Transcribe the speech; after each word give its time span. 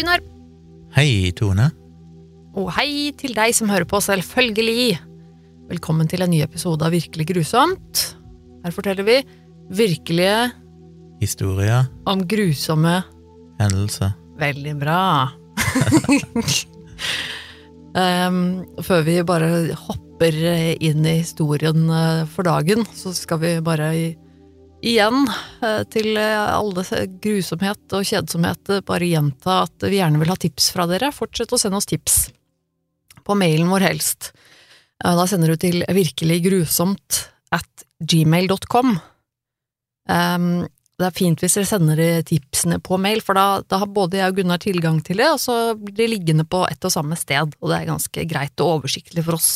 Gunnar. 0.00 0.22
Hei, 0.96 1.28
Tone. 1.36 1.66
Og 2.56 2.70
hei 2.72 3.10
til 3.20 3.34
deg 3.36 3.52
som 3.52 3.68
hører 3.68 3.84
på, 3.84 3.98
selvfølgelig. 4.00 4.96
Velkommen 5.68 6.08
til 6.08 6.24
en 6.24 6.32
ny 6.32 6.40
episode 6.40 6.86
av 6.86 6.94
Virkelig 6.94 7.26
grusomt. 7.28 8.00
Her 8.64 8.72
forteller 8.72 9.04
vi 9.04 9.18
virkelige 9.76 10.54
Historier. 11.20 11.90
om 12.08 12.24
grusomme 12.24 13.02
Hendelser. 13.60 14.16
Veldig 14.40 14.74
bra. 14.80 15.02
um, 17.92 18.40
før 18.88 19.04
vi 19.04 19.20
bare 19.20 19.50
hopper 19.84 20.40
inn 20.80 21.04
i 21.04 21.18
historien 21.20 21.92
eh, 21.92 22.24
for 22.24 22.48
dagen, 22.48 22.88
så 22.96 23.12
skal 23.12 23.44
vi 23.44 23.52
bare 23.60 23.92
igjen 24.82 25.24
eh, 25.62 25.82
til 25.92 26.16
alle 26.18 26.84
grusomhet 27.22 27.96
og 27.96 28.06
kjedsomhet 28.06 28.72
eh, 28.72 28.82
bare 28.86 29.08
gjenta 29.08 29.62
at 29.66 29.86
vi 29.86 30.00
gjerne 30.00 30.20
vil 30.20 30.32
ha 30.32 30.38
tips 30.40 30.70
fra 30.74 30.86
dere. 30.90 31.12
Fortsett 31.14 31.52
å 31.52 31.60
sende 31.60 31.80
oss 31.80 31.88
tips. 31.90 32.18
På 33.26 33.36
mailen 33.38 33.70
vår 33.70 33.86
helst. 33.90 34.32
Eh, 35.04 35.14
Da 35.16 35.26
sender 35.28 35.52
du 35.52 35.60
til 35.60 35.84
virkeliggrusomt 35.84 37.24
at 37.56 37.86
gmail.com. 38.00 38.98
Um, 40.10 40.68
det 41.00 41.06
er 41.06 41.16
fint 41.16 41.40
hvis 41.40 41.56
dere 41.56 41.68
sender 41.68 42.00
tipsene 42.28 42.80
på 42.84 42.98
mail, 43.00 43.22
for 43.24 43.36
da, 43.36 43.62
da 43.64 43.80
har 43.80 43.88
både 43.88 44.18
jeg 44.20 44.32
og 44.32 44.40
Gunnar 44.40 44.60
tilgang 44.60 44.98
til 45.04 45.20
det, 45.20 45.28
og 45.32 45.40
så 45.40 45.54
blir 45.78 45.96
de 45.96 46.08
liggende 46.12 46.44
på 46.48 46.60
ett 46.68 46.84
og 46.84 46.92
samme 46.92 47.16
sted, 47.16 47.54
og 47.60 47.72
det 47.72 47.78
er 47.78 47.88
ganske 47.88 48.24
greit 48.28 48.60
og 48.60 48.80
oversiktlig 48.80 49.24
for 49.24 49.38
oss. 49.38 49.50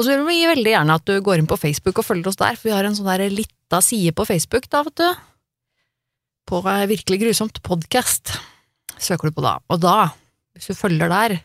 Og 0.00 0.06
så 0.06 0.14
vil 0.16 0.22
vi 0.30 0.46
veldig 0.48 0.70
gjerne 0.72 0.94
at 0.96 1.04
du 1.04 1.18
går 1.20 1.42
inn 1.42 1.48
på 1.50 1.58
Facebook 1.60 1.98
og 2.00 2.06
følger 2.06 2.30
oss 2.30 2.38
der, 2.40 2.56
for 2.56 2.70
vi 2.70 2.72
har 2.72 2.86
en 2.88 2.94
sånn 2.96 3.10
der 3.10 3.26
lita 3.28 3.82
side 3.84 4.14
på 4.16 4.24
Facebook, 4.24 4.64
da, 4.72 4.80
vet 4.86 4.96
du. 4.96 5.10
På 6.48 6.62
eh, 6.64 6.86
Virkelig 6.88 7.18
grusomt 7.20 7.60
podcast, 7.60 8.32
søker 8.96 9.28
du 9.28 9.36
på 9.36 9.44
da. 9.44 9.58
Og 9.68 9.82
da, 9.84 10.08
hvis 10.56 10.70
du 10.72 10.78
følger 10.78 11.12
der, 11.12 11.36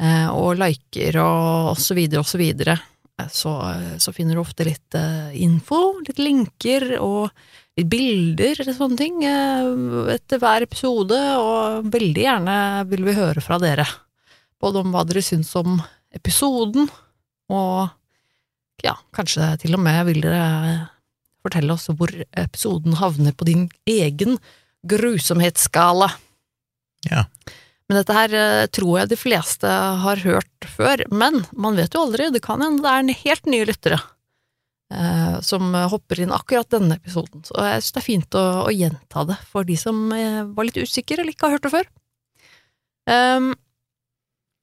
eh, 0.00 0.24
og 0.32 0.56
liker 0.56 1.20
og, 1.20 1.76
så 1.76 2.00
videre 2.00 2.24
og 2.24 2.30
så 2.32 2.40
videre, 2.40 2.80
eh, 3.20 3.28
så, 3.28 3.52
så 4.00 4.16
finner 4.16 4.40
du 4.40 4.46
ofte 4.46 4.64
litt 4.64 4.96
info, 5.36 5.98
litt 6.00 6.24
linker 6.24 6.94
og 6.96 7.28
litt 7.76 7.92
bilder 7.92 8.56
eller 8.56 8.80
sånne 8.80 9.02
ting 9.04 9.20
etter 10.16 10.40
hver 10.40 10.64
episode, 10.64 11.24
og 11.36 11.92
veldig 11.92 12.30
gjerne 12.30 12.60
vil 12.88 13.04
vi 13.12 13.20
høre 13.20 13.44
fra 13.44 13.60
dere. 13.60 13.84
Både 14.64 14.80
om 14.80 14.96
hva 14.96 15.04
dere 15.04 15.20
syns 15.20 15.52
om 15.60 15.76
episoden, 16.16 16.88
og 17.52 17.88
ja, 18.84 18.96
kanskje 19.16 19.54
til 19.62 19.76
og 19.76 19.82
med 19.82 20.02
vil 20.10 20.22
dere 20.24 20.46
fortelle 21.46 21.76
oss 21.76 21.88
hvor 21.92 22.10
episoden 22.36 22.98
havner 22.98 23.34
på 23.36 23.46
din 23.48 23.68
egen 23.88 24.38
grusomhetsskala. 24.86 26.10
Ja. 27.06 27.24
Men 27.86 28.00
dette 28.00 28.16
her 28.16 28.34
eh, 28.34 28.66
tror 28.74 29.00
jeg 29.00 29.12
de 29.12 29.18
fleste 29.18 29.70
har 30.02 30.22
hørt 30.26 30.68
før, 30.76 31.04
men 31.14 31.44
man 31.54 31.78
vet 31.78 31.94
jo 31.94 32.02
aldri, 32.06 32.32
det 32.34 32.42
kan 32.44 32.64
hende 32.64 32.82
det 32.82 32.92
er 32.92 33.04
en 33.04 33.18
helt 33.22 33.50
nye 33.50 33.68
lyttere 33.68 34.00
eh, 34.90 35.36
som 35.46 35.70
hopper 35.92 36.24
inn 36.24 36.34
akkurat 36.34 36.70
denne 36.74 36.98
episoden. 36.98 37.44
Så 37.46 37.54
jeg 37.62 37.84
synes 37.84 37.94
det 37.94 38.02
er 38.02 38.08
fint 38.08 38.38
å, 38.38 38.46
å 38.66 38.74
gjenta 38.74 39.26
det 39.30 39.38
for 39.52 39.68
de 39.68 39.78
som 39.78 40.02
eh, 40.16 40.42
var 40.50 40.66
litt 40.66 40.82
usikre 40.82 41.22
eller 41.22 41.36
ikke 41.36 41.46
har 41.46 41.58
hørt 41.58 41.68
det 41.68 41.74
før. 41.76 41.88
Ehm, 43.06 43.52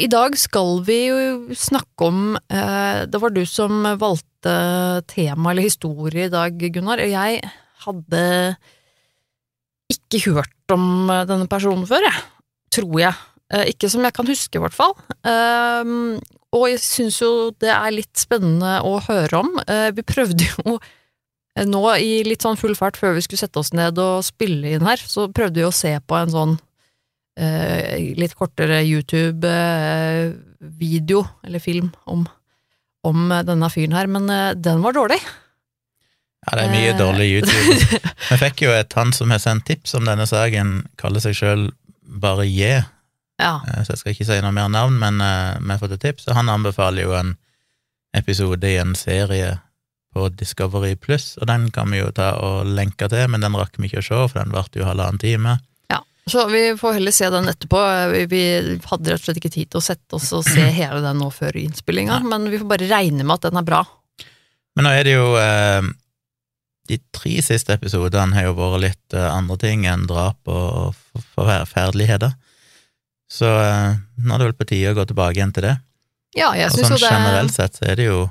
I 0.02 0.08
dag 0.10 0.34
skal 0.42 0.80
vi 0.88 0.98
jo 1.06 1.18
snakke 1.54 2.08
om 2.08 2.22
eh, 2.36 3.04
Det 3.06 3.20
var 3.22 3.34
du 3.34 3.44
som 3.46 3.84
valgte 4.02 4.54
tema 5.12 5.52
eller 5.52 5.68
historie 5.68 6.26
i 6.28 6.34
dag, 6.34 6.58
Gunnar, 6.58 7.04
og 7.04 7.14
jeg 7.14 7.44
hadde 7.86 8.24
ikke 9.94 10.24
hørt 10.32 10.74
om 10.74 11.12
eh, 11.14 11.28
denne 11.30 11.48
personen 11.52 11.86
før, 11.88 12.08
jeg. 12.08 12.26
Tror 12.74 12.98
jeg. 13.04 13.22
Eh, 13.54 13.70
ikke 13.76 13.92
som 13.94 14.04
jeg 14.04 14.18
kan 14.18 14.28
huske, 14.28 14.58
i 14.58 14.64
hvert 14.64 14.76
fall. 14.76 14.98
Ehm, 15.30 16.18
og 16.54 16.68
jeg 16.72 16.82
syns 16.82 17.22
jo 17.22 17.32
det 17.62 17.72
er 17.72 17.94
litt 17.94 18.18
spennende 18.18 18.80
å 18.86 18.98
høre 19.06 19.40
om. 19.40 19.56
Vi 19.94 20.06
prøvde 20.06 20.50
jo 20.50 20.78
nå 21.70 21.82
i 22.02 22.12
litt 22.26 22.46
sånn 22.46 22.60
full 22.60 22.76
fart 22.78 22.98
før 22.98 23.16
vi 23.18 23.24
skulle 23.26 23.42
sette 23.42 23.62
oss 23.62 23.72
ned 23.78 23.98
og 24.02 24.26
spille 24.26 24.76
inn 24.76 24.86
her, 24.86 25.02
så 25.02 25.30
prøvde 25.34 25.62
vi 25.62 25.66
å 25.66 25.74
se 25.74 25.96
på 26.02 26.18
en 26.18 26.34
sånn 26.34 26.56
litt 27.36 28.36
kortere 28.38 28.84
YouTube-video, 29.84 31.24
eller 31.44 31.60
film, 31.60 31.92
om, 32.06 32.26
om 33.04 33.30
denne 33.48 33.70
fyren 33.74 33.96
her, 33.98 34.08
men 34.12 34.30
eh, 34.30 34.52
den 34.56 34.82
var 34.86 34.94
dårlig. 34.94 35.18
Ja, 36.44 36.58
det 36.60 36.64
er 36.66 36.74
mye 36.74 36.92
Eh. 36.92 36.98
dårlig 37.00 37.28
YouTube. 37.40 37.74
Vi 38.30 38.38
fikk 38.42 38.62
jo 38.66 38.72
et 38.76 38.94
han 39.00 39.14
som 39.16 39.32
har 39.32 39.40
sendt 39.42 39.66
tips 39.70 39.94
om 39.98 40.06
denne 40.06 40.26
saken, 40.30 40.84
kaller 41.00 41.20
seg 41.24 41.34
sjøl 41.40 41.70
bare 42.04 42.46
J, 42.46 42.84
Ja. 43.42 43.56
eh, 43.68 43.82
så 43.84 43.90
jeg 43.96 44.00
skal 44.04 44.12
ikke 44.14 44.26
si 44.30 44.42
noe 44.44 44.52
mer 44.54 44.70
navn, 44.70 45.00
men 45.02 45.22
eh, 45.24 45.58
vi 45.60 45.72
har 45.74 45.80
fått 45.82 45.96
et 45.98 46.04
tips, 46.04 46.28
og 46.30 46.36
han 46.38 46.50
anbefaler 46.54 47.02
jo 47.08 47.14
en 47.18 47.34
episode 48.14 48.68
i 48.70 48.78
en 48.78 48.94
serie 48.96 49.56
på 50.14 50.28
Discovery 50.38 50.94
Pluss, 51.02 51.32
og 51.42 51.48
den 51.50 51.72
kan 51.74 51.90
vi 51.90 51.98
jo 52.04 52.12
ta 52.14 52.36
og 52.38 52.68
lenke 52.70 53.08
til, 53.10 53.26
men 53.34 53.42
den 53.42 53.56
rakk 53.58 53.74
vi 53.82 53.88
ikke 53.90 54.04
å 54.04 54.06
se, 54.06 54.20
for 54.30 54.38
den 54.44 54.54
varte 54.54 54.78
jo 54.78 54.86
halvannen 54.86 55.18
time. 55.18 55.56
Så 56.30 56.46
vi 56.48 56.78
får 56.80 56.94
heller 56.94 57.12
se 57.12 57.28
den 57.30 57.50
etterpå. 57.52 57.80
Vi, 58.14 58.22
vi 58.32 58.44
hadde 58.86 59.12
rett 59.12 59.20
og 59.20 59.26
slett 59.26 59.42
ikke 59.42 59.52
tid 59.52 59.72
til 59.74 59.82
å 59.82 59.84
sette 59.84 60.16
oss 60.16 60.30
og 60.36 60.46
se 60.48 60.64
hele 60.80 61.02
den 61.04 61.20
nå 61.20 61.28
før 61.34 61.58
innspillinga, 61.60 62.22
men 62.24 62.48
vi 62.52 62.62
får 62.62 62.70
bare 62.70 62.88
regne 62.92 63.26
med 63.26 63.36
at 63.36 63.50
den 63.50 63.60
er 63.60 63.68
bra. 63.68 63.82
Men 64.78 64.88
nå 64.88 64.94
er 64.96 65.04
det 65.06 65.18
jo 65.18 65.26
eh, 65.38 65.90
De 66.90 66.98
tre 67.14 67.34
siste 67.46 67.76
episodene 67.76 68.34
har 68.38 68.48
jo 68.48 68.56
vært 68.58 68.82
litt 68.86 69.18
eh, 69.18 69.28
andre 69.30 69.60
ting 69.62 69.84
enn 69.90 70.08
drap 70.10 70.40
og 70.50 70.96
forferdeligheter. 71.36 72.32
Så 73.32 73.50
eh, 73.50 74.00
nå 74.24 74.36
er 74.36 74.40
det 74.42 74.48
vel 74.52 74.62
på 74.62 74.70
tide 74.72 74.94
å 74.94 74.98
gå 75.02 75.06
tilbake 75.12 75.38
igjen 75.40 75.54
til 75.56 75.68
det. 75.68 75.76
Ja, 76.38 76.54
jeg 76.58 76.72
og 76.72 76.78
synes 76.78 76.88
sånn 76.88 76.98
jo 76.98 77.04
det 77.04 77.12
generelt 77.14 77.54
sett 77.54 77.78
så 77.78 77.86
er 77.92 78.00
det 78.00 78.08
jo 78.08 78.24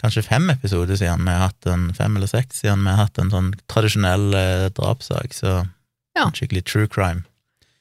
kanskje 0.00 0.24
fem 0.24 0.46
episoder 0.52 0.96
siden 0.96 1.26
vi 1.26 1.34
har 1.34 1.50
hatt 1.50 1.68
en 1.68 1.90
fem 1.96 2.14
eller 2.16 2.30
seks 2.30 2.62
siden 2.62 2.86
vi 2.86 2.94
har 2.94 3.02
hatt 3.02 3.18
en 3.20 3.32
sånn 3.32 3.50
tradisjonell 3.68 4.30
eh, 4.38 4.66
drapssak, 4.76 5.34
så 5.36 5.58
Ja. 6.18 6.28
skikkelig 6.34 6.64
true 6.66 6.88
crime. 6.90 7.24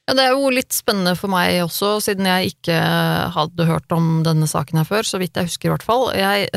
Ja, 0.10 0.16
det 0.18 0.26
er 0.26 0.34
jo 0.34 0.50
litt 0.50 0.74
spennende 0.74 1.14
for 1.18 1.30
meg 1.30 1.60
også, 1.62 2.00
siden 2.02 2.26
jeg 2.26 2.56
ikke 2.56 2.78
hadde 3.36 3.68
hørt 3.70 3.94
om 3.94 4.24
denne 4.26 4.48
saken 4.50 4.82
her 4.82 4.88
før, 4.90 5.06
så 5.06 5.20
vidt 5.22 5.38
jeg 5.38 5.52
husker 5.52 5.70
i 5.70 5.74
hvert 5.76 5.86
fall. 5.86 6.08
Jeg, 6.18 6.50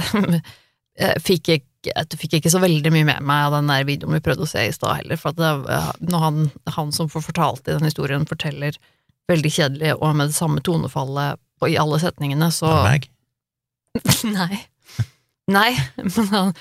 jeg 1.03 1.21
fikk, 1.21 1.51
ikke, 1.59 2.07
fikk 2.17 2.39
ikke 2.39 2.53
så 2.55 2.63
veldig 2.63 2.95
mye 2.95 3.11
med 3.11 3.29
meg 3.29 3.51
av 3.51 3.59
den 3.59 3.69
der 3.69 3.85
videoen 3.89 4.17
vi 4.17 4.23
prøvde 4.25 4.49
å 4.49 4.53
se 4.55 4.65
i 4.65 4.73
stad 4.73 5.03
heller, 5.03 5.21
for 5.21 5.37
når 5.37 6.25
han, 6.25 6.49
han 6.79 6.97
som 6.97 7.13
får 7.13 7.27
fortalt 7.29 7.69
i 7.69 7.77
den 7.77 7.89
historien, 7.91 8.25
forteller 8.29 8.81
veldig 9.29 9.53
kjedelig 9.53 9.95
og 9.99 10.17
med 10.17 10.33
det 10.33 10.39
samme 10.39 10.65
tonefallet 10.65 11.41
på, 11.61 11.69
i 11.71 11.79
alle 11.81 12.01
setningene, 12.01 12.49
så 12.57 12.73
meg? 12.87 13.11
Nei. 14.39 14.65
Nei, 15.53 15.71
men 16.09 16.29
han 16.33 16.53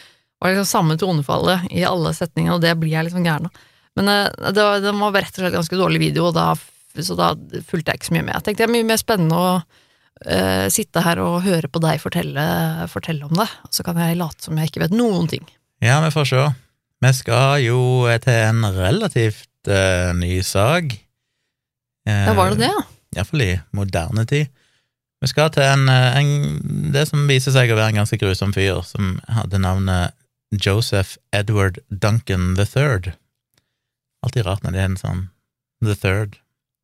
var 0.41 0.51
liksom 0.51 0.67
samme 0.67 0.99
tonefallet 0.99 1.72
i 1.72 1.88
alle 1.88 2.11
setningene, 2.17 2.59
og 2.59 2.63
det 2.67 2.75
blir 2.81 2.97
jeg 2.97 3.07
liksom 3.07 3.23
gæren 3.23 3.47
av. 3.47 3.67
Men 4.00 4.07
eh, 4.07 4.52
det 4.56 4.63
var, 4.63 4.81
rett 5.16 5.35
og 5.35 5.44
slett 5.44 5.56
ganske 5.56 5.79
dårlig 5.79 6.02
video, 6.03 6.29
og 6.29 6.35
da, 6.38 6.52
så 6.96 7.18
da 7.19 7.34
fulgte 7.68 7.91
jeg 7.91 8.02
ikke 8.02 8.09
så 8.09 8.18
mye 8.18 8.28
med. 8.28 8.35
Jeg 8.38 8.47
tenkte 8.47 8.63
det 8.63 8.69
er 8.69 8.75
mye 8.78 8.88
mer 8.88 9.02
spennende 9.02 9.40
å 9.40 9.52
uh, 9.59 10.68
sitte 10.72 11.03
her 11.06 11.22
og 11.24 11.41
høre 11.46 11.69
på 11.72 11.81
deg 11.84 12.02
fortelle, 12.03 12.46
fortelle 12.91 13.28
om 13.28 13.35
det, 13.35 13.50
og 13.68 13.75
så 13.75 13.85
kan 13.88 14.00
jeg 14.00 14.19
late 14.19 14.47
som 14.47 14.59
jeg 14.59 14.72
ikke 14.72 14.85
vet 14.85 14.96
noen 14.96 15.28
ting. 15.31 15.44
Ja, 15.84 16.00
vi 16.06 16.13
får 16.13 16.29
se. 16.29 16.47
Vi 17.02 17.13
skal 17.18 17.63
jo 17.66 17.81
til 18.24 18.41
en 18.52 18.66
relativt 18.78 19.72
uh, 19.72 20.12
ny 20.18 20.40
sak. 20.46 20.96
Uh, 22.08 22.25
Ja, 22.29 22.35
var 22.38 22.53
det 22.53 22.63
det, 22.63 22.72
ja? 22.72 22.88
Iallfall 23.18 23.44
i 23.44 23.53
moderne 23.75 24.23
tid. 24.29 24.52
Vi 25.22 25.29
skal 25.29 25.52
til 25.53 25.68
en, 25.68 25.90
en 25.91 26.91
Det 26.94 27.03
som 27.09 27.28
viser 27.29 27.53
seg 27.53 27.69
å 27.69 27.75
være 27.78 27.91
en 27.91 28.00
ganske 28.02 28.18
grusom 28.18 28.53
fyr, 28.56 28.79
som 28.88 29.19
hadde 29.29 29.59
navnet 29.61 30.16
Joseph 30.52 31.20
Edward 31.35 31.78
Duncan 31.91 32.55
the 32.55 32.66
Third. 32.66 33.11
Alltid 34.26 34.46
rart 34.46 34.64
når 34.66 34.76
det 34.76 34.82
er 34.84 34.90
en 34.91 35.00
sånn 35.02 35.22
The 35.82 35.96
Third. 35.97 36.38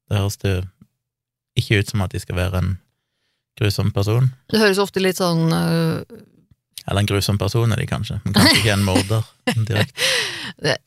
Det 0.10 0.18
høres 0.22 0.40
det 0.42 0.56
ikke 1.58 1.82
ut 1.82 1.92
som 1.92 2.02
at 2.06 2.14
de 2.14 2.22
skal 2.22 2.38
være 2.38 2.62
en 2.62 2.72
grusom 3.58 3.92
person. 3.94 4.32
Det 4.52 4.62
høres 4.62 4.80
ofte 4.82 5.02
litt 5.04 5.20
sånn 5.22 5.48
uh... 5.54 6.02
Eller 6.88 7.04
en 7.04 7.10
grusom 7.10 7.36
person 7.42 7.72
er 7.74 7.82
de 7.82 7.88
kanskje, 7.90 8.20
men 8.24 8.36
kanskje 8.38 8.60
ikke 8.62 8.74
en 8.78 8.86
morder 8.88 9.26
direkte. 9.68 10.06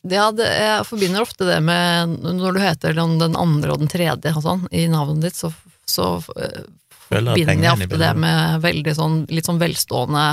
ja, 0.09 0.27
det, 0.33 0.47
Jeg 0.49 0.87
forbinder 0.89 1.21
ofte 1.27 1.45
det 1.45 1.59
med 1.63 2.15
Når 2.25 2.57
du 2.57 2.61
heter 2.63 2.95
den, 2.97 3.19
den 3.21 3.37
andre 3.37 3.75
og 3.75 3.83
den 3.83 3.91
tredje 3.93 4.33
og 4.33 4.43
sånn, 4.47 4.63
i 4.73 4.87
navnet 4.91 5.27
ditt, 5.29 5.37
så, 5.37 5.51
så 5.85 6.15
uh, 6.23 6.63
forbinder 7.11 7.61
jeg 7.67 7.75
ofte 7.77 8.01
det 8.01 8.13
med 8.23 8.65
veldig 8.65 8.95
sånn, 8.97 9.19
litt 9.35 9.51
sånn 9.51 9.61
velstående 9.61 10.25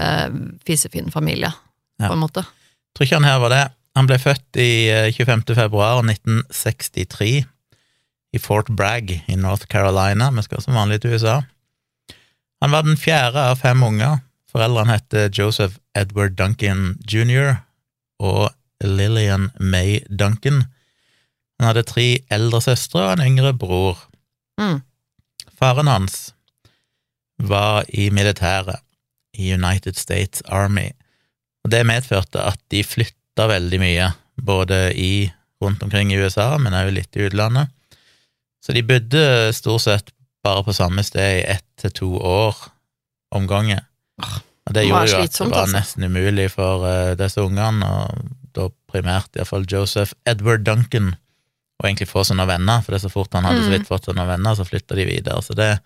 uh, 0.00 0.28
fisefin 0.66 1.12
familie, 1.14 1.52
Ja. 1.98 2.08
på 2.08 2.16
en 2.16 2.24
måte. 2.24 2.44
Tror 2.96 3.06
ikke 3.06 3.18
han 3.20 3.28
her 3.28 3.38
var 3.42 3.54
det. 3.54 3.64
Han 3.98 4.06
ble 4.06 4.18
født 4.22 4.58
i 4.62 4.86
eh, 4.94 5.10
25. 5.10 5.42
februar 5.58 6.04
1963 6.04 7.30
i 8.32 8.38
Fort 8.38 8.70
Bragg 8.70 9.10
i 9.10 9.36
North 9.36 9.66
Carolina. 9.66 10.30
Vi 10.36 10.44
skal 10.46 10.62
som 10.62 10.78
vanlig 10.78 11.00
til 11.02 11.16
USA. 11.16 11.40
Han 12.62 12.74
var 12.74 12.86
den 12.86 12.98
fjerde 13.00 13.42
av 13.50 13.58
fem 13.58 13.82
unger. 13.82 14.20
Foreldrene 14.52 14.94
het 15.00 15.34
Joseph 15.34 15.80
Edward 15.98 16.38
Duncan 16.38 16.94
jr. 17.10 17.58
og 18.22 18.54
Lillian 18.84 19.50
May 19.58 20.00
Duncan. 20.08 20.64
Han 21.58 21.72
hadde 21.72 21.86
tre 21.90 22.06
eldre 22.30 22.62
søstre 22.62 23.02
og 23.02 23.16
en 23.16 23.26
yngre 23.26 23.52
bror. 23.58 23.98
Mm. 24.60 24.80
Faren 25.58 25.90
hans 25.90 26.32
var 27.38 27.84
i 27.88 28.10
militæret, 28.14 28.78
i 29.34 29.52
United 29.54 29.98
States 29.98 30.42
Army, 30.46 30.90
og 31.62 31.70
det 31.70 31.86
medførte 31.86 32.42
at 32.42 32.58
de 32.70 32.82
flytta 32.82 33.14
veldig 33.46 33.78
mye, 33.78 34.10
både 34.34 34.92
i 34.98 35.30
rundt 35.62 35.82
omkring 35.82 36.12
i 36.12 36.18
USA, 36.18 36.56
men 36.58 36.74
også 36.74 36.94
litt 36.94 37.16
i 37.16 37.26
utlandet. 37.26 37.70
Så 38.62 38.74
de 38.74 38.82
bodde 38.82 39.52
stort 39.54 39.84
sett 39.86 40.10
bare 40.44 40.64
på 40.66 40.74
samme 40.74 41.02
sted 41.06 41.40
i 41.40 41.46
ett 41.54 41.66
til 41.78 41.90
to 41.94 42.10
år 42.18 42.56
om 43.34 43.46
gangen. 43.46 43.80
Og 44.18 44.74
det 44.74 44.82
det 44.82 44.88
gjorde 44.88 45.10
jo 45.10 45.22
at 45.22 45.32
det 45.38 45.46
var 45.48 45.62
altså. 45.62 45.76
nesten 45.76 46.04
umulig 46.04 46.50
for 46.52 46.84
uh, 46.84 47.14
disse 47.18 47.40
ungene, 47.40 47.86
og 47.86 48.34
da 48.56 48.68
primært 48.90 49.36
iallfall 49.38 49.66
Joseph 49.70 50.12
Edward 50.26 50.66
Duncan, 50.66 51.14
å 51.78 51.86
egentlig 51.86 52.08
få 52.10 52.24
sånne 52.26 52.46
venner, 52.48 52.82
for 52.82 52.92
det 52.92 52.98
er 52.98 53.06
så 53.06 53.12
fort 53.12 53.34
han 53.38 53.46
hadde 53.46 53.62
så 53.62 53.70
Mm. 53.70 53.74
vidt 53.76 53.88
fått 53.88 54.08
sånne 54.10 54.26
venner, 54.26 54.54
så 54.58 54.66
flytta 54.66 54.96
de 54.98 55.04
videre. 55.06 55.42
Så 55.42 55.54
det 55.54 55.78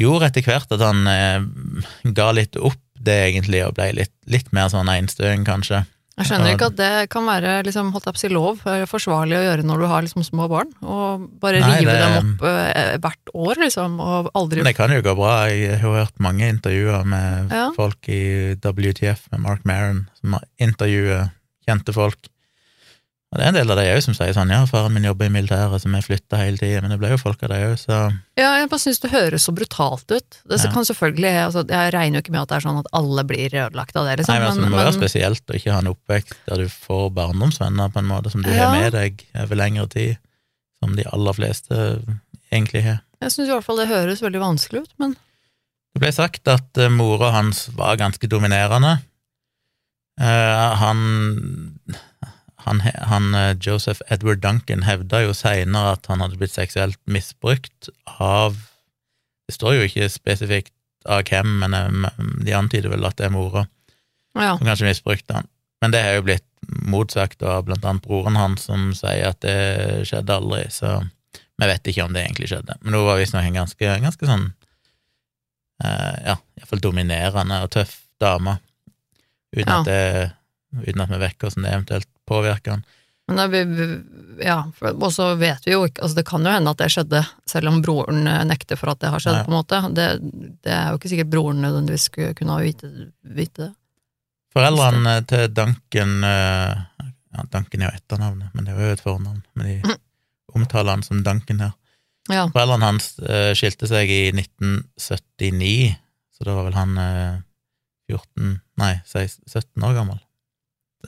gjorde 0.00 0.30
etter 0.30 0.42
hvert 0.42 0.72
at 0.72 0.80
han 0.80 1.06
uh, 1.06 2.12
ga 2.16 2.30
litt 2.32 2.56
opp 2.56 2.80
det 3.00 3.16
egentlig, 3.30 3.62
og 3.66 3.74
ble 3.76 3.92
litt, 3.96 4.12
litt 4.26 4.52
mer 4.52 4.68
sånn 4.72 4.88
einstøing, 4.88 5.44
kanskje. 5.44 5.84
Jeg 6.20 6.28
skjønner 6.28 6.52
ikke 6.52 6.66
at 6.68 6.76
det 6.76 7.08
kan 7.12 7.24
være 7.24 7.52
liksom, 7.64 7.90
holdt 7.94 8.08
opp 8.10 8.18
si 8.20 8.28
lov, 8.28 8.58
forsvarlig 8.90 9.38
å 9.38 9.44
gjøre 9.46 9.64
når 9.64 9.80
du 9.80 9.86
har 9.88 10.04
liksom 10.04 10.24
små 10.26 10.48
barn, 10.52 10.68
og 10.84 11.24
bare 11.40 11.62
Nei, 11.64 11.70
rive 11.80 11.94
det- 11.94 12.00
dem 12.04 12.16
opp 12.36 12.44
eh, 12.50 12.96
hvert 13.00 13.32
år, 13.34 13.54
liksom, 13.64 13.96
og 14.04 14.28
aldri 14.36 14.60
Men 14.60 14.68
det 14.68 14.76
kan 14.76 14.92
jo 14.92 15.00
gå 15.02 15.14
bra. 15.16 15.46
Jeg 15.48 15.80
har 15.80 15.96
hørt 16.04 16.20
mange 16.20 16.44
intervjuer 16.52 17.04
med 17.08 17.50
Ja. 17.56 17.70
folk 17.76 18.08
i 18.08 18.54
WTF, 18.60 19.30
med 19.32 19.40
Mark 19.40 19.64
Maron, 19.64 20.08
som 20.20 20.32
har 20.36 20.44
intervjuet 20.60 21.32
kjente 21.66 21.94
folk. 21.94 22.16
Og 23.30 23.38
det 23.38 23.44
er 23.44 23.48
en 23.52 23.54
del 23.60 23.70
av 23.70 23.78
de 23.78 23.82
òg 23.94 24.00
som 24.02 24.14
sier 24.16 24.32
sånn 24.34 24.50
ja, 24.50 24.64
faren 24.66 24.90
min 24.90 25.04
jobber 25.06 25.28
i 25.28 25.30
militæret, 25.30 25.78
så 25.78 25.86
vi 25.92 26.00
flytter 26.02 26.40
hele 26.40 26.58
tida, 26.58 26.80
men 26.82 26.90
det 26.90 26.96
ble 26.98 27.12
jo 27.12 27.18
folk 27.20 27.42
av 27.46 27.52
de 27.52 27.58
òg, 27.68 27.76
så 27.78 27.98
Ja, 28.34 28.56
jeg 28.58 28.70
bare 28.72 28.82
synes 28.82 28.98
det 29.04 29.10
høres 29.12 29.44
så 29.46 29.54
brutalt 29.54 30.10
ut. 30.10 30.40
Det 30.50 30.58
Ja. 30.64 30.70
kan 30.72 30.82
selvfølgelig, 30.84 31.30
altså, 31.46 31.62
Jeg 31.68 31.92
regner 31.94 32.18
jo 32.18 32.22
ikke 32.24 32.32
med 32.34 32.42
at 32.42 32.48
det 32.48 32.56
er 32.56 32.66
sånn 32.66 32.80
at 32.80 32.86
alle 32.92 33.22
blir 33.24 33.54
ødelagt 33.54 33.94
av 33.94 34.06
det, 34.06 34.18
liksom. 34.18 34.34
Nei, 34.34 34.40
men 34.40 34.48
altså, 34.50 34.60
Det 34.60 34.70
må 34.70 34.76
men- 34.76 34.86
være 34.86 34.98
spesielt 34.98 35.46
å 35.46 35.54
ikke 35.54 35.72
ha 35.72 35.78
en 35.78 35.94
oppvekst 35.94 36.34
der 36.48 36.56
du 36.56 36.66
får 36.68 37.10
barndomsvenner 37.14 37.92
på 37.92 37.98
en 37.98 38.08
måte 38.10 38.30
som 38.32 38.42
du 38.42 38.50
Ja. 38.50 38.66
har 38.66 38.80
med 38.80 38.92
deg 38.92 39.24
over 39.38 39.54
lengre 39.54 39.88
tid, 39.88 40.18
som 40.82 40.96
de 40.96 41.04
aller 41.12 41.32
fleste 41.32 42.02
egentlig 42.50 42.82
har. 42.82 43.00
Jeg 43.22 43.30
syns 43.30 43.46
i 43.48 43.52
hvert 43.52 43.64
fall 43.64 43.76
det 43.76 43.88
høres 43.88 44.20
veldig 44.22 44.40
vanskelig 44.42 44.82
ut, 44.82 44.92
men 44.98 45.16
Det 45.94 46.00
ble 46.02 46.10
sagt 46.12 46.48
at 46.48 46.78
uh, 46.78 46.88
mora 46.88 47.30
hans 47.32 47.68
var 47.68 47.96
ganske 47.96 48.26
dominerende. 48.28 49.02
Uh, 50.20 50.74
han, 50.76 51.78
han, 52.64 52.82
han 53.10 53.34
eh, 53.34 53.56
Joseph 53.60 54.02
Edward 54.12 54.42
Duncan 54.44 54.84
hevda 54.86 55.22
jo 55.24 55.36
seinere 55.36 55.94
at 55.96 56.08
han 56.10 56.22
hadde 56.24 56.38
blitt 56.40 56.54
seksuelt 56.54 57.00
misbrukt 57.10 57.90
av 58.18 58.58
Det 59.48 59.56
står 59.56 59.74
jo 59.74 59.86
ikke 59.88 60.06
spesifikt 60.12 60.74
av 61.10 61.24
hvem, 61.26 61.56
men 61.62 61.74
eh, 61.74 62.20
de 62.46 62.56
antyder 62.56 62.92
vel 62.92 63.06
at 63.08 63.18
det 63.18 63.28
er 63.28 63.34
mora 63.34 63.66
ja. 64.36 64.56
som 64.56 64.66
kanskje 64.66 64.90
misbrukte 64.90 65.40
han. 65.40 65.48
Men 65.80 65.94
det 65.94 66.02
har 66.04 66.18
jo 66.18 66.26
blitt 66.28 66.46
motsagt 66.86 67.42
av 67.42 67.64
blant 67.66 67.84
annet 67.88 68.04
broren 68.04 68.36
hans, 68.38 68.66
som 68.68 68.90
sier 68.94 69.30
at 69.32 69.40
det 69.42 70.06
skjedde 70.08 70.36
aldri, 70.36 70.66
så 70.70 71.00
vi 71.60 71.68
vet 71.68 71.88
ikke 71.90 72.04
om 72.04 72.14
det 72.14 72.24
egentlig 72.24 72.50
skjedde. 72.52 72.76
Men 72.84 72.96
hun 72.96 73.06
var 73.08 73.18
visstnok 73.20 73.48
en 73.48 73.58
ganske, 73.62 73.94
ganske 74.04 74.28
sånn 74.28 74.46
eh, 75.84 76.16
ja, 76.28 76.36
iallfall 76.60 76.84
dominerende 76.84 77.62
og 77.64 77.72
tøff 77.74 77.96
dame, 78.20 78.58
uten 79.56 79.72
Ja. 79.72 79.80
at 79.80 79.88
det 79.88 80.04
uten 80.84 81.02
at 81.02 81.10
vi 81.10 81.18
vet 81.18 81.42
hvordan 81.42 81.64
det 81.64 81.72
eventuelt 81.74 82.08
påvirker 82.30 82.76
han. 82.78 82.86
Men 83.30 83.52
ja, 84.42 84.56
og 84.90 85.10
så 85.14 85.28
vet 85.38 85.62
vi 85.68 85.74
jo 85.76 85.84
ikke 85.86 86.02
altså 86.02 86.16
Det 86.18 86.24
kan 86.26 86.42
jo 86.42 86.50
hende 86.50 86.72
at 86.72 86.80
det 86.80 86.88
skjedde, 86.90 87.20
selv 87.46 87.70
om 87.70 87.76
broren 87.84 88.24
eh, 88.26 88.40
nekter 88.48 88.78
for 88.80 88.90
at 88.90 88.98
det 89.04 89.10
har 89.12 89.22
skjedd, 89.22 89.36
Nei. 89.38 89.44
på 89.46 89.52
en 89.52 89.58
måte. 89.60 89.78
Det, 89.94 90.06
det 90.66 90.72
er 90.74 90.88
jo 90.90 90.98
ikke 90.98 91.10
sikkert 91.12 91.30
broren 91.30 91.60
nødvendigvis 91.62 92.08
skulle 92.10 92.34
kunne 92.38 92.56
ha 92.56 92.64
vite, 92.64 92.90
vite 93.22 93.68
det. 93.68 93.70
Foreldrene 94.50 95.12
til 95.30 95.44
Duncan 95.54 96.16
eh, 96.26 96.80
ja, 97.06 97.44
Duncan 97.52 97.84
er 97.84 97.92
jo 97.92 98.00
etternavnet, 98.00 98.50
men 98.56 98.66
det 98.66 98.74
er 98.74 98.80
jo 98.88 98.96
et 98.96 99.04
fornavn, 99.04 99.44
men 99.54 99.68
de 99.68 99.76
Mhm. 99.84 100.00
omtaler 100.58 100.90
han 100.96 101.02
som 101.06 101.20
Duncan 101.22 101.60
her. 101.62 101.76
Ja. 102.28 102.48
Foreldrene 102.50 102.88
hans 102.90 103.12
eh, 103.22 103.52
skilte 103.54 103.86
seg 103.86 104.10
i 104.10 104.24
1979, 104.34 105.94
så 106.34 106.48
da 106.48 106.56
var 106.58 106.66
vel 106.66 106.78
han 106.80 106.98
eh, 106.98 107.38
14 108.10 108.58
Nei, 108.80 108.94
16, 109.06 109.44
17 109.46 109.86
år 109.86 109.94
gammel. 110.00 110.18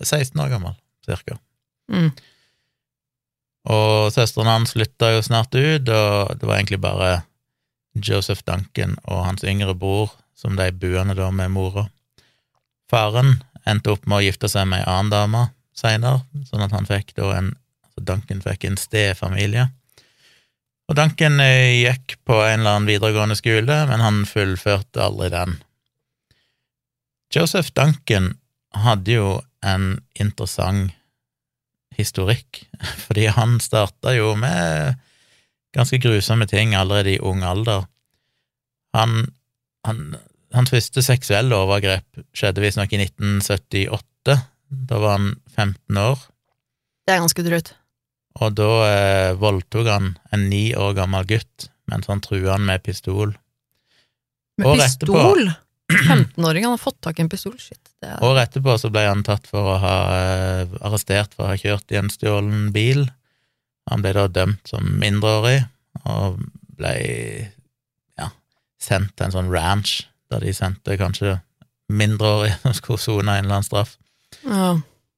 16 0.03 0.39
år 0.41 0.51
gammel, 0.55 0.75
cirka. 1.07 1.39
Mm. 1.93 2.11
Og 3.73 4.11
søsteren 4.15 4.51
hans 4.51 4.75
flytta 4.75 5.13
jo 5.17 5.23
snart 5.23 5.55
ut, 5.55 5.89
og 5.89 6.39
det 6.39 6.49
var 6.49 6.59
egentlig 6.59 6.81
bare 6.83 7.13
Joseph 7.95 8.43
Duncan 8.47 8.97
og 9.05 9.25
hans 9.27 9.45
yngre 9.45 9.75
bror 9.79 10.15
som 10.39 10.57
de 10.59 10.71
buende 10.73 11.15
da 11.15 11.31
med 11.31 11.53
mora. 11.55 11.87
Faren 12.91 13.37
endte 13.69 13.93
opp 13.95 14.09
med 14.09 14.19
å 14.19 14.25
gifte 14.27 14.51
seg 14.51 14.67
med 14.69 14.83
ei 14.83 14.89
annen 14.91 15.13
dame 15.13 15.45
seinere, 15.77 16.25
sånn 16.49 16.65
at 16.65 16.75
han 16.75 16.89
fikk 16.89 17.15
da 17.17 17.31
en 17.37 17.53
altså 17.93 18.05
Duncan 18.09 18.43
fikk 18.45 18.67
en 18.67 18.81
stefamilie. 18.81 19.69
Og 20.91 20.97
Duncan 20.99 21.39
eh, 21.41 21.85
gikk 21.85 22.19
på 22.27 22.41
en 22.43 22.61
eller 22.61 22.77
annen 22.77 22.89
videregående 22.91 23.37
skole, 23.39 23.79
men 23.89 24.03
han 24.03 24.25
fullførte 24.29 25.05
aldri 25.05 25.31
den. 25.33 25.57
Joseph 27.33 27.71
Duncan 27.77 28.35
hadde 28.77 29.15
jo 29.15 29.29
en 29.62 29.97
interessant 30.20 30.93
historikk, 31.97 32.64
fordi 33.06 33.29
han 33.32 33.59
starta 33.61 34.14
jo 34.17 34.35
med 34.38 34.99
ganske 35.76 36.00
grusomme 36.03 36.49
ting 36.50 36.75
allerede 36.76 37.17
i 37.17 37.20
ung 37.20 37.44
alder. 37.47 37.87
Han, 38.97 39.32
han, 39.87 40.17
hans 40.53 40.73
første 40.73 41.05
seksuelle 41.05 41.56
overgrep 41.56 42.25
skjedde 42.37 42.64
visstnok 42.64 42.93
i 42.93 43.00
1978. 43.06 44.37
Da 44.88 44.99
var 45.00 45.19
han 45.19 45.31
15 45.56 46.00
år. 46.00 46.20
Det 47.06 47.15
er 47.15 47.23
ganske 47.25 47.44
drøyt. 47.44 47.73
Og 48.41 48.55
da 48.56 48.70
eh, 48.88 49.31
voldtok 49.41 49.88
han 49.91 50.15
en 50.32 50.49
ni 50.49 50.70
år 50.79 50.94
gammel 50.97 51.26
gutt 51.29 51.69
mens 51.91 52.08
han 52.08 52.23
trua 52.25 52.55
han 52.55 52.65
med 52.65 52.81
pistol. 52.87 53.35
Med 54.61 54.69
pistol? 54.79 54.87
etterpå-! 54.87 55.62
15-åring, 55.93 56.65
han 56.67 56.75
har 56.75 56.81
fått 56.83 57.00
tak 57.05 57.19
i 57.19 57.25
en 57.25 57.31
pistol, 57.33 57.55
shit. 57.61 57.81
Er, 58.03 58.19
Året 58.25 58.51
etterpå 58.51 58.77
så 58.81 58.91
ble 58.93 59.05
han 59.06 59.25
tatt 59.27 59.46
for 59.51 59.75
å 59.75 59.79
ha 59.82 59.96
eh, 60.17 60.77
arrestert 60.84 61.34
for 61.37 61.46
å 61.46 61.53
ha 61.53 61.58
kjørt 61.61 61.94
i 61.94 62.01
en 62.01 62.11
stjålen 62.13 62.70
bil. 62.75 63.06
Han 63.91 64.05
ble 64.05 64.15
da 64.17 64.29
dømt 64.31 64.70
som 64.70 64.87
mindreårig, 65.03 65.61
og 66.08 66.41
ble 66.79 66.94
ja, 68.19 68.31
sendt 68.82 69.15
til 69.17 69.29
en 69.29 69.37
sånn 69.37 69.53
ranch, 69.53 70.01
der 70.32 70.44
de 70.44 70.55
sendte 70.56 70.96
kanskje 71.01 71.37
mindreårige 71.93 72.58
som 72.65 72.79
skulle 72.79 73.03
sone 73.03 73.37
en 73.37 73.44
eller 73.44 73.61
annen 73.61 73.69
straff. 73.69 73.99
ja. 74.46 74.72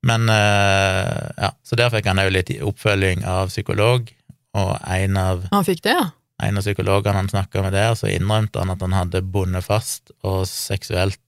Men 0.05 0.29
eh, 0.29 1.31
ja, 1.41 1.49
så 1.65 1.79
der 1.81 1.89
fikk 1.89 2.11
han 2.11 2.21
òg 2.21 2.29
litt 2.35 2.51
oppfølging 2.61 3.23
av 3.25 3.49
psykolog, 3.49 4.11
og 4.53 4.73
en 4.85 5.17
av 5.17 5.47
Han 5.49 5.65
fikk 5.65 5.81
det, 5.87 5.95
ja? 5.97 6.11
En 6.43 6.59
av 6.59 6.65
psykologene 6.65 7.21
han 7.21 7.31
snakka 7.31 7.63
med 7.63 7.75
der, 7.77 7.95
så 7.99 8.11
innrømte 8.11 8.63
han 8.63 8.73
at 8.75 8.83
han 8.83 8.97
hadde 8.97 9.23
bundet 9.23 9.67
fast 9.67 10.11
og 10.27 10.45
seksuelt 10.51 11.21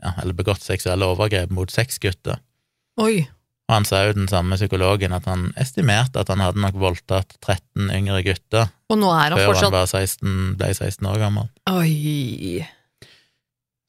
ja, 0.00 0.14
eller 0.22 0.36
begått 0.36 0.64
seksuelle 0.64 1.08
overgrep 1.08 1.52
mot 1.52 1.72
seks 1.72 2.00
gutter. 2.02 2.40
Oi. 3.00 3.24
Og 3.70 3.76
han 3.76 3.86
sa 3.86 4.02
jo 4.06 4.16
den 4.16 4.28
samme 4.30 4.58
psykologen 4.58 5.14
at 5.14 5.28
han 5.30 5.50
estimerte 5.60 6.20
at 6.20 6.30
han 6.32 6.42
hadde 6.42 6.60
nok 6.62 6.78
voldtatt 6.80 7.36
13 7.38 7.92
yngre 7.94 8.24
gutter 8.26 8.66
Og 8.90 8.98
nå 8.98 9.12
er 9.14 9.30
han 9.30 9.38
før 9.38 9.52
fortsatt 9.52 9.76
han 9.76 9.92
16, 9.92 10.32
ble 10.58 10.72
16 10.74 11.06
år 11.06 11.20
gammel. 11.22 11.46
Oi. 11.70 12.64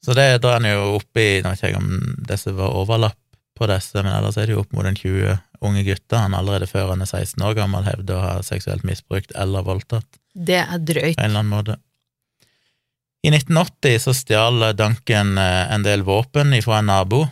Så 0.02 0.14
det 0.18 0.28
drar 0.42 0.60
han 0.60 0.68
jo 0.70 0.96
opp 1.00 1.18
i 1.18 1.42
Nå 1.42 1.50
vet 1.50 1.64
ikke 1.66 1.82
om 1.82 1.90
disse 2.30 2.54
var 2.54 2.78
overlapp 2.78 3.18
på 3.58 3.68
disse, 3.68 3.98
men 4.00 4.14
ellers 4.14 4.38
er 4.38 4.48
det 4.48 4.54
jo 4.54 4.62
opp 4.62 4.72
mot 4.74 4.86
en 4.86 4.96
20 4.96 5.34
unge 5.62 5.82
gutter 5.86 6.24
han 6.24 6.34
allerede 6.34 6.66
før 6.70 6.94
han 6.94 7.04
er 7.04 7.10
16 7.10 7.42
år 7.46 7.58
gammel 7.58 7.84
hevder 7.86 8.16
å 8.16 8.24
ha 8.24 8.32
seksuelt 8.46 8.86
misbrukt 8.86 9.34
eller 9.38 9.66
voldtatt. 9.66 10.21
Det 10.34 10.58
er 10.62 10.78
drøyt. 10.78 11.16
på 11.16 11.22
en 11.22 11.30
eller 11.30 11.42
annen 11.44 11.52
måte. 11.52 11.76
I 13.22 13.30
1980 13.30 13.98
så 14.02 14.14
stjal 14.16 14.64
Duncan 14.76 15.36
eh, 15.38 15.72
en 15.74 15.84
del 15.86 16.02
våpen 16.06 16.54
ifra 16.56 16.80
en 16.80 16.88
nabo, 16.90 17.26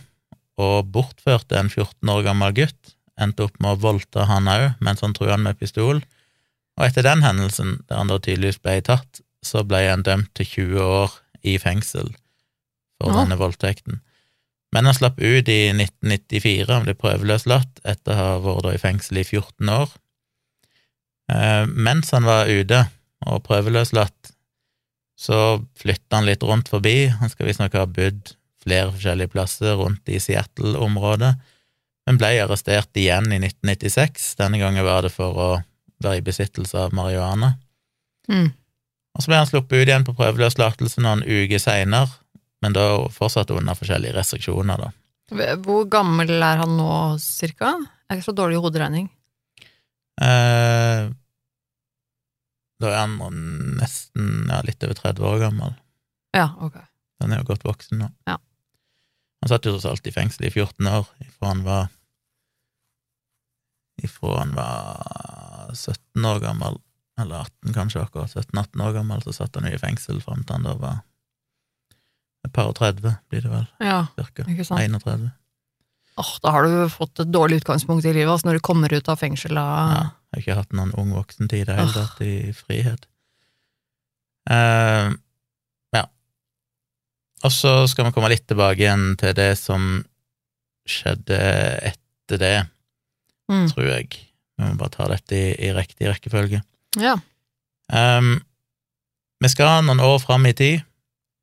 og 0.61 0.91
bortførte 0.93 1.57
en 1.59 1.69
14 1.71 2.09
år 2.13 2.23
gammel 2.29 2.53
gutt. 2.61 2.93
Endte 3.21 3.47
opp 3.47 3.57
med 3.59 3.73
å 3.75 3.81
voldta 3.81 4.25
han 4.29 4.47
òg, 4.49 4.69
mens 4.79 5.01
han 5.03 5.13
trua 5.17 5.33
han 5.35 5.43
med 5.43 5.57
pistol. 5.59 5.99
Og 6.79 6.85
etter 6.85 7.03
den 7.05 7.23
hendelsen, 7.25 7.79
der 7.89 7.99
han 7.99 8.07
da 8.11 8.19
tydeligvis 8.21 8.61
ble 8.63 8.77
tatt, 8.85 9.21
så 9.43 9.65
ble 9.67 9.81
han 9.89 10.05
dømt 10.05 10.31
til 10.37 10.45
20 10.47 10.85
år 10.85 11.17
i 11.43 11.57
fengsel 11.57 12.13
for 13.01 13.09
Ja. 13.11 13.23
denne 13.23 13.37
voldtekten. 13.41 13.99
Men 14.71 14.85
han 14.85 14.93
slapp 14.95 15.17
ut 15.19 15.49
i 15.49 15.73
1994, 15.73 16.69
han 16.71 16.85
ble 16.85 16.93
prøveløslatt 16.95 17.81
etter 17.83 18.13
å 18.13 18.15
ha 18.15 18.39
vært 18.39 18.75
i 18.75 18.77
fengsel 18.79 19.17
i 19.17 19.23
14 19.27 19.67
år. 19.69 19.89
Eh, 21.29 21.63
mens 21.67 22.11
han 22.15 22.25
var 22.25 22.49
ute 22.49 22.85
og 23.29 23.43
prøveløslatt, 23.45 24.31
så 25.21 25.61
flytta 25.77 26.17
han 26.17 26.25
litt 26.25 26.43
rundt 26.43 26.71
forbi. 26.71 27.11
Han 27.19 27.29
skal 27.29 27.49
visstnok 27.49 27.77
ha 27.77 27.85
bodd 27.85 28.33
flere 28.63 28.89
forskjellige 28.93 29.33
plasser 29.33 29.77
rundt 29.77 30.09
i 30.09 30.19
Seattle-området. 30.21 31.35
men 32.09 32.17
ble 32.17 32.31
arrestert 32.41 32.97
igjen 32.97 33.27
i 33.29 33.37
1996. 33.37 34.33
Denne 34.39 34.57
gangen 34.57 34.83
var 34.83 35.03
det 35.05 35.11
for 35.13 35.37
å 35.37 35.49
være 36.01 36.17
i 36.17 36.23
besittelse 36.25 36.87
av 36.87 36.95
marihuana. 36.97 37.53
Mm. 38.25 38.49
Og 39.13 39.21
så 39.21 39.29
ble 39.29 39.37
han 39.37 39.49
sluppet 39.49 39.77
ut 39.77 39.85
igjen 39.85 40.07
på 40.07 40.15
prøveløslatelse 40.17 41.03
noen 41.05 41.21
uker 41.21 41.61
seinere, 41.61 42.09
men 42.65 42.73
da 42.73 42.87
fortsatt 43.13 43.53
under 43.53 43.77
forskjellige 43.77 44.15
restriksjoner, 44.17 44.81
da. 44.81 44.89
Hvor 45.61 45.85
gammel 45.93 46.33
er 46.41 46.63
han 46.63 46.73
nå, 46.75 46.91
cirka? 47.21 47.75
Jeg 47.77 48.15
er 48.15 48.19
ikke 48.19 48.31
så 48.31 48.37
dårlig 48.41 48.57
i 48.57 48.63
hoderegning. 48.65 49.07
Eh, 50.19 51.09
da 52.81 52.89
er 52.89 52.97
han 53.05 53.15
nesten 53.77 54.47
ja, 54.49 54.59
litt 54.65 54.83
over 54.83 54.97
30 54.97 55.27
år 55.29 55.39
gammel. 55.45 55.75
Ja, 56.35 56.49
ok. 56.59 56.79
Han 57.21 57.31
er 57.35 57.41
jo 57.43 57.49
godt 57.51 57.63
voksen 57.67 58.01
nå. 58.01 58.07
Ja. 58.29 58.37
Han 59.41 59.49
satt 59.49 59.65
jo 59.65 59.73
tross 59.75 59.85
alt 59.89 60.07
i 60.09 60.13
fengsel 60.13 60.47
i 60.49 60.53
14 60.53 60.87
år, 60.89 61.07
ifra 61.25 61.51
han 61.53 61.63
var 61.65 61.89
Ifra 64.01 64.39
han 64.39 64.53
var 64.57 65.73
17 65.77 66.25
år 66.25 66.39
gammel, 66.41 66.79
eller 67.21 67.43
18 67.45 67.73
kanskje 67.75 68.01
akkurat, 68.01 68.31
17-18 68.33 68.81
år 68.81 68.95
gammel, 68.95 69.21
så 69.21 69.33
satt 69.35 69.59
han 69.59 69.67
jo 69.69 69.75
i 69.77 69.81
fengsel 69.81 70.21
fram 70.25 70.41
til 70.41 70.55
han 70.57 70.65
da 70.65 70.73
var 70.79 71.01
et 72.47 72.53
par 72.55 72.71
og 72.71 72.79
30, 72.79 73.19
blir 73.29 73.43
det 73.45 73.51
vel, 73.51 73.67
Ja, 73.85 73.99
cirka. 74.17 74.47
ikke 74.49 74.65
sant. 74.65 74.81
31. 74.81 75.27
Åh, 76.21 76.31
da 76.43 76.51
har 76.55 76.67
du 76.67 76.75
fått 76.93 77.19
et 77.23 77.31
dårlig 77.33 77.61
utgangspunkt 77.61 78.05
i 78.05 78.13
livet, 78.13 78.29
altså 78.31 78.47
når 78.49 78.59
du 78.59 78.65
kommer 78.67 78.93
ut 78.93 79.09
av 79.09 79.19
fengselet. 79.21 79.57
Ja, 79.57 80.03
jeg 80.31 80.37
har 80.37 80.43
ikke 80.43 80.59
hatt 80.61 80.75
noen 80.77 80.93
ung 81.01 81.11
voksentid 81.17 81.63
i 81.63 81.67
det 81.67 81.77
hele 81.79 81.93
tatt, 81.95 82.21
i 82.23 82.53
frihet. 82.55 83.07
Uh, 84.49 85.11
ja. 85.95 86.05
Og 87.45 87.53
så 87.53 87.73
skal 87.91 88.07
vi 88.07 88.13
komme 88.15 88.31
litt 88.31 88.47
tilbake 88.49 88.81
igjen 88.85 89.11
til 89.21 89.35
det 89.37 89.51
som 89.59 90.03
skjedde 90.89 91.41
etter 91.91 92.41
det, 92.41 92.55
Mm. 93.51 93.65
tror 93.67 93.83
jeg. 93.89 94.07
Vi 94.55 94.63
må 94.63 94.77
bare 94.79 94.93
ta 94.93 95.07
dette 95.11 95.35
i, 95.35 95.47
i 95.67 95.73
riktig 95.75 96.07
rekkefølge. 96.07 96.61
Ja. 97.01 97.17
Um, 97.91 98.37
vi 99.43 99.49
skal 99.51 99.83
noen 99.83 99.99
år 99.99 100.21
fram 100.23 100.45
i 100.47 100.53
tid, 100.55 100.85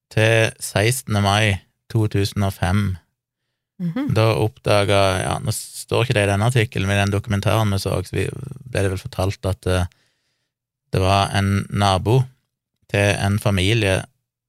til 0.09 0.49
16. 0.57 1.13
mai 1.21 1.59
2005. 1.93 2.97
Mhm. 3.79 4.09
Da 4.15 4.33
oppdaga 4.35 5.01
ja, 5.23 5.35
Nå 5.39 5.53
står 5.55 6.05
ikke 6.05 6.15
det 6.17 6.25
i 6.27 6.31
denne 6.33 6.47
artikkelen, 6.51 6.89
men 6.89 6.97
i 6.97 7.01
den 7.05 7.13
dokumentaren 7.15 7.71
vi 7.71 7.79
så, 7.79 7.93
så 8.03 8.17
ble 8.19 8.83
det 8.83 8.91
vel 8.91 8.99
fortalt 8.99 9.47
at 9.47 9.67
eh, 9.71 9.85
det 10.93 11.01
var 11.01 11.31
en 11.39 11.67
nabo 11.71 12.23
til 12.91 13.13
en 13.21 13.39
familie 13.39 14.01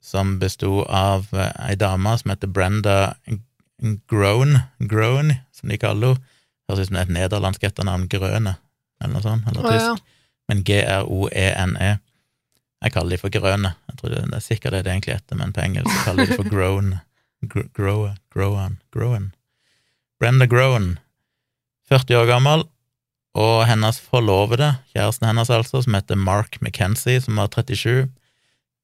som 0.02 0.40
besto 0.42 0.82
av 0.88 1.28
eh, 1.36 1.52
ei 1.70 1.76
dame 1.78 2.16
som 2.18 2.32
heter 2.34 2.50
Brenda 2.50 3.14
Groan, 4.10 4.60
Groan 4.80 5.34
som 5.54 5.70
de 5.70 5.78
kaller 5.78 6.16
henne. 6.16 6.26
Høres 6.70 6.84
ut 6.86 6.88
som 6.92 6.98
det 6.98 7.02
er 7.02 7.08
et 7.08 7.16
nederlandsk 7.16 7.64
etternavn, 7.66 8.04
Grøne, 8.12 8.52
eller 9.02 9.14
noe 9.16 9.24
sånt, 9.26 9.48
eller 9.50 9.64
tysk. 9.66 9.86
ja. 9.88 9.96
Men 10.50 10.60
G-R-O-E-N-E. 10.66 11.88
Jeg 12.84 12.94
kaller 12.94 13.16
de 13.16 13.18
for 13.18 13.34
Grøne. 13.34 13.72
Jeg 13.90 13.98
tror 13.98 14.14
det, 14.14 14.20
det 14.30 14.38
er 14.38 14.44
sikkert 14.46 14.76
det 14.76 14.84
det 14.86 14.92
egentlig 14.94 15.16
heter, 15.16 15.40
men 15.40 15.54
på 15.54 15.64
engelsk 15.64 16.04
kaller 16.06 16.26
de 16.26 16.30
det 16.30 16.38
for 16.38 16.50
grown. 16.54 16.92
Gr 17.42 17.68
grow, 17.74 18.10
growan, 18.34 18.80
growan. 18.92 19.32
Brenda 20.20 20.46
Growan, 20.46 20.98
40 21.88 22.18
år 22.20 22.28
gammel, 22.28 22.66
og 23.40 23.62
hennes 23.70 24.00
forlovede, 24.04 24.74
kjæresten 24.92 25.30
hennes 25.30 25.52
altså, 25.54 25.80
som 25.86 25.96
heter 25.96 26.20
Mark 26.20 26.58
McKenzie, 26.60 27.22
som 27.24 27.40
var 27.40 27.48
37, 27.54 28.10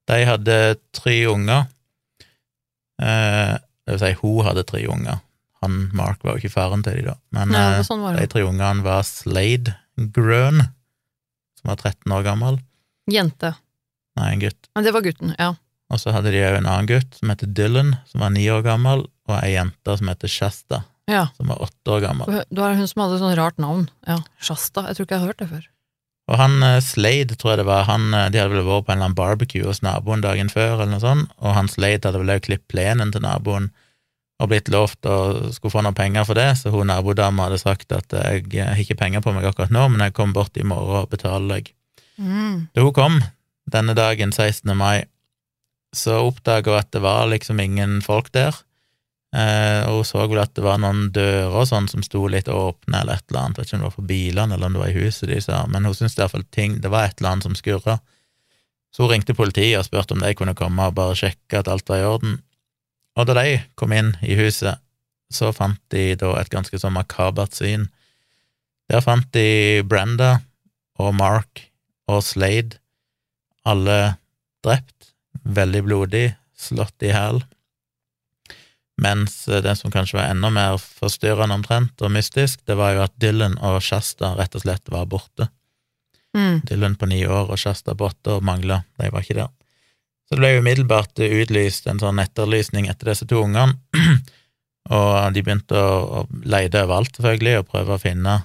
de 0.07 0.19
hadde 0.29 0.57
tre 0.95 1.15
unger. 1.27 1.65
Eh, 3.01 3.57
det 3.85 3.97
vil 3.97 4.01
si, 4.01 4.13
hun 4.21 4.45
hadde 4.47 4.63
tre 4.69 4.85
unger. 4.87 5.19
Han, 5.65 5.89
Mark, 5.97 6.23
var 6.23 6.37
jo 6.37 6.45
ikke 6.45 6.55
faren 6.55 6.85
til 6.85 7.01
de 7.01 7.09
da, 7.09 7.17
men 7.35 7.51
Ja, 7.55 7.65
eh, 7.79 7.83
sånn 7.83 8.05
de 8.15 8.29
tre 8.31 8.45
ungene 8.45 8.85
var 8.85 9.03
Slade 9.07 9.75
Grøn, 9.97 10.63
som 11.59 11.71
var 11.73 11.81
13 11.81 12.15
år 12.15 12.23
gammel. 12.23 12.61
Jente. 13.11 13.55
Nei, 14.15 14.31
en 14.31 14.43
gutt. 14.45 14.69
Men 14.75 14.87
det 14.87 14.93
var 14.95 15.03
gutten, 15.03 15.35
ja. 15.35 15.51
Og 15.93 15.99
så 16.01 16.11
hadde 16.15 16.31
de 16.33 16.41
òg 16.41 16.57
en 16.57 16.65
annen 16.65 16.87
gutt 16.89 17.13
som 17.19 17.29
heter 17.29 17.51
Dylan, 17.53 17.93
som 18.09 18.23
var 18.23 18.31
ni 18.33 18.47
år 18.49 18.63
gammel, 18.65 19.05
og 19.29 19.35
ei 19.43 19.53
jente 19.55 19.97
som 19.99 20.09
heter 20.09 20.31
Shasta, 20.31 20.83
Ja. 21.09 21.27
som 21.37 21.47
var 21.51 21.61
åtte 21.61 21.93
år 21.93 22.01
gammel. 22.01 22.25
Det 22.49 22.57
var 22.57 22.73
hun 22.73 22.87
som 22.89 23.03
hadde 23.03 23.19
sånn 23.21 23.35
rart 23.37 23.57
navn. 23.61 23.87
Ja, 24.07 24.17
Shasta. 24.41 24.87
Jeg 24.89 24.95
tror 24.97 25.05
ikke 25.05 25.15
jeg 25.19 25.21
har 25.21 25.27
hørt 25.33 25.41
det 25.43 25.49
før. 25.53 25.67
Og 26.27 26.39
han 26.41 26.55
eh, 26.65 26.79
Slade, 26.81 27.35
tror 27.37 27.51
jeg 27.53 27.59
det 27.61 27.67
var, 27.69 27.83
han, 27.85 28.07
eh, 28.13 28.29
de 28.33 28.39
hadde 28.41 28.55
vel 28.55 28.65
vært 28.65 28.87
på 28.87 28.91
en 28.91 28.97
eller 28.97 29.11
annen 29.11 29.17
barbecue 29.19 29.65
hos 29.67 29.83
naboen 29.85 30.23
dagen 30.25 30.49
før, 30.49 30.79
eller 30.79 30.95
noe 30.95 31.03
sånt, 31.03 31.29
og 31.37 31.53
han 31.53 31.69
Slade 31.69 32.01
hadde 32.09 32.17
vel 32.23 32.33
òg 32.33 32.41
klippet 32.47 32.67
plenen 32.73 33.11
til 33.13 33.21
naboen 33.21 33.69
og 34.41 34.49
blitt 34.51 34.67
lovt 34.73 35.05
å 35.07 35.51
skulle 35.53 35.71
få 35.71 35.83
noen 35.85 35.95
penger 35.95 36.25
for 36.27 36.35
det, 36.35 36.47
så 36.59 36.73
hun 36.73 36.89
nabodama 36.89 37.45
hadde 37.45 37.61
sagt 37.61 37.93
at 37.95 38.11
eh, 38.17 38.41
jeg 38.51 38.65
har 38.65 38.81
ikke 38.81 38.97
penger 38.99 39.21
på 39.21 39.31
meg 39.37 39.45
akkurat 39.45 39.69
nå, 39.71 39.85
men 39.93 40.01
jeg 40.01 40.15
kommer 40.17 40.41
bort 40.41 40.57
i 40.57 40.65
morgen 40.65 41.03
og 41.05 41.11
betaler 41.13 41.59
deg. 41.59 41.69
Mm. 42.17 42.65
Da 42.73 42.81
hun 42.83 42.95
kom 42.97 43.21
denne 43.71 43.93
dagen, 43.95 44.33
16. 44.33 44.73
mai, 44.75 45.05
så 45.95 46.19
oppdaga 46.27 46.73
hun 46.73 46.81
at 46.81 46.91
det 46.95 47.01
var 47.03 47.27
liksom 47.31 47.59
ingen 47.63 47.99
folk 48.05 48.31
der, 48.35 48.55
eh, 49.35 49.83
og 49.89 50.01
hun 50.01 50.09
så 50.09 50.25
vel 50.27 50.41
at 50.43 50.55
det 50.57 50.65
var 50.65 50.81
noen 50.83 51.09
dører 51.15 51.53
og 51.53 51.67
sånn 51.69 51.89
som 51.91 52.03
sto 52.05 52.25
litt 52.31 52.51
åpne, 52.51 53.01
eller 53.01 53.17
et 53.19 53.29
eller 53.29 53.41
annet, 53.43 53.59
vet 53.59 53.69
ikke 53.69 53.77
om 53.77 53.85
det 53.85 53.89
var 53.89 53.97
for 53.97 54.09
bilene 54.11 54.57
eller 54.57 54.69
om 54.69 54.77
det 54.77 54.83
var 54.83 54.93
i 54.93 55.05
huset 55.05 55.31
de 55.31 55.39
sa, 55.43 55.63
men 55.71 55.87
hun 55.87 55.97
syntes 55.97 56.17
iallfall 56.19 56.45
ting, 56.55 56.79
det 56.83 56.91
var 56.93 57.07
et 57.07 57.19
eller 57.19 57.35
annet 57.35 57.49
som 57.49 57.57
skurra. 57.57 57.99
Så 58.95 59.03
hun 59.03 59.11
ringte 59.11 59.35
politiet 59.35 59.75
og 59.79 59.87
spurte 59.87 60.15
om 60.15 60.23
de 60.23 60.31
kunne 60.39 60.55
komme 60.55 60.87
og 60.87 60.95
bare 60.95 61.17
sjekke 61.19 61.59
at 61.59 61.67
alt 61.67 61.89
var 61.91 61.99
i 61.99 62.07
orden. 62.07 62.37
Og 63.19 63.27
da 63.27 63.35
de 63.41 63.57
kom 63.75 63.91
inn 63.95 64.13
i 64.23 64.37
huset, 64.39 64.79
så 65.31 65.51
fant 65.55 65.81
de 65.91 66.13
da 66.19 66.31
et 66.39 66.51
ganske 66.53 66.79
sånn 66.79 66.95
makabert 66.95 67.55
syn. 67.57 67.89
Der 68.91 69.03
fant 69.03 69.27
de 69.35 69.81
Brenda 69.83 70.37
og 71.01 71.15
Mark 71.17 71.65
og 72.11 72.21
Slade, 72.23 72.77
alle 73.65 74.15
drept, 74.63 75.14
veldig 75.45 75.83
blodig, 75.85 76.25
slått 76.57 77.05
i 77.05 77.13
hæl. 77.13 77.41
Mens 79.01 79.47
eh, 79.47 79.61
det 79.61 79.75
som 79.75 79.91
kanskje 79.91 80.19
var 80.19 80.31
enda 80.31 80.49
mer 80.53 80.79
forstyrrende 80.79 81.57
omtrent 81.59 82.01
og 82.01 82.13
mystisk, 82.15 82.63
det 82.67 82.77
var 82.79 82.95
jo 82.95 83.03
at 83.05 83.15
Dylan 83.21 83.57
og 83.63 83.81
Shasta 83.83 84.33
rett 84.39 84.55
og 84.55 84.65
slett 84.65 84.91
var 84.91 85.07
borte. 85.11 85.49
Mm. 86.35 86.63
Dylan 86.67 86.97
på 86.99 87.09
ni 87.11 87.21
år 87.27 87.51
og 87.51 87.59
Shasta 87.59 87.95
på 87.95 88.09
åtte 88.09 88.37
år 88.37 88.45
mangla, 88.45 88.83
de 88.99 89.11
var 89.11 89.23
ikke 89.23 89.39
der. 89.41 89.53
Så 90.25 90.35
det 90.35 90.41
ble 90.41 90.55
umiddelbart 90.57 91.21
utlyst 91.21 91.85
en 91.87 92.01
sånn 92.01 92.19
etterlysning 92.23 92.89
etter 92.89 93.11
disse 93.11 93.27
to 93.29 93.43
ungene, 93.45 93.77
og 94.95 95.35
de 95.35 95.43
begynte 95.45 95.77
å, 95.77 96.23
å 96.23 96.47
leide 96.49 96.81
overalt, 96.87 97.13
selvfølgelig, 97.19 97.59
og 97.59 97.69
prøve 97.69 97.95
å 97.95 98.01
finne 98.01 98.39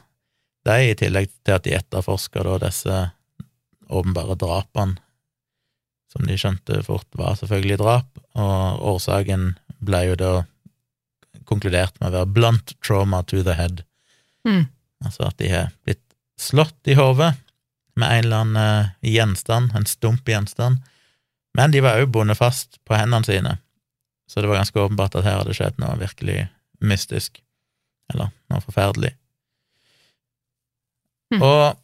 dem, 0.68 0.82
i 0.90 0.98
tillegg 0.98 1.30
til 1.40 1.56
at 1.56 1.64
de 1.64 1.72
etterforska 1.78 2.44
disse 2.66 2.98
åpenbare 3.90 4.36
drapene, 4.38 5.00
som 6.10 6.26
de 6.26 6.36
skjønte 6.38 6.80
fort 6.86 7.06
var 7.18 7.36
selvfølgelig 7.38 7.78
drap, 7.80 8.08
og 8.38 8.82
årsaken 8.94 9.52
ble 9.80 10.00
jo 10.10 10.16
da 10.18 10.32
konkludert 11.48 11.96
med 12.00 12.10
å 12.10 12.16
være 12.18 12.32
blunt 12.34 12.74
trauma 12.84 13.22
to 13.22 13.42
the 13.46 13.56
head, 13.58 13.84
Mm. 14.46 14.70
altså 15.04 15.26
at 15.26 15.36
de 15.36 15.48
har 15.52 15.66
blitt 15.84 16.00
slått 16.40 16.88
i 16.88 16.94
hodet 16.96 17.34
med 18.00 18.08
en 18.08 18.24
eller 18.24 18.36
annen 18.40 18.60
eh, 18.62 19.10
gjenstand, 19.12 19.74
en 19.76 19.84
stump 19.84 20.24
gjenstand, 20.24 20.78
men 21.52 21.74
de 21.74 21.82
var 21.84 22.00
òg 22.00 22.08
bundet 22.14 22.38
fast 22.38 22.78
på 22.88 22.96
hendene 22.96 23.26
sine, 23.26 23.58
så 24.30 24.40
det 24.40 24.48
var 24.48 24.62
ganske 24.62 24.80
åpenbart 24.80 25.18
at 25.18 25.26
her 25.26 25.42
hadde 25.42 25.56
skjedd 25.58 25.76
noe 25.82 25.98
virkelig 26.00 26.46
mystisk, 26.80 27.42
eller 28.08 28.30
noe 28.48 28.64
forferdelig. 28.64 29.12
Mm. 31.34 31.42
Og 31.42 31.76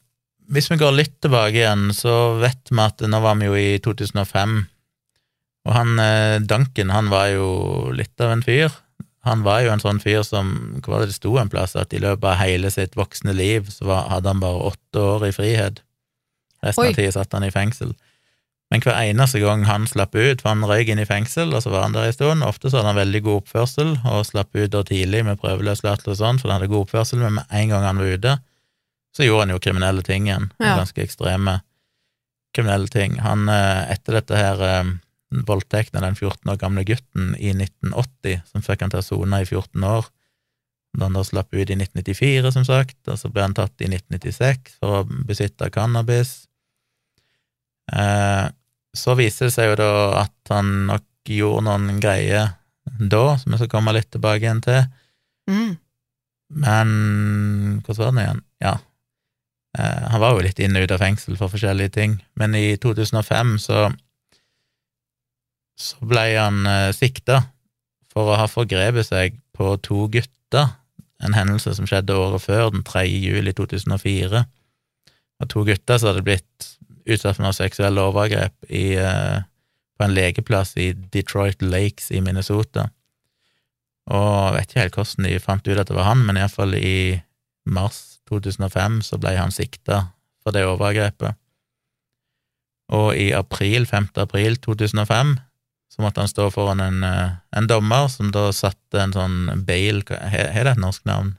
hvis 0.52 0.70
vi 0.70 0.78
går 0.80 0.94
litt 0.94 1.16
tilbake 1.24 1.58
igjen, 1.58 1.90
så 1.94 2.36
vet 2.40 2.70
vi 2.70 2.80
at 2.82 3.04
nå 3.10 3.20
var 3.22 3.38
vi 3.40 3.48
jo 3.48 3.56
i 3.58 3.78
2005, 3.82 4.56
og 5.66 5.74
han 5.74 5.98
eh, 5.98 6.38
Duncan, 6.42 6.92
han 6.94 7.10
var 7.10 7.30
jo 7.34 7.48
litt 7.96 8.22
av 8.22 8.36
en 8.36 8.44
fyr. 8.46 8.70
Han 9.26 9.42
var 9.42 9.64
jo 9.64 9.72
en 9.72 9.82
sånn 9.82 9.98
fyr 9.98 10.22
som 10.22 10.52
Hva 10.78 10.92
var 10.92 11.02
det 11.02 11.10
det 11.10 11.16
sto 11.16 11.32
en 11.40 11.50
plass? 11.50 11.74
At 11.74 11.94
i 11.96 11.98
løpet 11.98 12.28
av 12.30 12.38
hele 12.38 12.70
sitt 12.70 12.94
voksne 12.94 13.34
liv 13.34 13.66
så 13.74 13.88
var, 13.88 14.04
hadde 14.12 14.30
han 14.30 14.42
bare 14.44 14.68
åtte 14.70 15.02
år 15.02 15.26
i 15.26 15.32
frihet. 15.34 15.80
Resten 16.62 16.84
Oi. 16.84 16.92
av 16.92 17.00
tida 17.00 17.14
satt 17.16 17.34
han 17.34 17.46
i 17.46 17.50
fengsel. 17.50 17.96
Men 18.70 18.82
hver 18.82 18.98
eneste 18.98 19.38
gang 19.42 19.62
han 19.66 19.86
slapp 19.86 20.14
ut, 20.14 20.40
for 20.42 20.50
han 20.50 20.64
røyk 20.66 20.90
inn 20.90 21.02
i 21.02 21.06
fengsel, 21.06 21.52
og 21.54 21.62
så 21.62 21.70
var 21.70 21.86
han 21.86 21.94
der 21.94 22.08
en 22.08 22.14
stund, 22.14 22.46
ofte 22.46 22.70
så 22.70 22.80
hadde 22.80 22.90
han 22.90 22.98
veldig 22.98 23.20
god 23.26 23.42
oppførsel, 23.42 23.92
og 24.10 24.26
slapp 24.26 24.58
ut 24.58 24.72
da 24.72 24.82
tidlig 24.86 25.22
med 25.26 25.38
prøveløslatelse 25.42 26.16
og 26.16 26.18
sånn, 26.18 26.40
for 26.42 26.50
han 26.50 26.58
hadde 26.58 26.72
god 26.72 26.88
oppførsel, 26.88 27.22
men 27.22 27.38
med 27.38 27.54
en 27.54 27.74
gang 27.74 27.86
han 27.86 28.02
var 28.02 28.16
ute, 28.16 28.34
så 29.16 29.24
gjorde 29.24 29.46
han 29.46 29.54
jo 29.54 29.62
kriminelle 29.64 30.04
ting 30.04 30.26
igjen, 30.28 30.50
Ja. 30.60 30.74
ganske 30.76 31.00
ekstreme 31.04 31.60
kriminelle 32.56 32.88
ting. 32.92 33.18
Han, 33.24 33.48
eh, 33.52 33.90
etter 33.92 34.18
dette 34.18 34.36
her 34.36 34.60
eh, 34.64 34.90
voldtekten 35.48 35.96
av 35.98 36.04
den 36.06 36.14
14 36.16 36.52
år 36.52 36.58
gamle 36.60 36.84
gutten 36.88 37.32
i 37.40 37.50
1980, 37.56 38.42
som 38.50 38.62
fikk 38.64 38.84
han 38.84 38.92
til 38.92 39.00
å 39.02 39.06
sone 39.06 39.40
i 39.42 39.48
14 39.48 39.84
år, 39.84 40.06
da 40.96 41.08
han 41.08 41.16
da 41.18 41.24
slapp 41.26 41.52
ut 41.52 41.68
i 41.72 41.76
1994, 41.76 42.52
som 42.54 42.64
sagt, 42.64 42.96
og 43.08 43.18
så 43.20 43.28
ble 43.32 43.42
han 43.44 43.56
tatt 43.56 43.80
i 43.84 43.88
1996 43.90 44.76
for 44.80 45.00
å 45.02 45.24
besitte 45.28 45.68
cannabis. 45.74 46.46
Eh, 47.92 48.46
så 48.96 49.14
viser 49.18 49.46
det 49.50 49.52
seg 49.56 49.72
jo 49.72 49.76
da 49.80 49.90
at 50.22 50.52
han 50.54 50.86
nok 50.88 51.04
gjorde 51.28 51.66
noen 51.66 52.00
greier 52.00 52.54
da, 52.86 53.24
som 53.36 53.52
jeg 53.52 53.60
skal 53.64 53.72
komme 53.74 53.92
litt 53.96 54.08
tilbake 54.14 54.44
igjen 54.46 54.62
til. 54.64 54.86
Mm. 55.50 55.76
Men 56.62 56.90
hvordan 57.84 58.04
var 58.06 58.14
det 58.16 58.24
igjen? 58.26 58.42
Ja. 58.62 58.74
Eh, 59.78 60.08
han 60.10 60.22
var 60.22 60.34
jo 60.34 60.44
litt 60.46 60.60
inn 60.62 60.76
og 60.78 60.86
ut 60.86 60.94
av 60.94 61.02
fengsel 61.02 61.36
for 61.36 61.52
forskjellige 61.52 61.92
ting, 61.98 62.18
men 62.40 62.56
i 62.56 62.76
2005 62.80 63.56
så 63.66 63.86
så 65.76 66.08
ble 66.08 66.24
han 66.32 66.64
eh, 66.64 66.90
sikta 66.96 67.42
for 68.12 68.32
å 68.32 68.38
ha 68.40 68.48
forgrepet 68.48 69.10
seg 69.10 69.36
på 69.56 69.74
to 69.84 70.06
gutter, 70.12 70.72
en 71.24 71.36
hendelse 71.36 71.74
som 71.76 71.88
skjedde 71.88 72.16
året 72.16 72.44
før, 72.44 72.70
den 72.72 72.84
3. 72.84 73.04
juli 73.08 73.52
2004. 73.56 74.42
Og 75.40 75.50
to 75.52 75.64
gutter 75.68 76.00
som 76.00 76.10
hadde 76.12 76.24
blitt 76.24 76.70
utsatt 77.06 77.36
for 77.36 77.44
noen 77.44 77.56
seksuelle 77.56 78.04
overgrep 78.08 78.70
i, 78.72 78.96
eh, 78.96 79.44
på 79.96 80.04
en 80.04 80.16
legeplass 80.16 80.74
i 80.80 80.92
Detroit 81.12 81.60
Lakes 81.62 82.10
i 82.10 82.20
Minnesota. 82.24 82.88
Og 84.08 84.32
jeg 84.32 84.56
vet 84.56 84.68
ikke 84.70 84.80
helt 84.80 84.96
hvordan 84.96 85.28
de 85.28 85.38
fant 85.42 85.68
ut 85.68 85.78
at 85.78 85.88
det 85.88 85.96
var 85.96 86.08
han, 86.08 86.24
men 86.24 86.40
iallfall 86.40 86.76
i 86.78 87.20
mars 87.68 88.15
2005 88.28 89.00
så 89.06 89.18
ble 89.22 89.36
han 89.38 89.54
sikta 89.54 90.06
for 90.42 90.54
det 90.54 90.66
overgrepet. 90.66 91.36
Og 92.94 93.16
i 93.18 93.32
april, 93.34 93.86
5. 93.86 94.12
april 94.22 94.56
2005, 94.62 95.36
så 95.90 96.02
måtte 96.04 96.22
han 96.22 96.30
stå 96.30 96.50
foran 96.54 96.80
en, 96.80 97.02
eh, 97.04 97.30
en 97.56 97.66
dommer 97.66 98.06
som 98.12 98.30
da 98.34 98.50
satte 98.52 99.00
en 99.00 99.14
sånn 99.14 99.64
bail 99.66 100.02
Har 100.10 100.64
det 100.66 100.72
et 100.76 100.82
norsk 100.82 101.04
navn? 101.08 101.36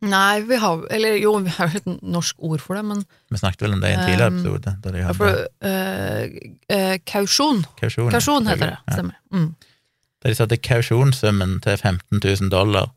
Nei, 0.00 0.42
vi 0.46 0.56
har 0.56 0.84
Eller 0.94 1.16
jo, 1.18 1.32
vi 1.42 1.50
har 1.50 1.72
jo 1.72 1.80
et 1.80 2.02
norsk 2.02 2.36
ord 2.38 2.60
for 2.62 2.78
det, 2.78 2.84
men 2.84 3.00
Vi 3.30 3.38
snakket 3.40 3.64
vel 3.66 3.72
om 3.74 3.80
det 3.80 3.90
i 3.90 3.96
en 3.96 4.04
tidligere 4.06 4.30
Um, 4.30 4.38
episode. 4.38 4.76
Da 4.82 4.90
de 4.94 5.02
hadde 5.02 5.16
for, 5.18 5.40
uh, 5.64 6.76
uh, 6.76 6.98
Kausjon. 7.06 7.64
kausjon. 7.80 8.10
Kausjon 8.10 8.46
heter 8.46 8.66
det. 8.66 8.78
Ja. 8.86 8.94
Stemmer. 8.94 9.16
Mm. 9.32 9.48
Da 10.22 10.28
de 10.28 10.34
satte 10.34 10.56
kausjonssummen 10.56 11.60
til 11.62 11.76
15 11.76 12.20
000 12.22 12.50
dollar. 12.50 12.92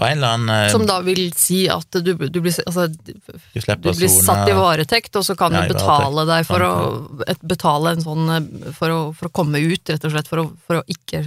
Og 0.00 0.06
en 0.06 0.16
eller 0.16 0.34
annen 0.34 0.50
eh, 0.54 0.70
Som 0.72 0.86
da 0.88 0.96
vil 1.04 1.26
si 1.36 1.60
at 1.70 2.00
du, 2.00 2.14
du 2.16 2.40
blir, 2.40 2.54
altså, 2.64 2.86
Du 2.88 3.12
du 3.12 3.90
blir 3.92 4.12
satt 4.14 4.48
i 4.48 4.56
varetekt, 4.56 5.14
og 5.20 5.26
så 5.26 5.36
kan 5.38 5.54
Ja, 5.54 5.66
du 5.66 5.74
betale 5.74 6.24
deg 6.30 6.48
for 6.48 6.64
å, 6.64 6.72
et, 7.28 7.40
betale 7.44 7.94
en 7.96 8.04
sånn 8.04 8.34
eh, 8.36 8.72
for 8.76 8.94
å, 8.94 9.00
for 9.16 9.28
å 9.28 9.34
komme 9.42 9.60
ut, 9.60 9.84
rett 9.92 10.06
og 10.08 10.14
slett, 10.14 10.30
for 10.30 10.44
å, 10.44 10.46
for 10.66 10.80
å 10.80 10.84
ikke 10.90 11.26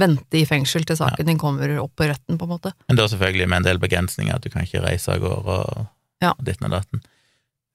vente 0.00 0.40
i 0.40 0.46
fengsel 0.48 0.86
til 0.88 0.98
saken 0.98 1.28
din 1.28 1.38
kommer 1.38 1.70
opp 1.78 2.02
i 2.02 2.08
retten, 2.10 2.38
på 2.40 2.48
en 2.48 2.54
måte. 2.56 2.72
Men 2.90 2.98
da 2.98 3.06
selvfølgelig 3.10 3.46
med 3.50 3.60
en 3.60 3.68
del 3.68 3.82
begrensninger, 3.82 4.34
at 4.34 4.42
du 4.42 4.50
kan 4.50 4.66
ikke 4.66 4.82
reise 4.82 5.12
av 5.14 5.22
gårde 5.22 5.58
og 5.60 5.84
Ja. 6.24 6.32
og 6.32 6.44
ditten 6.46 6.66
og 6.66 6.74
datten. 6.78 7.02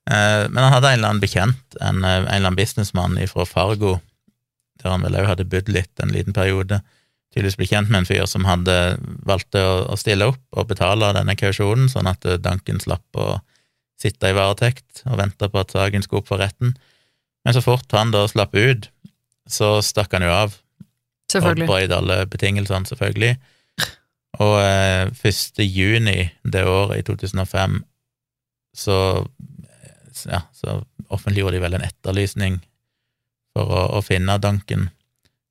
Eh, 0.09 0.49
men 0.49 0.63
han 0.63 0.73
hadde 0.73 0.89
en 0.89 0.99
eller 0.99 1.13
annen 1.13 1.21
bekjent, 1.23 1.77
en, 1.79 2.03
eh, 2.03 2.15
en 2.17 2.25
eller 2.25 2.49
annen 2.49 2.59
businessmann 2.59 3.19
fra 3.29 3.45
Fargo, 3.45 3.99
der 4.81 4.89
han 4.89 5.03
vel 5.05 5.19
òg 5.19 5.27
hadde 5.27 5.45
bodd 5.45 5.69
litt 5.69 6.01
en 6.01 6.11
liten 6.15 6.33
periode. 6.33 6.81
Tydeligvis 7.29 7.59
ble 7.59 7.67
kjent 7.69 7.91
med 7.91 8.01
en 8.01 8.09
fyr 8.09 8.25
som 8.29 8.47
hadde 8.49 8.75
valgt 9.27 9.53
å, 9.59 9.97
stille 10.01 10.31
opp 10.31 10.41
og 10.57 10.69
betale 10.71 11.11
denne 11.13 11.35
kausjonen, 11.37 11.89
sånn 11.91 12.09
at 12.09 12.25
eh, 12.25 12.39
Duncan 12.41 12.81
slapp 12.81 13.19
å 13.21 13.35
sitte 13.99 14.31
i 14.31 14.35
varetekt 14.35 15.03
og 15.05 15.19
vente 15.19 15.49
på 15.51 15.61
at 15.61 15.75
saken 15.75 16.05
skulle 16.05 16.23
opp 16.23 16.31
for 16.31 16.41
retten. 16.41 16.73
Men 17.45 17.55
så 17.55 17.61
fort 17.61 17.91
han 17.93 18.13
da 18.15 18.23
slapp 18.31 18.55
ut, 18.57 18.89
så 19.49 19.77
stakk 19.85 20.15
han 20.17 20.25
jo 20.25 20.33
av 20.33 20.57
Selvfølgelig. 21.29 21.67
og 21.67 21.69
brøt 21.69 21.93
alle 21.93 22.19
betingelsene, 22.31 22.89
selvfølgelig. 22.89 23.35
Og 24.39 24.55
eh, 24.63 25.29
1. 25.29 25.61
juni 25.65 26.17
det 26.43 26.65
året, 26.65 27.01
i 27.01 27.05
2005, 27.05 27.79
så 28.77 28.97
ja, 30.25 30.41
så 30.53 30.81
offentliggjorde 31.09 31.57
de 31.57 31.63
vel 31.63 31.77
en 31.77 31.85
etterlysning 31.85 32.59
for 33.53 33.69
å, 33.69 33.83
å 33.97 34.01
finne 34.05 34.37
Duncan, 34.41 34.89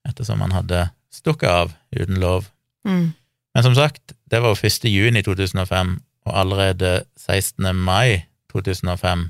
ettersom 0.08 0.42
han 0.44 0.54
hadde 0.56 0.88
stukket 1.14 1.50
av 1.50 1.72
uten 1.96 2.20
lov. 2.20 2.48
Mm. 2.86 3.12
Men 3.54 3.64
som 3.64 3.74
sagt, 3.74 4.14
det 4.30 4.40
var 4.44 4.54
jo 4.54 4.68
1. 4.68 4.84
juni 4.90 5.22
2005, 5.24 5.96
og 6.28 6.38
allerede 6.38 7.02
16. 7.16 7.76
mai 7.76 8.28
2005 8.52 9.28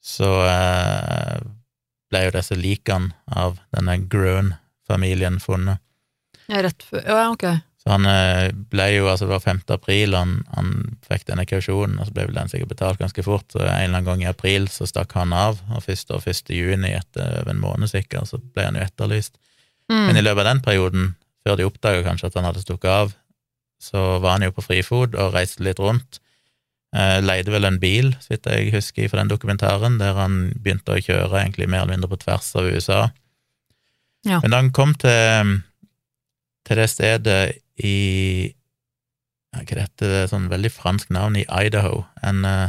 så 0.00 0.30
eh, 0.48 1.40
ble 2.10 2.22
jo 2.26 2.34
disse 2.34 2.56
likene 2.56 3.12
av 3.28 3.58
denne 3.74 3.98
Groen-familien 4.10 5.36
funnet. 5.42 5.82
Ja, 6.48 6.62
rett 6.64 6.82
før 6.82 7.04
Ja, 7.06 7.26
ok. 7.30 7.44
Så 7.80 7.94
han 7.94 8.04
eh, 8.04 8.50
ble 8.52 8.86
jo, 8.92 9.06
altså 9.08 9.24
det 9.24 9.32
var 9.32 9.44
5. 9.44 9.60
april 9.72 10.16
han, 10.16 10.34
han 10.52 10.72
fikk 11.06 11.28
denne 11.30 11.46
kausjonen, 11.48 11.96
og 12.00 12.08
så 12.08 12.16
ble 12.16 12.26
vel 12.28 12.36
den 12.36 12.50
sikkert 12.52 12.74
betalt 12.74 13.00
ganske 13.00 13.24
fort, 13.24 13.46
så 13.52 13.62
en 13.62 13.70
eller 13.70 13.86
annen 13.88 14.08
gang 14.08 14.24
i 14.24 14.28
april 14.28 14.68
så 14.72 14.88
stakk 14.88 15.14
han 15.16 15.32
av, 15.36 15.62
og 15.72 15.86
1. 15.86 16.02
og 16.16 16.26
1. 16.28 16.52
juni 16.52 16.92
etter 16.96 17.40
over 17.40 17.54
en 17.54 17.62
måned 17.62 17.92
sikkert, 17.92 18.28
så 18.28 18.40
ble 18.40 18.68
han 18.68 18.76
jo 18.76 18.84
etterlyst. 18.84 19.40
Men 19.90 20.16
i 20.16 20.20
Mm. 20.20 20.24
løpet 20.24 20.38
av 20.44 20.48
den 20.54 20.60
perioden, 20.62 21.06
før 21.44 21.56
de 21.58 21.64
oppdaga 21.66 22.02
kanskje 22.06 22.26
at 22.30 22.34
han 22.38 22.44
hadde 22.46 22.62
stukket 22.62 22.90
av, 22.90 23.14
så 23.80 24.20
var 24.20 24.36
han 24.36 24.42
jo 24.46 24.52
på 24.52 24.62
frifot 24.62 25.14
og 25.18 25.32
reiste 25.34 25.64
litt 25.64 25.80
rundt. 25.80 26.20
Eh, 26.94 27.20
leide 27.22 27.50
vel 27.50 27.64
en 27.64 27.78
bil, 27.80 28.12
så 28.20 28.34
vidt 28.34 28.46
jeg 28.50 28.72
husker 28.74 29.08
fra 29.08 29.20
den 29.22 29.30
dokumentaren, 29.30 29.98
der 29.98 30.14
han 30.14 30.52
begynte 30.62 30.94
å 30.94 31.02
kjøre 31.02 31.38
egentlig 31.42 31.68
mer 31.68 31.82
eller 31.84 31.94
mindre 31.96 32.10
på 32.10 32.18
tvers 32.22 32.54
av 32.58 32.66
USA. 32.70 33.10
Ja. 34.26 34.40
Men 34.42 34.50
da 34.50 34.56
han 34.60 34.70
kom 34.70 34.94
til, 34.94 35.62
til 36.66 36.76
det 36.76 36.90
stedet 36.90 37.58
i 37.82 38.54
Hva 39.50 39.64
heter 39.66 40.06
det, 40.06 40.18
er 40.22 40.28
sånn 40.30 40.48
veldig 40.50 40.70
fransk 40.70 41.08
navn, 41.10 41.34
i 41.40 41.46
Idaho, 41.50 42.04
en, 42.22 42.44
eh, 42.44 42.68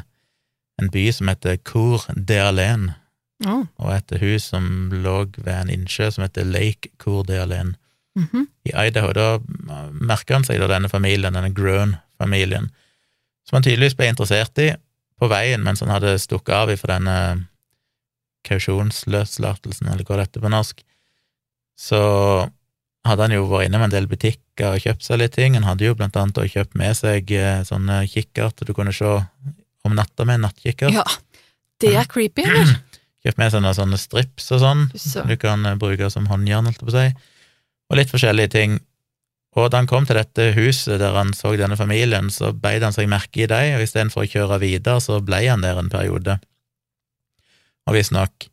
en 0.81 0.89
by 0.89 1.11
som 1.13 1.27
heter 1.29 1.57
Cour 1.57 2.07
d'Alene 2.17 2.95
Oh. 3.41 3.63
og 3.81 3.93
et 3.95 4.11
hus 4.21 4.51
som 4.51 4.91
lå 4.93 5.15
ved 5.37 5.53
en 5.55 5.71
innsjø 5.73 6.11
som 6.13 6.25
heter 6.25 6.45
Lake 6.45 6.91
Cour 7.01 7.25
mm 7.25 7.75
-hmm. 8.13 8.45
i 8.63 8.87
Idaho. 8.87 9.13
Da 9.13 9.39
merka 9.91 10.33
han 10.33 10.43
seg 10.43 10.59
da 10.59 10.67
denne 10.67 10.89
familien, 10.89 11.33
denne 11.33 11.53
Groen-familien, 11.53 12.69
som 13.45 13.55
han 13.55 13.63
tydeligvis 13.63 13.95
ble 13.95 14.07
interessert 14.07 14.57
i 14.57 14.75
på 15.19 15.27
veien 15.27 15.63
mens 15.63 15.79
han 15.79 15.89
hadde 15.89 16.19
stukket 16.19 16.55
av 16.55 16.71
ifra 16.71 16.93
denne 16.93 17.47
kausjonsløslatelsen, 18.47 19.87
eller 19.87 20.03
hva 20.03 20.15
det 20.15 20.25
heter 20.25 20.41
på 20.41 20.49
norsk. 20.49 20.83
Så 21.77 22.01
hadde 23.07 23.21
han 23.21 23.31
jo 23.31 23.47
vært 23.49 23.69
inne 23.69 23.77
med 23.77 23.89
en 23.89 23.95
del 23.95 24.07
butikker 24.07 24.75
og 24.75 24.83
kjøpt 24.83 25.03
seg 25.03 25.21
litt 25.21 25.33
ting. 25.37 25.57
Han 25.57 25.63
hadde 25.63 25.85
jo 25.85 25.97
blant 25.97 26.17
annet 26.19 26.53
kjøpt 26.53 26.77
med 26.77 26.97
seg 26.97 27.31
eh, 27.31 27.63
sånne 27.67 28.03
kikkerter 28.11 28.65
du 28.65 28.73
kunne 28.73 28.93
se 28.93 29.11
om 29.85 29.97
natta 29.97 30.25
med 30.25 30.39
en 30.39 30.47
nattkikkert. 30.49 30.93
Ja. 30.93 31.05
Det 31.81 31.95
er 31.97 32.05
creepy, 32.09 32.45
eller? 32.45 32.75
Kjøpt 33.21 33.41
med 33.41 33.51
seg 33.53 33.63
noen 33.63 33.77
sånne 33.77 33.99
strips 34.01 34.47
og 34.55 34.63
sånn. 34.63 34.87
Fy. 34.95 35.25
Du 35.29 35.35
kan 35.41 35.65
eh, 35.69 35.77
bruke 35.79 36.09
som 36.13 36.29
håndjern, 36.31 36.69
holdt 36.69 36.81
jeg 36.81 36.87
på 36.87 36.93
å 36.93 36.97
si, 36.97 37.33
og 37.91 37.99
litt 37.99 38.13
forskjellige 38.13 38.53
ting. 38.55 38.79
Og 39.59 39.67
da 39.67 39.81
han 39.81 39.89
kom 39.89 40.07
til 40.07 40.15
dette 40.15 40.53
huset 40.55 41.01
der 41.01 41.17
han 41.17 41.33
så 41.35 41.51
denne 41.59 41.77
familien, 41.77 42.31
så 42.31 42.53
beit 42.55 42.85
han 42.85 42.95
seg 42.95 43.09
merke 43.11 43.43
i 43.43 43.49
dem, 43.51 43.75
og 43.75 43.83
istedenfor 43.83 44.23
å 44.23 44.31
kjøre 44.31 44.61
videre, 44.63 45.01
så 45.03 45.19
ble 45.25 45.43
han 45.43 45.65
der 45.65 45.81
en 45.81 45.91
periode. 45.91 46.39
Og 47.89 47.97
visstnok 47.97 48.47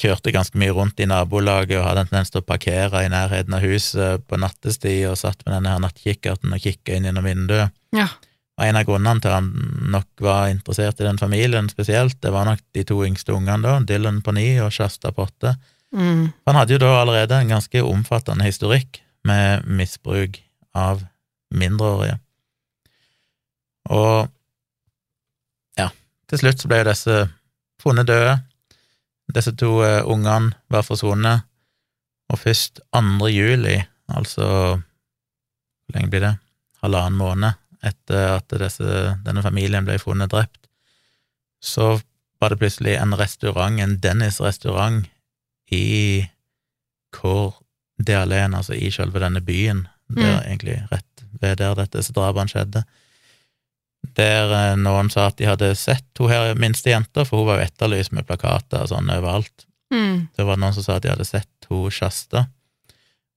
kjørte 0.00 0.32
ganske 0.34 0.58
mye 0.58 0.74
rundt 0.74 0.98
i 0.98 1.06
nabolaget 1.06 1.78
og 1.78 1.86
hadde 1.86 2.04
en 2.04 2.10
tendens 2.10 2.32
til 2.34 2.42
å 2.42 2.46
parkere 2.46 3.04
i 3.04 3.10
nærheten 3.12 3.54
av 3.54 3.62
huset 3.62 4.24
på 4.26 4.38
nattestid 4.42 5.04
og 5.10 5.18
satt 5.20 5.44
med 5.44 5.54
denne 5.54 5.74
her 5.74 5.82
nattkikkerten 5.84 6.54
og 6.54 6.64
kikka 6.64 6.96
inn 6.96 7.06
gjennom 7.08 7.28
vinduet. 7.28 7.74
Ja. 7.94 8.08
Og 8.54 8.62
en 8.68 8.76
av 8.78 8.86
grunnene 8.86 9.22
til 9.22 9.32
han 9.34 9.48
nok 9.90 10.22
var 10.22 10.50
interessert 10.52 11.00
i 11.02 11.06
den 11.06 11.18
familien 11.18 11.66
spesielt, 11.70 12.20
det 12.22 12.30
var 12.30 12.46
nok 12.46 12.60
de 12.76 12.84
to 12.86 13.00
yngste 13.06 13.34
ungene 13.34 13.64
da, 13.64 13.78
Dylan 13.82 14.20
på 14.22 14.34
ni 14.36 14.46
og 14.62 14.70
Shasta 14.74 15.10
på 15.14 15.26
åtte. 15.26 15.56
Mm. 15.94 16.28
Han 16.46 16.58
hadde 16.58 16.76
jo 16.76 16.82
da 16.82 16.92
allerede 17.00 17.40
en 17.40 17.50
ganske 17.50 17.82
omfattende 17.82 18.46
historikk 18.46 19.00
med 19.26 19.66
misbruk 19.66 20.38
av 20.74 21.02
mindreårige. 21.54 22.20
Og 23.94 24.30
ja, 25.78 25.88
til 26.30 26.44
slutt 26.44 26.62
så 26.62 26.70
ble 26.70 26.80
jo 26.82 26.88
disse 26.92 27.18
funnet 27.82 28.08
døde. 28.08 28.38
Disse 29.34 29.54
to 29.58 29.80
eh, 29.82 30.02
ungene 30.06 30.54
var 30.70 30.86
forsvunnet, 30.86 31.42
og 32.30 32.38
først 32.38 32.80
2. 32.94 33.28
juli, 33.32 33.76
altså 34.14 34.46
hvor 34.78 35.98
lenge 35.98 36.10
blir 36.12 36.26
det? 36.28 36.34
Halvannen 36.84 37.18
måned 37.18 37.63
etter 37.84 38.36
at 38.38 38.54
disse, 38.60 39.00
denne 39.24 39.42
familien 39.44 39.86
ble 39.86 39.98
funnet 40.02 40.32
drept, 40.32 40.68
så 41.64 41.94
var 42.40 42.52
det 42.52 42.60
plutselig 42.60 42.96
en 42.98 43.14
restaurant, 43.16 43.80
en 43.80 43.98
Dennis-restaurant, 44.00 45.04
i 45.72 46.26
Cour 47.14 47.54
d'Alene, 48.02 48.58
altså 48.58 48.76
i 48.76 48.90
selve 48.92 49.22
denne 49.22 49.40
byen, 49.44 49.86
der 50.08 50.40
Mm. 50.40 50.50
egentlig 50.50 50.76
rett 50.90 51.24
ved 51.40 51.56
der 51.58 51.74
dette 51.74 52.02
drapene 52.12 52.48
skjedde. 52.48 52.84
Der 54.14 54.52
eh, 54.52 54.76
noen 54.76 55.08
sa 55.10 55.26
at 55.30 55.38
de 55.38 55.46
hadde 55.48 55.74
sett 55.74 56.04
to 56.14 56.28
her 56.28 56.54
minste 56.54 56.90
jenter, 56.90 57.24
for 57.24 57.40
hun 57.40 57.46
var 57.46 57.58
jo 57.58 57.68
etterlyst 57.68 58.12
med 58.12 58.26
plakater 58.26 58.84
og 58.84 58.90
sånn 58.92 59.08
overalt. 59.10 59.64
Mm. 59.90 60.28
Det 60.36 60.44
var 60.44 60.60
noen 60.60 60.74
som 60.76 60.84
sa 60.84 60.96
at 60.96 61.02
de 61.06 61.12
hadde 61.14 61.24
sett 61.24 61.68
hun 61.70 61.90
Shasta, 61.90 62.46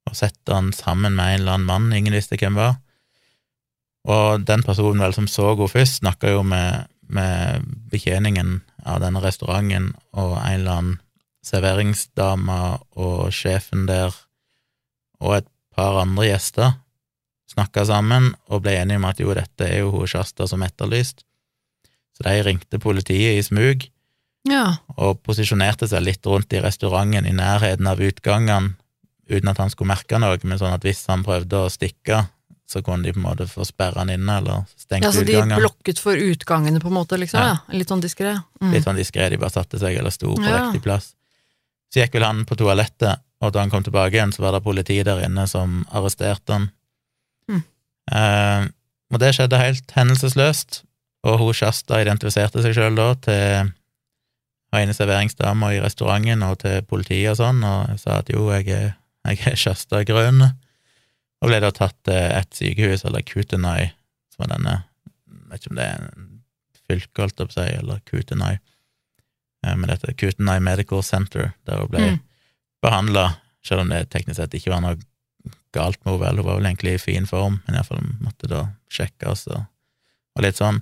og 0.08 0.16
sett 0.16 0.40
han 0.52 0.74
sammen 0.74 1.16
med 1.16 1.26
en 1.26 1.42
eller 1.42 1.58
annen 1.58 1.68
mann 1.68 1.94
ingen 1.94 2.14
visste 2.14 2.38
hvem 2.40 2.56
var. 2.60 2.78
Og 4.08 4.46
den 4.48 4.64
personen 4.64 5.04
vel 5.04 5.16
som 5.16 5.28
så 5.28 5.52
henne 5.52 5.68
først, 5.72 6.00
snakka 6.02 6.32
jo 6.32 6.44
med, 6.48 6.88
med 7.12 7.66
betjeningen 7.92 8.62
av 8.88 9.02
denne 9.04 9.22
restauranten 9.24 9.92
og 10.16 10.38
en 10.40 10.54
eller 10.54 10.78
annen 10.78 10.98
serveringsdame 11.48 12.58
og 13.00 13.30
sjefen 13.36 13.86
der 13.88 14.16
og 15.24 15.40
et 15.40 15.48
par 15.76 16.00
andre 16.02 16.28
gjester, 16.28 16.76
snakka 17.52 17.86
sammen 17.88 18.32
og 18.52 18.64
ble 18.66 18.76
enige 18.78 19.00
om 19.00 19.08
at 19.10 19.22
jo, 19.22 19.32
dette 19.36 19.68
er 19.68 19.82
jo 19.84 19.94
hun 19.94 20.10
Shasta 20.10 20.48
som 20.50 20.64
etterlyst. 20.66 21.24
Så 22.18 22.26
de 22.26 22.42
ringte 22.46 22.80
politiet 22.82 23.38
i 23.38 23.46
smug 23.46 23.88
Ja. 24.48 24.80
og 24.96 25.22
posisjonerte 25.26 25.88
seg 25.90 26.06
litt 26.06 26.26
rundt 26.26 26.54
i 26.54 26.62
restauranten 26.64 27.28
i 27.28 27.36
nærheten 27.36 27.88
av 27.88 28.02
utgangene, 28.02 28.76
uten 29.28 29.52
at 29.52 29.60
han 29.60 29.70
skulle 29.70 29.92
merke 29.92 30.20
noe, 30.20 30.40
men 30.44 30.60
sånn 30.60 30.74
at 30.74 30.86
hvis 30.88 31.04
han 31.12 31.26
prøvde 31.26 31.66
å 31.66 31.72
stikke, 31.72 32.24
så 32.68 32.82
kunne 32.84 33.04
de 33.08 33.14
på 33.16 33.22
en 33.22 33.26
måte 33.30 33.46
få 33.48 33.64
sperre 33.66 34.02
han 34.02 34.10
inne, 34.12 34.38
eller 34.42 34.66
stengt 34.76 35.06
ja, 35.08 35.12
så 35.16 35.24
de 35.24 35.32
utgangene. 35.38 35.60
blokket 35.62 36.00
for 36.04 36.20
utgangene, 36.20 36.82
på 36.84 36.90
en 36.92 36.98
måte, 36.98 37.18
liksom? 37.20 37.40
Ja. 37.40 37.54
Ja. 37.68 37.78
Litt 37.80 37.88
sånn 37.94 38.04
diskré? 38.04 38.34
Mm. 38.62 38.74
Litt 38.76 38.84
sånn 38.88 39.00
diskré, 39.00 39.30
de 39.32 39.40
bare 39.40 39.56
satte 39.56 39.80
seg 39.80 39.96
eller 39.98 40.12
sto 40.12 40.34
på 40.36 40.44
Ja. 40.44 40.66
riktig 40.68 40.84
plass. 40.84 41.14
Så 41.94 42.02
gikk 42.04 42.18
vel 42.18 42.26
han 42.28 42.44
på 42.46 42.58
toalettet, 42.60 43.22
og 43.42 43.54
da 43.56 43.62
han 43.64 43.70
kom 43.72 43.84
tilbake 43.86 44.12
igjen, 44.18 44.34
så 44.36 44.44
var 44.44 44.52
det 44.58 44.64
politi 44.66 45.00
der 45.04 45.24
inne 45.24 45.48
som 45.48 45.86
arresterte 45.96 46.52
han. 46.58 46.70
Mm. 47.48 47.64
Eh, 48.12 48.68
og 49.14 49.20
det 49.24 49.32
skjedde 49.38 49.62
helt 49.62 49.92
hendelsesløst, 49.96 50.82
og 51.24 51.40
hun 51.40 51.54
Shasta 51.56 52.02
identifiserte 52.04 52.62
seg 52.66 52.76
sjøl 52.76 52.96
da 53.00 53.14
til 53.16 53.72
ene 54.78 54.94
serveringsdama 54.94 55.72
i 55.74 55.80
restauranten 55.82 56.44
og 56.44 56.60
til 56.60 56.82
politiet 56.84 57.32
og 57.32 57.38
sånn, 57.40 57.64
og 57.64 57.96
sa 58.02 58.20
at 58.20 58.28
jo, 58.30 58.50
jeg 58.52 58.68
er, 58.76 58.90
jeg 59.32 59.40
er 59.48 59.56
Shasta 59.56 60.04
Grøn, 60.04 60.44
og 61.42 61.50
ble 61.52 61.60
da 61.62 61.72
tatt 61.76 61.98
til 62.08 62.18
et 62.18 62.56
sykehus, 62.58 63.04
eller 63.06 63.22
Kutenai, 63.28 63.92
som 64.34 64.46
er 64.46 64.54
denne, 64.56 64.76
jeg 65.28 65.50
vet 65.52 65.62
ikke 65.62 65.72
om 65.74 65.78
det 65.82 65.86
er 65.88 66.06
en 66.08 66.32
fylke, 66.88 67.22
holdt 67.22 67.40
jeg 67.40 67.50
på 67.50 67.54
å 67.54 67.58
si, 67.58 67.68
eller 67.82 68.00
Kutenai, 68.08 68.54
eh, 69.66 69.76
men 69.76 69.92
dette 69.92 70.16
Kutenai 70.18 70.58
Medical 70.64 71.04
Center, 71.04 71.54
der 71.68 71.84
hun 71.84 71.92
ble 71.94 72.00
Mm. 72.08 72.20
behandla, 72.82 73.28
selv 73.64 73.82
om 73.82 73.90
det 73.90 74.10
teknisk 74.10 74.38
sett 74.40 74.54
ikke 74.58 74.72
var 74.72 74.82
noe 74.82 74.98
galt 75.76 76.00
med 76.06 76.18
henne, 76.22 76.38
hun 76.38 76.46
var 76.48 76.58
vel 76.58 76.66
egentlig 76.72 76.94
i 76.96 77.04
fin 77.04 77.26
form, 77.30 77.62
men 77.68 77.76
iallfall 77.76 78.02
måtte 78.24 78.48
da 78.50 78.68
sjekkes 78.90 79.48
og, 79.52 79.66
og 80.38 80.44
litt 80.44 80.58
sånn. 80.58 80.82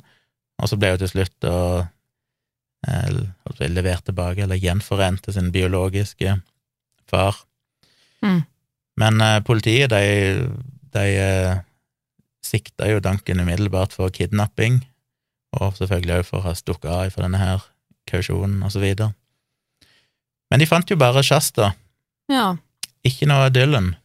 Og 0.61 0.69
så 0.69 0.77
ble 0.79 0.93
hun 0.93 1.01
til 1.01 1.09
slutt 1.11 1.33
da 1.43 1.87
eh, 2.87 3.67
levert 3.67 4.05
tilbake, 4.05 4.43
eller 4.45 4.61
gjenforent 4.61 5.23
til 5.25 5.33
sin 5.33 5.51
biologiske 5.51 6.37
far. 7.09 7.35
Mm. 8.21 8.45
Men 9.01 9.21
eh, 9.21 9.39
politiet, 9.43 9.91
de, 9.91 10.47
de 10.95 11.05
eh, 11.19 11.57
sikta 12.45 12.87
jo 12.89 13.01
Duncan 13.03 13.41
umiddelbart 13.43 13.95
for 13.95 14.13
kidnapping, 14.13 14.81
og 15.55 15.75
selvfølgelig 15.79 16.19
også 16.21 16.29
for 16.29 16.39
å 16.41 16.45
ha 16.47 16.53
stukket 16.59 16.91
av 16.91 17.09
for 17.13 17.25
denne 17.25 17.41
her 17.41 17.63
kausjonen, 18.09 18.61
og 18.63 18.73
så 18.73 18.83
videre. 18.83 19.13
Men 20.51 20.61
de 20.61 20.67
fant 20.69 20.89
jo 20.91 20.97
bare 20.99 21.23
Shasta, 21.25 21.73
Ja. 22.31 22.53
ikke 23.05 23.27
noe 23.29 23.49
Dylan, 23.53 23.95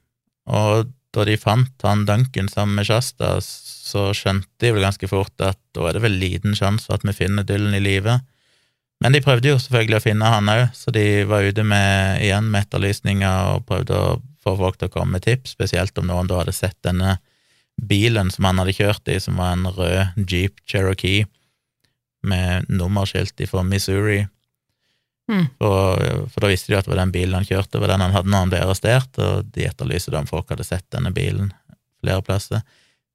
og 0.50 0.90
da 1.14 1.24
de 1.26 1.35
fant 1.40 1.83
han 1.85 2.05
Duncan 2.07 2.48
sammen 2.48 2.79
med 2.79 2.87
Shasta, 2.88 3.37
så 3.42 4.11
skjønte 4.14 4.46
de 4.62 4.70
vel 4.76 4.85
ganske 4.87 5.09
fort 5.11 5.35
at 5.42 5.59
da 5.74 5.88
er 5.88 5.96
det 5.98 6.05
vel 6.05 6.18
liten 6.22 6.55
sjanse 6.55 6.87
for 6.87 6.98
at 6.98 7.07
vi 7.07 7.14
finner 7.16 7.46
Dylan 7.46 7.74
i 7.74 7.83
live. 7.83 8.20
Men 9.03 9.14
de 9.16 9.22
prøvde 9.24 9.50
jo 9.50 9.59
selvfølgelig 9.59 9.98
å 9.98 10.05
finne 10.05 10.31
han 10.31 10.50
òg, 10.53 10.66
så 10.76 10.92
de 10.94 11.24
var 11.26 11.42
ute 11.48 11.64
med, 11.66 12.20
igjen 12.22 12.50
med 12.53 12.66
etterlysninger 12.66 13.55
og 13.57 13.64
prøvde 13.68 13.96
å 13.96 14.11
få 14.44 14.57
folk 14.59 14.79
til 14.81 14.90
å 14.90 14.94
komme 14.94 15.18
med 15.18 15.26
tips, 15.26 15.55
spesielt 15.57 15.98
om 16.00 16.09
noen 16.09 16.29
da 16.31 16.40
hadde 16.40 16.57
sett 16.57 16.79
denne 16.87 17.18
bilen 17.81 18.31
som 18.33 18.48
han 18.48 18.61
hadde 18.61 18.76
kjørt 18.76 19.09
i, 19.09 19.18
som 19.20 19.38
var 19.40 19.55
en 19.55 19.68
rød 19.72 20.26
Jeep 20.29 20.61
Cherokee 20.68 21.24
med 22.26 22.68
nummerskilt 22.68 23.40
fra 23.48 23.62
Missouri. 23.64 24.26
Mm. 25.31 25.46
Og, 25.62 26.03
for 26.33 26.42
da 26.42 26.50
visste 26.50 26.72
de 26.72 26.79
at 26.79 26.87
det 26.87 26.92
var 26.92 27.00
den 27.05 27.14
bilen 27.14 27.38
han 27.38 27.46
kjørte, 27.46 27.76
det 27.76 27.85
var 27.85 27.94
den 27.94 28.05
han 28.05 28.16
hadde 28.16 28.33
når 28.33 28.44
han 28.44 28.53
ble 28.53 28.62
arrestert, 28.64 29.20
og 29.22 29.53
de 29.55 29.68
etterlyste 29.68 30.12
da 30.12 30.20
om 30.20 30.29
folk 30.29 30.50
hadde 30.53 30.66
sett 30.66 30.87
denne 30.92 31.12
bilen 31.14 31.53
flere 32.03 32.24
plasser. 32.26 32.64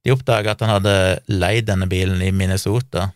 De 0.06 0.14
oppdaga 0.14 0.54
at 0.54 0.62
han 0.64 0.72
hadde 0.76 0.96
leid 1.30 1.66
denne 1.68 1.88
bilen 1.90 2.22
i 2.22 2.32
Minnesota, 2.34 3.10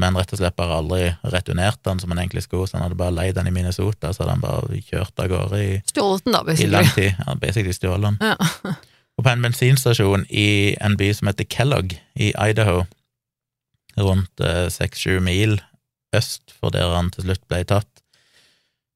men 0.00 0.16
rett 0.16 0.32
og 0.32 0.38
slett 0.40 0.56
bare 0.56 0.78
aldri 0.80 1.02
returnert 1.30 1.82
den 1.84 2.00
som 2.00 2.10
han 2.10 2.18
egentlig 2.22 2.42
skulle, 2.46 2.66
så 2.66 2.78
han 2.78 2.86
hadde 2.86 2.96
bare 2.98 3.14
leid 3.14 3.34
den 3.36 3.46
i 3.50 3.52
Minnesota, 3.54 4.12
så 4.12 4.22
hadde 4.24 4.36
han 4.38 4.44
bare 4.44 4.80
kjørt 4.88 5.20
av 5.20 5.28
gårde 5.30 5.60
i, 5.62 5.68
Stjålet 5.92 6.24
den, 6.24 6.32
da, 6.32 6.40
i 6.56 6.66
lang 6.70 6.88
tid. 6.96 7.14
Ja, 7.26 7.34
basically 7.38 7.74
stjålet 7.76 8.08
den. 8.08 8.18
Ja. 8.32 8.74
Og 9.18 9.26
på 9.26 9.28
en 9.30 9.42
bensinstasjon 9.44 10.24
i 10.32 10.48
en 10.80 10.96
by 10.96 11.10
som 11.14 11.28
heter 11.28 11.44
Kellogg 11.52 11.92
i 12.16 12.30
Idaho, 12.32 12.86
rundt 14.00 14.40
seks-sju 14.72 15.18
mil 15.20 15.58
øst 16.16 16.54
for 16.58 16.72
der 16.72 16.94
han 16.96 17.10
til 17.12 17.26
slutt 17.26 17.44
ble 17.52 17.60
tatt, 17.68 17.88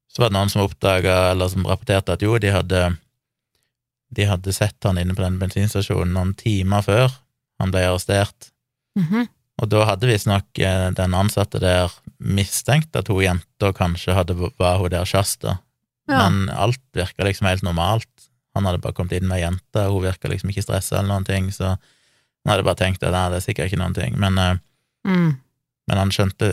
så 0.09 0.23
var 0.23 0.31
det 0.31 0.37
noen 0.39 0.49
som 0.49 0.63
oppdaga, 0.65 1.17
eller 1.35 1.51
som 1.53 1.65
rapporterte 1.69 2.15
at 2.17 2.23
jo, 2.25 2.33
de 2.41 2.49
hadde 2.55 2.81
de 4.17 4.23
hadde 4.25 4.53
sett 4.55 4.81
han 4.87 4.97
inne 4.97 5.13
på 5.13 5.21
den 5.21 5.37
bensinstasjonen 5.41 6.13
noen 6.15 6.29
timer 6.39 6.81
før 6.85 7.11
han 7.61 7.73
ble 7.73 7.85
arrestert, 7.89 8.51
Mhm. 8.97 9.27
Og 9.57 9.69
da 9.71 9.85
hadde 9.89 10.09
visstnok 10.09 10.59
eh, 10.61 10.89
den 10.97 11.15
ansatte 11.17 11.59
der 11.61 11.93
mistenkt 12.19 12.95
at 12.97 13.09
hun 13.09 13.23
jenta 13.23 13.71
kanskje 13.73 14.13
hadde, 14.17 14.35
var 14.57 14.77
hun 14.81 14.91
der 14.93 15.05
Shasta, 15.09 15.57
ja. 16.09 16.23
men 16.29 16.49
alt 16.53 16.81
virka 16.97 17.25
liksom 17.25 17.47
helt 17.49 17.65
normalt. 17.65 18.09
Han 18.57 18.65
hadde 18.65 18.81
bare 18.81 18.95
kommet 18.97 19.13
inn 19.17 19.27
med 19.29 19.37
ei 19.39 19.43
jente, 19.45 19.83
hun 19.89 20.01
virka 20.05 20.29
liksom 20.31 20.49
ikke 20.49 20.65
stressa 20.65 20.99
eller 20.99 21.11
noen 21.11 21.27
ting, 21.27 21.51
så 21.53 21.75
han 21.75 22.53
hadde 22.53 22.65
bare 22.65 22.79
tenkt 22.79 23.03
at 23.05 23.13
nei, 23.13 23.27
det 23.33 23.41
er 23.41 23.45
sikkert 23.45 23.69
ikke 23.71 23.81
noen 23.81 23.97
ting. 23.97 24.17
Men, 24.17 24.37
eh, 24.37 24.55
Mm. 25.07 25.37
men 25.87 25.97
han 25.97 26.09
skjønte 26.11 26.49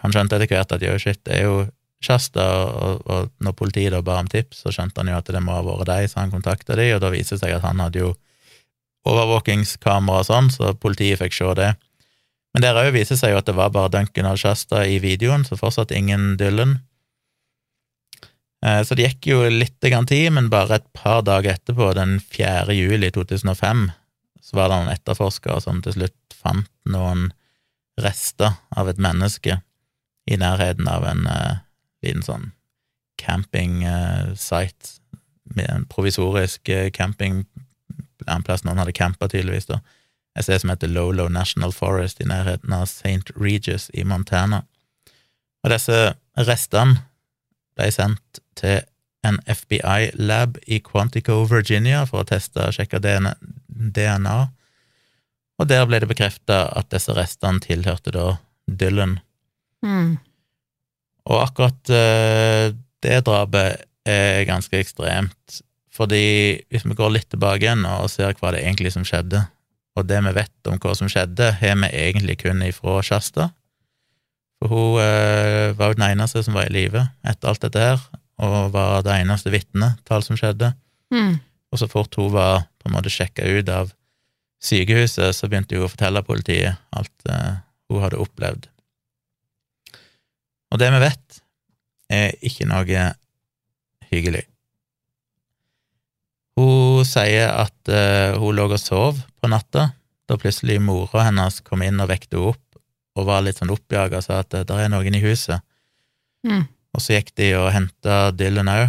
han 0.00 0.12
skjønte 0.14 0.36
etter 0.38 0.48
hvert 0.48 0.70
at 0.72 0.80
jo, 0.80 0.94
shit, 1.02 1.18
det 1.26 1.34
er 1.34 1.42
jo 1.44 1.56
Shasta, 2.00 2.44
og, 2.78 3.02
og 3.10 3.30
når 3.42 3.52
politiet 3.58 3.90
da 3.92 3.98
ba 4.06 4.20
om 4.22 4.28
tips, 4.30 4.62
så 4.62 4.70
skjønte 4.72 5.02
han 5.02 5.10
jo 5.10 5.16
at 5.18 5.26
det 5.34 5.42
må 5.42 5.52
ha 5.52 5.64
vært 5.66 5.88
deg, 5.90 6.06
så 6.08 6.20
han 6.22 6.30
kontakta 6.30 6.76
de, 6.78 6.86
og 6.94 7.02
da 7.02 7.10
viste 7.10 7.34
det 7.34 7.42
seg 7.42 7.56
at 7.56 7.66
han 7.66 7.82
hadde 7.82 7.98
jo 8.04 8.12
overvåkingskamera 9.08 10.22
og 10.22 10.28
sånn, 10.28 10.50
så 10.52 10.72
politiet 10.78 11.20
fikk 11.20 11.34
se 11.36 11.52
det. 11.58 11.72
Men 12.54 12.64
der 12.64 12.78
òg 12.80 12.92
viser 12.96 13.18
seg 13.20 13.34
jo 13.34 13.40
at 13.40 13.48
det 13.48 13.56
var 13.58 13.72
bare 13.74 13.92
Duncan 13.92 14.30
og 14.30 14.38
Shasta 14.40 14.84
i 14.88 14.98
videoen, 15.02 15.44
så 15.44 15.58
fortsatt 15.60 15.92
ingen 15.94 16.36
Dylan. 16.40 16.78
Eh, 18.64 18.82
Så 18.82 18.96
det 18.96 19.06
gikk 19.06 19.30
jo 19.32 19.42
litt 19.52 19.78
tid, 19.80 20.32
men 20.32 20.50
bare 20.50 20.80
et 20.80 20.92
par 20.92 21.22
dager 21.22 21.54
etterpå, 21.54 21.92
den 21.94 22.18
4. 22.20 22.72
juli 22.74 23.10
2005, 23.10 23.90
så 24.40 24.56
var 24.56 24.68
det 24.68 24.78
noen 24.78 24.94
etterforskere 24.94 25.60
som 25.60 25.82
til 25.82 25.92
slutt 25.92 26.34
fant 26.34 26.70
noen 26.88 27.32
rester 28.00 28.56
av 28.76 28.88
et 28.88 28.98
menneske 28.98 29.60
i 30.28 30.36
nærheten 30.36 30.88
av 30.88 31.04
en 31.04 31.26
uh, 31.26 31.58
liten 32.04 32.22
sånn 32.22 32.52
camping-site, 33.18 35.00
med 35.56 35.66
en 35.72 35.86
provisorisk 35.90 36.68
uh, 36.68 36.88
camping 36.94 37.44
en 38.28 38.44
plass 38.44 38.64
noen 38.64 38.80
hadde 38.82 38.94
campa, 38.96 39.28
tydeligvis, 39.30 39.68
da. 39.70 39.80
Et 40.38 40.46
ser 40.46 40.60
som 40.62 40.70
heter 40.70 40.90
Lolo 40.92 41.26
National 41.32 41.72
Forest 41.74 42.20
i 42.22 42.28
nærheten 42.30 42.72
av 42.74 42.86
St. 42.86 43.34
Regis 43.34 43.88
i 43.94 44.04
Montana. 44.06 44.62
Og 45.64 45.72
disse 45.74 46.12
restene 46.38 47.02
ble 47.74 47.90
sendt 47.94 48.40
til 48.58 48.84
en 49.26 49.40
FBI-lab 49.50 50.60
i 50.70 50.78
Quantico, 50.84 51.40
Virginia, 51.50 52.04
for 52.06 52.22
å 52.22 52.28
teste 52.28 52.68
og 52.68 52.76
sjekke 52.76 53.00
DNA, 53.02 54.38
og 55.58 55.66
der 55.66 55.86
ble 55.90 55.98
det 55.98 56.10
bekrefta 56.10 56.68
at 56.78 56.90
disse 56.94 57.14
restene 57.18 57.62
tilhørte 57.64 58.14
da 58.14 58.28
Dylan. 58.70 59.18
Mm. 59.82 60.18
Og 61.28 61.42
akkurat 61.42 61.90
eh, 61.90 62.70
det 63.02 63.20
drapet 63.26 63.84
er 64.08 64.46
ganske 64.48 64.78
ekstremt, 64.78 65.60
fordi 65.90 66.62
hvis 66.70 66.86
vi 66.86 66.94
går 66.94 67.16
litt 67.16 67.30
tilbake 67.32 67.66
igjen 67.66 67.82
og 67.90 68.06
ser 68.12 68.38
hva 68.38 68.54
det 68.54 68.62
egentlig 68.62 68.94
som 68.94 69.06
skjedde, 69.06 69.42
og 69.98 70.06
det 70.08 70.20
vi 70.24 70.34
vet 70.36 70.70
om 70.70 70.78
hva 70.80 70.94
som 70.96 71.10
skjedde, 71.10 71.50
har 71.60 71.76
vi 71.82 71.90
egentlig 71.90 72.38
kun 72.42 72.62
ifra 72.66 73.00
Shasta. 73.04 73.50
For 74.58 74.72
hun 74.72 75.02
eh, 75.02 75.74
var 75.78 75.92
jo 75.92 75.98
den 75.98 76.08
eneste 76.08 76.42
som 76.46 76.56
var 76.58 76.68
i 76.68 76.74
live 76.74 77.04
etter 77.26 77.50
alt 77.50 77.62
dette 77.66 77.82
her, 77.82 78.02
og 78.42 78.72
var 78.74 79.04
det 79.06 79.20
eneste 79.20 79.52
vitnet 79.54 80.00
til 80.04 80.18
alt 80.18 80.26
som 80.26 80.38
skjedde. 80.38 80.72
Mm. 81.14 81.38
Og 81.72 81.80
så 81.80 81.88
fort 81.90 82.14
hun 82.18 82.32
var 82.34 82.66
på 82.78 82.88
en 82.88 82.96
måte 82.96 83.12
sjekka 83.12 83.46
ut 83.46 83.70
av 83.72 83.92
sykehuset, 84.64 85.34
så 85.36 85.46
begynte 85.46 85.78
hun 85.78 85.86
å 85.86 85.92
fortelle 85.92 86.24
politiet 86.26 86.78
alt 86.96 87.30
eh, 87.30 87.60
hun 87.88 88.02
hadde 88.02 88.20
opplevd. 88.22 88.68
Og 90.68 90.80
det 90.82 90.90
vi 90.92 91.02
vet, 91.02 91.40
er 92.12 92.34
ikke 92.44 92.66
noe 92.68 93.08
hyggelig. 94.10 94.44
Hun 96.58 97.06
sier 97.06 97.52
at 97.54 97.92
uh, 97.92 98.34
hun 98.40 98.56
lå 98.58 98.66
og 98.66 98.80
sov 98.82 99.20
på 99.38 99.50
natta, 99.50 99.92
da 100.28 100.36
plutselig 100.40 100.80
mora 100.82 101.28
hennes 101.28 101.60
kom 101.64 101.84
inn 101.86 102.00
og 102.02 102.10
vekte 102.10 102.36
henne 102.36 102.54
opp, 102.54 102.64
og 103.18 103.26
var 103.26 103.44
litt 103.46 103.60
sånn 103.60 103.72
oppjaga 103.74 104.18
og 104.18 104.24
sa 104.26 104.40
at 104.42 104.54
det 104.54 104.74
er 104.74 104.90
noen 104.90 105.14
i 105.14 105.22
huset. 105.22 105.62
Mm. 106.46 106.66
Og 106.94 107.02
så 107.02 107.16
gikk 107.16 107.32
de 107.38 107.52
og 107.58 107.70
henta 107.74 108.18
Dylan 108.34 108.70
òg, 108.70 108.88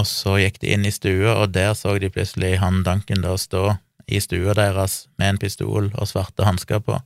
og 0.00 0.08
så 0.08 0.36
gikk 0.40 0.60
de 0.62 0.72
inn 0.74 0.86
i 0.86 0.94
stua, 0.94 1.36
og 1.42 1.52
der 1.54 1.74
så 1.78 1.96
de 1.98 2.10
plutselig 2.10 2.56
han 2.62 2.82
Duncan 2.86 3.24
da 3.24 3.34
stå 3.38 3.76
i 4.10 4.20
stua 4.22 4.54
deres 4.58 5.06
med 5.18 5.34
en 5.34 5.40
pistol 5.42 5.90
og 5.92 6.08
svarte 6.10 6.46
hansker 6.46 6.82
på. 6.82 6.98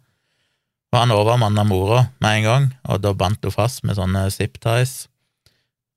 Og 0.92 1.00
han 1.00 1.12
overmanna 1.12 1.64
mora 1.66 2.06
med 2.24 2.38
en 2.38 2.46
gang, 2.46 2.68
og 2.88 3.02
da 3.04 3.12
bandt 3.16 3.44
hun 3.44 3.54
fast 3.54 3.84
med 3.84 3.98
sånne 3.98 4.28
zip-ties, 4.32 5.06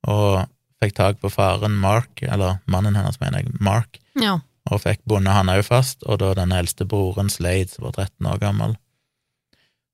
og 0.08 0.48
fikk 0.84 0.94
tak 0.96 1.20
på 1.20 1.30
faren 1.32 1.76
Mark, 1.80 2.22
eller 2.24 2.60
mannen 2.72 2.96
hennes, 2.96 3.20
mener 3.20 3.42
jeg, 3.44 3.54
Mark, 3.60 4.00
Ja. 4.20 4.40
og 4.72 4.82
fikk 4.82 5.02
bundet 5.08 5.34
han 5.34 5.50
òg 5.52 5.64
fast, 5.68 6.04
og 6.06 6.20
da 6.20 6.34
den 6.38 6.52
eldste 6.56 6.86
broren 6.88 7.30
Slade, 7.30 7.70
som 7.74 7.84
var 7.86 7.92
13 7.98 8.26
år 8.32 8.40
gammel. 8.40 8.76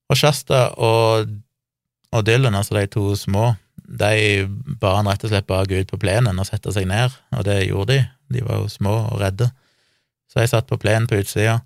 Og 0.09 0.17
Shasta 0.19 0.67
og, 0.77 1.27
og 2.13 2.25
Dylan, 2.27 2.53
altså 2.55 2.75
de 2.77 2.87
to 2.87 3.15
små, 3.17 3.55
de 3.85 4.45
ba 4.81 4.95
han 4.97 5.07
rett 5.09 5.23
og 5.25 5.29
slett 5.31 5.47
bare 5.47 5.65
gå 5.69 5.79
ut 5.81 5.91
på 5.91 5.99
plenen 6.01 6.39
og 6.41 6.45
sette 6.47 6.71
seg 6.73 6.87
ned, 6.89 7.13
og 7.37 7.43
det 7.45 7.67
gjorde 7.67 7.93
de. 7.93 7.99
De 8.33 8.41
var 8.45 8.61
jo 8.63 8.67
små 8.69 8.93
og 9.11 9.19
redde. 9.21 9.49
Så 10.29 10.41
jeg 10.41 10.49
satt 10.49 10.67
på 10.67 10.77
plenen 10.81 11.05
på 11.09 11.17
utsida, 11.21 11.59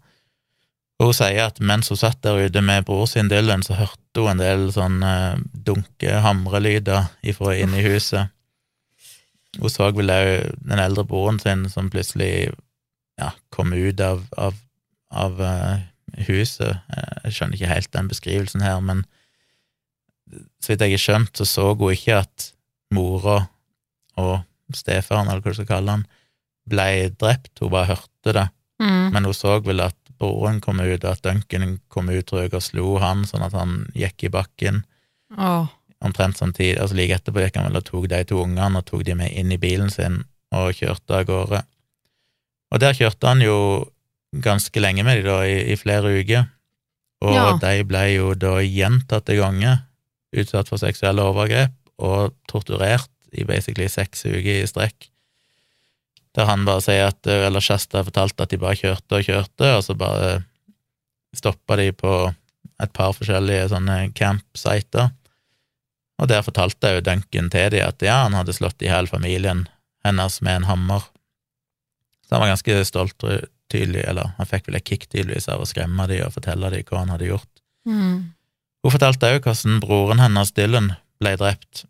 og 0.99 1.05
hun 1.11 1.15
sier 1.15 1.45
at 1.47 1.59
mens 1.63 1.87
hun 1.91 1.97
satt 1.99 2.19
der 2.23 2.39
ute 2.45 2.61
med 2.61 2.83
bror 2.87 3.05
sin 3.07 3.29
Dylan, 3.31 3.63
så 3.63 3.77
hørte 3.79 4.19
hun 4.19 4.33
en 4.33 4.41
del 4.43 4.65
sånn 4.75 4.99
dunke-hamrelyder 5.53 7.07
ifra 7.23 7.55
inne 7.55 7.79
i 7.79 7.85
huset. 7.87 8.29
Hun 9.57 9.71
så 9.73 9.89
vel 9.95 10.11
òg 10.13 10.57
den 10.61 10.81
eldre 10.81 11.05
broren 11.09 11.39
sin 11.41 11.65
som 11.71 11.89
plutselig 11.89 12.51
ja, 13.19 13.31
kom 13.49 13.73
ut 13.73 14.01
av, 14.03 14.21
av, 14.37 14.59
av 15.09 15.41
uh, 15.41 15.79
huset. 16.27 16.77
Jeg 17.25 17.33
skjønner 17.35 17.57
ikke 17.57 17.71
helt 17.73 17.91
den 17.95 18.11
beskrivelsen 18.11 18.63
her, 18.63 18.77
men 18.85 19.03
så 20.61 20.73
vidt 20.73 20.85
jeg 20.85 20.95
har 20.95 21.03
skjønt, 21.03 21.33
så 21.33 21.47
så 21.47 21.71
hun 21.73 21.95
ikke 21.95 22.21
at 22.21 22.51
mora 22.93 23.41
og 24.19 24.41
stefaren, 24.75 25.29
eller 25.29 25.41
hva 25.41 25.53
du 25.53 25.57
skal 25.57 25.69
kalle 25.69 25.97
han, 25.97 26.05
ble 26.69 27.09
drept, 27.17 27.55
hun 27.61 27.73
bare 27.73 27.95
hørte 27.95 28.35
det. 28.35 28.45
Mm. 28.79 29.09
Men 29.15 29.25
hun 29.25 29.35
så 29.35 29.57
vel 29.65 29.81
at 29.83 29.97
broren 30.19 30.59
kom 30.61 30.81
ut, 30.83 31.03
og 31.03 31.09
at 31.11 31.23
Duncan 31.25 31.79
kom 31.91 32.11
ut 32.11 32.33
og 32.35 32.61
slo 32.61 32.97
han 33.01 33.25
sånn 33.27 33.45
at 33.47 33.55
han 33.57 33.81
gikk 33.97 34.27
i 34.27 34.33
bakken. 34.33 34.83
Åh. 35.37 35.67
Omtrent 36.05 36.37
samtidig, 36.39 36.77
altså 36.79 36.95
like 36.95 37.17
etterpå 37.17 37.41
gikk 37.43 37.57
han 37.59 37.67
vel 37.67 37.81
og 37.81 37.85
tok 37.87 38.05
de 38.11 38.21
to 38.23 38.37
ungene 38.45 38.79
og 38.79 38.85
tok 38.87 39.03
de 39.03 39.15
med 39.19 39.33
inn 39.35 39.51
i 39.51 39.57
bilen 39.59 39.89
sin 39.91 40.21
og 40.55 40.71
kjørte 40.77 41.17
av 41.17 41.25
gårde. 41.27 41.59
Og 42.71 42.79
der 42.79 42.95
kjørte 42.95 43.27
han 43.27 43.41
jo 43.43 43.57
ganske 44.45 44.79
lenge 44.79 45.03
med 45.03 45.19
de 45.19 45.27
da, 45.27 45.41
i, 45.43 45.73
i 45.73 45.75
flere 45.77 46.13
uker, 46.21 46.47
og 47.25 47.33
Ja. 47.35 47.45
de 47.59 47.83
ble 47.83 48.03
jo 48.13 48.33
da 48.39 48.59
gjentatte 48.63 49.35
ganger 49.35 49.81
utsatt 50.39 50.69
for 50.69 50.79
seksuelle 50.79 51.25
overgrep 51.25 51.73
og 51.99 52.31
torturert 52.47 53.09
i 53.35 53.43
basically 53.43 53.89
seks 53.91 54.23
uker 54.25 54.61
i 54.61 54.67
strekk. 54.69 55.09
Der 56.37 56.45
han 56.45 56.63
bare 56.63 56.81
sier 56.85 57.09
at, 57.09 57.27
eller 57.27 57.59
Shasta 57.59 58.05
fortalte 58.05 58.45
at 58.45 58.53
de 58.53 58.61
bare 58.61 58.77
kjørte 58.79 59.17
og 59.19 59.25
kjørte, 59.25 59.71
og 59.75 59.83
så 59.83 59.97
bare 59.97 60.43
stoppa 61.35 61.75
de 61.75 61.91
på 61.91 62.13
et 62.79 62.93
par 62.95 63.11
forskjellige 63.17 63.67
sånne 63.73 64.13
campsiter. 64.15 65.09
Og 66.19 66.27
der 66.27 66.43
fortalte 66.43 66.95
jo 66.95 67.03
Duncan 67.05 67.47
til 67.53 67.69
dem 67.73 67.85
at 67.87 68.03
ja, 68.03 68.23
han 68.25 68.35
hadde 68.35 68.55
slått 68.55 68.81
i 68.83 68.89
hjel 68.89 69.07
familien 69.07 69.67
hennes 70.05 70.41
med 70.43 70.61
en 70.61 70.67
hammer. 70.69 71.05
Så 72.27 72.35
han 72.35 72.43
var 72.43 72.53
ganske 72.53 72.81
stolt, 72.87 73.15
tror 73.21 73.45
tydelig, 73.69 74.01
eller 74.09 74.31
han 74.37 74.49
fikk 74.49 74.67
vel 74.67 74.79
et 74.79 74.87
kick 74.87 75.05
tydeligvis 75.11 75.47
av 75.51 75.61
å 75.61 75.67
skremme 75.69 76.07
dem 76.09 76.25
og 76.25 76.33
fortelle 76.33 76.71
dem 76.73 76.85
hva 76.89 77.03
han 77.03 77.13
hadde 77.13 77.29
gjort. 77.29 77.49
Mm. 77.87 78.31
Hun 78.83 78.93
fortalte 78.95 79.29
òg 79.35 79.45
hvordan 79.45 79.79
broren 79.83 80.23
hennes, 80.23 80.51
Dylan, 80.57 80.91
ble 81.21 81.35
drept. 81.37 81.83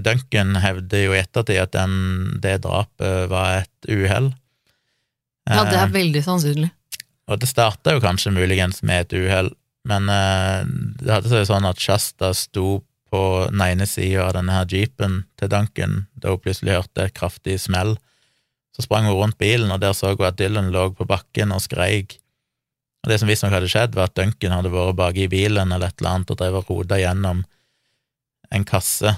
Duncan 0.00 0.56
hevder 0.60 1.04
jo 1.06 1.14
i 1.16 1.20
ettertid 1.22 1.60
at 1.62 1.74
den, 1.76 1.94
det 2.42 2.58
drapet 2.64 3.28
var 3.32 3.62
et 3.62 3.88
uhell. 3.90 4.32
Ja, 5.48 5.62
det 5.64 5.76
er 5.78 5.86
Eh, 5.86 5.94
veldig 5.94 6.24
sannsynlig. 6.24 6.70
og 7.28 7.40
det 7.40 7.48
starta 7.48 7.92
jo 7.94 8.00
kanskje 8.02 8.32
muligens 8.34 8.82
med 8.82 9.06
et 9.06 9.16
uhell, 9.18 9.50
men 9.84 10.08
eh, 10.10 10.64
det 11.02 11.12
hadde 11.12 11.30
seg 11.30 11.44
jo 11.44 11.50
sånn 11.52 11.68
at 11.68 11.80
Shasta 11.80 12.32
sto 12.34 12.82
på 13.10 13.20
den 13.52 13.60
ene 13.62 13.86
sida 13.86 14.26
av 14.26 14.34
denne 14.36 14.54
her 14.56 14.66
jeepen 14.70 15.20
til 15.38 15.50
Duncan 15.52 16.06
da 16.18 16.32
hun 16.34 16.40
plutselig 16.42 16.74
hørte 16.74 17.04
et 17.06 17.14
kraftig 17.16 17.58
smell. 17.62 17.94
Så 18.76 18.84
sprang 18.84 19.06
hun 19.08 19.14
rundt 19.16 19.38
bilen, 19.40 19.70
og 19.72 19.80
der 19.80 19.94
så 19.96 20.10
hun 20.14 20.26
at 20.26 20.36
Dylan 20.40 20.72
lå 20.74 20.88
på 20.98 21.06
bakken 21.08 21.52
og 21.54 21.62
skreik. 21.64 22.18
Og 23.04 23.10
det 23.12 23.20
som 23.22 23.28
visstnok 23.30 23.54
hadde 23.54 23.70
skjedd, 23.70 23.94
var 23.94 24.10
at 24.10 24.16
Duncan 24.18 24.52
hadde 24.56 24.72
vært 24.74 24.96
baki 24.98 25.24
i 25.28 25.30
bilen 25.32 25.70
eller 25.72 25.88
et 25.92 26.00
eller 26.02 26.16
annet 26.16 26.32
og 26.34 26.40
drev 26.40 26.58
og 26.58 26.72
rota 26.74 26.98
gjennom 26.98 27.44
en 28.50 28.64
kasse 28.66 29.14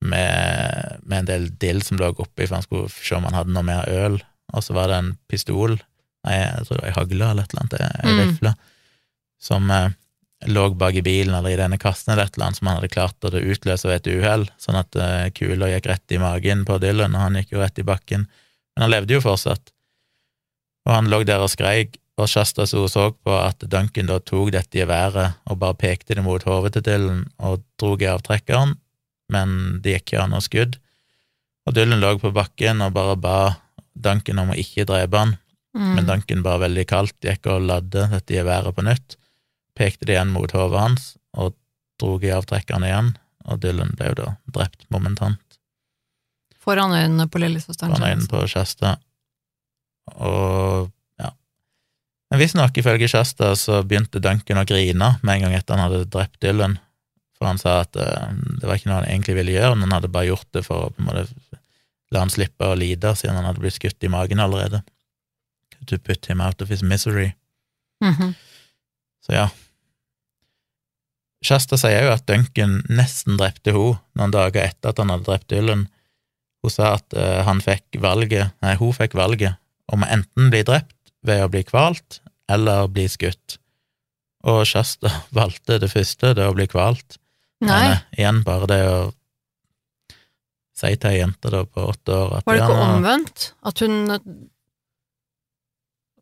med, 0.00 0.98
med 1.04 1.18
en 1.22 1.28
del 1.28 1.46
dill 1.60 1.80
som 1.84 1.98
lå 2.00 2.10
oppi, 2.16 2.46
for 2.46 2.56
han 2.58 2.64
skulle 2.66 2.90
se 2.92 3.14
om 3.16 3.26
han 3.28 3.36
hadde 3.36 3.54
noe 3.54 3.66
mer 3.66 3.88
øl, 3.90 4.18
og 4.54 4.64
så 4.64 4.74
var 4.76 4.90
det 4.90 4.98
en 5.00 5.10
pistol, 5.30 5.76
nei, 6.26 6.36
jeg 6.40 6.66
tror 6.66 6.76
det 6.78 6.82
var 6.82 6.90
ei 6.90 6.96
hagle 6.98 7.30
eller 7.30 7.46
et 7.46 7.54
eller 7.54 7.64
annet, 7.64 7.80
ei 8.04 8.10
Mm. 8.14 8.20
rifle, 8.20 8.54
som 9.40 9.70
eh, 9.70 9.90
lå 10.48 10.70
bak 10.74 10.94
i 10.96 11.02
bilen 11.04 11.34
eller 11.34 11.50
i 11.52 11.58
denne 11.60 11.76
kassen 11.78 12.12
eller 12.12 12.24
et 12.28 12.36
eller 12.36 12.46
annet 12.46 12.58
som 12.60 12.68
han 12.70 12.78
hadde 12.78 12.92
klart 12.94 13.26
å 13.28 13.30
utløse 13.36 13.88
ved 13.88 14.00
et 14.00 14.12
uhell, 14.14 14.46
sånn 14.60 14.78
at 14.80 14.96
eh, 14.96 15.26
kula 15.36 15.68
gikk 15.74 15.90
rett 15.90 16.14
i 16.16 16.20
magen 16.22 16.64
på 16.64 16.78
Dylan, 16.80 17.14
og 17.14 17.20
han 17.26 17.36
gikk 17.40 17.52
jo 17.52 17.60
rett 17.60 17.78
i 17.78 17.84
bakken. 17.86 18.24
Men 18.76 18.86
han 18.86 18.92
levde 18.94 19.18
jo 19.18 19.24
fortsatt, 19.24 19.72
og 20.88 20.94
han 20.94 21.10
lå 21.12 21.22
der 21.28 21.44
og 21.44 21.52
skreik, 21.52 21.98
og 22.20 22.28
Shasta 22.28 22.66
så 22.68 22.84
så 22.92 23.10
på 23.16 23.32
at 23.32 23.62
Duncan 23.72 24.08
da 24.08 24.18
tok 24.20 24.50
dette 24.52 24.76
geværet 24.76 25.38
og 25.48 25.58
bare 25.60 25.76
pekte 25.78 26.16
det 26.16 26.24
mot 26.24 26.42
hodet 26.44 26.74
til 26.76 26.84
Dylan 26.88 27.22
og 27.38 27.62
drog 27.80 28.02
i 28.04 28.10
avtrekkeren, 28.12 28.74
men 29.32 29.80
det 29.84 29.98
gikk 29.98 30.06
ikke 30.14 30.24
an 30.24 30.34
noe 30.34 30.44
skudd. 30.44 30.76
Og 31.68 31.76
Dylan 31.76 32.00
lå 32.02 32.16
på 32.20 32.32
bakken 32.34 32.80
og 32.84 32.92
bare 32.96 33.16
ba 33.20 33.36
Duncan 33.94 34.40
om 34.42 34.52
å 34.52 34.58
ikke 34.58 34.88
drepe 34.88 35.20
han, 35.26 35.36
Mm. 35.70 35.90
men 35.94 36.06
Duncan 36.08 36.40
bare 36.42 36.64
veldig 36.64 36.82
kaldt 36.90 37.14
gikk 37.22 37.44
og 37.46 37.62
ladde 37.62 38.08
dette 38.10 38.34
geværet 38.34 38.74
på 38.74 38.82
nytt, 38.82 39.14
pekte 39.80 40.06
det 40.06 40.16
igjen 40.16 40.32
mot 40.34 40.52
hodet 40.54 40.80
hans 40.80 41.14
og 41.32 41.54
drog 42.00 42.24
i 42.24 42.32
avtrekkeren 42.34 42.84
igjen, 42.86 43.14
og 43.48 43.60
Dylan 43.62 43.94
ble 43.96 44.12
jo 44.12 44.18
da 44.22 44.28
drept 44.52 44.84
momentant 44.92 45.40
Foran 46.60 46.92
øynene 46.92 47.24
på 47.32 47.40
lillesøsteren 47.40 47.94
foran 47.94 48.10
øynene 48.10 48.28
på 48.28 48.42
Shasta. 48.52 48.98
Og 50.20 50.90
ja. 51.20 51.30
Men 52.30 52.42
visstnok, 52.42 52.76
ifølge 52.76 53.08
Shasta, 53.08 53.54
så 53.56 53.80
begynte 53.80 54.20
Duncan 54.20 54.60
å 54.60 54.66
grine 54.68 55.14
med 55.22 55.32
en 55.34 55.46
gang 55.46 55.56
etter 55.56 55.76
han 55.76 55.86
hadde 55.86 56.10
drept 56.12 56.36
Dylan, 56.44 56.76
for 57.38 57.48
han 57.48 57.60
sa 57.60 57.78
at 57.86 57.96
eh, 57.96 58.28
det 58.60 58.68
var 58.68 58.76
ikke 58.76 58.90
noe 58.90 59.00
han 59.00 59.08
egentlig 59.08 59.38
ville 59.40 59.56
gjøre, 59.56 59.72
men 59.78 59.88
han 59.88 59.96
hadde 59.96 60.12
bare 60.12 60.28
gjort 60.28 60.50
det 60.52 60.66
for 60.66 60.90
å 60.90 60.92
på 60.92 61.00
en 61.00 61.08
måte 61.08 61.26
la 62.10 62.24
han 62.24 62.32
slippe 62.32 62.66
å 62.66 62.76
lide, 62.76 63.14
siden 63.16 63.38
han 63.38 63.46
hadde 63.48 63.62
blitt 63.62 63.78
skutt 63.78 64.04
i 64.04 64.12
magen 64.12 64.42
allerede. 64.42 64.82
To 65.88 65.96
put 65.96 66.26
him 66.28 66.42
out 66.44 66.60
of 66.60 66.68
his 66.68 66.82
misery. 66.82 67.32
Mhm. 68.04 68.34
Så 69.24 69.32
ja. 69.32 69.48
Shasta 71.44 71.78
sier 71.80 72.04
jo 72.04 72.12
at 72.12 72.26
Duncan 72.28 72.80
nesten 72.92 73.38
drepte 73.40 73.72
henne 73.72 74.00
noen 74.18 74.34
dager 74.34 74.66
etter 74.66 74.92
at 74.92 75.00
han 75.00 75.12
hadde 75.12 75.28
drept 75.28 75.48
Dylan. 75.52 75.86
Hun 76.60 76.72
sa 76.74 76.94
at 76.98 77.16
eh, 77.16 77.40
han 77.46 77.62
fikk 77.64 77.96
valget, 78.02 78.52
nei, 78.60 78.74
hun 78.76 78.92
fikk 78.92 79.16
valget 79.16 79.56
om 79.90 80.04
å 80.04 80.10
enten 80.12 80.50
bli 80.52 80.60
drept 80.68 81.14
ved 81.26 81.46
å 81.46 81.48
bli 81.52 81.64
kvalt 81.64 82.20
eller 82.50 82.90
bli 82.92 83.06
skutt. 83.08 83.56
Og 84.44 84.66
Shasta 84.68 85.12
valgte 85.38 85.80
det 85.80 85.90
første, 85.92 86.34
det 86.36 86.48
å 86.48 86.56
bli 86.56 86.68
kvalt. 86.70 87.16
Nei, 87.64 87.80
Men, 87.88 87.96
eh, 87.96 88.04
igjen 88.20 88.44
bare 88.44 88.68
det 88.68 88.82
å 88.88 89.00
si 90.80 90.94
til 90.96 91.10
ei 91.10 91.18
jente 91.20 91.52
da 91.52 91.64
på 91.68 91.88
åtte 91.92 92.14
år 92.16 92.38
at 92.38 92.46
var 92.48 92.56
det 92.56 92.64
ikke 92.64 92.84
omvendt? 92.86 93.50
At 93.68 93.82
hun 93.84 93.98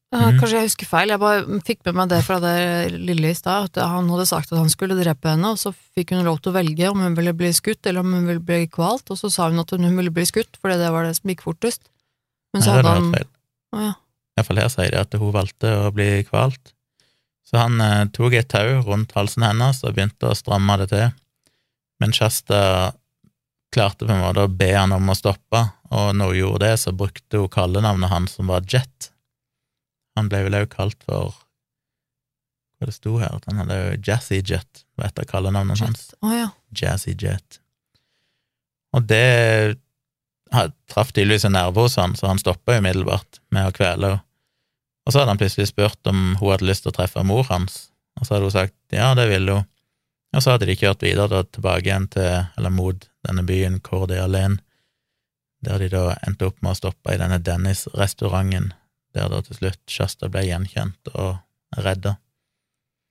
Mhm. 0.09 0.38
Kanskje 0.40 0.57
jeg 0.57 0.68
husker 0.71 0.88
feil, 0.88 1.11
jeg 1.12 1.21
bare 1.21 1.59
fikk 1.66 1.83
med 1.85 1.97
meg 1.99 2.09
det 2.09 2.23
fra 2.25 2.38
det 2.40 2.97
lille 2.97 3.29
i 3.29 3.37
stad, 3.37 3.68
at 3.68 3.81
han 3.90 4.09
hadde 4.09 4.25
sagt 4.31 4.53
at 4.53 4.57
han 4.57 4.71
skulle 4.73 4.97
drepe 4.97 5.29
henne, 5.29 5.51
og 5.53 5.61
så 5.61 5.75
fikk 5.77 6.14
hun 6.14 6.25
lov 6.25 6.38
til 6.40 6.53
å 6.53 6.57
velge 6.57 6.88
om 6.88 7.03
hun 7.05 7.16
ville 7.18 7.35
bli 7.37 7.51
skutt 7.53 7.85
eller 7.85 8.01
om 8.01 8.14
hun 8.16 8.25
ville 8.25 8.40
bli 8.40 8.62
kvalt, 8.73 9.05
og 9.12 9.21
så 9.21 9.29
sa 9.29 9.51
hun 9.51 9.61
at 9.61 9.75
hun 9.75 9.85
ville 9.85 10.14
bli 10.14 10.25
skutt, 10.25 10.57
fordi 10.62 10.79
det 10.81 10.88
var 10.94 11.05
det 11.05 11.18
som 11.18 11.29
gikk 11.29 11.44
fortest. 11.44 11.90
Men 12.55 12.64
så 12.64 12.73
Nei, 12.73 12.79
hadde 12.79 12.94
han 12.97 13.11
feil. 13.18 13.29
Å 13.77 13.85
ja. 13.85 13.92
Iallfall 14.38 14.62
her 14.62 14.73
sier 14.73 14.94
de 14.94 15.03
at 15.03 15.18
hun 15.21 15.35
valgte 15.35 15.75
å 15.77 15.92
bli 15.92 16.09
kvalt. 16.25 16.73
Så 17.49 17.61
han 17.61 17.81
eh, 17.81 18.09
tok 18.14 18.37
et 18.38 18.49
tau 18.49 18.81
rundt 18.87 19.12
halsen 19.16 19.44
hennes 19.44 19.83
og 19.85 19.92
begynte 19.97 20.31
å 20.31 20.37
stramme 20.37 20.79
det 20.81 20.88
til. 20.94 21.12
Men 22.01 22.16
Shasta 22.16 22.94
klarte 23.75 24.07
på 24.07 24.14
en 24.14 24.23
måte 24.23 24.47
å 24.47 24.53
be 24.53 24.71
han 24.73 24.94
om 24.97 25.12
å 25.12 25.16
stoppe, 25.16 25.66
og 25.92 26.11
når 26.16 26.33
hun 26.33 26.40
gjorde 26.40 26.64
det, 26.64 26.81
så 26.81 26.97
brukte 26.97 27.40
hun 27.42 27.53
kallenavnet 27.53 28.12
hans, 28.12 28.37
som 28.38 28.49
var 28.49 28.64
Jet. 28.68 29.11
Han 30.18 30.31
ble 30.31 30.44
vel 30.46 30.59
også 30.59 30.74
kalt 30.74 31.07
for 31.07 31.37
Hva 32.78 32.87
det 32.87 32.94
sto 32.94 33.16
her? 33.18 33.35
At 33.35 33.48
han 33.50 33.59
hadde 33.62 33.78
jo 33.78 33.96
Jazzy 34.07 34.38
Jet, 34.42 34.85
var 34.98 35.11
et 35.11 35.18
av 35.18 35.26
kallenavnene 35.31 35.78
hans. 35.83 36.12
Oh, 36.22 36.31
ja. 36.35 36.52
Jazzy 36.70 37.16
Jet. 37.18 37.59
Og 38.94 39.09
det 39.11 39.78
traff 40.88 41.11
tydeligvis 41.12 41.44
en 41.44 41.57
nerve 41.59 41.83
hos 41.83 41.98
han, 42.00 42.14
så 42.16 42.31
han 42.31 42.38
stoppa 42.40 42.78
umiddelbart 42.78 43.40
med 43.54 43.68
å 43.68 43.74
kvele 43.74 44.12
henne. 44.14 44.24
Og 45.09 45.12
så 45.14 45.22
hadde 45.22 45.33
han 45.33 45.40
plutselig 45.40 45.70
spurt 45.70 46.09
om 46.11 46.35
hun 46.37 46.50
hadde 46.52 46.66
lyst 46.68 46.85
til 46.85 46.92
å 46.92 46.96
treffe 46.98 47.22
mor 47.24 47.46
hans, 47.48 47.87
og 48.20 48.26
så 48.26 48.35
hadde 48.35 48.50
hun 48.50 48.52
sagt 48.52 48.74
ja, 48.92 49.07
det 49.16 49.24
ville 49.31 49.54
hun. 49.57 49.68
Og 50.37 50.44
så 50.44 50.52
hadde 50.52 50.66
de 50.68 50.76
kjørt 50.76 51.00
videre 51.00 51.31
da, 51.33 51.40
tilbake 51.48 51.88
igjen 51.88 52.09
til, 52.12 52.42
eller 52.61 52.74
mot 52.74 53.07
denne 53.24 53.44
byen 53.48 53.78
Coeur 53.81 54.11
der 55.64 55.81
de 55.81 55.88
da 55.90 56.02
endte 56.28 56.46
opp 56.46 56.61
med 56.61 56.74
å 56.74 56.78
stoppe 56.78 57.14
i 57.14 57.18
denne 57.18 57.40
Dennis-restauranten, 57.42 58.68
der 59.16 59.31
da 59.33 59.40
til 59.44 59.57
slutt 59.59 59.81
Shasta 59.90 60.29
ble 60.33 60.44
gjenkjent 60.49 61.12
og 61.14 61.38
redda. 61.79 62.16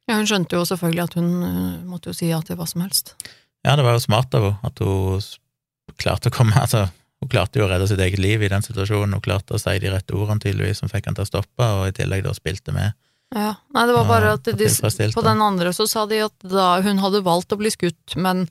ja. 0.09 0.17
Hun 0.17 0.27
skjønte 0.29 0.55
jo 0.57 0.65
selvfølgelig 0.67 1.03
at 1.03 1.17
hun 1.19 1.31
eh, 1.47 1.73
måtte 1.87 2.11
jo 2.11 2.17
si 2.17 2.29
ja 2.29 2.39
til 2.45 2.57
hva 2.59 2.67
som 2.69 2.83
helst. 2.85 3.15
Ja, 3.65 3.75
det 3.75 3.83
var 3.83 3.97
jo 3.97 4.03
smart 4.05 4.33
av 4.37 4.45
henne 4.45 4.69
at 4.69 4.79
hun 4.83 5.97
klarte 5.97 6.31
å 6.31 6.35
komme 6.37 6.55
Altså, 6.63 6.87
Hun 7.17 7.31
klarte 7.33 7.57
jo 7.59 7.65
å 7.65 7.69
redde 7.71 7.87
sitt 7.89 8.01
eget 8.03 8.21
liv 8.21 8.43
i 8.45 8.49
den 8.51 8.61
situasjonen, 8.61 9.15
hun 9.17 9.23
klarte 9.25 9.55
å 9.57 9.59
si 9.61 9.73
de 9.81 9.89
rette 9.89 10.13
ordene 10.13 10.43
tydeligvis 10.43 10.83
som 10.83 10.89
fikk 10.91 11.07
han 11.09 11.15
til 11.17 11.25
å 11.25 11.29
stoppe, 11.31 11.65
og 11.65 11.87
i 11.89 11.95
tillegg 11.97 12.21
da 12.27 12.33
spilte 12.37 12.75
med. 12.75 12.93
Ja. 13.33 13.55
Nei, 13.73 13.85
det 13.89 13.95
var 13.95 14.05
bare 14.07 14.35
at 14.37 14.45
de, 14.45 14.67
på 15.15 15.23
den 15.25 15.41
andre 15.41 15.73
så 15.73 15.87
sa 15.89 16.05
de 16.07 16.21
at 16.27 16.45
da 16.45 16.75
hun 16.85 17.01
hadde 17.01 17.23
valgt 17.25 17.51
å 17.51 17.57
bli 17.57 17.71
skutt, 17.73 18.13
men, 18.21 18.45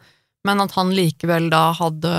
men 0.44 0.64
at 0.64 0.74
han 0.74 0.90
likevel 0.92 1.46
da 1.54 1.68
hadde 1.78 2.16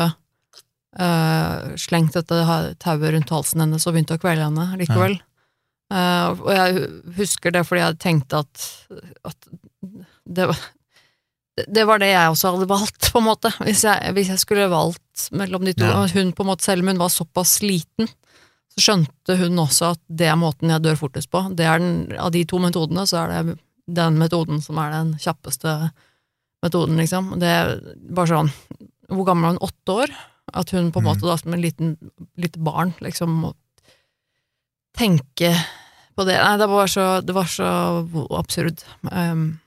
eh, 0.99 1.75
slengt 1.79 2.17
dette 2.17 2.43
tauet 2.81 3.13
rundt 3.15 3.33
halsen 3.33 3.63
hennes 3.63 3.87
og 3.87 3.95
begynt 3.95 4.13
å 4.15 4.19
kvele 4.21 4.47
henne 4.47 4.67
likevel. 4.79 5.19
Eh, 5.93 6.29
og 6.33 6.49
jeg 6.51 6.87
husker 7.19 7.55
det 7.55 7.63
fordi 7.67 7.83
jeg 7.85 7.99
tenkte 8.03 8.41
at, 8.43 8.65
at 9.27 9.53
det 10.27 10.49
var 10.51 10.65
det 11.57 11.87
var 11.89 11.97
det 11.97 12.11
jeg 12.11 12.29
også 12.29 12.51
hadde 12.53 12.69
valgt, 12.69 13.07
på 13.09 13.17
en 13.17 13.25
måte. 13.31 13.49
Hvis 13.65 13.81
jeg, 13.87 14.11
hvis 14.13 14.27
jeg 14.29 14.41
skulle 14.41 14.67
valgt 14.69 15.23
mellom 15.33 15.63
de 15.65 15.73
to. 15.73 15.87
Ja. 15.89 16.03
Hun 16.13 16.29
på 16.37 16.45
en 16.45 16.51
måte, 16.51 16.67
selv 16.67 16.85
om 16.85 16.91
hun 16.91 17.01
var 17.01 17.09
såpass 17.09 17.55
sliten, 17.57 18.11
så 18.75 18.83
skjønte 18.83 19.37
hun 19.39 19.57
også 19.63 19.95
at 19.95 20.01
det 20.05 20.27
er 20.29 20.37
måten 20.37 20.69
jeg 20.69 20.83
dør 20.85 20.99
fortest 20.99 21.31
på. 21.33 21.41
Det 21.57 21.65
er 21.65 21.81
den, 21.81 21.95
av 22.21 22.29
de 22.35 22.43
to 22.45 22.61
metodene, 22.61 23.07
så 23.09 23.23
er 23.23 23.33
det 23.33 23.57
den 23.97 24.19
metoden 24.21 24.61
som 24.61 24.77
er 24.83 24.93
den 24.93 25.15
kjappeste 25.23 25.73
metoden, 26.61 27.01
liksom. 27.01 27.33
Det 27.41 27.49
er 27.49 27.73
bare 28.13 28.29
sånn 28.33 28.53
Hvor 29.07 29.25
gammel 29.25 29.47
er 29.47 29.55
hun? 29.55 29.63
Åtte 29.65 29.97
år? 30.03 30.13
At 30.53 30.71
hun 30.71 30.91
på 30.91 30.99
en 30.99 31.03
Mhm. 31.03 31.09
måte 31.11 31.27
da 31.27 31.35
som 31.37 31.53
en 31.53 31.61
liten, 31.61 31.97
lite 32.37 32.59
barn 32.59 32.93
liksom 33.03 33.29
må 33.29 33.53
tenke 34.97 35.51
på 36.17 36.25
det. 36.25 36.37
Nei, 36.41 36.57
det 36.57 36.67
var 36.69 36.87
så, 36.87 37.21
det 37.21 37.33
var 37.35 37.45
så 37.45 37.67
absurd. 38.37 38.83
Um, 39.11 39.59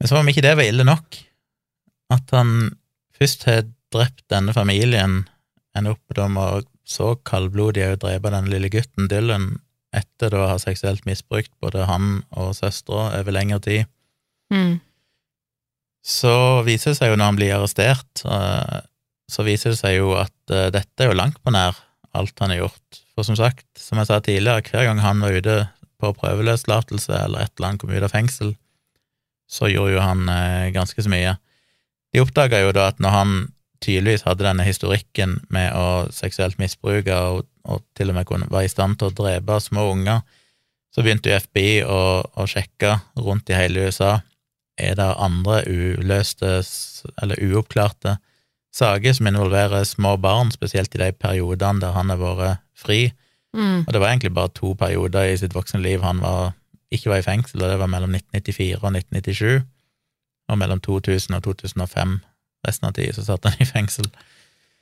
Men 0.00 0.08
som 0.08 0.18
om 0.18 0.26
ikke 0.28 0.42
det 0.42 0.56
var 0.56 0.64
ille 0.66 0.84
nok, 0.84 1.18
at 2.10 2.30
han 2.34 2.76
først 3.18 3.44
har 3.44 3.62
drept 3.92 4.24
denne 4.32 4.52
familien, 4.56 5.28
ender 5.76 5.92
opp 5.92 6.16
med 6.18 6.42
å 6.42 6.62
så 6.84 7.14
kaldblodig 7.22 7.84
å 7.92 7.98
drepe 8.00 8.30
den 8.30 8.48
lille 8.50 8.68
gutten 8.72 9.06
Dylan, 9.08 9.60
etter 9.94 10.30
å 10.34 10.48
ha 10.48 10.56
seksuelt 10.58 11.04
misbrukt 11.06 11.52
både 11.62 11.86
han 11.86 12.24
og 12.32 12.54
søstera 12.56 13.12
over 13.20 13.32
lengre 13.32 13.60
tid. 13.62 13.86
mm, 14.50 14.80
Så 16.04 16.64
viser 16.66 16.90
det 16.90 16.98
seg 16.98 17.10
jo 17.12 17.16
når 17.16 17.24
han 17.30 17.36
blir 17.38 17.54
arrestert, 17.54 18.24
eh, 18.26 18.80
så 19.32 19.44
viser 19.46 19.72
det 19.72 19.80
seg 19.80 19.96
jo 19.98 20.12
at 20.20 20.34
uh, 20.52 20.68
dette 20.74 21.00
er 21.00 21.10
jo 21.10 21.18
langt 21.18 21.40
på 21.42 21.54
nær 21.54 21.78
alt 22.12 22.42
han 22.44 22.52
har 22.52 22.66
gjort. 22.66 23.00
For 23.16 23.24
som 23.24 23.38
sagt, 23.38 23.64
som 23.78 24.00
jeg 24.00 24.08
sa 24.08 24.18
tidligere, 24.20 24.64
hver 24.68 24.88
gang 24.88 25.00
han 25.00 25.22
var 25.24 25.36
ute 25.36 25.56
på 26.02 26.12
prøveløslatelse 26.18 27.14
eller 27.14 27.44
et 27.46 27.54
eller 27.56 27.70
annet 27.70 27.80
kom 27.80 27.94
ut 27.94 28.04
av 28.04 28.12
fengsel, 28.12 28.52
så 29.48 29.70
gjorde 29.72 29.96
jo 29.96 30.04
han 30.04 30.28
uh, 30.28 30.68
ganske 30.74 31.04
så 31.04 31.12
mye. 31.12 31.36
De 32.12 32.20
oppdaga 32.20 32.60
jo 32.60 32.74
da 32.76 32.90
at 32.92 33.00
når 33.00 33.16
han 33.16 33.34
tydeligvis 33.82 34.26
hadde 34.26 34.46
denne 34.46 34.66
historikken 34.66 35.40
med 35.50 35.72
å 35.74 36.12
seksuelt 36.14 36.60
misbruke 36.60 37.16
og, 37.16 37.48
og 37.66 37.82
til 37.98 38.12
og 38.12 38.18
med 38.18 38.28
kunne 38.28 38.50
være 38.52 38.68
i 38.68 38.72
stand 38.72 39.00
til 39.00 39.10
å 39.10 39.16
drepe 39.16 39.58
små 39.64 39.88
unger, 39.94 40.20
så 40.92 41.02
begynte 41.02 41.32
jo 41.32 41.40
FBI 41.40 41.80
å, 41.88 42.02
å 42.22 42.46
sjekke 42.46 42.98
rundt 43.16 43.50
i 43.50 43.56
hele 43.56 43.88
USA 43.88 44.18
er 44.80 44.96
det 44.98 45.08
andre 45.20 45.62
uløste 45.68 46.60
eller 47.22 47.40
uoppklarte 47.42 48.18
saker 48.72 49.12
som 49.12 49.28
involverer 49.28 49.84
små 49.84 50.16
barn, 50.20 50.50
spesielt 50.54 50.94
i 50.96 51.00
de 51.02 51.10
periodene 51.12 51.82
der 51.82 51.92
han 51.96 52.10
har 52.12 52.20
vært 52.20 52.62
fri. 52.74 53.12
mm, 53.54 53.84
Og 53.86 53.92
det 53.92 54.00
var 54.00 54.08
egentlig 54.08 54.34
bare 54.34 54.48
to 54.54 54.74
perioder 54.74 55.28
i 55.28 55.36
sitt 55.36 55.54
voksne 55.54 55.82
liv 55.82 56.02
han 56.02 56.20
var, 56.20 56.52
ikke 56.90 57.10
var 57.12 57.20
i 57.20 57.26
fengsel, 57.26 57.62
og 57.62 57.70
det 57.70 57.78
var 57.78 57.90
mellom 57.92 58.14
1994 58.14 58.82
og 58.82 58.92
1997, 58.96 59.62
og 60.48 60.58
mellom 60.58 60.80
2000 60.80 61.36
og 61.36 61.42
2005. 61.42 62.20
Resten 62.66 62.88
av 62.88 62.94
tida 62.94 63.12
så 63.16 63.24
satt 63.26 63.44
han 63.44 63.60
i 63.60 63.64
fengsel. 63.68 64.08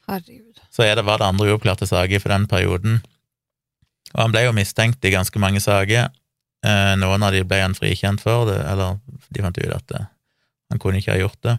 herregud. 0.07 0.61
Så 0.71 0.83
det, 0.83 1.05
var 1.05 1.19
det 1.19 1.27
andre 1.27 1.51
uoppklarte 1.51 1.87
saker 1.87 2.19
for 2.21 2.29
den 2.29 2.47
perioden. 2.47 3.01
Og 4.15 4.23
han 4.23 4.33
ble 4.33 4.45
jo 4.47 4.53
mistenkt 4.55 5.05
i 5.05 5.13
ganske 5.15 5.39
mange 5.39 5.61
saker. 5.61 6.11
Eh, 6.67 6.95
noen 7.01 7.23
av 7.23 7.33
de 7.33 7.43
ble 7.47 7.61
han 7.63 7.75
frikjent 7.75 8.21
for, 8.21 8.47
det, 8.51 8.59
eller 8.69 8.99
de 9.31 9.43
fant 9.43 9.59
ut 9.59 9.75
at 9.75 9.87
det, 9.89 10.03
han 10.71 10.79
kunne 10.83 11.01
ikke 11.01 11.15
ha 11.15 11.23
gjort 11.23 11.41
det. 11.47 11.57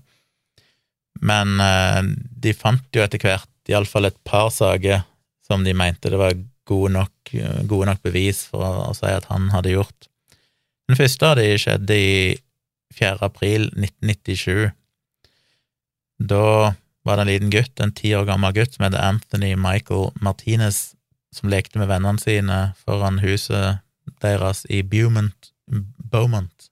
Men 1.20 1.60
eh, 1.60 2.02
de 2.44 2.54
fant 2.58 2.86
jo 2.96 3.04
etter 3.04 3.22
hvert 3.22 3.72
iallfall 3.72 4.10
et 4.10 4.20
par 4.28 4.50
saker 4.54 5.04
som 5.46 5.66
de 5.66 5.74
mente 5.76 6.10
det 6.10 6.20
var 6.20 6.38
gode 6.70 6.94
nok, 6.96 7.34
gode 7.68 7.90
nok 7.90 8.00
bevis 8.06 8.46
for 8.48 8.64
å, 8.64 8.94
si 8.96 9.10
at 9.10 9.28
han 9.32 9.50
hadde 9.52 9.74
gjort. 9.74 10.08
Den 10.88 11.00
første 11.00 11.28
av 11.28 11.38
de 11.40 11.50
skjedde 11.60 11.98
i 11.98 12.16
4. 12.96 13.18
april 13.26 13.68
1997. 13.76 14.72
Da 16.22 16.76
var 17.04 17.18
det 17.18 17.22
en 17.22 17.32
liten 17.32 17.54
gutt, 17.54 17.80
en 17.80 17.94
ti 17.96 18.14
år 18.16 18.28
gammel 18.30 18.54
gutt 18.56 18.76
som 18.76 18.86
heter 18.86 19.02
Anthony 19.02 19.54
Michael 19.56 20.12
Martinez, 20.22 20.94
som 21.36 21.50
lekte 21.50 21.80
med 21.80 21.90
vennene 21.90 22.22
sine 22.22 22.60
foran 22.84 23.22
huset 23.24 23.82
deres 24.22 24.66
i 24.70 24.82
Beaumont, 24.84 25.52
Beaumont, 26.12 26.70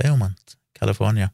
Beaumont, 0.00 0.56
California. 0.78 1.30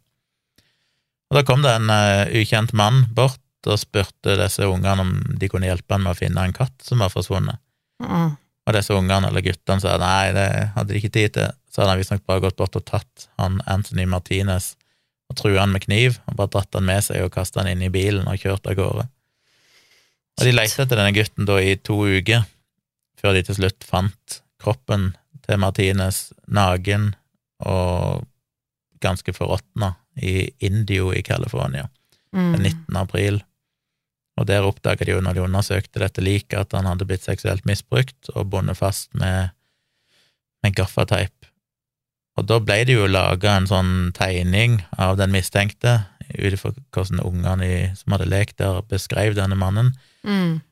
Og 1.33 1.39
da 1.39 1.47
kom 1.49 1.63
det 1.65 1.73
en 1.73 1.89
uh, 1.89 2.29
ukjent 2.37 2.75
mann 2.77 3.07
bort 3.17 3.41
og 3.65 3.79
spurte 3.81 4.35
disse 4.37 4.67
ungene 4.69 5.01
om 5.01 5.13
de 5.41 5.49
kunne 5.49 5.65
hjelpe 5.65 5.95
han 5.95 6.05
med 6.05 6.13
å 6.13 6.19
finne 6.19 6.45
en 6.45 6.53
katt 6.53 6.75
som 6.85 7.01
var 7.01 7.09
forsvunnet. 7.15 7.57
Mm. 8.05 8.35
Og 8.69 8.77
disse 8.77 8.93
ungene, 8.93 9.31
eller 9.31 9.45
guttene, 9.47 9.81
sa 9.81 9.95
nei, 9.97 10.35
det 10.37 10.47
hadde 10.75 10.93
de 10.93 11.01
ikke 11.01 11.15
tid 11.15 11.33
til. 11.39 11.55
Så 11.73 11.81
hadde 11.81 11.95
han 11.95 12.03
visstnok 12.03 12.27
bare 12.29 12.43
gått 12.45 12.59
bort 12.61 12.77
og 12.77 12.85
tatt 12.85 13.27
han 13.41 13.63
Anthony 13.65 14.05
Martinez 14.11 14.75
og 15.33 15.39
trua 15.41 15.63
han 15.63 15.73
med 15.73 15.87
kniv, 15.87 16.19
og 16.29 16.37
bare 16.37 16.53
dratt 16.53 16.77
han 16.77 16.85
med 16.85 17.01
seg 17.07 17.25
og 17.25 17.33
kasta 17.33 17.63
han 17.63 17.73
inn 17.73 17.87
i 17.87 17.93
bilen 17.95 18.29
og 18.29 18.37
kjørt 18.43 18.69
av 18.69 18.77
gårde. 18.77 19.07
Og 20.37 20.45
de 20.45 20.53
lette 20.53 20.85
etter 20.85 21.01
denne 21.01 21.17
gutten 21.17 21.49
da 21.49 21.57
i 21.65 21.79
to 21.81 21.97
uker, 22.05 22.45
før 23.17 23.39
de 23.39 23.47
til 23.47 23.57
slutt 23.57 23.89
fant 23.89 24.43
kroppen 24.61 25.15
til 25.47 25.65
Martinez 25.65 26.29
naken 26.45 27.15
og 27.65 28.29
ganske 29.03 29.33
forråtna 29.35 29.95
i 30.17 30.51
Indio 30.61 31.13
i 31.13 31.23
California 31.23 31.89
Mm. 32.33 32.53
den 32.53 32.63
19. 32.63 32.97
april. 32.97 33.43
Og 34.41 34.47
der 34.49 34.65
oppdaga 34.65 35.05
de 35.05 35.13
jo 35.13 35.21
når 35.21 35.35
de 35.37 35.43
undersøkte 35.45 36.01
dette 36.01 36.23
liket, 36.25 36.59
at 36.59 36.73
han 36.73 36.87
hadde 36.89 37.05
blitt 37.05 37.21
seksuelt 37.27 37.67
misbrukt 37.69 38.31
og 38.35 38.49
bundet 38.49 38.79
fast 38.79 39.13
med, 39.13 39.51
med 40.65 40.73
gaffateip. 40.75 41.35
Og 42.41 42.47
da 42.49 42.57
ble 42.65 42.79
det 42.89 42.95
jo 42.97 43.05
laga 43.11 43.59
en 43.59 43.69
sånn 43.69 44.13
tegning 44.17 44.79
av 44.97 45.19
den 45.21 45.35
mistenkte, 45.35 46.07
ut 46.39 46.55
ifra 46.57 46.73
hvordan 46.97 47.21
ungene 47.21 47.93
som 47.99 48.15
hadde 48.17 48.31
lekt 48.33 48.57
der, 48.63 48.81
beskrev 48.89 49.37
denne 49.37 49.59
mannen. 49.61 49.93
Mm. 50.25 50.63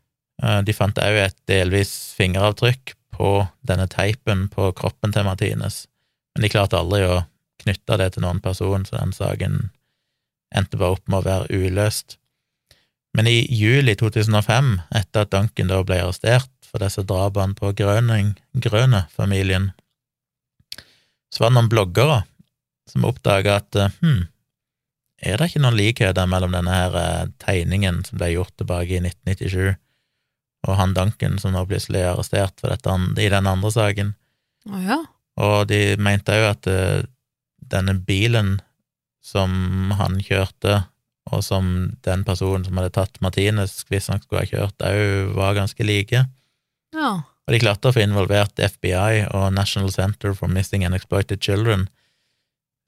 Eh, 0.42 0.60
De 0.64 0.72
fant 0.72 0.96
òg 0.96 1.18
et 1.26 1.36
delvis 1.46 2.14
fingeravtrykk 2.16 2.94
på 3.12 3.34
denne 3.68 3.84
teipen 3.92 4.48
på 4.48 4.72
kroppen 4.72 5.12
til 5.12 5.28
Martinez, 5.28 5.84
men 6.34 6.46
de 6.46 6.48
klarte 6.48 6.80
aldri 6.80 7.04
å 7.04 7.26
knytte 7.60 7.98
det 8.00 8.12
til 8.14 8.24
noen 8.24 8.40
person, 8.44 8.86
så 8.86 8.98
den 8.98 9.12
saken 9.16 9.60
endte 10.54 10.80
bare 10.80 10.96
opp 10.96 11.06
med 11.08 11.20
å 11.20 11.28
være 11.28 11.60
uløst. 11.60 12.16
Men 13.16 13.26
i 13.26 13.42
juli 13.50 13.96
2005, 13.98 14.72
etter 14.94 15.26
at 15.26 15.32
Duncan 15.34 15.70
da 15.70 15.80
ble 15.86 15.98
arrestert 16.02 16.50
for 16.66 16.82
disse 16.82 17.02
drapene 17.06 17.56
på 17.58 17.72
Grøne-familien, 17.74 19.70
så 21.30 21.44
var 21.44 21.50
det 21.50 21.56
noen 21.58 21.70
bloggere 21.70 22.20
som 22.90 23.06
oppdaga 23.06 23.58
at 23.60 23.78
hm, 24.00 24.24
er 25.20 25.36
det 25.36 25.50
ikke 25.50 25.62
noen 25.62 25.78
likheter 25.78 26.28
mellom 26.30 26.54
denne 26.56 26.74
her 26.74 26.96
eh, 26.96 27.28
tegningen 27.42 28.00
som 28.06 28.18
ble 28.20 28.32
gjort 28.32 28.54
tilbake 28.58 28.96
i 28.96 29.02
1997, 29.02 29.76
og 30.68 30.76
han 30.78 30.94
Duncan 30.96 31.38
som 31.40 31.54
nå 31.54 31.64
plutselig 31.68 32.02
er 32.02 32.12
arrestert 32.14 32.60
for 32.60 32.72
dette 32.72 32.96
i 33.20 33.30
den 33.32 33.48
andre 33.48 33.72
saken? 33.74 34.14
Oh, 34.70 34.80
ja. 34.84 35.00
Og 35.40 35.68
de 35.70 35.96
mente 36.00 36.34
òg 36.36 36.46
at 36.50 36.70
eh, 36.70 37.02
denne 37.72 37.96
bilen 38.06 38.58
som 39.24 39.92
han 39.98 40.18
kjørte, 40.24 40.84
og 41.30 41.42
som 41.44 41.66
den 42.06 42.24
personen 42.26 42.64
som 42.66 42.78
hadde 42.80 42.94
tatt 42.96 43.20
Martinez 43.22 43.82
han 43.90 44.22
skulle 44.22 44.42
ha 44.42 44.48
kjørt, 44.48 44.82
òg 44.82 45.34
var 45.36 45.58
ganske 45.58 45.84
like. 45.86 46.24
Ja. 46.96 47.10
Og 47.46 47.54
de 47.54 47.60
klarte 47.62 47.90
å 47.90 47.94
få 47.94 48.02
involvert 48.02 48.58
FBI 48.58 49.26
og 49.36 49.52
National 49.54 49.92
Center 49.94 50.34
for 50.38 50.50
Missing 50.50 50.84
and 50.86 50.96
Exploited 50.96 51.42
Children, 51.42 51.88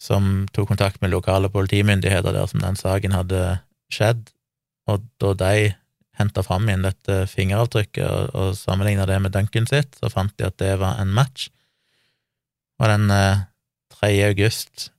som 0.03 0.49
tok 0.55 0.73
kontakt 0.73 1.03
med 1.03 1.13
lokale 1.13 1.51
politimyndigheter 1.53 2.35
der 2.35 2.49
som 2.51 2.63
den 2.65 2.79
saken 2.79 3.15
hadde 3.15 3.43
skjedd, 3.93 4.33
og 4.91 5.05
da 5.23 5.35
de 5.39 5.73
henta 6.19 6.43
fram 6.45 6.67
igjen 6.69 6.85
dette 6.85 7.23
fingeravtrykket 7.31 8.05
og, 8.05 8.33
og 8.37 8.57
sammenligna 8.59 9.07
det 9.09 9.19
med 9.23 9.35
Duncan 9.35 9.69
sitt, 9.71 9.95
så 9.99 10.11
fant 10.13 10.35
de 10.39 10.49
at 10.49 10.59
det 10.61 10.75
var 10.83 10.99
en 11.01 11.13
match. 11.15 11.49
Og 12.83 12.91
den 12.91 13.11
eh, 13.15 13.45
3. 14.03 14.11
august 14.27 14.91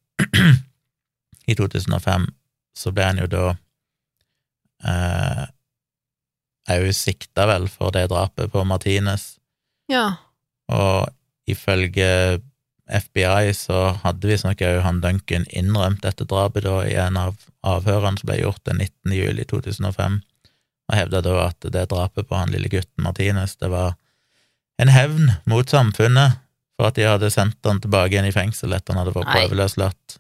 i 1.52 1.56
2005 1.56 2.30
så 2.78 2.92
ble 2.96 3.10
han 3.10 3.20
jo 3.22 3.28
da 3.30 3.44
eh, 4.88 5.44
jo 6.80 6.96
sikta, 6.96 7.46
vel, 7.50 7.68
for 7.70 7.92
det 7.94 8.08
drapet 8.12 8.52
på 8.52 8.64
Martinez. 8.66 9.36
Ja. 9.92 10.16
Og 10.72 11.12
ifølge 11.50 12.40
FBI 12.88 13.54
så 13.56 13.94
hadde 14.04 14.30
visstnok 14.30 14.62
òg 14.66 14.82
han 14.84 15.02
Duncan 15.04 15.46
innrømt 15.52 16.04
dette 16.04 16.28
drapet 16.28 16.66
da 16.68 16.82
i 16.88 16.96
en 17.00 17.20
av 17.20 17.36
avhørene 17.64 18.20
som 18.20 18.30
ble 18.30 18.42
gjort 18.42 18.64
den 18.68 18.82
19. 18.82 19.16
juli 19.16 19.46
2005. 19.48 20.22
og 20.92 20.98
hevda 21.00 21.22
da 21.24 21.36
at 21.46 21.64
det 21.72 21.86
drapet 21.92 22.28
på 22.28 22.36
han 22.36 22.52
lille 22.52 22.68
gutten 22.68 23.06
Martinez, 23.06 23.56
det 23.56 23.70
var 23.72 23.96
en 24.82 24.92
hevn 24.92 25.32
mot 25.48 25.70
samfunnet 25.70 26.40
for 26.78 26.90
at 26.90 26.98
de 26.98 27.08
hadde 27.08 27.30
sendt 27.34 27.60
han 27.68 27.82
tilbake 27.84 28.16
igjen 28.16 28.30
i 28.30 28.36
fengsel 28.36 28.74
etter 28.76 28.94
han 28.94 29.04
hadde 29.04 29.16
fått 29.16 29.30
prøveløslatt, 29.30 30.18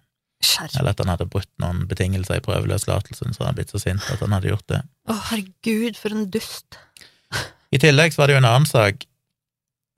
eller 0.79 0.91
at 0.91 1.01
han 1.01 1.11
hadde 1.13 1.29
brutt 1.31 1.49
noen 1.63 1.85
betingelser 1.89 2.39
i 2.39 2.45
prøveløslatelsen, 2.45 3.33
så 3.33 3.43
han 3.43 3.51
hadde 3.51 3.61
blitt 3.61 3.73
så 3.73 3.81
sint 3.81 4.09
at 4.13 4.21
han 4.21 4.35
hadde 4.35 4.51
gjort 4.51 4.67
det. 4.71 4.81
Å, 5.09 5.17
herregud, 5.31 5.97
for 5.99 6.15
en 6.15 6.27
dust. 6.33 6.77
I 7.73 7.79
tillegg 7.81 8.13
så 8.13 8.21
var 8.21 8.29
det 8.29 8.37
jo 8.37 8.43
en 8.43 8.51
annen 8.51 8.69
sak 8.69 9.07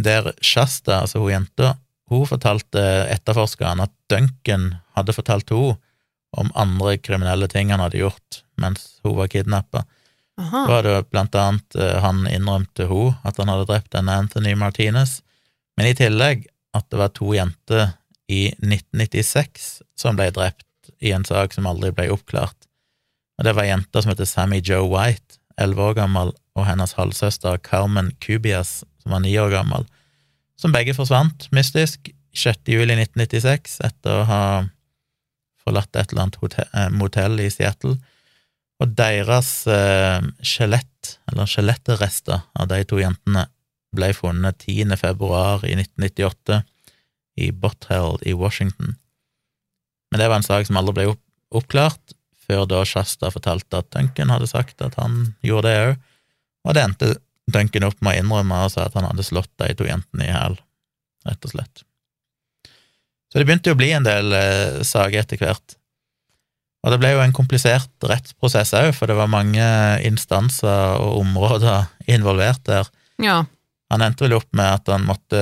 der 0.03 0.31
Shasta, 0.43 1.01
altså 1.03 1.21
hun 1.23 1.33
jenta, 1.33 1.75
hun 2.11 2.27
fortalte 2.29 2.83
etterforskeren 3.09 3.81
at 3.83 3.93
Duncan 4.11 4.75
hadde 4.95 5.15
fortalt 5.15 5.51
henne 5.51 5.75
om 6.35 6.51
andre 6.59 6.97
kriminelle 6.99 7.47
ting 7.47 7.71
han 7.71 7.79
hadde 7.79 8.01
gjort 8.01 8.41
mens 8.59 8.97
hun 9.03 9.15
var 9.17 9.29
kidnappa. 9.31 9.85
Da 10.35 10.65
var 10.67 10.83
det 10.83 10.95
blant 11.11 11.35
annet 11.39 11.77
eh, 11.79 11.95
han 12.03 12.25
innrømte 12.27 12.89
hun 12.89 13.15
at 13.23 13.37
han 13.39 13.51
hadde 13.51 13.67
drept 13.69 13.93
denne 13.95 14.17
Anthony 14.19 14.51
Martinez, 14.59 15.21
men 15.77 15.89
i 15.89 15.95
tillegg 15.97 16.45
at 16.75 16.87
det 16.91 16.99
var 16.99 17.13
to 17.15 17.33
jenter 17.35 17.95
i 18.31 18.47
1996 18.57 19.67
som 19.99 20.17
ble 20.17 20.29
drept 20.35 20.91
i 21.03 21.11
en 21.15 21.25
sak 21.27 21.53
som 21.55 21.67
aldri 21.69 21.91
ble 21.95 22.09
oppklart. 22.13 22.57
Og 23.39 23.47
det 23.47 23.55
var 23.57 23.67
jenta 23.67 24.01
som 24.01 24.13
heter 24.13 24.29
Sammy 24.29 24.61
Joe 24.63 24.87
White, 24.89 25.39
elleve 25.59 25.91
år 25.91 25.97
gammel, 25.99 26.33
og 26.55 26.67
hennes 26.67 26.95
halvsøster 26.95 27.59
Carmen 27.63 28.13
Cubias, 28.23 28.83
som 29.03 29.15
var 29.15 29.23
ni 29.23 29.33
år 29.39 29.51
gammel, 29.51 29.87
som 30.59 30.73
begge 30.75 30.95
forsvant 30.95 31.49
mystisk 31.55 32.09
6. 32.35 32.71
juli 32.71 32.95
1996 32.95 33.79
etter 33.85 34.21
å 34.21 34.27
ha 34.29 34.43
forlatt 35.65 35.95
et 35.95 36.11
eller 36.11 36.27
annet 36.27 36.39
hotel, 36.41 36.67
eh, 36.73 36.91
motell 36.93 37.39
i 37.41 37.49
Seattle. 37.51 37.97
Og 38.83 38.91
deres 38.95 39.49
eh, 39.71 40.19
eller 40.21 41.49
skjelettrester 41.49 42.43
av 42.53 42.67
de 42.71 42.81
to 42.87 42.99
jentene, 42.99 43.47
ble 43.97 44.11
funnet 44.15 44.59
10. 44.63 44.95
februar 44.99 45.65
i 45.67 45.73
1998 45.77 46.61
i 47.41 47.51
Botheld 47.51 48.23
i 48.27 48.35
Washington. 48.37 48.95
Men 50.11 50.21
det 50.21 50.29
var 50.31 50.39
en 50.39 50.47
sak 50.47 50.67
som 50.67 50.79
aldri 50.79 50.95
ble 50.99 51.07
oppklart, 51.55 52.15
før 52.45 52.67
da 52.69 52.83
Shasta 52.85 53.31
fortalte 53.33 53.81
at 53.81 53.89
Duncan 53.95 54.31
hadde 54.33 54.49
sagt 54.49 54.83
at 54.85 54.97
han 54.99 55.33
gjorde 55.45 55.71
det 55.71 55.79
òg, 55.85 55.95
og 56.65 56.77
det 56.77 56.83
endte 56.85 57.15
Duncan 57.51 57.87
opp 57.87 57.99
med 58.05 58.15
å 58.15 58.21
innrømme 58.21 58.61
og 58.65 58.71
sa 58.73 58.87
at 58.87 58.95
han 58.97 59.07
hadde 59.07 59.25
slått 59.25 59.51
de 59.61 59.73
to 59.77 59.87
jentene 59.87 60.27
i 60.27 60.33
hæl, 60.33 60.57
rett 61.27 61.47
og 61.47 61.53
slett. 61.53 61.83
Så 63.29 63.41
det 63.41 63.47
begynte 63.49 63.71
jo 63.71 63.75
å 63.75 63.81
bli 63.81 63.89
en 63.91 64.05
del 64.05 64.31
eh, 64.37 64.79
saker 64.87 65.19
etter 65.21 65.41
hvert. 65.41 65.75
Og 66.85 66.93
det 66.93 66.99
ble 67.01 67.15
jo 67.15 67.21
en 67.23 67.33
komplisert 67.35 68.05
rettsprosess 68.05 68.75
òg, 68.77 68.91
for 68.95 69.09
det 69.09 69.17
var 69.17 69.31
mange 69.31 69.65
instanser 70.05 71.01
og 71.01 71.19
områder 71.23 71.89
involvert 72.15 72.63
der. 72.69 72.89
Ja. 73.21 73.41
Han 73.93 74.03
endte 74.05 74.25
vel 74.25 74.37
opp 74.37 74.49
med 74.55 74.79
at 74.79 74.91
han 74.91 75.05
måtte, 75.07 75.41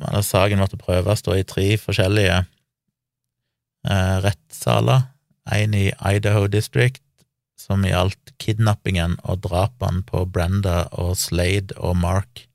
eller 0.00 0.24
saken 0.24 0.62
måtte 0.62 0.80
prøves 0.80 1.24
da 1.26 1.36
i 1.38 1.46
tre 1.46 1.66
forskjellige 1.80 2.38
eh, 3.88 4.16
rettssaler. 4.24 5.10
En 5.52 5.76
i 5.76 5.90
Idaho 5.92 6.46
District, 6.48 7.02
som 7.60 7.84
gjaldt 7.84 8.32
kidnappingen 8.40 9.18
og 9.22 9.42
drapene 9.44 10.00
på 10.08 10.24
Brenda 10.24 10.86
og 10.96 11.18
Slade 11.20 11.76
og 11.76 11.98
Mark. 12.00 12.46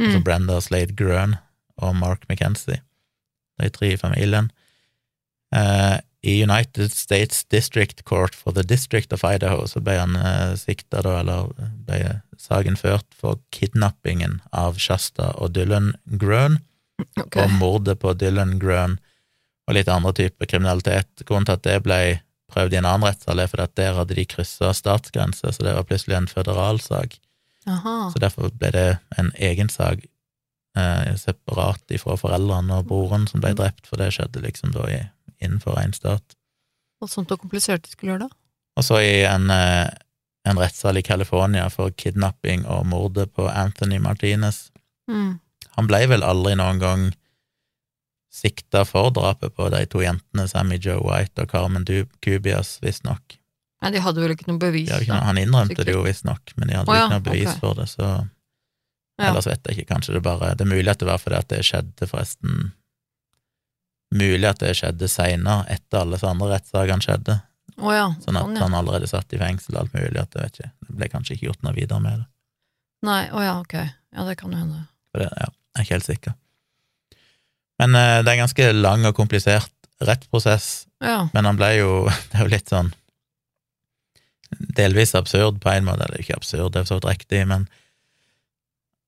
Altså 0.00 0.22
Brenda 0.24 0.58
og 0.58 0.64
Slade 0.66 0.94
Grøn 0.98 1.36
og 1.82 1.96
Mark 1.98 2.24
McKenzie, 2.28 2.80
de 3.60 3.70
tre 3.74 3.92
i 3.94 4.00
familien. 4.00 4.50
Eh, 5.54 5.98
I 6.22 6.42
United 6.42 6.92
States 6.94 7.44
District 7.50 8.04
Court 8.04 8.34
for 8.34 8.54
the 8.54 8.62
District 8.62 9.12
of 9.12 9.24
Idaho 9.26 9.66
så 9.66 9.80
ble 9.82 9.96
han 9.98 10.14
eh, 10.16 10.52
sikta, 10.58 11.02
da, 11.02 11.16
eller 11.22 11.50
ble 11.86 12.20
saken 12.38 12.78
ført 12.78 13.08
for 13.18 13.40
kidnappingen 13.54 14.38
av 14.54 14.78
Shasta 14.78 15.32
og 15.34 15.56
Dylan 15.56 15.92
Grøn, 16.06 16.60
okay. 17.18 17.42
og 17.42 17.56
mordet 17.58 17.98
på 18.02 18.14
Dylan 18.14 18.58
Grøn 18.62 19.00
og 19.66 19.74
litt 19.76 19.90
andre 19.90 20.14
typer 20.18 20.50
kriminalitet. 20.50 21.24
Grunnen 21.26 21.48
til 21.48 21.58
at 21.58 21.66
det 21.66 21.80
ble 21.86 22.00
prøvd 22.52 22.76
i 22.76 22.78
en 22.80 22.86
annen 22.88 23.08
rettssal, 23.08 23.40
er 23.40 23.50
fordi 23.50 23.66
at 23.66 23.76
der 23.80 23.98
hadde 23.98 24.16
de 24.18 24.26
kryssa 24.28 24.72
statsgrenser, 24.76 25.54
så 25.54 25.66
det 25.66 25.74
var 25.74 25.86
plutselig 25.88 26.18
en 26.18 26.30
føderalsak. 26.30 27.18
Så 28.12 28.22
derfor 28.22 28.50
ble 28.58 28.72
det 28.74 28.88
en 29.18 29.30
egen 29.38 29.70
sak 29.72 30.02
eh, 30.78 31.12
separat 31.18 31.94
ifra 31.94 32.16
foreldrene 32.18 32.80
og 32.80 32.88
broren 32.90 33.28
som 33.30 33.42
ble 33.42 33.54
drept, 33.58 33.86
for 33.86 34.02
det 34.02 34.12
skjedde 34.16 34.42
liksom 34.44 34.74
da 34.74 34.88
i, 34.90 35.00
innenfor 35.42 35.78
én 35.82 35.94
stat. 35.96 36.36
Hva 37.00 37.10
sånt 37.10 37.32
og 37.34 37.42
komplisert 37.42 37.84
det 37.84 37.94
skulle 37.94 38.14
gjøre 38.14 38.28
det? 38.28 38.36
Og 38.78 38.86
så 38.86 39.00
i 39.02 39.22
en, 39.28 39.50
eh, 39.50 39.88
en 40.48 40.58
rettssal 40.58 40.96
i 40.96 41.02
California 41.02 41.68
for 41.70 41.90
kidnapping 41.90 42.64
og 42.66 42.86
mordet 42.86 43.32
på 43.34 43.48
Anthony 43.50 43.98
Martinez. 43.98 44.70
Mm. 45.10 45.40
Han 45.76 45.88
ble 45.90 46.06
vel 46.06 46.24
aldri 46.26 46.54
noen 46.56 46.80
gang 46.82 47.10
sikta 48.32 48.84
for 48.88 49.12
drapet 49.12 49.54
på 49.56 49.68
de 49.74 49.84
to 49.92 50.00
jentene, 50.00 50.48
Sammy 50.48 50.78
Joe 50.80 51.02
White 51.04 51.44
og 51.44 51.50
Carmen 51.52 51.84
Cubias, 52.24 52.78
visstnok. 52.82 53.36
Nei, 53.82 53.90
de 53.90 54.00
hadde 54.00 54.22
vel 54.22 54.32
ikke 54.36 54.46
noe 54.48 54.60
bevis? 54.62 54.88
Ikke 54.88 55.12
noe- 55.12 55.26
Han 55.26 55.40
innrømte 55.40 55.74
Sikkert. 55.74 55.86
det 55.86 55.94
jo 55.94 56.04
visstnok, 56.06 56.52
men 56.56 56.68
de 56.68 56.76
hadde 56.78 56.88
oh, 56.88 56.96
ja, 56.96 57.06
ikke 57.06 57.18
noe 57.18 57.26
bevis 57.26 57.48
okay. 57.48 57.60
for 57.60 57.74
det, 57.74 57.88
så 57.90 58.28
Ja. 59.20 59.28
Ellers 59.28 59.46
vet 59.46 59.60
jeg 59.68 59.76
ikke, 59.76 59.94
kanskje 59.94 60.14
det 60.14 60.22
bare 60.22 60.54
Det 60.56 60.62
er 60.64 60.74
mulig 60.74 60.88
at 60.88 60.98
det 60.98 61.06
var 61.06 61.18
fordi 61.18 61.36
at 61.36 61.48
det 61.48 61.58
skjedde 61.62 62.06
forresten 62.08 62.72
Mulig 64.12 64.44
at 64.48 64.60
det 64.60 64.74
skjedde 64.76 65.08
seinere, 65.08 65.64
etter 65.72 66.02
alle 66.02 66.18
disse 66.18 66.28
andre 66.28 66.50
rettssakene 66.54 67.04
skjedde, 67.04 67.38
Oh 67.80 67.88
ja, 67.94 68.10
sånn 68.20 68.36
at 68.36 68.44
sånn, 68.44 68.56
ja. 68.58 68.62
han 68.66 68.74
allerede 68.76 69.08
satt 69.08 69.32
i 69.32 69.38
fengsel, 69.40 69.74
og 69.78 69.86
alt 69.86 69.94
mulig, 69.96 70.20
at 70.20 70.30
det 70.34 70.42
vet 70.42 70.58
ikke 70.60 70.70
Det 70.86 70.96
ble 70.98 71.06
kanskje 71.08 71.34
ikke 71.38 71.46
gjort 71.46 71.62
noe 71.64 71.72
videre 71.74 72.00
med 72.04 72.18
det. 72.20 72.26
Nei, 73.08 73.22
å 73.32 73.40
ja, 73.42 73.54
ok. 73.62 73.72
Ja, 74.12 74.24
det 74.28 74.34
kan 74.38 74.52
jo 74.52 74.58
hende. 74.60 74.82
For 75.10 75.22
det 75.24 75.30
ja, 75.32 75.48
jeg 75.48 75.80
er 75.80 75.86
ikke 75.86 75.96
helt 75.96 76.06
sikker. 76.10 76.34
Men 77.80 77.96
eh, 77.96 78.18
det 78.20 78.28
er 78.28 78.36
en 78.36 78.42
ganske 78.44 78.66
lang 78.76 79.06
og 79.08 79.16
komplisert 79.16 79.72
rettsprosess, 80.04 80.68
Ja. 81.02 81.28
men 81.32 81.48
han 81.48 81.56
ble 81.58 81.70
jo 81.80 81.88
Det 82.30 82.36
er 82.38 82.44
jo 82.44 82.52
litt 82.52 82.68
sånn 82.70 82.92
delvis 84.76 85.14
absurd 85.16 85.58
på 85.64 85.72
en 85.72 85.86
måte, 85.88 86.04
eller 86.06 86.20
ikke 86.20 86.36
absurd, 86.36 86.74
det 86.74 86.82
er 86.82 86.88
så 86.90 86.98
vidt 87.00 87.08
riktig, 87.08 87.42
men 87.48 87.64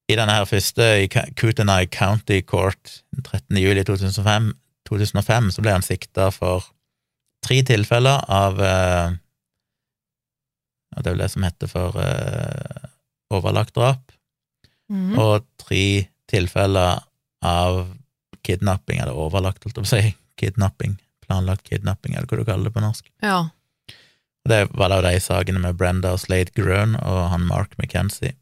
i 0.08 0.16
denne 0.18 0.34
her 0.38 0.48
første, 0.48 0.84
i 1.04 1.08
Kootenai 1.12 1.86
County 1.92 2.40
Court, 2.44 3.02
13. 3.22 3.56
juli 3.60 3.84
2005, 3.84 4.50
2005 4.88 5.50
så 5.54 5.62
ble 5.64 5.72
han 5.76 5.82
sikta 5.84 6.30
for 6.34 6.64
tre 7.44 7.62
tilfeller 7.66 8.24
av 8.32 8.60
eh, 8.60 9.14
Det 10.94 11.06
er 11.06 11.10
vel 11.10 11.22
det 11.24 11.30
som 11.32 11.42
heter 11.42 11.66
for 11.70 11.96
eh, 11.98 12.88
overlagt 13.34 13.74
drap, 13.74 14.12
Mhm. 14.90 15.14
og 15.18 15.46
tre 15.58 16.06
tilfeller 16.28 17.00
av 17.42 17.96
kidnapping, 18.44 18.98
eller 19.00 19.16
overlagt, 19.16 19.64
holdt 19.64 19.76
jeg 19.80 19.84
på 19.84 19.88
å 19.88 20.02
si, 20.02 20.14
kidnapping, 20.36 20.98
planlagt 21.26 21.64
kidnapping, 21.64 22.14
eller 22.14 22.26
hva 22.28 22.36
du 22.36 22.44
kaller 22.44 22.64
det 22.68 22.74
på 22.74 22.82
norsk. 22.84 23.08
ja. 23.22 23.48
Det 24.46 24.68
var 24.76 24.90
da 24.90 25.00
de 25.00 25.14
sakene 25.24 25.58
med 25.58 25.74
Brenda 25.80 26.10
Slade 26.20 26.52
Grøn 26.52 26.96
og 27.00 27.30
han 27.30 27.46
Mark 27.48 27.78
McKenzie. 27.78 28.34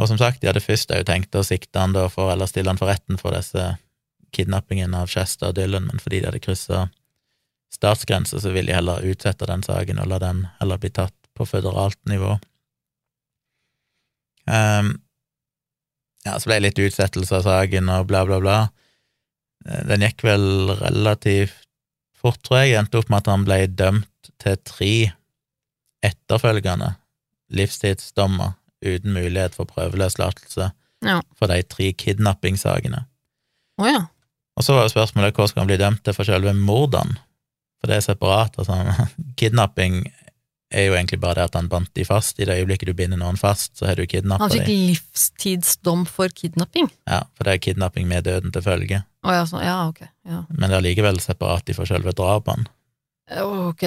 Og 0.00 0.08
som 0.08 0.16
sagt, 0.16 0.40
de 0.40 0.46
hadde 0.48 0.62
først 0.64 0.88
òg 0.96 1.04
tenkt 1.04 1.36
å 1.36 1.44
sikte 1.44 1.78
han 1.78 1.92
da 1.92 2.06
for, 2.08 2.32
eller 2.32 2.46
stille 2.48 2.70
han 2.72 2.78
for 2.80 2.88
retten 2.88 3.18
for 3.20 3.32
disse 3.36 3.76
kidnappingen 4.32 4.94
av 4.94 5.10
Chester 5.12 5.50
og 5.50 5.56
Dylan, 5.58 5.86
men 5.90 6.00
fordi 6.02 6.20
de 6.20 6.30
hadde 6.30 6.42
kryssa 6.44 6.88
statsgrenser, 7.74 8.40
så 8.42 8.50
ville 8.50 8.70
de 8.72 8.76
heller 8.78 9.04
utsette 9.06 9.46
den 9.46 9.62
saken 9.62 10.00
og 10.02 10.08
la 10.10 10.18
den 10.22 10.44
heller 10.58 10.80
bli 10.82 10.90
tatt 10.90 11.14
på 11.38 11.46
føderalt 11.46 12.00
nivå. 12.10 12.36
Um, 14.50 14.96
ja, 16.24 16.34
så 16.40 16.48
ble 16.50 16.58
det 16.58 16.64
litt 16.66 16.82
utsettelse 16.90 17.38
av 17.38 17.46
saken 17.46 17.88
og 17.94 18.08
bla, 18.10 18.24
bla, 18.28 18.40
bla. 18.42 18.58
Eh, 19.66 19.84
Den 19.88 20.02
gikk 20.04 20.24
vel 20.26 20.72
relativt 20.80 21.62
fort, 22.20 22.40
tror 22.44 22.64
jeg. 22.64 22.74
Endte 22.80 23.00
opp 23.00 23.08
med 23.12 23.22
at 23.22 23.30
han 23.32 23.46
ble 23.46 23.60
dømt 23.72 24.32
til 24.42 24.58
tre 24.68 24.92
etterfølgende 26.04 26.94
livstidsdommer 27.56 28.56
uten 28.84 29.12
mulighet 29.16 29.56
for 29.56 29.68
prøveløslatelse 29.68 30.70
Ja. 31.04 31.20
for 31.36 31.48
de 31.48 31.62
tre 31.64 31.92
kidnappingssakene. 31.96 33.06
Oh, 33.80 33.86
ja. 33.88 34.02
Og 34.60 34.64
så 34.66 34.76
var 34.76 34.84
jo 34.84 34.92
spørsmålet 34.92 35.36
hva 35.36 35.46
skal 35.48 35.62
han 35.62 35.70
bli 35.70 35.80
dømt 35.80 36.02
til 36.04 36.12
for 36.16 36.28
selve 36.28 36.52
mordene? 36.52 37.16
For 37.80 37.88
det 37.88 37.96
er 37.96 38.04
separat. 38.04 38.58
altså 38.60 38.76
Kidnapping 39.40 40.02
er 40.70 40.84
jo 40.86 40.94
egentlig 40.94 41.18
bare 41.22 41.40
det 41.40 41.46
at 41.48 41.56
han 41.56 41.70
bandt 41.72 41.94
de 41.96 42.04
fast. 42.04 42.36
I 42.38 42.44
det 42.44 42.58
øyeblikket 42.60 42.90
du 42.90 42.94
binder 42.94 43.18
noen 43.18 43.40
fast, 43.40 43.72
så 43.78 43.88
har 43.88 43.96
du 43.96 44.04
kidnappa 44.06 44.44
Han 44.44 44.52
fikk 44.52 44.68
dem. 44.68 44.82
livstidsdom 44.90 46.04
for 46.06 46.28
kidnapping? 46.28 46.90
Ja, 47.08 47.22
for 47.34 47.48
det 47.48 47.56
er 47.56 47.64
kidnapping 47.64 48.06
med 48.10 48.28
døden 48.28 48.52
til 48.52 48.62
følge. 48.62 49.00
Oh, 49.24 49.32
ja, 49.34 49.46
så, 49.48 49.64
ja, 49.64 49.78
ok. 49.88 50.04
Ja. 50.28 50.44
Men 50.52 50.68
det 50.68 50.76
er 50.78 50.86
likevel 50.90 51.22
separat 51.24 51.72
for 51.76 51.88
selve 51.88 52.12
drapene. 52.16 52.68
Ok. 53.40 53.86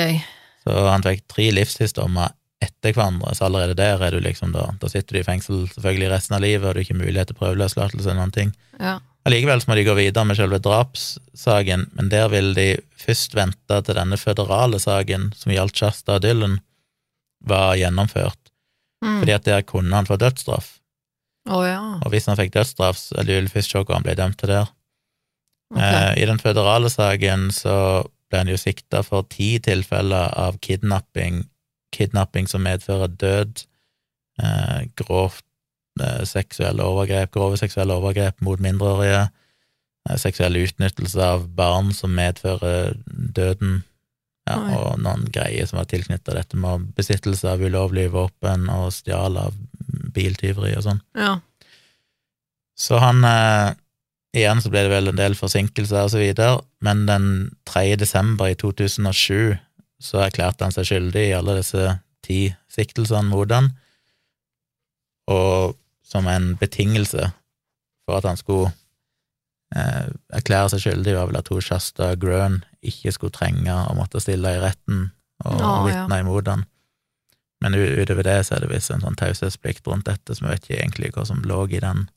Så 0.65 0.83
han 0.89 1.05
fikk 1.05 1.23
tre 1.31 1.51
livstidsdommer 1.53 2.33
etter 2.63 2.95
hverandre, 2.95 3.33
så 3.35 3.45
allerede 3.45 3.75
der 3.77 4.01
er 4.01 4.15
du 4.15 4.21
liksom 4.23 4.53
da 4.55 4.69
Da 4.79 4.87
sitter 4.89 5.17
du 5.17 5.19
i 5.19 5.25
fengsel 5.27 5.65
selvfølgelig 5.69 6.11
resten 6.13 6.37
av 6.37 6.43
livet, 6.45 6.65
og 6.65 6.73
du 6.73 6.79
har 6.79 6.85
ikke 6.85 6.99
mulighet 6.99 7.31
til 7.31 7.39
prøveløslatelse 7.39 8.07
eller 8.09 8.21
noen 8.21 8.35
ting. 8.35 8.53
Ja. 8.79 8.97
Allikevel 9.23 9.61
må 9.67 9.75
de 9.77 9.85
gå 9.87 9.93
videre 9.95 10.27
med 10.27 10.35
selve 10.35 10.59
drapssaken, 10.59 11.87
men 11.95 12.09
der 12.11 12.27
vil 12.33 12.51
de 12.57 12.67
først 12.99 13.35
vente 13.37 13.79
til 13.87 13.95
denne 13.95 14.19
føderale 14.19 14.79
saken, 14.83 15.29
som 15.37 15.53
gjaldt 15.53 15.79
Shasta 15.79 16.17
og 16.17 16.25
Dylan, 16.25 16.57
var 17.43 17.75
gjennomført. 17.79 18.43
Mm. 19.03 19.19
fordi 19.19 19.33
at 19.35 19.43
der 19.43 19.61
kunne 19.67 19.95
han 19.95 20.07
få 20.07 20.15
dødsstraff. 20.15 20.77
Oh, 21.49 21.63
ja. 21.67 21.99
Og 22.05 22.13
hvis 22.13 22.29
han 22.31 22.39
fikk 22.39 22.53
dødsstraff, 22.53 22.97
så 22.97 23.19
er 23.19 23.31
jo 23.33 23.51
først 23.51 23.73
sjokk 23.73 23.91
han 23.91 24.05
ble 24.05 24.15
dømt 24.15 24.37
til 24.39 24.53
der. 24.53 24.69
Okay. 25.73 25.89
Eh, 25.89 26.23
I 26.23 26.27
den 26.29 26.39
føderale 26.39 26.91
saken 26.91 27.49
så 27.51 27.75
ble 28.31 28.43
han 28.43 28.51
jo 28.51 28.59
sikta 28.59 29.03
for 29.03 29.27
ti 29.27 29.57
tilfeller 29.63 30.31
av 30.39 30.59
kidnapping, 30.63 31.43
kidnapping 31.93 32.47
som 32.47 32.63
medfører 32.63 33.11
død, 33.11 33.65
eh, 34.39 34.79
grovt 34.95 35.43
seksuelle 36.25 36.83
overgrep, 36.83 37.31
grove 37.33 37.57
seksuelle 37.59 37.93
overgrep 37.93 38.41
mot 38.41 38.59
mindreårige, 38.59 39.27
eh, 40.09 40.17
seksuell 40.17 40.57
utnyttelse 40.63 41.21
av 41.21 41.47
barn 41.55 41.93
som 41.93 42.15
medfører 42.15 42.95
døden, 43.07 43.83
ja, 44.49 44.57
og 44.57 44.99
noen 44.99 45.29
greier 45.31 45.67
som 45.69 45.79
var 45.79 45.87
tilknyttet 45.87 46.35
dette 46.35 46.57
med 46.59 46.89
besittelse 46.97 47.47
av 47.47 47.61
ulovlige 47.63 48.11
våpen 48.11 48.67
og 48.73 48.89
stjal 48.91 49.37
av 49.39 49.53
biltyveri 50.13 50.73
og 50.75 50.83
sånn. 50.83 50.99
Ja. 51.15 51.37
Så 52.75 52.99
han 52.99 53.23
eh, 53.23 53.79
Igjen 54.33 54.63
så 54.63 54.71
ble 54.73 54.81
det 54.81 54.89
vel 54.89 55.11
en 55.11 55.19
del 55.19 55.35
forsinkelser 55.37 56.07
og 56.07 56.09
så 56.09 56.17
videre, 56.17 56.55
men 56.81 57.03
den 57.05 57.25
3. 57.69 57.91
desember 58.01 58.49
i 58.49 58.55
2007 58.57 59.59
så 60.01 60.23
erklærte 60.25 60.65
han 60.65 60.73
seg 60.73 60.87
skyldig 60.89 61.27
i 61.27 61.35
alle 61.37 61.59
disse 61.59 61.91
ti 62.25 62.47
siktelsene 62.73 63.29
mot 63.29 63.53
han, 63.53 63.69
og 65.29 65.77
som 66.13 66.29
en 66.29 66.53
betingelse 66.61 67.31
for 68.05 68.19
at 68.19 68.27
han 68.27 68.37
skulle 68.37 68.69
eh, 69.75 70.11
erklære 70.35 70.73
seg 70.73 70.85
skyldig, 70.85 71.15
var 71.17 71.31
vel 71.31 71.39
at 71.41 71.49
hun 71.51 71.63
Shasta 71.63 72.13
Grøn 72.19 72.61
ikke 72.85 73.15
skulle 73.15 73.35
trenge 73.35 73.73
å 73.73 73.95
måtte 73.97 74.21
stille 74.21 74.55
i 74.55 74.61
retten 74.61 75.07
og 75.43 75.59
ja. 75.59 75.73
vitne 75.87 76.21
imot 76.21 76.51
han. 76.51 76.65
Men 77.63 77.77
utover 77.79 78.27
det 78.27 78.41
så 78.45 78.57
er 78.57 78.65
det 78.65 78.73
visst 78.73 78.91
en 78.91 79.03
sånn 79.03 79.15
taushetsplikt 79.19 79.87
rundt 79.87 80.09
dette, 80.09 80.35
så 80.35 80.43
vi 80.43 80.51
vet 80.51 80.65
ikke 80.65 80.79
egentlig 80.81 81.13
hva 81.15 81.23
som 81.27 81.43
lå 81.47 81.63
i 81.71 81.79
den 81.83 82.09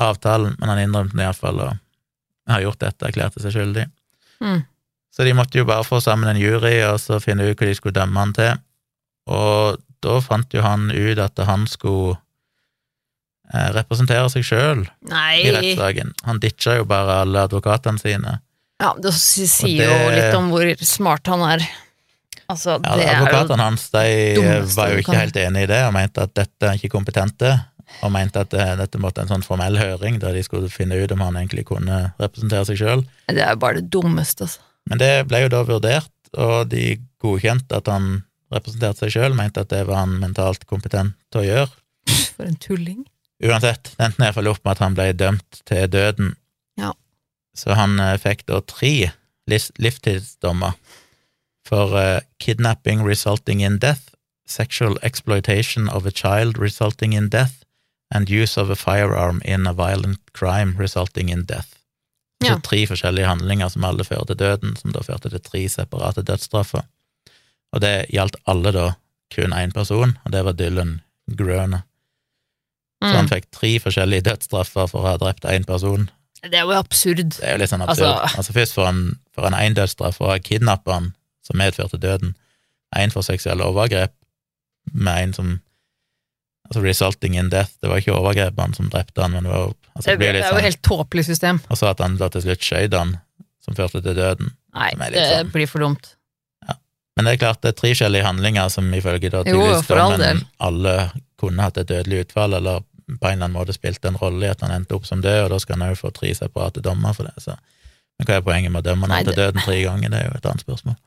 avtalen, 0.00 0.54
men 0.58 0.70
han 0.70 0.82
innrømte 0.84 1.18
iallfall 1.18 1.58
å 1.64 1.72
ha 2.50 2.60
gjort 2.62 2.80
dette, 2.82 3.08
erklærte 3.08 3.42
seg 3.42 3.56
skyldig. 3.56 3.88
Mm. 4.42 4.62
Så 5.12 5.26
de 5.26 5.34
måtte 5.36 5.58
jo 5.58 5.66
bare 5.68 5.84
få 5.84 5.98
sammen 6.00 6.30
en 6.30 6.40
jury 6.40 6.78
og 6.86 6.96
så 7.02 7.18
finne 7.22 7.50
ut 7.50 7.58
hva 7.58 7.68
de 7.68 7.74
skulle 7.76 7.98
dømme 7.98 8.22
han 8.22 8.36
til. 8.38 8.62
Og 9.30 9.82
da 10.02 10.18
fant 10.24 10.54
jo 10.54 10.62
han 10.64 10.88
ut 10.90 11.20
at 11.22 11.42
han 11.46 11.66
skulle 11.70 12.16
representere 13.52 14.28
seg 14.32 14.44
sjøl 14.48 14.82
i 15.10 15.50
rettssaken. 15.52 16.12
Han 16.24 16.40
ditcha 16.42 16.78
jo 16.78 16.84
bare 16.88 17.20
alle 17.22 17.44
advokatene 17.48 18.00
sine. 18.00 18.38
Ja, 18.82 18.94
det 18.98 19.12
sier 19.14 19.78
det- 19.78 19.88
jo 19.88 20.10
litt 20.16 20.34
om 20.34 20.50
hvor 20.50 20.84
smart 20.84 21.26
han 21.26 21.40
er. 21.46 21.66
Altså, 22.50 22.80
Ja, 22.84 22.96
det 22.96 23.06
advokatene 23.08 23.62
hans 23.62 23.88
de 23.90 24.34
var 24.76 24.90
jo 24.90 24.98
ikke 25.00 25.16
helt 25.18 25.36
enig 25.36 25.62
i 25.62 25.66
det, 25.66 25.82
og 25.86 25.92
mente 25.94 26.22
at 26.22 26.34
dette 26.34 26.62
er 26.66 26.74
ikke 26.76 26.90
kompetente, 26.90 27.52
og 28.02 28.10
mente 28.12 28.40
at 28.40 28.50
det, 28.50 28.66
dette 28.78 28.98
måtte 28.98 29.22
en 29.22 29.28
sånn 29.28 29.44
formell 29.44 29.76
høring 29.76 30.18
der 30.18 30.32
de 30.32 30.42
skulle 30.42 30.68
finne 30.72 30.96
ut 31.02 31.12
om 31.12 31.20
han 31.20 31.34
egentlig 31.34 31.64
kunne 31.66 32.12
representere 32.18 32.66
seg 32.66 32.76
sjøl. 32.80 33.06
Det 33.28 33.38
er 33.40 33.50
jo 33.54 33.56
bare 33.62 33.74
det 33.80 33.90
dummeste, 33.90 34.42
altså. 34.48 34.58
Men 34.88 34.98
det 34.98 35.28
ble 35.28 35.42
jo 35.44 35.48
da 35.48 35.62
vurdert, 35.64 36.10
og 36.36 36.68
de 36.68 36.98
godkjente 37.22 37.76
at 37.76 37.86
han 37.86 38.24
representerte 38.52 38.98
seg 39.06 39.14
sjøl, 39.14 39.34
mente 39.38 39.60
at 39.60 39.68
det 39.68 39.86
var 39.86 40.02
han 40.02 40.18
mentalt 40.20 40.66
kompetent 40.66 41.14
til 41.30 41.40
å 41.42 41.44
gjøre. 41.46 41.70
For 42.36 42.44
en 42.44 42.56
tulling. 42.56 43.04
Uansett, 43.42 43.94
det 43.96 44.06
endte 44.06 44.22
iallfall 44.22 44.50
opp 44.52 44.62
med 44.62 44.76
at 44.76 44.82
han 44.84 44.96
ble 44.96 45.08
dømt 45.18 45.62
til 45.66 45.88
døden. 45.90 46.34
Ja. 46.78 46.92
Så 47.58 47.74
han 47.78 47.98
eh, 48.00 48.18
fikk 48.22 48.46
da 48.46 48.60
tre 48.62 49.10
livs 49.50 49.72
livstidsdommer 49.82 50.76
for 51.66 51.94
uh, 51.94 52.20
kidnapping 52.38 53.02
resulting 53.06 53.62
in 53.62 53.78
death, 53.78 54.14
sexual 54.46 54.98
exploitation 55.02 55.88
of 55.88 56.06
a 56.06 56.10
child 56.10 56.58
resulting 56.58 57.12
in 57.14 57.28
death, 57.28 57.64
and 58.14 58.30
use 58.30 58.60
of 58.60 58.70
a 58.70 58.76
firearm 58.76 59.40
in 59.44 59.66
a 59.66 59.72
violent 59.72 60.20
crime 60.32 60.74
resulting 60.78 61.30
in 61.30 61.44
death. 61.44 61.78
Ja. 62.44 62.54
Så 62.54 62.60
tre 62.60 62.86
forskjellige 62.86 63.26
handlinger 63.26 63.68
som 63.68 63.84
alle 63.84 64.04
fører 64.04 64.26
til 64.26 64.38
døden, 64.42 64.76
som 64.76 64.92
da 64.92 65.02
førte 65.06 65.30
til 65.30 65.40
tre 65.40 65.62
separate 65.70 66.26
dødsstraffer. 66.26 66.82
Og 67.72 67.80
det 67.80 67.94
gjaldt 68.12 68.36
alle 68.46 68.74
da 68.74 68.88
kun 69.32 69.54
én 69.56 69.72
person, 69.72 70.18
og 70.24 70.32
det 70.32 70.44
var 70.44 70.58
Dylan 70.58 71.00
Grøne. 71.38 71.84
Så 73.02 73.16
han 73.16 73.26
Mm. 73.26 73.30
fikk 73.32 73.46
tre 73.50 73.70
forskjellige 73.82 74.22
dødsstraffer 74.28 74.88
for 74.88 75.00
å 75.02 75.06
ha 75.10 75.16
drept 75.18 75.42
én 75.50 75.64
person. 75.66 76.08
Det 76.42 76.54
er 76.54 76.62
jo 76.66 76.70
absurd. 76.78 77.36
Det 77.38 77.42
er 77.42 77.52
jo 77.56 77.58
litt 77.58 77.70
sånn 77.70 77.82
absurd. 77.82 78.06
Altså- 78.06 78.36
Altså, 78.38 78.52
først 78.52 78.74
får 78.74 78.84
han, 78.86 79.18
får 79.34 79.42
han 79.50 79.54
én 79.58 79.74
dødsstraff 79.74 80.14
for 80.16 80.26
å 80.28 80.30
ha 80.30 80.38
kidnappa 80.38 80.92
han, 80.92 81.14
som 81.42 81.58
medførte 81.58 81.98
døden. 81.98 82.34
Én 82.94 83.10
for 83.12 83.22
seksuelle 83.22 83.64
overgrep, 83.64 84.12
med 84.92 85.22
en 85.22 85.32
som 85.32 85.60
Altså 86.70 86.80
resulting 86.84 87.34
in 87.36 87.48
death. 87.50 87.72
Det 87.82 87.88
var 87.90 87.96
ikke 87.98 88.14
overgrepene 88.16 88.74
som 88.74 88.88
drepte 88.88 89.20
han, 89.20 89.32
men 89.32 89.42
det 89.44 89.50
var 89.52 89.74
altså, 89.96 90.04
Det 90.06 90.18
det 90.18 90.32
det, 90.32 90.42
er 90.44 90.48
jo 90.48 90.54
sånn, 90.54 90.62
helt 90.62 90.82
tåpelig 90.82 91.24
system. 91.26 91.60
Og 91.68 91.76
så 91.76 91.90
at 91.90 91.98
han 92.00 92.16
da 92.16 92.28
til 92.28 92.40
slutt 92.42 92.60
skjøt 92.64 92.94
han, 92.96 93.20
som 93.60 93.74
førte 93.74 94.00
til 94.02 94.14
døden. 94.14 94.52
Nei, 94.74 94.90
det 95.10 95.12
sånn- 95.44 95.52
blir 95.52 95.66
for 95.68 95.80
dumt. 95.80 96.14
Men 97.14 97.26
det 97.26 97.34
er 97.34 97.44
klart 97.44 97.60
det 97.60 97.68
er 97.68 97.80
tre 97.80 97.90
forskjellige 97.92 98.24
handlinger 98.24 98.70
som 98.70 98.90
ifølge 98.94 99.30
da 99.30 99.42
tydeligvis 99.44 99.86
dommen 99.86 100.46
alle 100.58 101.12
kunne 101.38 101.60
hatt 101.60 101.76
et 101.76 101.86
dødelig 101.88 102.20
utfall, 102.28 102.54
eller 102.54 102.80
på 103.06 103.28
en 103.28 103.36
eller 103.36 103.48
annen 103.48 103.56
måte 103.56 103.74
spilte 103.76 104.10
en 104.10 104.18
rolle 104.20 104.46
i 104.46 104.52
at 104.52 104.62
han 104.64 104.74
endte 104.74 104.96
opp 104.96 105.06
som 105.08 105.22
død, 105.24 105.44
og 105.44 105.54
da 105.54 105.60
skal 105.62 105.78
han 105.78 105.92
òg 105.92 105.98
få 106.00 106.12
tre 106.14 106.32
separate 106.36 106.82
dommer 106.84 107.16
for 107.16 107.28
det. 107.28 107.42
Så. 107.42 107.56
Men 108.18 108.28
hva 108.28 108.38
er 108.38 108.46
poenget 108.46 108.74
med 108.74 108.84
å 108.84 108.90
dømme 108.90 109.10
noen 109.10 109.26
til 109.28 109.38
døden 109.38 109.64
tre 109.64 109.80
ganger? 109.84 110.12
Det 110.12 110.20
er 110.20 110.28
jo 110.28 110.38
et 110.38 110.48
annet 110.50 110.66
spørsmål. 110.66 110.98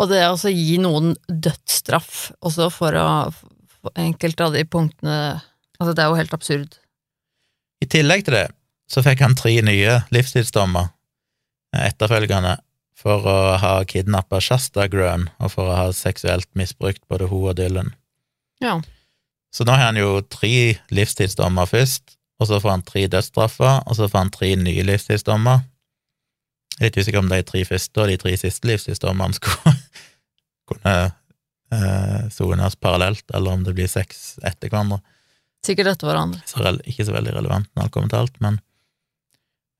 Og 0.00 0.08
det 0.08 0.20
å 0.24 0.34
altså 0.34 0.52
gi 0.52 0.78
noen 0.80 1.14
dødsstraff 1.28 2.30
også 2.40 2.70
for 2.72 2.96
å 2.96 3.08
for 3.80 3.96
enkelte 4.00 4.44
av 4.44 4.56
de 4.56 4.66
punktene 4.68 5.20
Altså, 5.80 5.94
det 5.96 6.02
er 6.04 6.10
jo 6.12 6.16
helt 6.18 6.34
absurd. 6.36 6.74
I 7.80 7.86
tillegg 7.88 8.26
til 8.26 8.34
det 8.36 8.48
så 8.92 9.00
fikk 9.00 9.22
han 9.24 9.32
tre 9.32 9.54
nye 9.64 9.94
livstidsdommer 10.12 10.90
eh, 11.72 11.86
etterfølgende 11.86 12.58
for 13.00 13.24
å 13.24 13.36
ha 13.62 13.70
kidnappa 13.88 14.42
Shasta 14.44 14.84
Grøn 14.92 15.30
og 15.40 15.54
for 15.54 15.70
å 15.70 15.78
ha 15.78 15.86
seksuelt 15.96 16.50
misbrukt 16.52 17.00
både 17.08 17.30
hun 17.30 17.46
og 17.48 17.56
Dylan. 17.56 17.94
Ja. 18.60 18.74
Så 19.50 19.66
nå 19.66 19.74
har 19.74 19.90
han 19.90 19.98
jo 19.98 20.20
tre 20.30 20.78
livstidsdommer 20.94 21.66
først, 21.66 22.16
og 22.40 22.48
så 22.48 22.60
får 22.62 22.70
han 22.76 22.86
tre 22.86 23.04
dødsstraffer, 23.10 23.82
og 23.86 23.96
så 23.98 24.08
får 24.08 24.24
han 24.24 24.32
tre 24.34 24.52
nye 24.56 24.84
livstidsdommer. 24.86 25.64
Jeg 26.78 26.86
er 26.86 26.88
litt 26.88 27.00
usikker 27.02 27.20
om 27.20 27.28
de 27.28 27.40
tre 27.44 27.64
første 27.68 28.00
og 28.00 28.08
de 28.08 28.16
tre 28.20 28.36
siste 28.40 28.70
livstidsdommene 28.70 29.36
skulle 29.36 29.74
kunne 30.70 30.94
eh, 31.74 32.22
sones 32.32 32.78
parallelt, 32.80 33.26
eller 33.34 33.58
om 33.58 33.66
det 33.66 33.74
blir 33.76 33.90
seks 33.90 34.38
etter 34.46 34.70
hverandre. 34.70 35.02
Sikkert 35.66 35.92
etter 35.92 36.08
hverandre. 36.08 36.40
Så 36.48 36.62
ikke 36.88 37.04
så 37.04 37.14
veldig 37.14 37.36
relevant 37.36 37.68
når 37.74 37.86
alt 37.86 37.94
kommer 37.96 38.12
til 38.12 38.22
alt, 38.22 38.38
men 38.40 38.56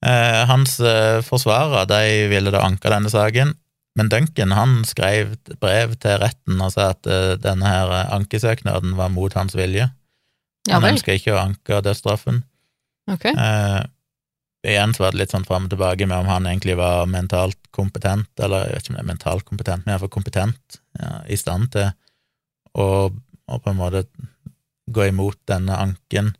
eh, 0.05 0.43
hans 0.51 0.77
eh, 0.85 1.23
forsvarere 1.25 1.87
de 1.89 2.29
ville 2.35 2.53
da 2.53 2.67
anke 2.67 2.93
denne 2.93 3.13
saken, 3.13 3.55
men 3.99 4.11
Duncan 4.13 4.55
han 4.55 4.81
skrev 4.87 5.35
et 5.35 5.55
brev 5.63 5.97
til 6.03 6.19
retten 6.23 6.61
og 6.63 6.75
sa 6.75 6.93
at 6.95 7.09
eh, 7.11 7.37
denne 7.43 7.67
her 7.67 7.95
eh, 7.95 8.13
ankesøknaden 8.15 8.95
var 8.99 9.11
mot 9.13 9.35
hans 9.35 9.57
vilje. 9.59 9.89
Ja 10.69 10.77
Han 10.79 10.93
ønska 10.93 11.17
ikke 11.17 11.35
å 11.35 11.41
anke 11.41 11.81
dødsstraffen. 11.83 12.43
Okay. 13.11 13.33
Eh, 13.35 13.81
igjen 14.71 14.95
så 14.95 15.05
var 15.05 15.15
det 15.15 15.23
litt 15.23 15.35
sånn 15.35 15.47
fram 15.49 15.67
og 15.67 15.73
tilbake 15.73 16.07
med 16.07 16.23
om 16.23 16.31
han 16.31 16.47
egentlig 16.47 16.77
var 16.79 17.09
mentalt 17.11 17.59
kompetent, 17.75 18.31
eller 18.39 18.69
jeg 18.69 18.77
vet 18.77 18.85
ikke 18.85 18.93
om 18.93 18.99
det 18.99 19.03
er 19.03 19.11
mentalt 19.11 19.49
kompetent, 19.49 19.87
men 19.87 19.95
iallfall 19.95 20.13
kompetent, 20.13 20.81
ja, 21.01 21.13
i 21.27 21.39
stand 21.41 21.73
til 21.75 21.91
å, 22.79 22.87
å 23.11 23.59
på 23.59 23.73
en 23.73 23.81
måte 23.81 24.05
gå 24.91 25.09
imot 25.09 25.39
denne 25.51 25.79
anken. 25.81 26.35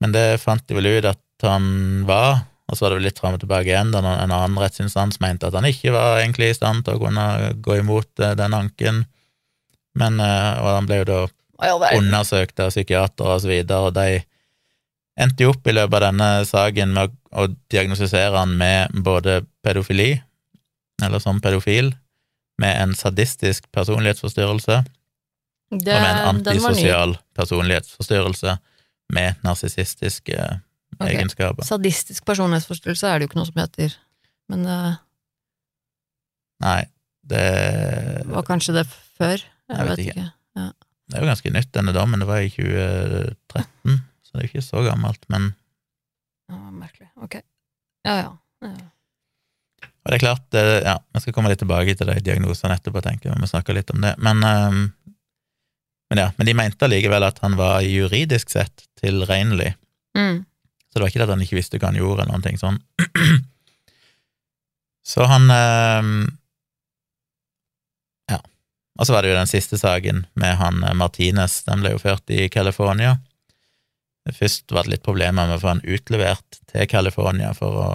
Men 0.00 0.14
det 0.16 0.40
fant 0.42 0.64
de 0.66 0.78
vel 0.78 0.88
ut 0.96 1.10
at 1.12 1.44
han 1.44 2.06
var, 2.08 2.46
og 2.70 2.78
så 2.78 2.84
var 2.84 2.92
det 2.92 3.00
vel 3.00 3.08
litt 3.08 3.18
fram 3.18 3.34
og 3.34 3.42
tilbake 3.42 3.72
igjen, 3.72 3.90
da 3.90 3.98
en 3.98 4.30
annen 4.30 4.58
rettsinstans 4.62 5.18
mente 5.22 5.48
at 5.48 5.56
han 5.58 5.66
ikke 5.66 5.90
var 5.94 6.20
egentlig 6.20 6.52
i 6.52 6.56
stand 6.56 6.84
til 6.86 6.96
å 6.96 7.02
kunne 7.02 7.26
gå 7.58 7.80
imot 7.80 8.22
eh, 8.22 8.36
den 8.38 8.54
anken. 8.54 9.04
Men, 9.98 10.20
eh, 10.22 10.60
og 10.62 10.68
han 10.76 10.86
ble 10.86 11.00
jo 11.00 11.08
da 11.08 11.20
undersøkt 11.96 12.62
av 12.62 12.70
psykiatere 12.70 13.34
og 13.34 13.42
så 13.42 13.50
videre, 13.50 13.90
og 13.90 13.96
de 13.98 14.22
endte 15.20 15.44
jo 15.44 15.50
opp 15.52 15.66
i 15.66 15.74
løpet 15.74 15.98
av 15.98 16.06
denne 16.06 16.30
saken 16.48 16.94
med 16.94 17.16
å, 17.34 17.48
diagnostisere 17.72 18.38
han 18.38 18.54
med 18.60 18.94
både 19.04 19.40
pedofili, 19.66 20.14
eller 21.02 21.22
som 21.22 21.42
pedofil, 21.42 21.92
med 22.60 22.76
en 22.76 22.94
sadistisk 22.94 23.66
personlighetsforstyrrelse, 23.74 24.82
Det, 25.70 25.94
og 25.94 26.02
med 26.02 26.10
en 26.10 26.26
antisosial 26.34 27.18
personlighetsforstyrrelse 27.34 28.56
med 29.14 29.42
narsissistiske 29.46 30.48
Ok. 30.98 31.06
egenskaper. 31.08 31.64
Sadistisk 31.66 32.24
personlighetsforstyrrelse 32.28 33.08
er 33.08 33.18
det 33.20 33.26
jo 33.26 33.30
ikke 33.30 33.40
noe 33.40 33.48
som 33.48 33.60
heter. 33.62 33.94
Men 34.50 34.66
uh, 34.66 34.98
Nei, 36.60 36.80
det, 37.30 37.44
var 38.28 38.44
kanskje 38.48 38.74
det 38.80 38.84
før? 38.90 39.38
Jeg, 39.38 39.76
Jeg 39.76 39.86
vet 39.86 39.90
vet 39.90 40.02
ikke. 40.04 40.26
ikke. 40.26 40.66
det 41.08 41.16
er 41.16 41.24
jo 41.24 41.30
ganske 41.30 41.52
nytt, 41.54 41.70
denne 41.76 41.94
dommen. 41.96 42.20
Det 42.20 42.28
var 42.28 42.42
i 42.44 42.50
2013, 42.52 44.00
så 44.26 44.32
det 44.34 44.40
er 44.40 44.44
jo 44.46 44.50
ikke 44.50 44.66
så 44.66 44.84
gammelt, 44.86 45.24
men 45.32 45.52
Ja, 46.50 46.58
merkelig. 46.74 47.08
Ok. 47.22 47.38
Ja, 48.04 48.16
ja. 48.18 48.32
ja. 48.66 48.88
Og 50.00 50.08
det 50.10 50.16
er 50.16 50.22
klart, 50.24 50.44
det, 50.50 50.62
ja, 50.82 50.96
vi 51.14 51.20
skal 51.22 51.34
komme 51.36 51.50
litt 51.52 51.60
tilbake 51.62 51.94
til 51.94 52.08
de 52.10 52.16
diagnosene 52.24 52.74
etterpå, 52.78 53.02
tenker 53.04 53.30
jeg, 53.30 53.36
vi 53.36 53.46
snakker 53.46 53.52
snakke 53.52 53.76
litt 53.76 53.92
om 53.94 54.00
det. 54.04 54.14
Men 54.18 54.42
ehm, 54.48 54.80
Men 56.10 56.18
ja, 56.18 56.30
men 56.36 56.46
de 56.48 56.54
mente 56.58 56.82
allikevel 56.82 57.22
at 57.22 57.36
han 57.38 57.54
var 57.54 57.84
juridisk 57.86 58.50
sett 58.50 58.88
tilregnelig. 58.98 59.76
Mm. 60.18 60.40
Så 60.90 60.98
det 60.98 61.04
var 61.04 61.12
ikke 61.12 61.22
det 61.22 61.28
at 61.28 61.34
han 61.36 61.44
ikke 61.44 61.58
visste 61.60 61.78
hva 61.78 61.92
han 61.92 62.00
gjorde, 62.00 62.24
eller 62.24 62.34
noen 62.34 62.44
ting 62.44 62.58
sånn. 62.58 62.80
Så 65.10 65.26
han 65.30 65.50
eh, 65.54 66.10
Ja. 68.34 68.40
Og 68.98 69.06
så 69.06 69.14
var 69.14 69.22
det 69.22 69.32
jo 69.32 69.38
den 69.38 69.50
siste 69.50 69.78
saken 69.80 70.24
med 70.38 70.58
han 70.60 70.82
eh, 70.84 70.96
Martinez. 70.98 71.62
Den 71.66 71.82
ble 71.82 71.94
jo 71.94 72.02
ført 72.02 72.30
i 72.34 72.48
California. 72.52 73.16
Først 74.30 74.70
var 74.74 74.84
det 74.84 74.96
litt 74.96 75.06
problemer 75.06 75.48
med 75.48 75.56
å 75.56 75.62
få 75.62 75.72
han 75.72 75.86
utlevert 75.86 76.60
til 76.70 76.86
California 76.90 77.54
for 77.56 77.78
å, 77.80 77.88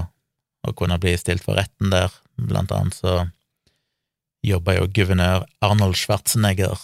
å 0.66 0.74
kunne 0.76 0.98
bli 1.00 1.14
stilt 1.20 1.46
for 1.46 1.60
retten 1.60 1.92
der. 1.94 2.12
Blant 2.36 2.74
annet 2.76 2.98
så 2.98 3.26
jobba 4.46 4.76
jo 4.80 4.90
guvernør 4.96 5.46
Arnold 5.64 5.98
Schwarzenegger 6.00 6.80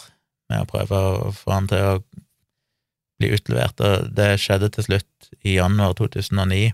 med 0.51 0.63
å 0.63 0.69
prøve 0.69 0.99
å 0.99 1.31
få 1.35 1.55
han 1.55 1.67
til 1.71 1.87
å 1.87 1.95
bli 3.21 3.29
utlevert, 3.37 3.79
og 3.85 4.09
det 4.17 4.31
skjedde 4.41 4.71
til 4.75 4.87
slutt 4.89 5.29
i 5.45 5.55
januar 5.59 5.93
2009, 5.99 6.71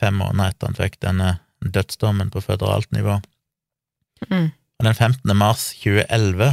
fem 0.00 0.20
måneder 0.20 0.52
etter 0.52 0.70
han 0.70 0.78
fikk 0.78 1.00
denne 1.04 1.32
dødsdommen 1.64 2.30
på 2.34 2.42
føderalt 2.44 2.90
nivå. 2.92 3.18
Mm. 4.30 4.50
Og 4.80 4.86
den 4.88 4.94
15. 4.96 5.34
mars 5.38 5.70
2011 5.80 6.52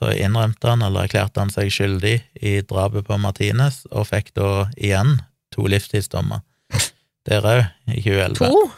så 0.00 0.12
innrømte 0.16 0.68
han, 0.70 0.82
eller 0.86 1.04
erklærte 1.08 1.42
han 1.42 1.50
seg 1.52 1.68
skyldig 1.74 2.14
i 2.40 2.54
drapet 2.64 3.04
på 3.08 3.18
Martinez, 3.20 3.82
og 3.92 4.06
fikk 4.08 4.30
da 4.38 4.66
igjen 4.76 5.18
to 5.52 5.66
livstidsdommer. 5.68 6.40
Der 7.28 7.44
òg, 7.44 7.64
i 7.92 8.00
2011. 8.00 8.38
To 8.40 8.70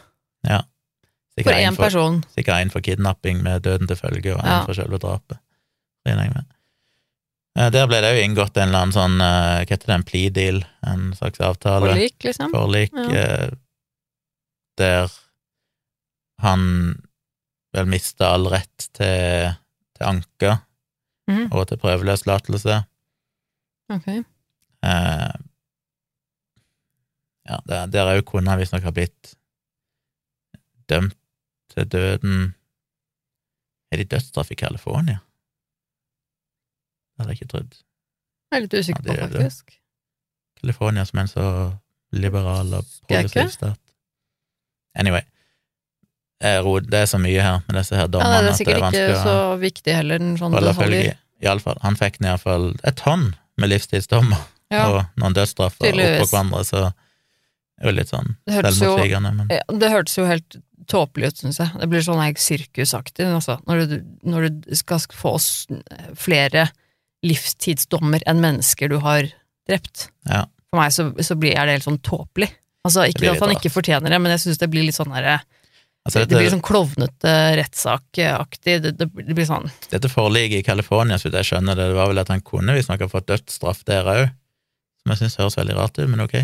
Ja. 0.48 0.62
for 0.62 1.42
Sikkert 1.42 1.60
én 1.62 1.68
en 1.68 1.76
person. 1.78 2.16
sikkert 2.34 2.60
en 2.60 2.70
for 2.74 2.80
kidnapping 2.84 3.42
med 3.42 3.62
døden 3.62 3.86
til 3.88 3.96
følge, 3.96 4.34
og 4.34 4.40
en 4.42 4.50
Ja. 4.50 4.64
for 4.66 4.74
selve 4.74 4.98
drapet. 4.98 5.38
regner 6.06 6.24
jeg 6.24 6.32
med. 6.34 6.44
Eh, 7.58 7.68
Der 7.70 7.86
ble 7.86 7.98
det 8.00 8.14
jo 8.16 8.22
inngått 8.24 8.56
en 8.56 8.68
eller 8.70 8.78
annen 8.86 8.94
sånn, 8.96 9.18
eh, 9.20 9.64
hva 9.64 9.74
heter 9.74 9.86
det, 9.90 9.94
en 9.98 10.06
plea 10.08 10.30
deal, 10.32 10.62
en 10.88 11.10
slags 11.18 11.40
avtale 11.44 11.90
Forlik, 11.90 12.16
liksom. 12.24 12.50
forlik 12.54 12.92
Ja. 12.96 13.08
eh, 13.20 13.50
der 14.80 15.10
han 16.40 16.62
vel 17.74 17.86
mista 17.86 18.32
all 18.34 18.46
rett 18.48 18.88
til, 18.96 19.52
til 19.94 20.06
anke 20.06 20.62
Mhm. 21.28 21.52
og 21.52 21.68
til 21.68 21.76
prøveløslatelse. 21.78 22.84
Ok. 23.92 24.08
Eh, 24.08 25.32
ja, 27.48 27.58
der, 27.66 27.86
der 27.86 28.10
òg 28.16 28.24
kunne 28.26 28.50
han 28.50 28.58
visstnok 28.58 28.82
ha 28.82 28.90
blitt 28.90 29.34
dømt 30.88 31.14
til 31.74 31.84
døden 31.88 32.54
Er 33.92 33.96
de 33.98 34.04
dødsstraff 34.04 34.50
i 34.50 34.54
California? 34.56 35.20
Hadde 37.22 37.36
jeg 37.36 37.40
ikke 37.40 37.52
trodd. 37.54 37.76
Jeg 38.52 38.58
er 38.58 38.64
litt 38.66 38.74
usikker 38.74 39.06
på, 39.06 39.14
er 39.14 39.28
faktisk. 39.30 39.76
California 40.60 41.04
som 41.08 41.18
er 41.20 41.26
en 41.26 41.30
så 41.30 41.46
liberal 42.12 42.74
og 42.76 42.88
progressiv 43.08 43.52
stat. 43.54 43.78
Anyway. 44.98 45.24
Det 46.42 46.98
er 46.98 47.06
så 47.06 47.20
mye 47.22 47.38
her 47.38 47.60
med 47.68 47.78
disse 47.78 47.94
her 47.94 48.08
Ja, 48.08 48.10
det 48.10 48.22
er 48.22 48.40
at 48.40 48.48
det 48.48 48.56
sikkert 48.58 48.82
vanskelig 48.82 49.12
ikke 49.12 49.28
så 49.28 49.36
viktig 49.62 49.94
heller, 49.94 50.24
en 50.24 50.34
sånn 50.40 50.56
i. 50.98 51.04
Iallfall. 51.46 51.78
Han 51.82 51.94
fikk 51.98 52.18
iallfall 52.22 52.72
et 52.82 52.98
tonn 52.98 53.30
med 53.62 53.70
livstidsdommer 53.70 54.42
Ja, 54.72 54.88
og 54.88 54.98
noen 55.22 55.36
dødsstraffer 55.36 55.94
oppå 55.94 56.26
hverandre, 56.26 56.64
så 56.66 56.82
det 56.90 57.86
er 57.86 57.90
jo 57.90 57.94
litt 57.96 58.10
sånn 58.10 58.34
selvmotsigende, 58.50 59.32
men 59.38 59.54
Ja, 59.54 59.62
det 59.70 59.90
hørtes 59.94 60.18
jo 60.18 60.26
helt 60.26 60.58
tåpelig 60.90 61.30
ut, 61.30 61.40
syns 61.44 61.60
jeg. 61.62 61.70
Det 61.78 61.88
blir 61.90 62.02
sånn 62.02 62.22
sirkusaktig, 62.42 63.26
altså. 63.38 63.60
Når 63.70 63.86
du, 63.86 63.96
når 64.26 64.48
du 64.50 64.74
skal 64.78 65.02
få 65.14 65.36
flere 66.18 66.68
livstidsdommer 67.26 68.24
enn 68.28 68.42
mennesker 68.42 68.90
du 68.92 68.98
har 69.02 69.28
drept. 69.68 70.08
Ja. 70.28 70.44
For 70.72 70.80
meg 70.80 70.92
så, 70.94 71.08
så 71.22 71.36
blir 71.38 71.54
jeg 71.54 71.68
det 71.68 71.78
helt 71.78 71.86
sånn 71.86 72.02
tåpelig. 72.04 72.50
Altså, 72.82 73.06
ikke 73.06 73.30
at 73.30 73.42
han 73.44 73.54
ikke 73.54 73.70
fortjener 73.70 74.10
det, 74.10 74.18
men 74.18 74.34
jeg 74.34 74.42
syns 74.46 74.58
det 74.58 74.70
blir 74.72 74.86
litt 74.86 74.96
sånn 74.96 75.12
herre 75.14 75.36
altså, 76.02 76.24
Det 76.26 76.34
blir 76.34 76.50
sånn 76.50 76.64
klovnete 76.64 77.34
rettssakaktig. 77.60 78.78
Det, 78.82 78.94
det, 78.98 79.06
det 79.06 79.36
blir 79.38 79.46
sånn 79.46 79.70
dette 79.92 80.10
forliket 80.10 80.62
i 80.62 80.66
California, 80.66 81.18
så 81.18 81.28
vidt 81.28 81.38
jeg 81.38 81.52
skjønner 81.52 81.78
det, 81.78 81.92
det 81.92 81.98
var 82.00 82.10
vel 82.10 82.22
at 82.24 82.32
han 82.32 82.42
kunne 82.42 82.74
visstnok 82.74 83.04
ha 83.06 83.10
fått 83.12 83.30
dødsstraff 83.30 83.84
der 83.88 84.10
òg, 84.10 84.24
som 85.02 85.14
jeg 85.14 85.22
syns 85.22 85.38
høres 85.38 85.58
veldig 85.60 85.78
rart 85.78 86.00
ut, 86.00 86.08
men 86.10 86.24
ok. 86.24 86.36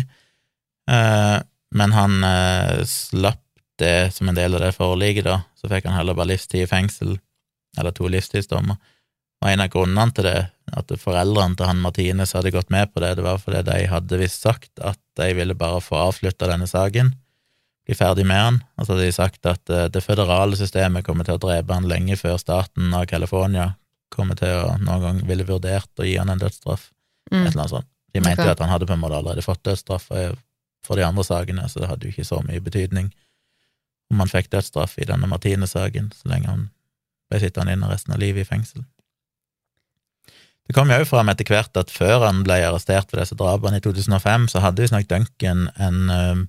Uh, 0.89 1.37
men 1.75 1.93
han 1.93 2.23
uh, 2.23 2.85
slapp 2.87 3.43
det 3.79 4.11
som 4.15 4.29
en 4.29 4.37
del 4.37 4.55
av 4.55 4.63
det 4.63 4.73
forliket, 4.75 5.27
da. 5.27 5.41
Så 5.59 5.69
fikk 5.71 5.87
han 5.87 5.95
heller 5.95 6.15
bare 6.17 6.33
livstid 6.33 6.63
i 6.63 6.69
fengsel, 6.69 7.17
eller 7.79 7.95
to 7.95 8.07
livstidsdommer. 8.11 8.79
Og 9.39 9.47
en 9.47 9.63
av 9.63 9.71
grunnene 9.71 10.11
til 10.15 10.27
det, 10.27 10.39
at 10.75 10.91
foreldrene 11.01 11.55
til 11.57 11.69
han 11.69 11.81
Martines 11.81 12.35
hadde 12.35 12.51
gått 12.53 12.71
med 12.73 12.91
på 12.91 13.01
det, 13.03 13.15
det 13.17 13.25
var 13.25 13.39
fordi 13.41 13.63
de 13.69 13.77
hadde 13.89 14.19
visst 14.19 14.43
sagt 14.43 14.83
at 14.83 14.99
de 15.19 15.29
ville 15.37 15.55
bare 15.57 15.79
få 15.83 15.97
avslutta 16.09 16.49
denne 16.49 16.67
saken, 16.69 17.13
bli 17.87 17.95
ferdig 17.97 18.25
med 18.27 18.41
han. 18.41 18.59
Og 18.77 18.85
så 18.85 18.93
hadde 18.93 19.07
de 19.07 19.15
sagt 19.15 19.47
at 19.49 19.71
eh, 19.73 19.87
det 19.89 20.03
føderale 20.05 20.59
systemet 20.59 21.07
kommer 21.07 21.27
til 21.27 21.39
å 21.39 21.41
drepe 21.41 21.73
han 21.73 21.87
lenge 21.89 22.19
før 22.19 22.37
staten 22.41 22.91
av 22.93 23.07
California 23.09 23.71
kommer 24.13 24.37
til 24.37 24.51
å 24.65 24.75
noen 24.81 25.05
gang 25.05 25.23
ville 25.29 25.47
vurdert 25.47 26.01
å 26.01 26.05
gi 26.05 26.17
han 26.19 26.29
en 26.33 26.41
dødsstraff. 26.41 26.89
mm. 27.31 27.41
Et 27.45 27.51
eller 27.51 27.63
annet 27.63 27.75
sånt. 27.77 27.89
De 28.13 28.21
mente 28.25 28.41
jo 28.41 28.49
jo 28.49 28.53
at 28.55 28.61
han 28.63 28.71
hadde 28.73 28.87
på 28.89 28.95
en 28.95 29.01
måte 29.01 29.17
allerede 29.19 29.45
fått 29.45 29.63
dødsstraff 29.63 30.09
for 30.85 30.97
de 30.97 31.05
andre 31.05 31.23
sakene, 31.23 31.67
så 31.69 31.81
det 31.81 31.89
hadde 31.91 32.07
jo 32.07 32.13
ikke 32.15 32.25
så 32.25 32.39
mye 32.41 32.61
betydning 32.63 33.11
om 34.09 34.23
han 34.23 34.31
fikk 34.31 34.49
dødsstraff 34.49 34.97
i 34.97 35.05
denne 35.05 35.29
Martine-saken, 35.29 36.09
så 36.17 36.31
lenge 36.31 36.49
han 36.49 36.63
ble 37.29 37.41
sittende 37.43 37.75
inne 37.77 37.91
resten 37.91 38.15
av 38.15 38.21
livet 38.21 38.41
i 38.41 38.49
fengsel. 38.49 38.81
Det 40.69 40.75
kom 40.77 40.91
jo 40.93 41.05
fram 41.09 41.31
etter 41.31 41.49
hvert 41.49 41.77
at 41.81 41.89
før 41.89 42.27
han 42.27 42.43
ble 42.45 42.59
arrestert 42.61 43.09
for 43.09 43.17
disse 43.17 43.33
drapene 43.33 43.79
i 43.79 43.81
2005, 43.81 44.43
så 44.53 44.61
hadde 44.61 44.83
visstnok 44.83 45.07
Duncan 45.09 45.63
en, 45.81 45.97
eh, 46.13 46.43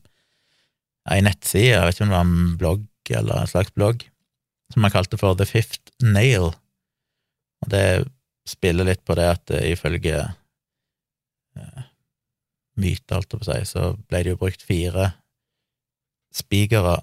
en 1.17 1.25
nettside, 1.25 1.71
jeg 1.73 1.87
vet 1.87 1.97
ikke 1.97 2.05
om 2.05 2.13
det 2.13 2.19
var 2.19 2.27
en 2.27 2.59
blogg 2.61 3.13
eller 3.17 3.41
en 3.41 3.49
slags 3.49 3.73
blogg, 3.73 4.05
som 4.75 4.85
han 4.85 4.93
kalte 4.93 5.17
for 5.17 5.41
The 5.41 5.49
Fifth 5.49 5.95
Nail. 6.05 6.51
Og 7.65 7.73
det 7.73 7.87
spiller 8.45 8.91
litt 8.91 9.01
på 9.09 9.17
det 9.17 9.25
at 9.39 9.55
eh, 9.57 9.71
ifølge 9.73 10.21
uh, 10.21 11.83
myte, 12.77 13.17
alt 13.17 13.33
jeg 13.33 13.41
på 13.41 13.49
si, 13.49 13.59
så 13.73 13.89
ble 14.05 14.21
det 14.27 14.35
jo 14.35 14.43
brukt 14.45 14.69
fire 14.69 15.15
spikere 16.37 16.99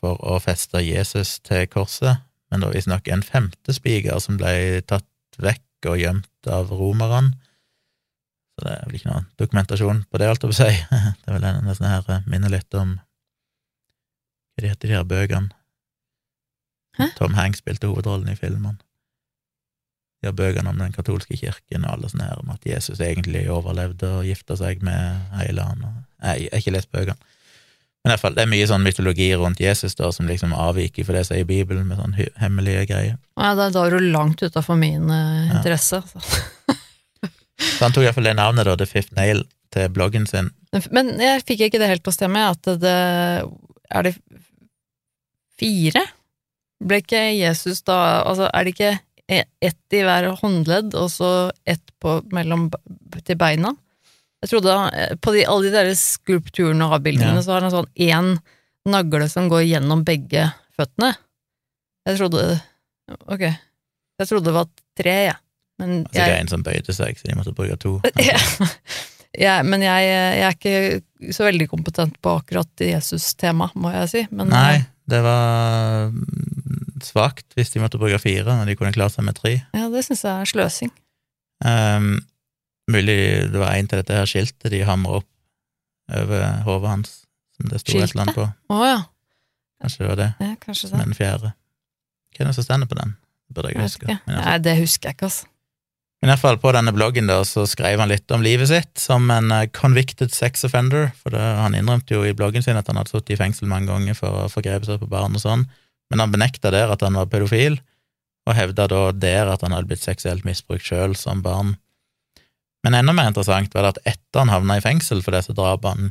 for 0.00 0.16
å 0.24 0.40
feste 0.40 0.80
Jesus 0.80 1.36
til 1.44 1.68
korset, 1.68 2.24
men 2.48 2.64
det 2.64 2.70
var 2.70 2.80
visstnok 2.80 3.12
en 3.12 3.28
femte 3.28 3.76
spiker 3.76 4.24
som 4.24 4.40
ble 4.40 4.80
tatt 4.88 5.08
vekk 5.36 5.92
og 5.92 6.00
gjemt 6.00 6.31
av 6.50 6.70
romerne. 6.72 7.34
Så 8.52 8.66
det 8.66 8.74
er 8.74 8.86
vel 8.86 8.98
ikke 8.98 9.10
noen 9.10 9.26
dokumentasjon 9.40 10.04
på 10.10 10.20
det, 10.20 10.28
alt 10.28 10.44
jeg 10.44 10.52
å 10.52 10.58
si. 10.58 10.70
Det 11.22 11.30
er 11.30 11.36
vel 11.38 11.48
en 11.48 11.64
nesten 11.66 11.88
her 11.88 12.08
eh, 12.12 12.28
minner 12.28 12.52
litt 12.52 12.78
om 12.78 12.98
hva 14.52 14.64
de 14.64 14.68
heter 14.68 14.90
de 14.90 14.96
her 14.98 15.06
bøkene? 15.08 15.54
Hæ? 16.98 17.06
Tom 17.16 17.38
Hanks 17.38 17.62
spilte 17.62 17.88
hovedrollen 17.88 18.28
i 18.28 18.36
filmen. 18.36 18.76
De 20.20 20.28
her 20.28 20.36
bøkene 20.36 20.68
om 20.70 20.82
den 20.82 20.92
katolske 20.92 21.38
kirken 21.40 21.86
og 21.86 21.94
alle 21.94 22.10
sånne 22.12 22.28
her, 22.28 22.42
om 22.44 22.52
at 22.52 22.66
Jesus 22.68 23.00
egentlig 23.00 23.46
overlevde 23.50 24.10
og 24.18 24.28
gifta 24.28 24.58
seg 24.60 24.84
med 24.84 25.32
ei 25.40 25.48
eller 25.48 25.72
annen. 25.72 26.02
Jeg 26.20 26.50
har 26.52 26.60
ikke 26.60 26.76
lest 26.76 26.92
bøkene. 26.92 27.31
Men 28.02 28.10
i 28.10 28.12
hvert 28.16 28.22
fall, 28.24 28.34
det 28.34 28.42
er 28.42 28.50
mye 28.50 28.66
sånn 28.66 28.82
mytologi 28.82 29.28
rundt 29.38 29.60
Jesus 29.62 29.94
da, 29.94 30.08
som 30.10 30.26
liksom 30.26 30.54
avviker 30.58 31.06
for 31.06 31.14
det 31.14 31.22
som 31.28 31.36
er 31.36 31.44
i 31.44 31.46
Bibelen, 31.46 31.84
med 31.86 32.00
sånn 32.00 32.16
hemmelige 32.42 32.88
greier. 32.90 33.18
Ja, 33.38 33.52
da, 33.54 33.68
da 33.70 33.84
er 33.86 33.94
du 33.94 34.08
langt 34.10 34.42
utafor 34.42 34.78
min 34.80 35.06
uh, 35.06 35.52
interesse. 35.54 36.02
Ja. 36.02 36.78
Så 37.62 37.84
han 37.84 37.94
tok 37.94 38.08
iallfall 38.08 38.26
det 38.26 38.34
navnet, 38.34 38.66
da, 38.66 38.74
The 38.74 38.88
Fifth 38.90 39.14
Nail, 39.14 39.44
til 39.72 39.86
bloggen 39.94 40.26
sin. 40.26 40.50
Men 40.90 41.14
jeg 41.22 41.44
fikk 41.46 41.68
ikke 41.68 41.78
det 41.78 41.92
helt 41.92 42.02
på 42.02 42.14
stemme, 42.14 42.42
at 42.50 42.66
det 42.80 42.96
Er 43.92 44.06
det 44.06 44.14
fire? 45.60 46.02
Ble 46.82 46.98
ikke 47.02 47.22
Jesus 47.36 47.84
da 47.86 48.24
Altså, 48.24 48.48
er 48.50 48.64
det 48.64 48.74
ikke 48.74 48.92
e- 49.30 49.46
ett 49.62 49.96
i 49.96 50.02
hver 50.02 50.32
håndledd, 50.40 50.96
og 50.98 51.10
så 51.12 51.30
ett 51.68 51.84
på 52.02 52.18
mellom 52.34 52.70
til 53.22 53.38
beina? 53.38 53.76
Jeg 54.42 54.50
trodde 54.50 54.72
da, 54.74 55.06
På 55.22 55.32
de, 55.34 55.44
alle 55.46 55.68
de 55.68 55.74
der 55.76 55.92
skulpturene 55.98 56.88
og 56.88 56.96
avbildningene, 56.98 57.38
Ja. 57.40 57.44
så 57.46 57.54
har 57.56 57.66
han 57.66 57.74
sånn 57.74 57.90
én 57.94 58.32
nagle 58.90 59.28
som 59.30 59.46
går 59.50 59.62
gjennom 59.68 60.02
begge 60.04 60.48
føttene. 60.74 61.12
Jeg 62.08 62.18
trodde 62.18 62.60
Ok. 63.30 63.44
Jeg 63.46 64.28
trodde 64.28 64.46
det 64.48 64.54
var 64.56 64.68
tre, 64.98 65.14
jeg. 65.28 65.38
Men 65.80 65.94
Altså, 66.04 66.12
det 66.14 66.22
er 66.22 66.32
jeg, 66.34 66.40
en 66.44 66.50
som 66.52 66.62
bøyde 66.66 66.94
seg, 66.94 67.18
så 67.18 67.28
de 67.28 67.36
måtte 67.38 67.54
bruke 67.56 67.76
to. 67.80 67.94
ja. 68.30 68.38
ja, 69.38 69.54
men 69.66 69.82
jeg, 69.82 70.08
jeg 70.10 70.46
er 70.46 70.56
ikke 70.56 71.32
så 71.34 71.46
veldig 71.48 71.68
kompetent 71.70 72.18
på 72.22 72.34
akkurat 72.40 72.84
Jesus-tema, 72.86 73.70
må 73.74 73.90
jeg 73.94 74.10
si. 74.12 74.22
Men, 74.30 74.52
Nei, 74.52 74.84
det 75.10 75.22
var 75.24 76.12
mm, 76.14 77.00
svakt 77.02 77.56
hvis 77.58 77.74
de 77.74 77.82
måtte 77.82 77.98
bruke 78.00 78.20
fire, 78.22 78.46
når 78.46 78.70
de 78.70 78.76
kunne 78.78 78.94
klart 78.94 79.16
seg 79.16 79.26
med 79.26 79.38
tre. 79.38 79.56
Ja, 79.74 79.88
det 79.92 80.04
syns 80.06 80.22
jeg 80.26 80.32
er 80.46 80.52
sløsing. 80.52 80.92
Um, 81.66 82.14
mulig 82.90 83.16
det 83.52 83.60
var 83.60 83.76
en 83.76 83.88
til 83.90 84.00
dette 84.02 84.16
her 84.16 84.26
skiltet 84.30 84.72
de 84.72 84.82
hamra 84.86 85.20
opp 85.20 85.28
over 86.12 86.44
hodet 86.66 86.90
hans, 86.90 87.12
som 87.56 87.70
det 87.70 87.80
sto 87.82 87.96
et 87.98 88.10
eller 88.10 88.24
annet 88.26 88.38
på. 88.38 88.48
Å 88.74 88.82
ja. 88.88 89.00
Kanskje 89.82 90.02
det 90.02 90.08
var 90.10 90.18
det, 90.20 90.30
ja, 90.38 90.52
kanskje 90.62 90.88
det. 90.90 90.98
er 90.98 91.04
den 91.06 91.16
fjerde. 91.18 91.52
Hva 92.32 92.42
er 92.44 92.48
det 92.50 92.54
som 92.58 92.66
står 92.66 92.84
på 92.90 92.98
den? 92.98 93.16
Det 93.48 93.56
burde 93.56 93.72
jeg 93.72 93.78
Jeg 93.80 93.88
huske. 93.90 94.06
ikke. 94.06 94.36
Nei, 94.36 94.58
det 94.62 94.76
husker 94.78 95.08
jeg 95.10 95.18
ikke, 95.18 95.28
altså. 95.30 95.48
Men 96.22 96.30
iallfall 96.30 96.58
på 96.62 96.70
denne 96.70 96.92
bloggen 96.94 97.26
da, 97.26 97.40
så 97.42 97.64
skrev 97.66 97.98
han 97.98 98.08
litt 98.12 98.30
om 98.30 98.44
livet 98.46 98.68
sitt 98.70 99.00
som 99.02 99.24
en 99.34 99.50
eh, 99.50 99.64
convicted 99.74 100.30
sex 100.30 100.62
offender, 100.68 101.08
for 101.18 101.34
det, 101.34 101.40
han 101.42 101.74
innrømte 101.74 102.14
jo 102.14 102.22
i 102.22 102.34
bloggen 102.38 102.62
sin 102.62 102.78
at 102.78 102.86
han 102.86 103.00
hadde 103.00 103.10
sittet 103.10 103.34
i 103.34 103.38
fengsel 103.40 103.66
mange 103.66 103.90
ganger 103.90 104.14
for 104.14 104.44
å 104.44 104.50
forgrepe 104.52 104.86
seg 104.86 105.00
på 105.02 105.08
barn 105.10 105.34
og 105.34 105.42
sånn, 105.42 105.64
men 106.12 106.22
han 106.22 106.30
benekta 106.30 106.70
der 106.70 106.92
at 106.94 107.02
han 107.02 107.18
var 107.18 107.26
pedofil, 107.26 107.80
og 108.46 108.54
hevda 108.54 108.86
da 108.90 109.00
der 109.10 109.50
at 109.50 109.64
han 109.66 109.74
hadde 109.74 109.90
blitt 109.90 110.02
seksuelt 110.06 110.46
misbrukt 110.46 110.86
sjøl 110.86 111.16
som 111.18 111.42
barn. 111.42 111.74
Men 112.82 112.98
enda 112.98 113.14
mer 113.14 113.30
interessant 113.30 113.74
var 113.74 113.86
det 113.86 113.94
at 113.94 114.14
etter 114.14 114.42
han 114.42 114.52
havna 114.52 114.78
i 114.78 114.84
fengsel 114.84 115.22
for 115.22 115.34
disse 115.36 115.54
drapene, 115.54 116.10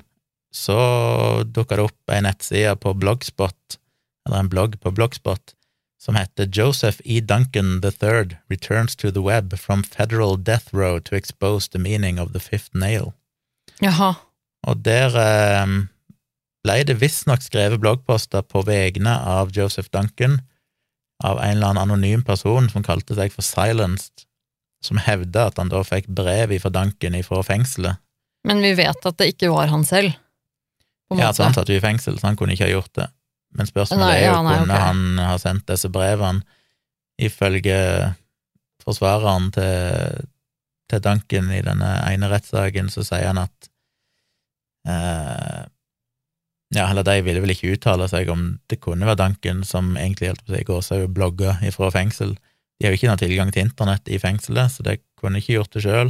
så 0.51 1.43
dukka 1.47 1.77
det 1.79 1.87
opp 1.87 2.11
ei 2.11 2.21
nettside 2.23 2.75
på 2.83 2.93
Blogspot, 2.99 3.77
eller 4.27 4.43
en 4.43 4.51
blogg 4.51 4.77
på 4.83 4.91
Blogspot, 4.91 5.55
som 6.01 6.17
heter 6.17 6.49
Joseph 6.51 6.99
E. 7.05 7.21
Duncan 7.21 7.79
III 7.83 8.37
returns 8.49 8.95
to 8.95 9.11
the 9.11 9.21
web 9.21 9.55
from 9.59 9.83
federal 9.83 10.35
death 10.35 10.73
row 10.73 10.99
to 10.99 11.15
expose 11.15 11.69
the 11.69 11.79
meaning 11.79 12.19
of 12.19 12.33
the 12.33 12.39
fifth 12.39 12.73
nail. 12.73 13.13
Jaha. 13.79 14.15
Og 14.67 14.83
der 14.85 15.15
eh, 15.17 15.75
ble 16.65 16.77
det 16.85 16.99
visstnok 17.01 17.43
skrevet 17.45 17.81
bloggposter 17.81 18.43
på 18.45 18.63
vegne 18.65 19.13
av 19.13 19.53
Joseph 19.55 19.89
Duncan, 19.93 20.41
av 21.23 21.37
en 21.37 21.57
eller 21.57 21.71
annen 21.71 21.85
anonym 21.85 22.25
person 22.25 22.69
som 22.69 22.83
kalte 22.85 23.15
seg 23.17 23.33
for 23.33 23.45
Silenced, 23.45 24.25
som 24.81 24.99
hevda 25.01 25.47
at 25.51 25.59
han 25.61 25.69
da 25.71 25.83
fikk 25.85 26.09
brev 26.09 26.53
ifra 26.55 26.71
Duncan 26.73 27.17
ifra 27.17 27.43
fengselet. 27.45 28.01
Men 28.47 28.61
vi 28.63 28.73
vet 28.79 29.05
at 29.05 29.17
det 29.19 29.33
ikke 29.35 29.51
var 29.53 29.69
han 29.69 29.85
selv. 29.85 30.15
Ja, 31.11 31.27
måte. 31.27 31.33
så 31.37 31.43
han 31.43 31.55
satt 31.57 31.69
jo 31.69 31.77
i 31.77 31.83
fengsel, 31.83 32.17
så 32.17 32.29
han 32.29 32.37
kunne 32.39 32.55
ikke 32.55 32.65
ha 32.69 32.73
gjort 32.73 32.93
det. 32.97 33.07
Men 33.57 33.67
spørsmålet 33.67 34.05
Nei, 34.05 34.17
er 34.17 34.25
jo 34.25 34.33
ja, 34.33 34.43
nei, 34.45 34.57
kunne 34.61 34.77
okay. 34.77 34.87
han 34.87 35.23
ha 35.27 35.35
sendt 35.41 35.67
disse 35.69 35.91
brevene. 35.91 36.59
Ifølge 37.21 37.77
forsvareren 38.81 39.51
til, 39.53 40.23
til 40.89 41.03
Duncan 41.03 41.51
i 41.53 41.59
denne 41.65 41.91
ene 42.07 42.31
rettssaken, 42.31 42.89
så 42.89 43.03
sier 43.05 43.27
han 43.29 43.43
at 43.43 43.69
eh, 44.89 45.67
Ja, 46.71 46.87
eller 46.87 47.03
de 47.03 47.17
ville 47.25 47.43
vel 47.43 47.51
ikke 47.53 47.75
uttale 47.75 48.07
seg 48.07 48.31
om 48.31 48.55
det 48.71 48.79
kunne 48.81 49.05
være 49.05 49.19
Duncan 49.19 49.65
som 49.67 49.91
egentlig 49.99 50.31
holdt 50.31 50.45
på 50.47 50.55
seg 50.55 50.69
gåsehud 50.69 51.13
blogga 51.13 51.57
ifra 51.67 51.91
fengsel. 51.93 52.37
De 52.81 52.87
har 52.87 52.95
jo 52.95 52.97
ikke 52.97 53.11
noe 53.11 53.21
tilgang 53.21 53.51
til 53.53 53.67
internett 53.67 54.09
i 54.09 54.17
fengselet, 54.17 54.73
så 54.73 54.81
det 54.85 54.97
kunne 55.21 55.37
ikke 55.37 55.59
gjort 55.59 55.75
det 55.77 55.83
sjøl. 55.85 56.09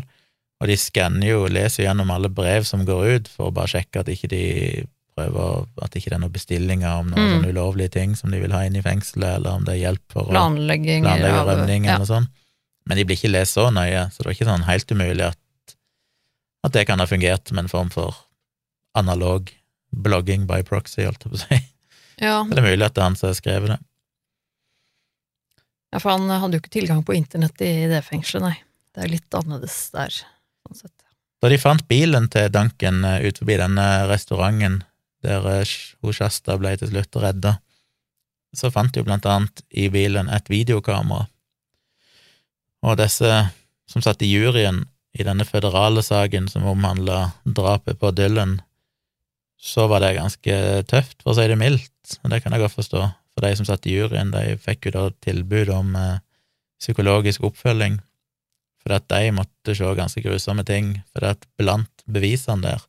Og 0.61 0.69
de 0.69 0.77
skanner 0.79 1.27
jo, 1.27 1.41
leser 1.51 1.83
gjennom 1.83 2.11
alle 2.13 2.29
brev 2.31 2.63
som 2.69 2.85
går 2.87 3.01
ut, 3.17 3.27
for 3.33 3.49
å 3.49 3.53
bare 3.55 3.67
sjekke 3.73 4.03
at 4.05 4.11
ikke 4.13 4.29
de 4.31 4.43
prøver 5.11 5.65
At 5.83 5.97
ikke 5.97 6.07
det 6.07 6.15
er 6.15 6.21
noen 6.21 6.31
bestillinger 6.31 7.01
om 7.01 7.09
noen 7.11 7.19
Mm. 7.19 7.31
sånne 7.33 7.49
ulovlige 7.51 7.91
ting 7.91 8.13
som 8.15 8.31
de 8.31 8.39
vil 8.39 8.53
ha 8.55 8.61
inn 8.63 8.77
i 8.79 8.81
fengselet, 8.85 9.35
eller 9.41 9.57
om 9.59 9.65
det 9.67 9.73
er 9.75 9.81
hjelp 9.81 10.05
for 10.13 10.29
å 10.29 10.31
planlegge 11.03 11.49
rømning 11.49 11.85
ja. 11.89 11.95
eller 11.97 12.07
sånn. 12.07 12.29
Men 12.87 12.97
de 12.97 13.03
blir 13.05 13.19
ikke 13.19 13.33
lest 13.33 13.57
så 13.59 13.67
nøye, 13.75 14.05
så 14.13 14.23
det 14.23 14.29
er 14.31 14.37
ikke 14.37 14.47
sånn 14.47 14.63
helt 14.69 14.91
umulig 14.95 15.25
at, 15.27 15.75
at 16.63 16.71
det 16.77 16.85
kan 16.87 17.03
ha 17.03 17.05
fungert 17.11 17.51
som 17.51 17.59
en 17.59 17.67
form 17.67 17.91
for 17.91 18.15
analog 18.95 19.51
blogging 19.91 20.47
by 20.47 20.63
proxy, 20.63 21.03
holdt 21.03 21.25
jeg 21.27 21.33
på 21.33 21.37
å 21.37 21.43
si. 21.43 21.59
Ja, 22.21 22.43
Så 22.45 22.55
det 22.55 22.63
er 22.63 22.69
mulig 22.71 22.85
at 22.85 22.95
det 22.95 23.01
er 23.01 23.09
han 23.09 23.15
som 23.19 23.27
har 23.33 23.35
skrevet 23.35 23.73
det. 23.73 23.79
Ja, 25.91 25.99
for 25.99 26.13
han 26.13 26.29
hadde 26.31 26.57
jo 26.57 26.63
ikke 26.63 26.77
tilgang 26.79 27.03
på 27.05 27.15
internett 27.17 27.61
i 27.65 27.73
det 27.91 28.03
fengselet, 28.07 28.47
nei. 28.47 28.57
Det 28.91 29.05
er 29.05 29.11
litt 29.11 29.35
annerledes 29.37 29.75
der, 29.93 30.11
sånn 30.11 30.79
sett. 30.81 30.95
Da 31.41 31.49
de 31.49 31.57
fant 31.57 31.83
bilen 31.89 32.27
til 32.31 32.51
Duncan 32.53 33.05
eh, 33.07 33.25
ut 33.25 33.39
forbi 33.41 33.57
denne 33.57 33.85
restauranten 34.09 34.81
der 35.25 35.47
eh, 35.49 35.75
hun 36.03 36.15
Shasta 36.15 36.57
ble 36.59 36.75
til 36.77 36.91
slutt 36.91 37.17
redda, 37.23 37.55
så 38.53 38.71
fant 38.73 38.93
de 38.93 39.01
jo 39.01 39.07
blant 39.07 39.25
annet 39.29 39.63
i 39.71 39.87
bilen 39.93 40.29
et 40.29 40.51
videokamera. 40.51 41.27
Og 42.81 42.97
disse 42.99 43.29
som 43.89 44.03
satt 44.03 44.23
i 44.25 44.31
juryen 44.31 44.85
i 45.17 45.25
denne 45.27 45.45
føderale 45.47 46.03
saken 46.05 46.47
som 46.51 46.67
omhandla 46.67 47.31
drapet 47.43 47.99
på 47.99 48.11
Dylan, 48.15 48.59
så 49.61 49.85
var 49.91 50.01
det 50.01 50.15
ganske 50.17 50.55
tøft, 50.89 51.19
for 51.21 51.33
å 51.33 51.37
si 51.37 51.45
det 51.51 51.59
mildt, 51.59 52.15
og 52.23 52.31
det 52.33 52.41
kan 52.41 52.55
jeg 52.55 52.63
godt 52.63 52.77
forstå. 52.79 53.03
De 53.41 53.51
som 53.57 53.65
satt 53.67 53.87
i 53.89 53.95
juryen, 53.97 54.31
de 54.33 54.57
fikk 54.61 54.87
jo 54.89 54.95
da 54.97 55.03
tilbud 55.25 55.69
om 55.73 55.95
eh, 55.97 56.19
psykologisk 56.81 57.43
oppfølging, 57.49 57.99
for 58.81 58.95
at 58.97 59.07
de 59.13 59.31
måtte 59.37 59.75
se 59.77 59.91
ganske 59.97 60.23
grusomme 60.25 60.65
ting, 60.65 60.95
for 61.13 61.27
at 61.33 61.45
blant 61.57 62.05
bevisene 62.09 62.61
der, 62.65 62.85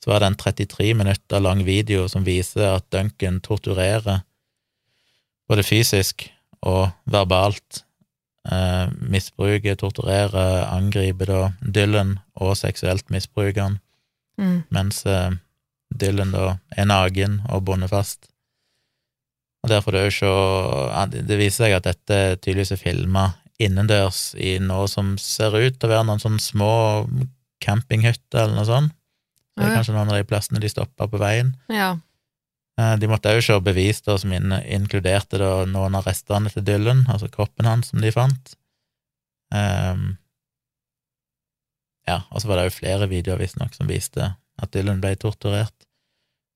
så 0.00 0.14
var 0.14 0.22
det 0.22 0.30
en 0.30 0.38
33 0.40 0.94
minutter 0.96 1.42
lang 1.44 1.60
video 1.66 2.06
som 2.08 2.24
viser 2.24 2.70
at 2.78 2.86
Duncan 2.92 3.40
torturerer 3.44 4.22
både 5.50 5.64
fysisk 5.66 6.24
og 6.62 6.92
verbalt, 7.10 7.82
eh, 8.50 8.88
misbruker, 9.12 9.76
torturerer, 9.76 10.64
angriper 10.72 11.26
da 11.26 11.40
Dylan 11.60 12.18
og 12.40 12.56
seksuelt 12.56 13.10
misbruker 13.10 13.62
han, 13.62 13.80
Mm. 14.40 14.62
mens 14.70 15.04
eh, 15.06 15.30
Dylan 15.92 16.30
da 16.32 16.58
er 16.76 16.86
naken 16.86 17.42
og 17.50 17.64
bundet 17.64 17.90
fast. 17.90 18.30
Og 19.70 19.76
der 19.76 19.82
får 19.84 19.94
du 19.94 19.98
òg 20.00 20.14
se 20.16 21.18
Det 21.28 21.36
viser 21.38 21.64
seg 21.64 21.76
at 21.76 21.86
dette 21.86 22.16
tydeligvis 22.42 22.72
er 22.74 22.80
filma 22.80 23.28
innendørs 23.60 24.32
i 24.40 24.56
noe 24.58 24.88
som 24.90 25.12
ser 25.20 25.54
ut 25.54 25.76
til 25.76 25.86
å 25.86 25.92
være 25.92 26.06
noen 26.08 26.22
sånne 26.22 26.42
små 26.42 26.70
campinghytter 27.62 28.46
eller 28.46 28.56
noe 28.56 28.66
sånt. 28.66 28.94
Det 29.54 29.66
er 29.68 29.74
kanskje 29.76 29.92
noen 29.92 30.08
av 30.08 30.16
de 30.16 30.24
plassene 30.26 30.62
de 30.62 30.70
stoppa 30.72 31.06
på 31.10 31.20
veien. 31.20 31.52
Ja. 31.68 31.92
Eh, 32.80 32.94
De 32.96 33.10
måtte 33.10 33.34
òg 33.36 33.42
se 33.44 33.58
bevis 33.60 34.00
da, 34.06 34.16
som 34.18 34.32
inkluderte 34.32 35.38
da 35.38 35.50
noen 35.68 35.98
av 35.98 36.08
restene 36.08 36.50
til 36.50 36.64
Dylan, 36.64 37.04
altså 37.12 37.28
kroppen 37.28 37.68
hans 37.68 37.92
som 37.92 38.00
de 38.00 38.10
fant. 38.14 38.54
Um, 39.52 40.16
ja, 42.08 42.22
og 42.30 42.40
så 42.40 42.48
var 42.48 42.58
det 42.58 42.70
jo 42.70 42.78
flere 42.78 43.10
videoer 43.10 43.42
visstnok 43.42 43.76
som 43.76 43.90
viste 43.90 44.32
at 44.32 44.72
Dylan 44.72 45.02
ble 45.04 45.12
torturert. 45.20 45.76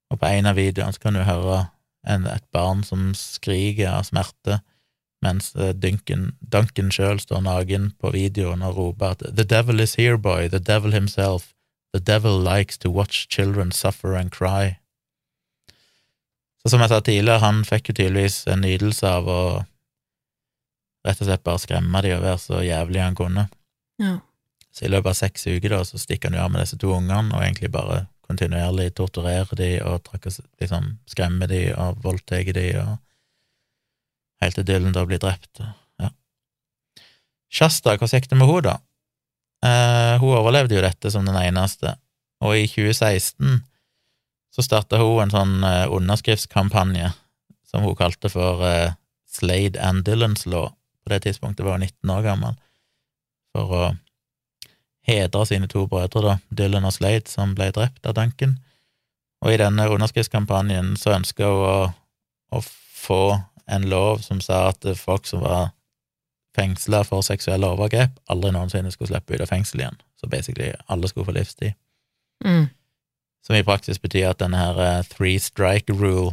Og 0.08 0.20
på 0.22 0.30
en 0.30 0.48
av 0.48 0.56
videoene 0.56 0.96
så 0.96 1.04
kan 1.04 1.18
du 1.18 1.24
høre 1.26 1.66
et 2.06 2.46
barn 2.52 2.84
som 2.84 3.12
skriker 3.16 3.90
av 3.90 4.06
smerte, 4.10 4.60
mens 5.24 5.54
eh, 5.56 5.72
Duncan, 5.72 6.32
Duncan 6.40 6.92
sjøl 6.92 7.20
står 7.22 7.44
naken 7.46 7.92
på 8.00 8.12
videoen 8.12 8.62
og 8.62 8.76
roper 8.76 9.14
at 9.14 9.24
The 9.24 9.46
devil 9.48 9.80
is 9.80 9.96
here, 9.96 10.18
boy, 10.18 10.48
the 10.48 10.60
devil 10.60 10.92
himself, 10.92 11.54
the 11.96 12.00
devil 12.00 12.36
likes 12.36 12.78
to 12.78 12.90
watch 12.90 13.26
children 13.28 13.72
suffer 13.72 14.14
and 14.14 14.30
cry. 14.30 14.76
Så 16.62 16.72
som 16.72 16.80
jeg 16.80 16.92
sa 16.92 17.00
tidligere, 17.00 17.42
han 17.44 17.64
fikk 17.64 17.90
jo 17.90 17.98
tydeligvis 17.98 18.46
en 18.48 18.62
nytelse 18.64 19.08
av 19.08 19.28
å 19.28 19.40
rett 21.04 21.20
og 21.20 21.28
slett 21.28 21.44
bare 21.44 21.60
skremme 21.60 22.00
de 22.04 22.14
og 22.16 22.24
være 22.24 22.40
så 22.40 22.62
jævlig 22.64 23.02
han 23.02 23.18
kunne. 23.18 23.48
Ja. 24.00 24.18
Så 24.74 24.86
i 24.86 24.90
løpet 24.90 25.12
av 25.12 25.18
seks 25.18 25.46
uker 25.46 25.76
da, 25.76 25.82
så 25.86 26.00
stikker 26.00 26.30
han 26.30 26.38
jo 26.38 26.44
av 26.46 26.54
med 26.54 26.64
disse 26.64 26.78
to 26.80 26.90
ungene, 26.96 27.30
og 27.36 27.44
egentlig 27.44 27.70
bare 27.74 28.06
kontinuerlig 28.24 28.94
torturerer 28.96 29.58
de 29.58 29.70
og 29.84 30.08
liksom 30.24 30.94
skremmer 31.10 31.50
de 31.50 31.66
og 31.76 32.00
voldtar 32.04 32.48
de, 32.56 32.66
og 32.80 32.96
helt 34.44 34.58
til 34.58 34.66
Dylan 34.68 34.96
da 34.96 35.04
blir 35.08 35.20
drept. 35.22 35.62
Ja. 36.00 36.10
Shasta, 37.52 37.96
hvordan 37.96 38.20
gikk 38.20 38.30
det 38.32 38.40
med 38.40 38.50
henne, 38.50 38.72
da? 38.72 38.78
Eh, 39.64 40.14
hun 40.20 40.36
overlevde 40.36 40.76
jo 40.76 40.84
dette 40.84 41.12
som 41.12 41.24
den 41.24 41.38
eneste, 41.40 41.96
og 42.44 42.56
i 42.58 42.66
2016 42.68 43.62
så 44.54 44.62
starta 44.62 45.00
hun 45.00 45.22
en 45.24 45.32
sånn 45.32 45.54
eh, 45.66 45.86
underskriftskampanje 45.90 47.10
som 47.70 47.86
hun 47.86 47.96
kalte 47.98 48.30
for 48.32 48.62
eh, 48.68 48.94
Slade 49.34 49.80
and 49.82 50.04
Dylans 50.06 50.44
Law. 50.46 50.70
På 51.04 51.12
det 51.12 51.24
tidspunktet 51.24 51.66
var 51.66 51.78
hun 51.78 51.86
19 51.86 52.12
år 52.14 52.26
gammel, 52.28 52.58
for 53.54 53.72
å 53.72 53.84
hedre 55.04 55.46
sine 55.46 55.68
to 55.70 55.86
brødre, 55.90 56.22
da, 56.24 56.36
Dylan 56.50 56.88
og 56.88 56.94
Slade, 56.96 57.28
som 57.30 57.54
ble 57.56 57.70
drept 57.74 58.06
av 58.06 58.16
Duncan. 58.16 58.58
Og 59.44 59.52
i 59.52 59.60
denne 59.60 59.88
underskriftskampanjen 59.92 60.94
så 61.00 61.18
ønska 61.18 61.48
hun 61.50 61.64
å, 61.68 61.78
å 62.56 62.62
få 62.64 63.24
en 63.66 63.88
lov 63.88 64.22
som 64.24 64.40
sa 64.44 64.68
at 64.72 64.86
folk 65.00 65.26
som 65.28 65.44
var 65.44 65.72
fengsla 66.54 67.02
for 67.04 67.24
seksuelle 67.26 67.68
overgrep, 67.74 68.14
aldri 68.30 68.52
noensinne 68.54 68.92
skulle 68.94 69.10
slippe 69.10 69.34
ut 69.34 69.42
av 69.44 69.50
fengsel 69.50 69.82
igjen. 69.82 69.98
Så 70.20 70.30
basically 70.30 70.70
alle 70.86 71.10
skulle 71.10 71.26
få 71.28 71.34
livstid. 71.36 71.74
Mm. 72.44 72.68
Som 73.44 73.56
i 73.56 73.64
praksis 73.66 74.00
betyr 74.00 74.30
at 74.30 74.40
denne 74.40 74.60
her 74.60 74.80
eh, 74.80 75.02
three 75.10 75.40
strike 75.42 75.92
rule 75.92 76.32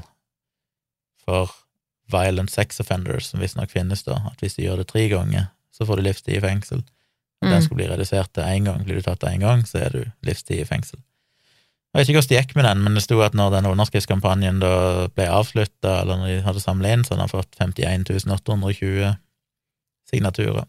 for 1.25 1.51
violent 2.11 2.51
sex 2.51 2.79
offenders, 2.79 3.31
som 3.31 3.41
visstnok 3.41 3.71
finnes, 3.71 4.03
da, 4.07 4.21
at 4.31 4.43
hvis 4.43 4.57
de 4.57 4.67
gjør 4.67 4.81
det 4.81 4.89
tre 4.91 5.07
ganger, 5.11 5.49
så 5.71 5.87
får 5.87 5.99
du 5.99 6.05
livstid 6.05 6.37
i 6.37 6.43
fengsel. 6.43 6.83
Og 7.41 7.49
Den 7.49 7.57
Mm. 7.57 7.61
skulle 7.65 7.77
bli 7.81 7.87
redusert 7.89 8.33
til 8.33 8.43
én 8.43 8.65
gang. 8.65 8.83
Blir 8.85 8.95
du 8.95 9.01
tatt 9.01 9.19
én 9.25 9.39
gang, 9.39 9.63
så 9.65 9.79
er 9.85 9.89
du 9.89 10.11
livstid 10.23 10.59
i 10.61 10.65
fengsel. 10.65 10.99
Jeg 11.93 11.99
vet 11.99 12.07
ikke 12.09 12.21
hvordan 12.21 12.29
det 12.29 12.37
gikk 12.47 12.55
med 12.55 12.65
den, 12.65 12.83
men 12.83 12.93
det 12.93 13.03
sto 13.03 13.19
at 13.21 13.33
når 13.33 13.49
den 13.51 13.65
underskriftskampanjen 13.65 14.59
da 14.61 15.07
ble 15.07 15.25
avslutta, 15.27 16.01
eller 16.01 16.17
når 16.21 16.27
de 16.27 16.41
hadde 16.45 16.61
samla 16.61 16.87
inn, 16.93 17.03
så 17.03 17.15
hadde 17.15 17.25
han 17.25 17.33
fått 17.33 17.57
51 17.59 18.05
820 18.31 19.17
signaturer. 20.09 20.65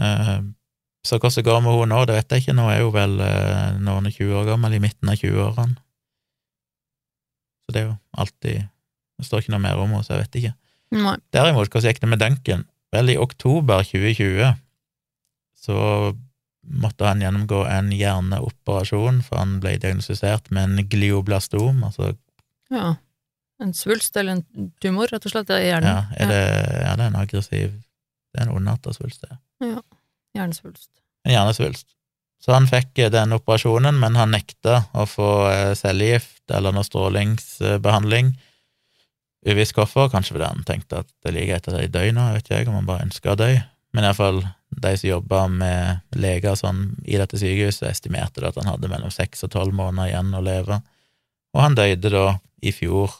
Eh, 0.00 0.40
Så 1.04 1.18
hvordan 1.18 1.34
det 1.34 1.44
går 1.44 1.60
med 1.62 1.72
henne 1.74 1.86
nå, 1.94 2.04
det 2.06 2.14
vet 2.14 2.28
jeg 2.30 2.40
ikke. 2.42 2.54
Nå 2.54 2.68
er 2.70 2.82
hun 2.84 2.92
vel 2.94 3.16
noen 3.82 4.06
og 4.06 4.12
20 4.12 4.36
år 4.38 4.44
gammel, 4.46 4.74
i 4.74 4.78
midten 4.78 5.08
av 5.10 5.16
20-årene. 5.18 5.74
Så 7.66 7.72
det 7.74 7.80
er 7.82 7.86
jo 7.88 7.96
alltid 8.16 8.68
Det 9.18 9.26
står 9.26 9.38
ikke 9.42 9.50
noe 9.50 9.62
mer 9.62 9.76
om 9.78 9.90
henne, 9.90 10.02
så 10.04 10.14
jeg 10.14 10.22
vet 10.22 10.36
ikke. 10.40 10.54
Nei. 10.92 11.16
Derimot, 11.32 11.68
hvordan 11.70 11.90
gikk 11.92 12.00
det 12.00 12.08
med 12.08 12.18
Duncan? 12.22 12.64
Vel, 12.92 13.10
i 13.10 13.16
oktober 13.16 13.82
2020 13.82 14.56
så 15.62 15.76
måtte 16.62 17.06
han 17.08 17.22
gjennomgå 17.22 17.64
en 17.66 17.90
hjerneoperasjon, 17.94 19.22
for 19.26 19.40
han 19.40 19.56
ble 19.62 19.76
diagnostisert 19.82 20.50
med 20.54 20.68
en 20.70 20.88
glioblastom, 20.92 21.82
altså 21.88 22.12
Ja. 22.72 22.96
En 23.62 23.74
svulst 23.78 24.16
eller 24.18 24.32
en 24.40 24.70
tumor, 24.82 25.06
rett 25.12 25.26
og 25.26 25.30
slett, 25.30 25.50
i 25.54 25.68
hjernen. 25.68 25.86
ja, 25.86 26.04
er 26.18 26.30
det, 26.32 26.38
ja, 26.82 26.94
det 26.98 27.04
er 27.04 27.10
en 27.12 27.18
aggressiv 27.20 27.74
Det 28.32 28.40
er 28.40 28.46
en 28.48 28.56
ondarta 28.56 28.94
svulst, 28.96 29.20
det. 29.22 29.36
Ja. 29.60 29.82
Hjernesvulst. 30.34 30.88
En 31.26 31.34
hjernesvulst. 31.34 31.86
Så 32.42 32.54
han 32.56 32.64
fikk 32.66 32.98
eh, 32.98 33.10
den 33.12 33.34
operasjonen, 33.36 33.98
men 34.00 34.16
han 34.16 34.32
nekta 34.32 34.86
å 34.96 35.04
få 35.06 35.28
eh, 35.50 35.74
cellegift 35.78 36.50
eller 36.50 36.72
noe 36.74 36.82
strålingsbehandling. 36.88 38.32
Uvisst 39.46 39.76
hvorfor, 39.76 40.08
kanskje 40.10 40.36
fordi 40.38 40.48
han 40.48 40.64
tenkte 40.66 41.02
at 41.02 41.10
det 41.22 41.30
er 41.30 41.36
like 41.36 41.50
greit 41.52 41.68
at 41.68 41.76
døgnet, 41.76 41.92
dør 41.92 42.12
nå, 42.16 42.24
jeg 42.30 42.38
vet 42.40 42.50
ikke 42.62 42.72
om 42.72 42.78
han 42.80 42.88
bare 42.88 43.06
ønsker 43.06 43.34
å 43.34 43.38
dø. 43.38 43.50
Men 43.92 44.08
iallfall 44.08 44.40
de 44.82 44.92
som 44.96 45.08
jobba 45.10 45.42
med 45.52 46.00
leger 46.16 46.54
sånn 46.58 46.96
i 47.04 47.18
dette 47.20 47.38
sykehuset, 47.40 47.88
estimerte 47.90 48.40
det 48.40 48.48
at 48.52 48.58
han 48.62 48.70
hadde 48.72 48.88
mellom 48.90 49.10
seks 49.12 49.44
og 49.44 49.50
tolv 49.54 49.74
måneder 49.76 50.08
igjen 50.12 50.32
å 50.34 50.42
leve. 50.44 50.80
Og 51.52 51.60
han 51.60 51.74
døde 51.76 52.10
da 52.12 52.26
i 52.62 52.72
fjor, 52.72 53.12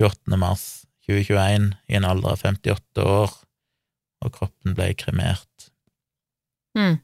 28. 0.00 0.36
mars 0.40 0.64
2021, 1.08 1.70
i 1.88 1.96
en 1.98 2.04
alder 2.08 2.34
av 2.34 2.42
58 2.42 3.04
år, 3.04 3.30
og 4.24 4.32
kroppen 4.34 4.74
ble 4.74 4.90
kremert. 4.98 5.68
Mm. 6.76 6.98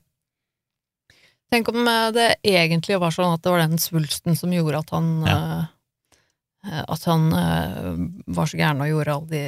Tenk 1.55 1.69
om 1.71 1.87
eh, 1.87 2.09
det 2.17 2.29
egentlig 2.43 2.99
var 3.01 3.15
sånn 3.15 3.37
at 3.37 3.43
det 3.45 3.53
var 3.55 3.63
den 3.63 3.79
svulsten 3.79 4.37
som 4.39 4.53
gjorde 4.55 4.81
at 4.83 4.91
han 4.97 5.11
Ja. 5.29 5.39
eh, 6.67 6.83
At 6.89 7.05
han 7.05 7.29
eh, 7.33 7.95
var 8.35 8.47
så 8.51 8.57
gæren 8.59 8.81
og 8.83 8.89
gjorde 8.91 9.15
alle 9.15 9.29
de 9.31 9.43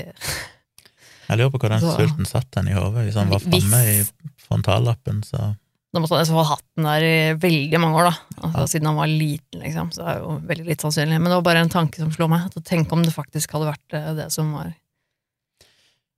Jeg 1.27 1.39
lurer 1.39 1.53
på 1.55 1.59
hvor 1.63 1.73
den 1.75 1.81
Så- 1.83 1.97
sulten 1.99 2.27
satt 2.29 2.51
den 2.55 2.69
i 2.69 2.75
hodet, 2.77 3.07
hvis 3.07 3.15
han 3.19 3.31
var 3.31 3.41
framme 3.43 3.81
i 3.91 4.03
frontallappen, 4.47 5.23
så 5.27 5.57
Da 5.95 6.01
måtte 6.01 6.19
han 6.19 6.27
ha 6.37 6.43
hatt 6.45 6.65
den 6.77 6.85
der 6.85 7.01
i 7.07 7.35
veldig 7.41 7.79
mange 7.81 7.97
år, 7.97 8.11
da. 8.11 8.43
Altså, 8.43 8.59
Ja. 8.61 8.67
Siden 8.67 8.87
han 8.87 8.97
var 8.97 9.07
liten, 9.07 9.63
liksom. 9.63 9.91
Så 9.95 10.05
det 10.05 10.09
er 10.13 10.19
jo 10.21 10.41
veldig 10.45 10.67
litt 10.67 10.81
sannsynlig. 10.81 11.21
Men 11.21 11.25
det 11.25 11.39
var 11.39 11.43
bare 11.43 11.63
en 11.63 11.71
tanke 11.71 11.97
som 11.97 12.11
slo 12.13 12.29
meg. 12.29 12.51
Tenk 12.65 12.93
om 12.93 13.03
det 13.03 13.15
faktisk 13.15 13.51
hadde 13.53 13.73
vært 13.73 13.95
eh, 13.95 14.15
det 14.15 14.31
som 14.33 14.53
var 14.53 14.75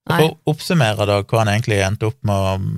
Nei. 0.09 0.17
For 0.17 0.29
å 0.33 0.55
oppsummere 0.55 1.07
da 1.07 1.23
hva 1.23 1.39
han 1.45 1.51
egentlig 1.53 1.83
endte 1.85 2.09
opp 2.09 2.19
med 2.25 2.69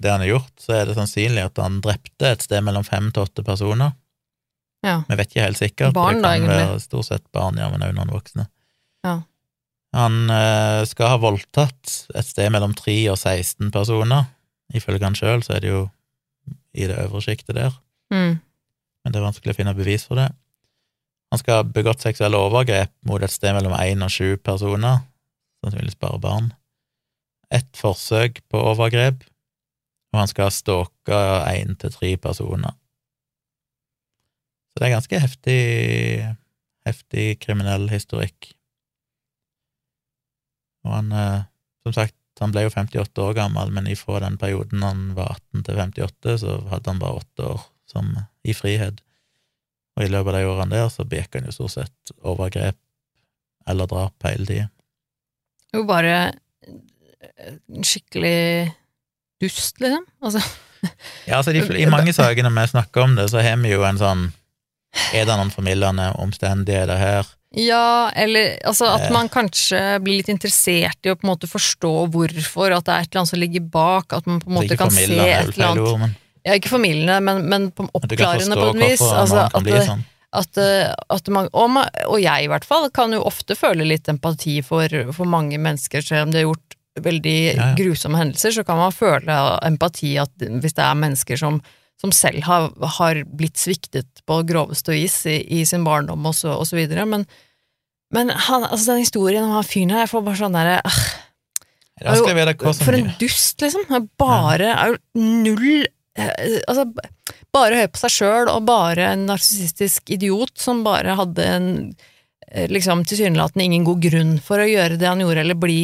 det 0.00 0.10
han 0.10 0.20
har 0.24 0.30
gjort, 0.30 0.54
så 0.62 0.72
er 0.78 0.88
det 0.88 0.96
sannsynlig 0.96 1.44
at 1.44 1.60
han 1.60 1.82
drepte 1.84 2.30
et 2.32 2.44
sted 2.46 2.64
mellom 2.64 2.86
fem 2.86 3.10
til 3.12 3.26
åtte 3.26 3.44
personer. 3.44 3.92
Ja. 4.86 5.02
Vi 5.08 5.18
vet 5.18 5.28
ikke 5.28 5.44
helt 5.44 5.60
sikkert. 5.60 5.92
Barn, 5.92 6.16
det 6.16 6.22
da, 6.22 6.28
kan 6.32 6.40
egentlig. 6.46 6.68
være 6.70 6.80
stort 6.80 7.08
sett 7.10 7.26
barn, 7.34 7.58
ja, 7.60 7.68
men 7.72 7.84
også 7.84 7.98
noen 7.98 8.14
voksne. 8.14 8.46
Ja. 9.04 9.14
Han 9.96 10.28
eh, 10.30 10.82
skal 10.88 11.14
ha 11.14 11.20
voldtatt 11.22 11.94
et 12.14 12.26
sted 12.28 12.50
mellom 12.52 12.74
3 12.76 12.96
og 13.12 13.16
16 13.16 13.70
personer. 13.72 14.26
Ifølge 14.76 15.06
han 15.06 15.16
sjøl 15.16 15.40
så 15.46 15.54
er 15.56 15.64
det 15.64 15.70
jo 15.72 15.86
i 16.76 16.84
det 16.88 16.98
øvre 17.06 17.22
sjiktet 17.24 17.56
der, 17.56 17.72
Mm. 18.12 18.38
men 19.04 19.12
det 19.12 19.18
er 19.18 19.24
vanskelig 19.24 19.52
å 19.52 19.56
finne 19.56 19.74
bevis 19.76 20.04
for 20.08 20.16
det. 20.20 20.28
Han 21.32 21.38
skal 21.40 21.58
ha 21.58 21.62
begått 21.64 22.00
seksuelle 22.00 22.38
overgrep 22.40 22.92
mot 23.04 23.22
et 23.22 23.32
sted 23.32 23.52
mellom 23.56 23.72
1 23.76 24.00
og 24.04 24.10
7 24.12 24.36
personer, 24.44 25.02
sannsynligvis 25.60 25.98
bare 26.00 26.20
barn. 26.20 26.52
Ett 27.52 27.68
forsøk 27.76 28.40
på 28.48 28.60
overgrep, 28.70 29.24
og 30.12 30.20
han 30.22 30.28
skal 30.30 30.48
ha 30.48 30.54
stalka 30.54 31.18
én 31.52 31.74
til 31.80 31.92
tre 31.92 32.14
personer. 32.16 32.72
Så 34.72 34.80
det 34.80 34.86
er 34.88 34.94
ganske 34.96 35.20
heftig, 35.20 35.60
heftig 36.86 37.26
kriminell 37.42 37.88
historikk. 37.92 38.52
Og 40.86 40.94
han, 40.94 41.12
eh, 41.12 41.42
som 41.86 41.96
sagt, 41.96 42.14
han 42.38 42.52
ble 42.54 42.66
jo 42.68 42.70
58 42.74 43.24
år 43.24 43.34
gammel, 43.34 43.72
men 43.74 43.88
ifra 43.90 44.20
den 44.22 44.38
perioden 44.38 44.84
han 44.86 45.08
var 45.16 45.34
18 45.52 45.64
til 45.66 45.80
58, 45.82 46.36
så 46.44 46.58
hadde 46.70 46.92
han 46.92 47.00
bare 47.02 47.22
åtte 47.22 47.46
år 47.50 47.62
som 47.90 48.12
i 48.46 48.54
frihet. 48.54 49.00
Og 49.98 50.04
i 50.06 50.10
løpet 50.12 50.30
av 50.30 50.38
de 50.38 50.50
årene 50.52 50.76
der 50.76 50.92
så 50.94 51.06
begikk 51.08 51.34
han 51.34 51.48
jo 51.48 51.56
stort 51.56 51.74
sett 51.74 52.12
overgrep 52.22 52.78
eller 53.68 53.90
drap 53.90 54.24
hele 54.24 54.46
tida. 54.46 54.68
Jo, 55.74 55.82
bare 55.88 56.14
eh, 56.64 57.58
skikkelig 57.84 58.70
dust, 59.42 59.80
liksom. 59.82 60.06
Altså, 60.22 60.42
Ja, 61.26 61.40
altså 61.40 61.50
de, 61.50 61.64
I 61.74 61.88
mange 61.90 62.12
sakene 62.14 62.52
vi 62.54 62.66
snakker 62.70 63.02
om 63.02 63.16
det, 63.18 63.28
så 63.32 63.42
har 63.42 63.56
vi 63.58 63.72
jo 63.72 63.82
en 63.82 63.98
sånn 63.98 64.28
Er 65.10 65.26
det 65.26 65.34
noen 65.34 65.50
formildende 65.52 66.12
omstendigheter 66.22 67.00
her? 67.00 67.26
Ja, 67.56 68.10
eller 68.12 68.58
altså 68.68 68.84
at 68.92 69.06
Eh. 69.06 69.12
man 69.12 69.28
kanskje 69.32 69.80
blir 70.04 70.18
litt 70.20 70.28
interessert 70.28 70.98
i 71.06 71.10
å 71.12 71.16
på 71.16 71.24
en 71.24 71.30
måte 71.32 71.48
forstå 71.48 71.92
hvorfor, 72.12 72.74
at 72.76 72.84
det 72.84 72.92
er 72.92 73.00
et 73.00 73.08
eller 73.10 73.20
annet 73.22 73.32
som 73.32 73.40
ligger 73.40 73.64
bak, 73.72 74.12
at 74.12 74.26
man 74.26 74.40
på 74.40 74.50
en 74.50 74.58
måte 74.58 74.76
kan 74.76 74.90
se 74.92 75.06
et 75.08 75.54
eller 75.56 75.66
annet 75.70 75.86
ord, 75.88 76.00
men 76.00 76.16
Ja, 76.44 76.54
ikke 76.54 76.70
formildende, 76.70 77.18
men, 77.20 77.42
men 77.48 77.70
på 77.72 77.88
oppklarende 77.92 78.56
på 78.56 78.68
et 78.70 78.80
vis. 78.80 79.02
Altså, 79.02 79.48
at, 79.48 79.62
bli 79.64 79.80
sånn. 79.84 80.04
at, 80.32 80.56
eh, 80.62 80.94
at 81.10 81.28
man, 81.28 81.48
og, 81.52 81.70
man, 81.70 81.88
og 82.06 82.20
jeg 82.22 82.44
i 82.44 82.48
hvert 82.48 82.64
fall 82.64 82.88
kan 82.94 83.12
jo 83.12 83.24
ofte 83.26 83.56
føle 83.58 83.84
litt 83.84 84.08
empati 84.08 84.60
for, 84.62 84.86
for 85.12 85.28
mange 85.28 85.58
mennesker, 85.58 86.00
selv 86.04 86.28
om 86.28 86.32
de 86.32 86.38
har 86.42 86.46
gjort 86.48 86.76
veldig 86.98 87.34
Ja, 87.38 87.52
ja. 87.56 87.74
grusomme 87.78 88.18
hendelser, 88.18 88.50
så 88.52 88.64
kan 88.64 88.78
man 88.80 88.92
føle 88.92 89.34
empati 89.66 90.16
at 90.18 90.30
hvis 90.38 90.74
det 90.74 90.84
er 90.84 90.94
mennesker 90.98 91.36
som, 91.38 91.60
som 91.98 92.12
selv 92.14 92.44
har, 92.46 92.70
har 92.98 93.22
blitt 93.26 93.58
sviktet 93.58 94.22
på 94.28 94.40
groveste 94.46 94.94
vis 94.94 95.20
i, 95.26 95.40
i 95.60 95.64
sin 95.66 95.86
barndom 95.86 96.26
og 96.30 96.36
så, 96.38 96.54
og 96.54 96.68
så 96.68 96.78
videre, 96.78 97.06
men, 97.10 97.26
men 98.14 98.30
han, 98.30 98.66
altså 98.68 98.92
den 98.92 99.02
historien 99.02 99.46
om 99.46 99.56
han 99.56 99.66
fyren 99.66 99.94
her, 99.94 100.04
jeg 100.06 100.12
får 100.12 100.26
bare 100.28 100.40
sånn 100.42 100.58
derre 100.58 100.78
ah, 100.86 101.00
som 101.98 102.84
For 102.86 102.94
en 102.94 103.08
dust, 103.18 103.58
liksom. 103.58 104.10
Bare 104.20 104.68
er 104.70 104.92
jo 104.92 105.22
null 105.42 105.80
eh, 105.82 106.60
Altså, 106.70 106.84
bare 107.54 107.80
høy 107.80 107.88
på 107.90 108.02
seg 108.04 108.14
sjøl, 108.14 108.50
og 108.52 108.68
bare 108.68 109.08
en 109.16 109.26
narsissistisk 109.26 110.12
idiot 110.14 110.54
som 110.62 110.84
bare 110.86 111.16
hadde 111.18 111.48
en 111.56 111.68
eh, 112.52 112.68
liksom 112.70 113.02
tilsynelatende 113.02 113.66
ingen 113.66 113.88
god 113.88 114.04
grunn 114.06 114.36
for 114.38 114.62
å 114.62 114.68
gjøre 114.68 115.00
det 115.00 115.10
han 115.10 115.24
gjorde, 115.24 115.42
eller 115.42 115.58
bli 115.58 115.80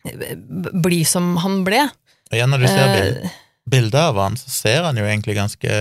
bli 0.00 1.02
som 1.04 1.34
han 1.42 1.60
ble. 1.66 1.82
Og 2.30 2.36
igjen, 2.38 2.54
når 2.54 2.62
du 2.62 2.68
ser 2.70 2.86
uh, 2.86 3.00
Eh, 3.20 3.38
bilder 3.70 4.10
av 4.10 4.20
han, 4.20 4.36
så 4.40 4.52
ser 4.52 4.84
han 4.88 4.98
jo 4.98 5.06
egentlig 5.06 5.38
ganske 5.38 5.72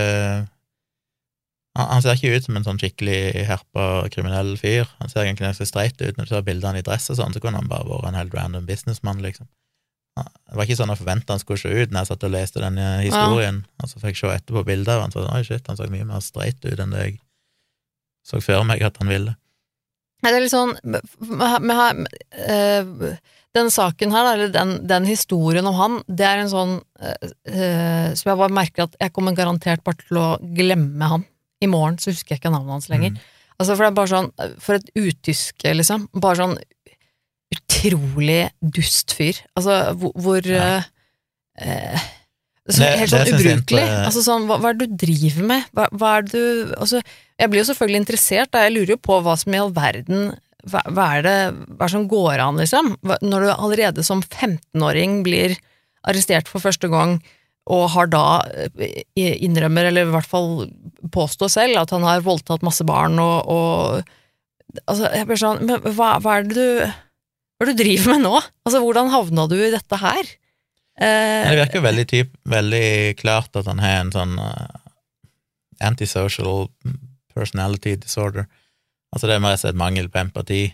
han, 1.80 2.02
ser 2.04 2.18
ikke 2.18 2.34
ut 2.36 2.48
som 2.48 2.58
en 2.58 2.66
sånn 2.66 2.80
skikkelig 2.82 3.46
herpa 3.48 3.84
kriminell 4.12 4.56
fyr. 4.60 4.90
Han 5.00 5.12
ser 5.12 5.24
egentlig 5.24 5.46
ganske 5.48 5.68
streit 5.70 6.02
ut. 6.02 6.18
Når 6.18 6.28
du 6.28 6.34
ser 6.34 6.44
bildene 6.44 6.82
i 6.82 6.84
dress 6.84 7.08
og 7.14 7.20
sånn, 7.20 7.36
så 7.36 7.40
kunne 7.44 7.62
han 7.62 7.70
bare 7.72 7.88
vært 7.88 8.10
en 8.10 8.18
helt 8.20 8.36
random 8.36 8.66
businessmann, 8.68 9.22
liksom. 9.24 9.48
Det 10.20 10.58
var 10.58 10.66
ikke 10.66 10.76
sånn 10.80 10.92
jeg 10.92 11.00
forventa 11.00 11.36
han 11.36 11.42
skulle 11.42 11.62
se 11.62 11.70
ut 11.72 11.94
når 11.94 12.02
jeg 12.02 12.10
satt 12.10 12.26
og 12.28 12.34
leste 12.34 12.64
denne 12.64 12.88
historien, 13.06 13.62
og 13.80 13.92
så 13.92 14.02
fikk 14.02 14.18
jeg 14.18 14.20
se 14.20 14.32
etterpå 14.36 14.66
bildet 14.68 14.92
av 14.92 15.06
han, 15.06 15.14
så 15.14 15.24
oi 15.24 15.44
shit, 15.48 15.68
han 15.70 15.80
så 15.80 15.88
mye 15.92 16.08
mer 16.10 16.26
streit 16.26 16.66
ut 16.66 16.82
enn 16.82 16.96
det 16.96 17.06
jeg 17.06 17.20
så 18.28 18.42
før 18.44 18.66
meg 18.68 18.84
at 18.84 19.00
han 19.00 19.12
ville. 19.12 19.36
Nei, 20.20 20.32
det 20.34 20.36
er 20.36 20.44
litt 20.44 20.52
sånn 20.52 20.74
Vi 20.84 21.76
har 21.78 22.02
eh, 22.44 22.90
Den 23.58 23.72
saken 23.74 24.12
her, 24.14 24.28
eller 24.36 24.52
den, 24.54 24.76
den 24.88 25.06
historien 25.10 25.66
om 25.66 25.74
han, 25.74 25.96
det 26.08 26.26
er 26.28 26.44
en 26.44 26.52
sånn 26.52 26.76
eh, 27.02 27.32
eh, 27.50 28.12
som 28.14 28.30
jeg 28.30 28.38
bare 28.38 28.54
merker 28.54 28.84
at 28.86 28.96
jeg 29.02 29.14
kommer 29.16 29.34
garantert 29.38 29.82
bare 29.84 29.98
til 30.04 30.20
å 30.22 30.28
glemme 30.56 31.10
han. 31.16 31.26
I 31.64 31.68
morgen 31.68 31.98
så 32.00 32.12
husker 32.14 32.36
jeg 32.36 32.44
ikke 32.44 32.52
navnet 32.54 32.76
hans 32.78 32.90
lenger. 32.92 33.16
Mm. 33.16 33.24
Altså, 33.60 33.74
for 33.76 33.84
det 33.84 33.90
er 33.90 33.96
bare 33.98 34.12
sånn 34.14 34.30
For 34.64 34.78
et 34.78 34.92
utyske, 34.96 35.74
liksom. 35.76 36.06
Bare 36.24 36.38
sånn 36.40 36.54
utrolig 37.56 38.44
dust 38.62 39.16
fyr. 39.18 39.42
Altså, 39.58 39.80
hvor, 40.00 40.14
hvor 40.16 40.46
Ja. 40.48 40.84
eh, 41.58 41.66
eh, 41.96 42.00
så, 42.70 42.84
Helt 42.86 43.10
sånn 43.10 43.34
ubrukelig. 43.34 43.82
ikke- 43.82 44.06
Altså 44.06 44.22
sånn, 44.22 44.46
hva, 44.46 44.60
hva 44.62 44.70
er 44.70 44.74
det 44.78 44.90
du 44.92 45.06
driver 45.08 45.44
med? 45.44 45.64
Hva, 45.74 45.88
hva 45.92 46.18
er 46.18 46.22
det 46.22 46.32
du 46.32 46.76
Altså, 46.78 47.02
jeg 47.40 47.50
blir 47.50 47.64
jo 47.66 47.74
selvfølgelig 47.74 48.02
interessert, 48.06 48.52
da. 48.52 48.60
Jeg 48.70 48.74
lurer 48.78 48.90
jo 48.94 48.98
på 48.98 49.22
hva 49.24 49.36
som 49.38 49.54
i 49.54 49.58
all 49.58 49.72
verden 49.72 50.38
hva, 50.72 50.84
hva 50.94 51.08
er 51.18 51.26
det 51.26 51.38
hva 51.80 51.90
som 51.92 52.08
går 52.10 52.42
an, 52.44 52.60
liksom? 52.62 52.94
Når 53.22 53.46
du 53.46 53.50
allerede 53.54 54.06
som 54.06 54.24
15-åring 54.24 55.22
blir 55.26 55.58
arrestert 56.08 56.50
for 56.52 56.64
første 56.64 56.90
gang, 56.92 57.18
og 57.70 57.90
har 57.94 58.10
da 58.10 58.26
eh, 58.82 59.04
innrømmer, 59.46 59.90
eller 59.90 60.08
i 60.08 60.14
hvert 60.14 60.30
fall 60.30 60.70
påstår 61.14 61.52
selv, 61.54 61.82
at 61.84 61.94
han 61.94 62.06
har 62.08 62.26
voldtatt 62.26 62.66
masse 62.66 62.86
barn 62.88 63.20
og, 63.22 63.50
og 63.50 64.16
Altså, 64.86 65.08
jeg 65.18 65.26
blir 65.26 65.40
sånn 65.42 65.64
Men 65.66 65.82
hva, 65.98 66.12
hva 66.22 66.36
er 66.38 66.44
det 66.46 66.54
du 66.54 66.82
Hva 66.84 67.66
er 67.66 67.70
det 67.72 67.74
du 67.74 67.80
driver 67.82 68.12
med 68.12 68.22
nå? 68.22 68.36
Altså, 68.38 68.82
hvordan 68.84 69.10
havna 69.10 69.48
du 69.50 69.56
i 69.58 69.72
dette 69.74 69.98
her? 69.98 70.30
Eh, 71.00 71.48
det 71.48 71.56
virker 71.64 71.82
veldig, 71.82 72.06
typ, 72.12 72.36
veldig 72.54 73.16
klart 73.18 73.58
at 73.58 73.66
han 73.72 73.82
har 73.82 74.04
en 74.04 74.12
sånn 74.14 74.36
uh, 74.38 74.68
antisocial 75.82 76.68
personality 77.34 77.96
disorder. 77.98 78.46
Altså 79.16 79.28
det 79.28 79.36
er 79.36 79.40
mer 79.44 79.54
et 79.58 79.76
mangel 79.76 80.10
på 80.10 80.20
empati, 80.22 80.74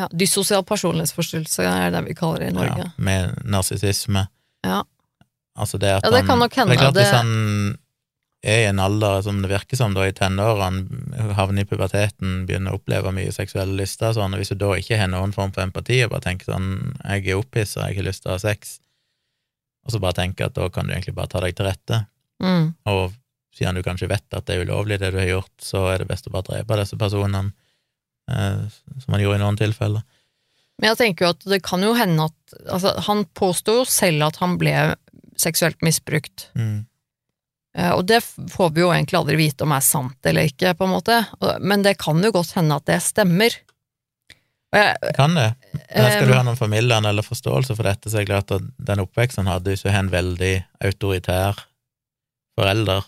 ja, 0.00 0.08
Dyssosial 0.10 0.64
personlighetsforstyrrelse 0.66 1.62
er 1.62 1.90
det 1.94 2.00
vi 2.08 2.14
kaller 2.18 2.38
det 2.42 2.48
i 2.48 2.54
Norge. 2.56 2.78
ja, 2.78 2.90
med 2.98 3.36
narsissisme. 3.44 4.26
Ja. 4.66 4.82
Altså 5.56 5.78
det 5.78 5.88
at 5.92 6.02
Ja, 6.04 6.10
det 6.10 6.24
han 6.24 6.26
kan 6.26 6.38
nok 6.40 6.52
hende, 6.54 6.70
Det 6.72 6.78
er 6.78 6.82
klart 6.82 6.94
det- 6.94 7.04
Hvis 7.04 7.12
han 7.12 7.78
er 8.42 8.58
i 8.58 8.64
en 8.68 8.78
alder 8.80 9.22
som 9.22 9.40
det 9.40 9.50
virker 9.50 9.76
som 9.76 9.94
da 9.94 10.00
i 10.02 10.10
tenårene, 10.12 11.34
havner 11.34 11.60
i 11.62 11.64
puberteten, 11.64 12.44
begynner 12.46 12.72
å 12.72 12.80
oppleve 12.80 13.12
mye 13.14 13.30
seksuelle 13.32 13.76
lyster 13.76 14.08
og 14.08 14.16
sånn, 14.16 14.34
og 14.34 14.38
hvis 14.40 14.48
du 14.48 14.56
da 14.56 14.66
ikke 14.74 14.98
har 14.98 15.06
noen 15.08 15.32
form 15.32 15.52
for 15.52 15.62
empati 15.62 16.02
og 16.04 16.10
bare 16.10 16.20
tenker 16.22 16.46
sånn 16.52 16.96
'jeg 17.04 17.28
er 17.28 17.36
opphissa, 17.38 17.86
jeg 17.86 17.96
har 17.96 18.04
lyst 18.04 18.22
til 18.22 18.30
å 18.30 18.34
ha 18.34 18.38
sex', 18.38 18.80
og 19.86 19.92
så 19.92 20.00
bare 20.00 20.12
tenker 20.14 20.46
at 20.46 20.54
da 20.54 20.68
kan 20.68 20.86
du 20.86 20.92
egentlig 20.92 21.14
bare 21.14 21.28
ta 21.28 21.40
deg 21.40 21.54
til 21.54 21.66
rette, 21.66 22.06
Mm. 22.42 22.74
og 22.86 23.12
siden 23.54 23.74
du 23.76 23.82
kanskje 23.82 24.08
vet 24.08 24.24
at 24.32 24.44
det 24.46 24.56
er 24.58 24.64
ulovlig, 24.66 24.98
det 24.98 25.12
du 25.12 25.18
har 25.18 25.26
gjort, 25.40 25.56
så 25.60 25.94
er 25.94 25.98
det 25.98 26.08
best 26.08 26.26
å 26.26 26.32
bare 26.32 26.42
drepe 26.42 26.76
disse 26.76 26.96
personene, 26.98 27.52
som 28.26 29.14
han 29.14 29.20
gjorde 29.22 29.36
i 29.36 29.42
noen 29.42 29.58
tilfeller. 29.60 30.04
Men 30.80 30.90
jeg 30.90 31.00
tenker 31.00 31.26
jo 31.26 31.32
at 31.34 31.44
det 31.52 31.60
kan 31.66 31.84
jo 31.84 31.92
hende 31.94 32.26
at 32.26 32.56
altså, 32.66 32.94
Han 33.06 33.24
påsto 33.36 33.78
jo 33.80 33.84
selv 33.86 34.24
at 34.26 34.40
han 34.42 34.56
ble 34.58 34.72
seksuelt 35.38 35.82
misbrukt. 35.86 36.48
Mm. 36.58 36.86
Eh, 37.78 37.92
Og 37.94 38.06
det 38.06 38.22
får 38.24 38.72
vi 38.74 38.82
jo 38.84 38.90
egentlig 38.94 39.18
aldri 39.18 39.38
vite 39.38 39.66
om 39.66 39.74
er 39.74 39.84
sant 39.84 40.26
eller 40.26 40.50
ikke, 40.50 40.74
på 40.78 40.86
en 40.86 40.94
måte. 40.94 41.20
Men 41.60 41.86
det 41.86 41.96
kan 42.02 42.22
jo 42.22 42.32
godt 42.34 42.54
hende 42.58 42.78
at 42.78 42.86
det 42.90 43.00
stemmer. 43.02 43.56
Jeg, 44.74 45.14
Kan 45.14 45.36
det? 45.38 45.52
Men 45.94 46.10
skal 46.10 46.26
du 46.26 46.32
eh, 46.32 46.38
ha 46.38 46.46
noen 46.46 46.58
formildende 46.58 47.10
eller 47.10 47.26
forståelse 47.26 47.76
for 47.78 47.86
dette, 47.86 48.10
så 48.10 48.18
er 48.18 48.24
det 48.24 48.32
klart 48.32 48.54
at 48.56 48.64
den 48.90 49.02
oppveksten 49.04 49.44
han 49.44 49.52
hadde, 49.54 49.76
har 49.84 50.00
en 50.02 50.10
veldig 50.10 50.54
autoritær 50.82 51.60
forelder, 52.58 53.06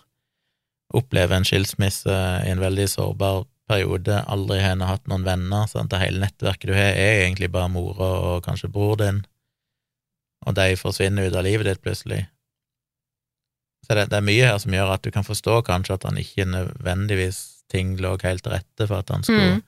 opplever 0.95 1.35
en 1.35 1.47
skilsmisse 1.47 2.15
i 2.47 2.53
en 2.53 2.63
veldig 2.63 2.87
sårbar 2.91 3.45
periode, 3.69 4.21
aldri 4.31 4.61
har 4.63 4.79
hatt 4.87 5.07
noen 5.11 5.27
venner, 5.27 5.67
Sant? 5.71 5.91
det 5.91 6.03
hele 6.03 6.23
nettverket 6.23 6.71
du 6.71 6.75
har, 6.77 6.95
er 6.95 7.25
egentlig 7.25 7.51
bare 7.55 7.73
mora 7.73 8.11
og 8.31 8.47
kanskje 8.47 8.71
bror 8.73 8.97
din, 9.01 9.25
og 10.47 10.57
de 10.59 10.79
forsvinner 10.79 11.29
ut 11.29 11.37
av 11.37 11.47
livet 11.47 11.67
ditt 11.69 11.83
plutselig. 11.83 12.25
Så 13.87 13.95
det, 13.95 14.09
det 14.11 14.19
er 14.19 14.27
mye 14.27 14.51
her 14.51 14.59
som 14.63 14.75
gjør 14.75 14.97
at 14.97 15.05
du 15.07 15.13
kan 15.15 15.27
forstå 15.27 15.61
kanskje 15.67 15.95
at 15.95 16.07
han 16.09 16.19
ikke 16.19 16.47
nødvendigvis 16.51 17.41
ting 17.71 17.95
lå 18.03 18.17
helt 18.23 18.43
til 18.47 18.55
rette 18.55 18.87
for 18.87 19.03
at 19.03 19.11
han 19.15 19.27
skulle 19.27 19.57
Mm. 19.57 19.65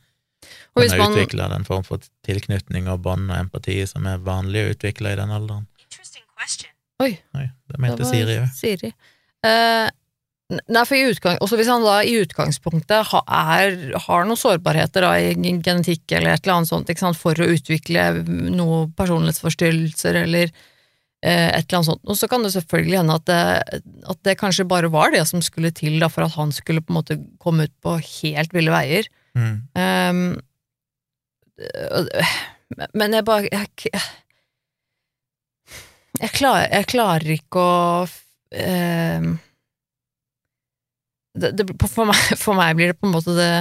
Kunne 0.79 0.99
man, 0.99 1.13
utvikle 1.13 1.49
den 1.51 1.65
form 1.67 1.83
for 1.83 2.03
tilknytning 2.23 2.87
og 2.93 3.01
bånd 3.03 3.27
og 3.27 3.41
empati 3.41 3.81
som 3.91 4.07
er 4.07 4.21
vanlig 4.23 4.61
å 4.63 4.75
utvikle 4.75 5.11
i 5.11 5.17
den 5.19 5.33
alderen. 5.35 5.65
Oi, 7.03 7.11
Oi, 7.35 7.47
det 7.71 7.81
mente 7.83 8.07
Siri 8.07 8.37
òg. 8.39 8.47
Siri. 8.55 8.93
Eh, 9.47 9.89
nei, 10.49 10.85
for 10.89 10.97
i 10.97 11.05
utgang, 11.11 11.37
også 11.45 11.59
hvis 11.61 11.69
han 11.69 11.85
da 11.85 11.99
i 12.07 12.17
utgangspunktet 12.23 13.11
ha, 13.11 13.21
er, 13.29 13.77
har 14.07 14.25
noen 14.25 14.41
sårbarheter 14.41 15.05
da, 15.05 15.13
i 15.21 15.35
genetikk 15.37 16.15
eller 16.17 16.33
et 16.33 16.47
eller 16.47 16.57
annet 16.59 16.71
sånt, 16.71 16.93
sant, 16.97 17.21
for 17.21 17.37
å 17.37 17.51
utvikle 17.53 18.09
noen 18.25 18.93
personlighetsforstyrrelser 18.97 20.15
eller 20.23 20.47
eh, 20.49 21.49
et 21.53 21.67
eller 21.67 21.79
annet 21.81 21.91
sånt, 21.91 22.05
og 22.09 22.17
så 22.17 22.31
kan 22.33 22.47
det 22.47 22.55
selvfølgelig 22.57 23.01
hende 23.03 23.19
at 23.21 23.27
det, 23.29 23.43
at 24.15 24.21
det 24.25 24.39
kanskje 24.41 24.69
bare 24.71 24.89
var 24.93 25.13
det 25.13 25.25
som 25.29 25.45
skulle 25.45 25.73
til 25.77 26.01
da, 26.01 26.09
for 26.13 26.25
at 26.25 26.37
han 26.39 26.55
skulle 26.57 26.85
på 26.85 26.95
en 26.95 27.01
måte 27.03 27.19
komme 27.43 27.69
ut 27.69 27.77
på 27.85 27.99
helt 28.01 28.57
ville 28.57 28.73
veier. 28.73 29.11
Mm. 29.37 29.57
Øh, 29.77 30.19
men 32.95 33.15
jeg 33.17 33.25
bare 33.27 33.49
Jeg, 33.51 33.69
jeg, 36.21 36.31
klarer, 36.35 36.69
jeg 36.73 36.87
klarer 36.91 37.31
ikke 37.35 37.59
å 37.63 38.07
ehm, 38.55 39.39
det, 41.41 41.53
det, 41.59 41.67
for, 41.89 42.05
meg, 42.09 42.17
for 42.45 42.59
meg 42.59 42.77
blir 42.79 42.93
det 42.93 42.99
på 43.01 43.09
en 43.09 43.15
måte 43.17 43.35
det 43.39 43.53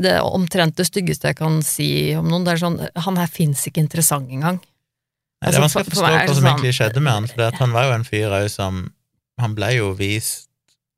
det 0.00 0.14
omtrent 0.24 0.78
det 0.80 0.86
styggeste 0.88 1.28
jeg 1.28 1.36
kan 1.36 1.58
si 1.60 2.14
om 2.16 2.24
noen. 2.24 2.44
Det 2.46 2.54
er 2.54 2.60
sånn, 2.62 2.78
Han 3.04 3.18
her 3.20 3.26
fins 3.28 3.66
ikke 3.68 3.82
interessant 3.82 4.30
engang. 4.32 4.56
Nei, 4.62 5.50
det 5.50 5.58
er 5.58 5.60
Altså, 5.60 5.60
vanskelig 5.60 5.68
å 5.68 5.84
for- 5.84 5.84
for 5.84 6.00
forstå 6.00 6.08
hva 6.08 6.26
som 6.28 6.36
sånn- 6.38 6.48
egentlig 6.54 6.72
skjedde 6.78 7.02
med 7.04 7.12
han, 7.12 7.26
for 7.28 7.58
han 7.60 7.72
var 7.76 7.84
jo 7.84 7.92
en 7.98 8.04
fyr 8.08 8.32
òg 8.32 8.48
som 8.50 8.92
Han 9.38 9.54
ble 9.54 9.68
jo 9.76 9.92
vist 9.94 10.48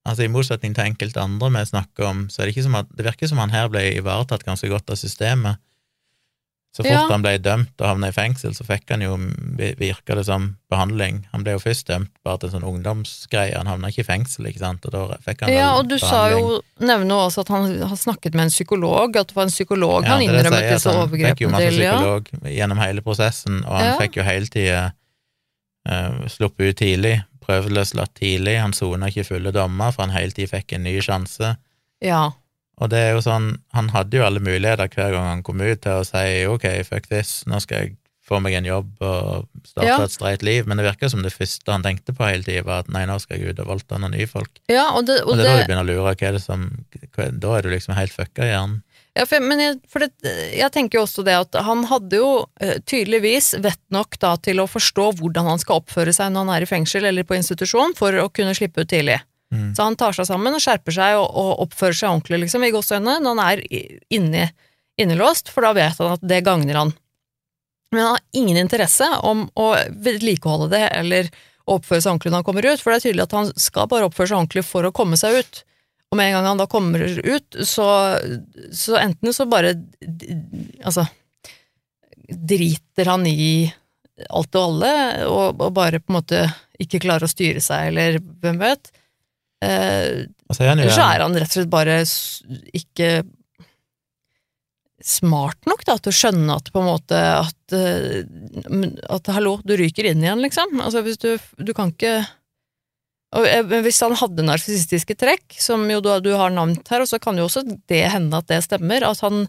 Altså 0.06 0.24
I 0.24 0.28
motsetning 0.32 0.72
til 0.74 0.84
enkelte 0.86 1.20
andre 1.20 1.50
vi 1.50 1.64
snakker 1.68 2.06
om, 2.08 2.22
så 2.28 2.40
er 2.40 2.46
det 2.46 2.54
ikke 2.54 2.62
som 2.62 2.74
at 2.78 2.86
det 2.96 3.04
virker 3.04 3.28
som 3.28 3.38
han 3.42 3.50
her 3.50 3.68
ble 3.68 3.82
ivaretatt 3.98 4.44
ganske 4.46 4.68
godt 4.70 4.88
av 4.88 4.96
systemet. 4.96 5.58
Så 6.72 6.84
fort 6.84 6.92
Ja. 6.92 7.08
han 7.10 7.22
ble 7.22 7.32
dømt 7.42 7.80
og 7.82 7.86
havna 7.88 8.08
i 8.08 8.12
fengsel, 8.14 8.52
så 8.54 8.62
fikk 8.62 8.90
han 8.94 9.00
jo, 9.02 9.16
virka 9.76 10.14
det 10.14 10.22
som, 10.28 10.56
behandling. 10.70 11.26
Han 11.32 11.42
ble 11.42 11.56
jo 11.56 11.58
først 11.58 11.88
dømt 11.88 12.10
bare 12.22 12.38
til 12.38 12.48
en 12.48 12.52
sånn 12.60 12.68
ungdomsgreie, 12.68 13.56
han 13.56 13.66
havna 13.66 13.88
ikke 13.90 14.04
i 14.04 14.06
fengsel, 14.06 14.46
ikke 14.46 14.62
sant, 14.62 14.86
og 14.86 14.92
da 14.94 15.16
fikk 15.24 15.40
han 15.42 15.50
Ja, 15.52 15.72
og 15.80 15.88
du 15.88 15.98
sa 15.98 16.28
behandling. 16.28 16.46
jo, 16.46 16.86
nevner 16.86 17.24
også 17.26 17.40
at 17.40 17.48
han 17.48 17.82
har 17.82 17.96
snakket 17.96 18.34
med 18.38 18.44
en 18.44 18.54
psykolog, 18.54 19.16
at 19.16 19.26
det 19.28 19.34
var 19.36 19.42
en 19.48 19.50
psykolog 19.50 20.04
han 20.06 20.20
det 20.20 20.28
jeg 20.28 20.30
innrømmet 20.30 20.60
sier, 20.62 20.72
disse 20.76 20.90
at 20.90 20.96
Han 20.96 21.08
fikk 21.10 21.40
jo 21.40 21.48
masse 21.50 21.70
psykolog 21.74 22.28
Ja. 22.32 22.48
gjennom 22.50 22.78
hele 22.78 23.00
prosessen, 23.02 23.64
og 23.66 23.72
han 23.76 23.84
Ja. 23.86 23.98
fikk 23.98 24.16
jo 24.16 24.22
hele 24.22 24.46
tida 24.46 24.92
uh, 25.88 26.26
sluppet 26.28 26.68
ut 26.70 26.76
tidlig, 26.76 27.24
prøveløslatt 27.40 28.14
tidlig, 28.14 28.60
han 28.60 28.72
sona 28.72 29.06
ikke 29.10 29.24
fulle 29.26 29.50
dommer, 29.52 29.90
for 29.92 30.06
han 30.06 30.14
hele 30.14 30.30
tida 30.30 30.46
fikk 30.56 30.74
en 30.74 30.84
ny 30.84 31.00
sjanse. 31.00 31.56
ja. 32.00 32.30
Og 32.80 32.88
det 32.92 32.98
er 32.98 33.10
jo 33.12 33.22
sånn, 33.24 33.50
han 33.76 33.90
hadde 33.92 34.16
jo 34.16 34.24
alle 34.26 34.40
muligheter 34.40 34.88
hver 34.88 35.12
gang 35.12 35.26
han 35.28 35.42
kom 35.44 35.60
ut 35.60 35.82
til 35.84 36.00
å 36.00 36.04
si 36.08 36.46
ok, 36.48 36.68
fuck 36.88 37.10
this, 37.10 37.42
nå 37.50 37.60
skal 37.60 37.82
jeg 37.84 37.96
få 38.30 38.38
meg 38.40 38.54
en 38.54 38.68
jobb 38.68 38.90
og 39.02 39.48
starte 39.66 39.86
Ja. 39.88 39.96
et 40.04 40.12
streit 40.14 40.42
liv, 40.46 40.66
men 40.70 40.78
det 40.78 40.84
virker 40.86 41.10
som 41.10 41.22
det 41.24 41.32
første 41.34 41.66
han 41.74 41.82
tenkte 41.82 42.14
på 42.14 42.24
hele 42.28 42.46
tida, 42.46 42.62
var 42.62 42.84
at 42.84 42.92
nei, 42.94 43.02
nå 43.10 43.16
skal 43.20 43.40
jeg 43.40 43.50
ut 43.50 43.58
og 43.64 43.66
voldta 43.72 43.98
noen 43.98 44.14
nye 44.14 44.28
folk. 44.30 44.60
ja, 44.70 44.86
og 44.94 45.06
det, 45.06 45.22
Og 45.24 45.32
og 45.32 45.36
det 45.40 45.46
er 45.46 45.48
da 45.48 45.56
det 45.56 45.64
du 45.64 45.72
begynner 45.72 45.82
å 45.84 45.90
lure, 45.90 46.14
hva 46.14 46.28
er 46.28 46.32
det 46.38 46.42
som 46.44 46.68
hva, 47.16 47.26
Da 47.40 47.56
er 47.58 47.62
du 47.62 47.70
liksom 47.74 47.94
helt 47.98 48.14
fucka 48.14 48.46
i 48.46 48.52
hjernen. 48.54 48.82
Ja, 49.18 49.24
for, 49.26 49.40
men 49.42 49.58
jeg, 49.58 49.80
for 49.90 49.98
det, 49.98 50.12
jeg 50.54 50.70
tenker 50.70 51.00
jo 51.00 51.02
også 51.02 51.24
det 51.26 51.34
at 51.34 51.56
han 51.66 51.82
hadde 51.90 52.20
jo 52.20 52.46
eh, 52.62 52.78
tydeligvis 52.86 53.56
vett 53.58 53.82
nok 53.90 54.14
da 54.22 54.36
til 54.38 54.60
å 54.62 54.68
forstå 54.70 55.08
hvordan 55.18 55.48
han 55.50 55.58
skal 55.58 55.80
oppføre 55.82 56.14
seg 56.14 56.30
når 56.30 56.46
han 56.46 56.54
er 56.54 56.62
i 56.62 56.70
fengsel 56.70 57.04
eller 57.10 57.26
på 57.26 57.34
institusjon 57.34 57.96
for 57.98 58.14
å 58.22 58.28
kunne 58.30 58.54
slippe 58.54 58.86
ut 58.86 58.88
tidlig. 58.88 59.18
Mm. 59.50 59.74
Så 59.74 59.82
han 59.82 59.98
tar 59.98 60.14
seg 60.14 60.28
sammen 60.28 60.54
og 60.54 60.62
skjerper 60.62 60.94
seg 60.94 61.18
og, 61.18 61.26
og 61.26 61.64
oppfører 61.66 61.96
seg 61.98 62.12
ordentlig 62.12 62.44
liksom, 62.44 62.64
i 62.66 62.72
gåseøynene 62.74 63.18
når 63.24 63.34
han 63.34 63.44
er 63.48 63.62
inni, 64.14 64.44
innelåst, 65.00 65.50
for 65.50 65.66
da 65.66 65.72
vet 65.76 65.98
han 65.98 66.14
at 66.14 66.26
det 66.32 66.42
gagner 66.46 66.78
han. 66.78 66.92
Men 67.90 68.04
han 68.04 68.12
har 68.14 68.26
ingen 68.38 68.60
interesse 68.60 69.08
om 69.26 69.48
å 69.58 69.72
vedlikeholde 69.90 70.70
det 70.76 70.84
eller 71.00 71.32
oppføre 71.70 72.02
seg 72.02 72.12
ordentlig 72.12 72.30
når 72.32 72.42
han 72.42 72.46
kommer 72.46 72.68
ut, 72.68 72.82
for 72.82 72.92
det 72.92 73.00
er 73.00 73.06
tydelig 73.08 73.26
at 73.26 73.36
han 73.38 73.50
skal 73.58 73.90
bare 73.90 74.06
oppføre 74.06 74.30
seg 74.30 74.38
ordentlig 74.38 74.64
for 74.66 74.86
å 74.86 74.94
komme 74.94 75.18
seg 75.18 75.42
ut. 75.42 75.62
Og 76.10 76.18
med 76.18 76.30
en 76.30 76.38
gang 76.38 76.48
han 76.50 76.62
da 76.62 76.66
kommer 76.70 77.02
ut, 77.06 77.58
så, 77.66 77.88
så 78.74 78.96
enten 78.98 79.34
så 79.34 79.46
bare 79.50 79.76
Altså 80.82 81.04
Driter 82.30 83.10
han 83.10 83.26
i 83.26 83.70
alt 84.30 84.54
og 84.54 84.62
alle, 84.62 84.90
og, 85.26 85.62
og 85.62 85.72
bare 85.74 85.98
på 86.02 86.12
en 86.12 86.18
måte 86.18 86.42
ikke 86.80 87.00
klarer 87.02 87.26
å 87.26 87.30
styre 87.30 87.62
seg, 87.64 87.90
eller 87.90 88.18
hvem 88.42 88.60
vet. 88.60 88.92
Eh, 89.60 90.24
er 90.24 90.72
eller 90.72 90.94
så 90.94 91.04
er 91.04 91.24
han 91.24 91.36
rett 91.36 91.50
og 91.50 91.58
slett 91.58 91.72
bare 91.72 92.00
ikke 92.76 93.10
smart 95.04 95.68
nok 95.68 95.84
da, 95.88 95.96
til 95.96 96.12
å 96.12 96.16
skjønne 96.16 96.56
at 96.60 96.68
på 96.72 96.80
en 96.80 96.88
måte 96.90 97.16
at, 97.16 97.76
eh, 97.76 98.24
at 99.08 99.30
hallo, 99.32 99.58
du 99.64 99.74
ryker 99.80 100.10
inn 100.10 100.24
igjen, 100.24 100.42
liksom. 100.44 100.80
Altså 100.84 101.04
hvis 101.04 101.20
du 101.20 101.32
Du 101.56 101.72
kan 101.72 101.92
ikke 101.92 102.20
og 103.36 103.46
eh, 103.46 103.62
Hvis 103.84 104.00
han 104.02 104.16
hadde 104.18 104.46
narsissistiske 104.46 105.16
trekk, 105.18 105.54
som 105.62 105.84
jo 105.90 106.00
du, 106.02 106.10
du 106.24 106.32
har 106.36 106.52
navnt 106.54 106.88
her, 106.90 107.04
og 107.04 107.10
så 107.10 107.20
kan 107.22 107.38
jo 107.38 107.46
også 107.46 107.62
det 107.90 108.04
hende 108.10 108.40
at 108.40 108.48
det 108.50 108.62
stemmer, 108.66 109.06
at 109.06 109.22
han, 109.24 109.44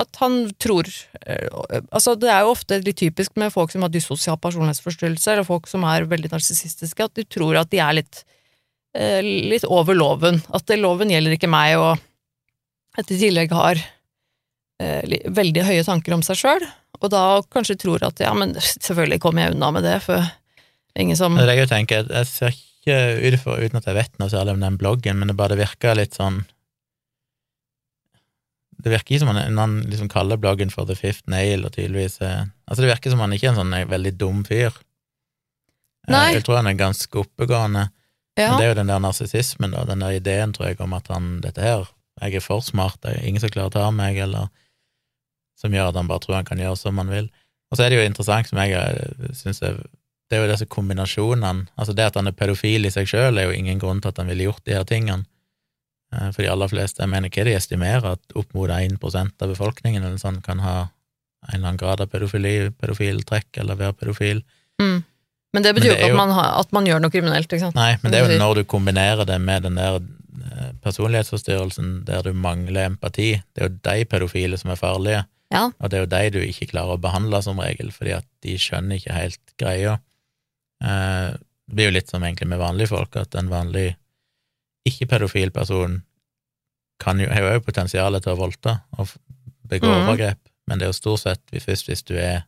at 0.00 0.22
han 0.22 0.40
tror 0.62 0.88
eh, 1.26 1.46
Altså, 1.92 2.16
det 2.16 2.32
er 2.32 2.46
jo 2.46 2.54
ofte 2.54 2.80
litt 2.84 3.00
typisk 3.02 3.36
med 3.40 3.52
folk 3.54 3.74
som 3.74 3.84
har 3.84 3.92
dyssosial 3.92 4.40
personlighetsforstyrrelse, 4.40 5.34
eller 5.34 5.48
folk 5.48 5.68
som 5.68 5.84
er 5.88 6.08
veldig 6.08 6.32
narsissistiske, 6.32 7.04
at 7.04 7.20
de 7.20 7.26
tror 7.28 7.60
at 7.60 7.70
de 7.74 7.82
er 7.84 8.00
litt 8.00 8.24
litt 8.94 9.64
over 9.68 9.94
loven. 9.94 10.40
At 10.54 10.70
loven 10.78 11.10
gjelder 11.12 11.36
ikke 11.36 11.50
meg, 11.50 11.76
og 11.78 11.98
at 12.98 13.06
de 13.08 13.14
i 13.14 13.20
tillegg 13.20 13.52
har 13.54 13.78
eh, 14.80 15.18
veldig 15.30 15.64
høye 15.68 15.84
tanker 15.86 16.16
om 16.16 16.22
seg 16.26 16.38
sjøl, 16.40 16.64
og 16.98 17.10
da 17.12 17.24
kanskje 17.52 17.76
tror 17.78 18.02
at 18.08 18.18
ja, 18.24 18.32
men 18.34 18.56
selvfølgelig 18.58 19.20
kommer 19.22 19.44
jeg 19.44 19.54
unna 19.54 19.70
med 19.76 19.84
det, 19.86 19.98
for 20.02 20.24
ingen 20.98 21.16
som 21.18 21.36
Det 21.38 21.44
er 21.44 21.52
det 21.52 21.58
jeg 21.60 21.70
tenker, 21.74 22.08
jeg- 22.10 22.26
ser 22.26 22.54
ikke 22.56 22.64
ut 23.34 23.40
for, 23.42 23.60
uten 23.60 23.76
at 23.78 23.84
jeg 23.86 23.94
vet 23.98 24.18
noe 24.18 24.30
særlig 24.32 24.54
om 24.56 24.60
den 24.64 24.78
bloggen, 24.80 25.18
men 25.20 25.28
det 25.28 25.36
bare 25.38 25.58
virker 25.60 25.94
litt 25.98 26.16
sånn 26.16 26.40
Det 28.82 28.92
virker 28.92 29.14
ikke 29.16 29.20
som 29.24 29.30
han, 29.34 29.58
han 29.58 29.72
liksom 29.90 30.08
kaller 30.10 30.38
bloggen 30.40 30.70
for 30.70 30.86
The 30.86 30.94
Fifth 30.98 31.26
Nail, 31.30 31.64
og 31.66 31.72
tydeligvis 31.74 32.20
Altså, 32.22 32.80
det 32.82 32.90
virker 32.92 33.10
som 33.10 33.20
han 33.24 33.32
ikke 33.34 33.48
er 33.50 33.54
en 33.56 33.60
sånn 33.62 33.74
eh, 33.74 33.86
veldig 33.90 34.12
dum 34.20 34.44
fyr. 34.46 34.70
Eh, 36.06 36.12
Nei. 36.14 36.28
Jeg 36.36 36.44
tror 36.46 36.60
han 36.60 36.68
er 36.70 36.76
ganske 36.78 37.18
oppegående. 37.20 37.88
Ja, 38.38 38.52
Men 38.52 38.60
det 38.60 38.66
er 38.66 38.70
jo 38.70 38.78
den 38.78 38.90
der 38.92 39.02
narsissismen, 39.02 39.72
da, 39.74 39.82
den 39.88 40.04
der 40.04 40.14
ideen, 40.14 40.54
tror 40.54 40.70
jeg, 40.70 40.78
om 40.84 40.94
at 40.94 41.10
han 41.10 41.40
dette 41.42 41.64
her, 41.64 41.88
jeg 42.22 42.38
er 42.38 42.44
for 42.44 42.62
smart, 42.62 42.98
det 43.02 43.16
er 43.16 43.26
ingen 43.26 43.42
som 43.42 43.50
klarer 43.50 43.72
å 43.72 43.74
ta 43.74 43.90
meg, 43.94 44.18
eller 44.22 44.48
som 45.58 45.74
gjør 45.74 45.90
at 45.90 45.98
han 45.98 46.10
bare 46.10 46.22
tror 46.22 46.38
han 46.38 46.46
kan 46.46 46.60
gjøre 46.62 46.78
som 46.78 46.98
han 47.02 47.10
vil. 47.10 47.30
Og 47.68 47.78
så 47.78 47.84
er 47.84 47.90
det 47.90 47.98
jo 47.98 48.06
interessant, 48.06 48.50
som 48.50 48.60
jeg 48.62 48.76
eh, 48.78 49.32
syns 49.36 49.62
er 49.66 49.80
Det 50.28 50.36
er 50.36 50.42
jo 50.44 50.50
disse 50.50 50.66
kombinasjonene. 50.68 51.70
Altså 51.80 51.94
det 51.96 52.04
at 52.04 52.16
han 52.20 52.28
er 52.28 52.36
pedofil 52.36 52.84
i 52.84 52.90
seg 52.92 53.08
sjøl, 53.08 53.38
er 53.40 53.48
jo 53.48 53.56
ingen 53.56 53.78
grunn 53.80 54.02
til 54.04 54.10
at 54.12 54.18
han 54.20 54.28
ville 54.28 54.44
gjort 54.44 54.64
de 54.68 54.74
her 54.76 54.84
tingene. 54.84 55.24
Eh, 56.12 56.30
For 56.34 56.44
de 56.44 56.50
aller 56.52 56.68
fleste, 56.68 57.00
jeg 57.02 57.08
mener 57.08 57.32
hva 57.32 57.44
de 57.48 57.54
estimerer, 57.56 58.12
at 58.12 58.36
opp 58.36 58.52
mot 58.54 58.70
1 58.70 58.98
av 59.00 59.48
befolkningen 59.48 60.04
eller 60.04 60.20
sånn 60.20 60.42
kan 60.44 60.60
ha 60.60 60.76
en 61.48 61.54
eller 61.54 61.68
annen 61.68 61.80
grad 61.80 62.02
av 62.02 62.10
pedofili, 62.12 62.70
pedofiltrekk, 62.76 63.48
eller 63.62 63.78
være 63.80 63.96
pedofil. 64.02 64.44
mm. 64.82 64.98
Men 65.56 65.64
det 65.64 65.72
betyr 65.78 65.88
Men 65.88 65.96
det 65.96 66.00
jo 66.02 66.06
ikke 66.06 66.12
at 66.12 66.20
man, 66.20 66.32
har, 66.36 66.48
at 66.60 66.72
man 66.76 66.86
gjør 66.88 67.00
noe 67.00 67.12
kriminelt, 67.14 67.48
ikke 67.48 67.62
sant. 67.62 67.78
Nei, 67.78 67.94
men 68.02 68.12
det 68.12 68.20
er 68.20 68.32
jo 68.32 68.38
når 68.40 68.60
du 68.60 68.64
kombinerer 68.68 69.24
det 69.28 69.38
med 69.40 69.64
den 69.64 69.78
der 69.80 69.96
eh, 69.96 70.70
personlighetsforstyrrelsen 70.84 71.92
der 72.08 72.26
du 72.26 72.34
mangler 72.36 72.90
empati, 72.90 73.30
det 73.56 73.64
er 73.64 73.70
jo 73.70 73.78
de 73.88 74.04
pedofile 74.12 74.60
som 74.60 74.74
er 74.74 74.80
farlige, 74.80 75.24
Ja. 75.54 75.70
og 75.80 75.88
det 75.88 75.96
er 75.96 76.02
jo 76.04 76.10
de 76.12 76.30
du 76.34 76.40
ikke 76.44 76.68
klarer 76.74 76.98
å 76.98 77.00
behandle 77.00 77.40
som 77.42 77.60
regel, 77.64 77.88
fordi 77.94 78.12
at 78.18 78.26
de 78.44 78.58
skjønner 78.60 79.00
ikke 79.00 79.16
helt 79.16 79.54
greia. 79.60 79.98
Eh, 80.84 81.36
Det 81.68 81.76
blir 81.76 81.90
jo 81.90 81.96
litt 81.96 82.08
som 82.08 82.22
egentlig 82.24 82.48
med 82.48 82.60
vanlige 82.60 82.88
folk, 82.88 83.16
at 83.16 83.34
en 83.36 83.48
vanlig 83.52 83.96
ikke-pedofil 84.88 85.50
person 85.52 86.02
kan 87.00 87.20
jo, 87.20 87.28
har 87.28 87.44
jo 87.44 87.50
òg 87.56 87.64
potensialet 87.66 88.24
til 88.24 88.32
å 88.32 88.38
voldta 88.40 88.78
og 88.98 89.10
begå 89.68 89.88
mm. 89.88 89.96
overgrep, 90.04 90.38
men 90.66 90.78
det 90.78 90.86
er 90.86 90.92
jo 90.92 90.96
stort 90.96 91.20
sett 91.24 91.42
hvis, 91.52 91.84
hvis 91.84 92.04
du 92.08 92.14
er 92.16 92.46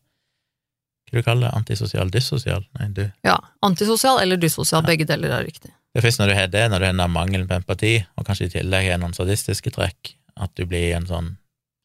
Hva 1.10 1.18
du 1.18 1.22
kaller 1.26 1.48
det? 1.48 1.56
Antisosial? 1.58 2.10
Dyssosial? 2.10 2.64
Nei, 2.78 2.88
du 2.94 3.04
Ja. 3.26 3.36
Antisosial 3.62 4.20
eller 4.22 4.36
dyssosial, 4.36 4.82
Ja. 4.82 4.86
begge 4.86 5.06
deler 5.06 5.30
er 5.40 5.44
riktig. 5.44 5.72
Det 5.94 6.04
først 6.04 6.20
når 6.20 6.28
du 6.28 6.34
har 6.34 6.46
det, 6.46 6.70
når 6.70 6.78
du 6.78 6.84
har 6.86 6.92
den 6.92 7.10
mangelen 7.10 7.48
på 7.48 7.56
empati, 7.58 8.06
og 8.16 8.24
kanskje 8.26 8.46
i 8.46 8.52
tillegg 8.60 8.90
har 8.92 8.98
noen 9.02 9.12
sadistiske 9.16 9.72
trekk, 9.74 10.14
at 10.38 10.54
du 10.54 10.64
blir 10.66 10.94
en 10.94 11.06
sånn 11.06 11.36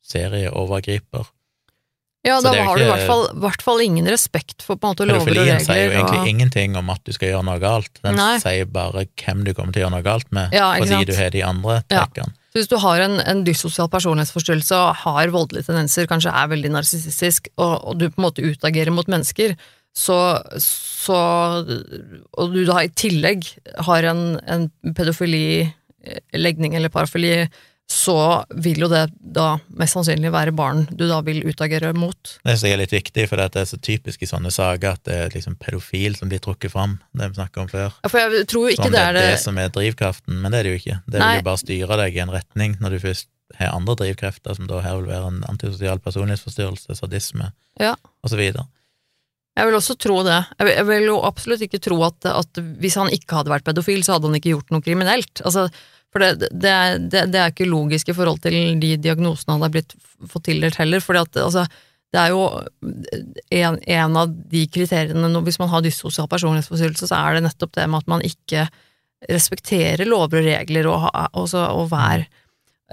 serieovergriper. 0.06 1.26
Ja, 2.26 2.40
da 2.42 2.50
har 2.56 2.72
ikke, 2.74 2.78
du 2.80 2.84
i 2.84 2.90
hvert 2.90 3.06
fall, 3.06 3.26
hvert 3.38 3.62
fall 3.62 3.82
ingen 3.86 4.08
respekt 4.10 4.64
for 4.66 4.80
på 4.82 4.88
en 4.88 4.96
måte 4.96 5.06
lover 5.06 5.22
og 5.22 5.28
Pedofilien 5.30 5.60
sier 5.62 5.84
jo 5.84 5.92
egentlig 5.94 6.22
Og... 6.24 6.30
ingenting 6.32 6.78
om 6.80 6.90
at 6.90 7.04
du 7.06 7.14
skal 7.14 7.30
gjøre 7.30 7.46
noe 7.46 7.60
galt, 7.62 8.00
den 8.02 8.18
Nei. 8.18 8.40
sier 8.42 8.66
bare 8.66 9.04
hvem 9.22 9.44
du 9.46 9.52
kommer 9.54 9.76
til 9.76 9.84
å 9.84 9.86
gjøre 9.86 9.94
noe 10.00 10.06
galt 10.08 10.32
med, 10.34 10.56
Ja, 10.58 10.72
fordi 10.74 10.90
sant? 10.90 11.06
du 11.12 11.16
har 11.20 11.30
de 11.36 11.44
andre 11.46 11.76
Ja. 11.94 12.06
Så 12.56 12.62
hvis 12.62 12.70
du 12.72 12.78
har 12.80 13.02
en, 13.04 13.18
en 13.20 13.42
dyssosial 13.44 13.90
personlighetsforstyrrelse 13.92 14.78
og 14.80 15.02
har 15.02 15.32
voldelige 15.34 15.68
tendenser, 15.68 16.08
kanskje 16.08 16.32
er 16.32 16.48
veldig 16.54 16.70
narsissistisk, 16.72 17.50
og, 17.60 17.74
og 17.84 17.98
du 18.00 18.06
på 18.08 18.22
en 18.22 18.26
måte 18.30 18.46
utagerer 18.48 18.96
mot 18.96 19.10
mennesker, 19.12 19.58
så, 19.92 20.40
så 20.64 21.20
Og 22.32 22.56
du 22.56 22.62
da 22.68 22.82
i 22.84 22.94
tillegg 22.96 23.44
har 23.88 24.08
en, 24.08 24.24
en 24.48 24.70
pedofili-legning 24.96 26.80
eller 26.80 26.92
parafili, 26.96 27.46
så 27.92 28.44
vil 28.50 28.80
jo 28.82 28.88
det 28.90 29.04
da 29.20 29.60
mest 29.78 29.94
sannsynlig 29.94 30.32
være 30.34 30.54
barn 30.58 30.88
du 30.90 31.04
da 31.06 31.20
vil 31.26 31.44
utagere 31.46 31.92
mot. 31.94 32.18
Det 32.42 32.56
synes 32.56 32.64
jeg 32.66 32.74
er 32.74 32.82
litt 32.82 32.96
viktig, 32.96 33.28
for 33.30 33.38
det 33.42 33.62
er 33.62 33.68
så 33.70 33.78
typisk 33.78 34.26
i 34.26 34.30
sånne 34.30 34.50
saker 34.54 34.98
at 34.98 35.04
det 35.06 35.18
er 35.20 35.36
liksom 35.36 35.58
pedofil 35.62 36.18
som 36.18 36.32
blir 36.32 36.42
trukket 36.42 36.74
fram, 36.74 36.98
det 37.14 37.30
vi 37.30 37.38
snakket 37.38 37.62
om 37.62 37.70
før. 37.70 37.94
Ja, 38.02 38.10
for 38.10 38.24
jeg 38.24 38.48
tror 38.50 38.70
jo 38.70 38.76
Som 38.76 38.88
ikke 38.88 38.92
det 38.92 38.98
det 38.98 39.06
er 39.06 39.18
det 39.20 39.26
det 39.30 39.40
som 39.44 39.62
er 39.62 39.74
drivkraften, 39.78 40.42
men 40.42 40.52
det 40.52 40.60
er 40.60 40.68
det 40.68 40.74
jo 40.74 40.82
ikke. 40.82 41.00
Det 41.06 41.22
vil 41.22 41.40
jo 41.40 41.48
bare 41.52 41.62
styre 41.62 42.00
deg 42.02 42.18
i 42.18 42.24
en 42.26 42.34
retning 42.34 42.78
når 42.82 42.96
du 42.96 43.02
først 43.06 43.30
har 43.60 43.76
andre 43.78 43.96
drivkrefter, 44.02 44.58
som 44.58 44.68
da 44.68 44.82
her 44.82 44.98
vil 44.98 45.12
være 45.12 45.30
en 45.30 45.44
antisosial 45.52 46.02
personlighetsforstyrrelse, 46.02 46.98
sadisme, 46.98 47.52
Ja. 47.80 47.94
videre. 48.34 48.66
Jeg 49.56 49.68
vil 49.70 49.78
også 49.78 49.96
tro 49.96 50.18
det. 50.24 50.40
Jeg 50.60 50.68
vil, 50.68 50.74
jeg 50.76 50.86
vil 50.90 51.06
jo 51.08 51.20
absolutt 51.24 51.62
ikke 51.64 51.80
tro 51.80 52.02
at, 52.04 52.26
at 52.28 52.60
hvis 52.82 52.98
han 53.00 53.08
ikke 53.14 53.38
hadde 53.38 53.54
vært 53.54 53.64
pedofil, 53.64 54.02
så 54.04 54.18
hadde 54.18 54.28
han 54.28 54.36
ikke 54.36 54.52
gjort 54.52 54.74
noe 54.74 54.84
kriminelt. 54.84 55.40
Altså, 55.48 55.70
for 56.16 56.24
det, 56.24 56.48
det, 56.56 56.72
er- 56.72 57.02
det, 57.12 57.26
det 57.34 57.42
er 57.42 57.52
ikke 57.52 57.68
logisk 57.68 58.08
i 58.10 58.16
forhold 58.16 58.40
til 58.46 58.56
de 58.80 58.94
diagnosene 59.04 59.58
han 59.58 59.66
har 59.66 59.74
blitt 59.74 59.96
fått 60.32 60.46
tildelt 60.48 60.78
heller, 60.80 61.04
For 61.04 61.20
altså, 61.20 61.66
det 62.16 62.22
er 62.22 62.32
jo 62.32 62.46
en, 63.60 63.76
en 63.84 64.16
av 64.22 64.32
de 64.32 64.62
kriteriene 64.72 65.42
Hvis 65.44 65.60
man 65.60 65.68
har 65.74 65.84
dyssosial 65.84 66.30
personlighetsforstyrrelse, 66.32 67.10
så 67.12 67.20
er 67.20 67.36
det 67.36 67.44
nettopp 67.50 67.76
det 67.76 67.90
med 67.92 68.06
at 68.06 68.12
man 68.16 68.24
ikke 68.24 68.70
respekterer 69.32 70.06
lover 70.08 70.40
og 70.40 70.48
regler, 70.48 70.88
og, 70.92 71.08
og, 71.34 71.46
så, 71.50 71.64
og 71.74 71.90
være 71.92 72.26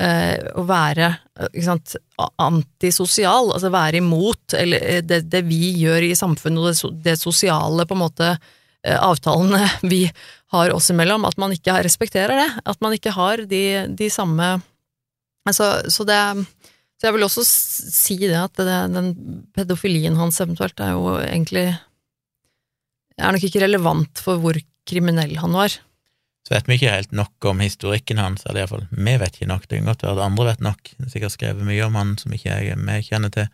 øh, 0.01 0.51
å 0.59 0.65
være 0.67 1.09
eh, 1.39 1.63
sant, 1.67 1.95
antisosial, 2.41 3.53
altså 3.53 3.71
være 3.75 4.01
imot 4.01 4.57
eller 4.59 4.87
eh, 4.97 5.03
det, 5.05 5.43
vi 5.47 5.75
gjør 5.83 6.07
i 6.09 6.15
samfunnet, 6.17 6.83
og 6.87 6.99
det, 7.05 7.19
sosiale 7.21 7.87
på 7.87 7.99
en 7.99 8.03
måte 8.05 8.31
eh, 8.35 8.51
avtalene 8.83 9.69
vi 9.87 10.05
har 10.53 10.73
oss 10.75 10.91
imellom, 10.93 11.25
at 11.25 11.39
man 11.41 11.55
ikke 11.55 11.79
respekterer 11.85 12.35
det. 12.41 12.49
At 12.69 12.81
man 12.85 12.97
ikke 12.97 13.15
har 13.15 13.45
de, 13.49 13.63
de 13.89 14.11
samme 14.13 14.57
altså, 15.49 15.69
så, 15.91 16.07
det, 16.09 16.19
så 16.99 17.09
jeg 17.09 17.17
vil 17.17 17.29
også 17.29 17.47
si 17.47 18.19
det 18.25 18.37
at 18.39 18.59
det, 18.59 18.81
den 18.95 19.15
pedofilien 19.55 20.19
hans 20.19 20.41
eventuelt 20.45 20.83
er 20.83 20.97
jo 20.97 21.17
egentlig 21.23 21.71
er 23.23 23.35
nok 23.35 23.47
ikke 23.47 23.63
relevant 23.63 24.23
for 24.23 24.41
hvor 24.43 24.59
kriminell 24.89 25.35
han 25.39 25.55
var. 25.55 25.75
Så 26.43 26.57
vet 26.57 26.67
vi 26.67 26.79
ikke 26.79 26.95
helt 26.97 27.13
nok 27.15 27.47
om 27.53 27.61
historikken 27.63 28.19
hans, 28.19 28.43
eller 28.49 28.65
iallfall 28.65 28.87
vi 28.91 29.15
vet 29.21 29.37
ikke 29.37 29.51
nok, 29.51 29.69
det 29.69 29.79
kan 29.79 29.91
godt 29.93 30.03
være 30.03 30.17
at 30.17 30.25
andre 30.25 30.47
vet 30.49 30.65
nok, 30.67 30.95
det 30.97 31.07
er 31.07 31.13
sikkert 31.13 31.37
skrevet 31.37 31.69
mye 31.69 31.85
om 31.87 31.99
han 32.01 32.17
som 32.19 32.35
ikke 32.35 32.51
jeg, 32.51 32.79
vi 32.83 32.97
kjenner 33.07 33.33
til. 33.35 33.47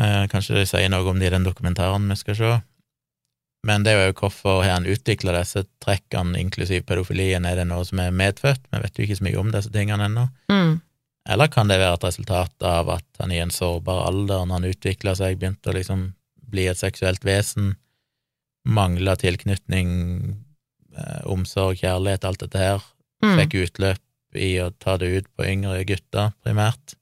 Eh, 0.00 0.22
kanskje 0.32 0.56
de 0.56 0.68
sier 0.68 0.88
noe 0.92 1.04
om 1.10 1.20
det 1.20 1.28
i 1.28 1.34
den 1.34 1.44
dokumentaren 1.44 2.08
vi 2.08 2.16
skal 2.16 2.38
se. 2.38 2.54
Men 3.66 3.84
det 3.86 3.92
er 3.94 4.08
jo 4.08 4.14
hvorfor 4.24 4.62
har 4.64 4.72
han 4.74 4.88
utvikla 4.90 5.36
disse 5.36 5.62
trekkene, 5.84 6.38
inklusiv 6.40 6.82
pedofilien, 6.88 7.44
er 7.46 7.60
det 7.60 7.68
noe 7.70 7.84
som 7.86 8.00
er 8.02 8.10
medfødt? 8.10 8.64
Vi 8.72 8.80
vet 8.82 8.98
jo 8.98 9.04
ikke 9.06 9.18
så 9.20 9.26
mye 9.28 9.38
om 9.38 9.52
disse 9.54 9.70
tingene 9.74 10.08
ennå. 10.08 10.24
Mm. 10.50 10.80
Eller 11.30 11.50
kan 11.54 11.70
det 11.70 11.78
være 11.78 12.00
et 12.00 12.06
resultat 12.08 12.66
av 12.66 12.90
at 12.90 13.06
han 13.22 13.30
i 13.30 13.38
en 13.38 13.54
sårbar 13.54 14.08
alder, 14.08 14.42
når 14.46 14.58
han 14.58 14.70
utvikla 14.72 15.14
seg, 15.14 15.38
begynte 15.38 15.70
å 15.70 15.76
liksom 15.76 16.08
bli 16.52 16.66
et 16.66 16.80
seksuelt 16.80 17.22
vesen, 17.24 17.76
mangla 18.66 19.14
tilknytning, 19.18 19.92
eh, 20.98 21.22
omsorg, 21.30 21.78
kjærlighet, 21.78 22.26
alt 22.26 22.42
dette 22.42 22.58
her, 22.58 22.82
Mm. 23.22 23.36
fikk 23.38 23.54
utløp 23.54 24.00
i 24.34 24.56
å 24.58 24.72
ta 24.82 24.96
det 24.98 25.06
ut 25.16 25.26
på 25.36 25.46
yngre 25.46 25.84
gutter, 25.86 26.32
primært, 26.42 26.96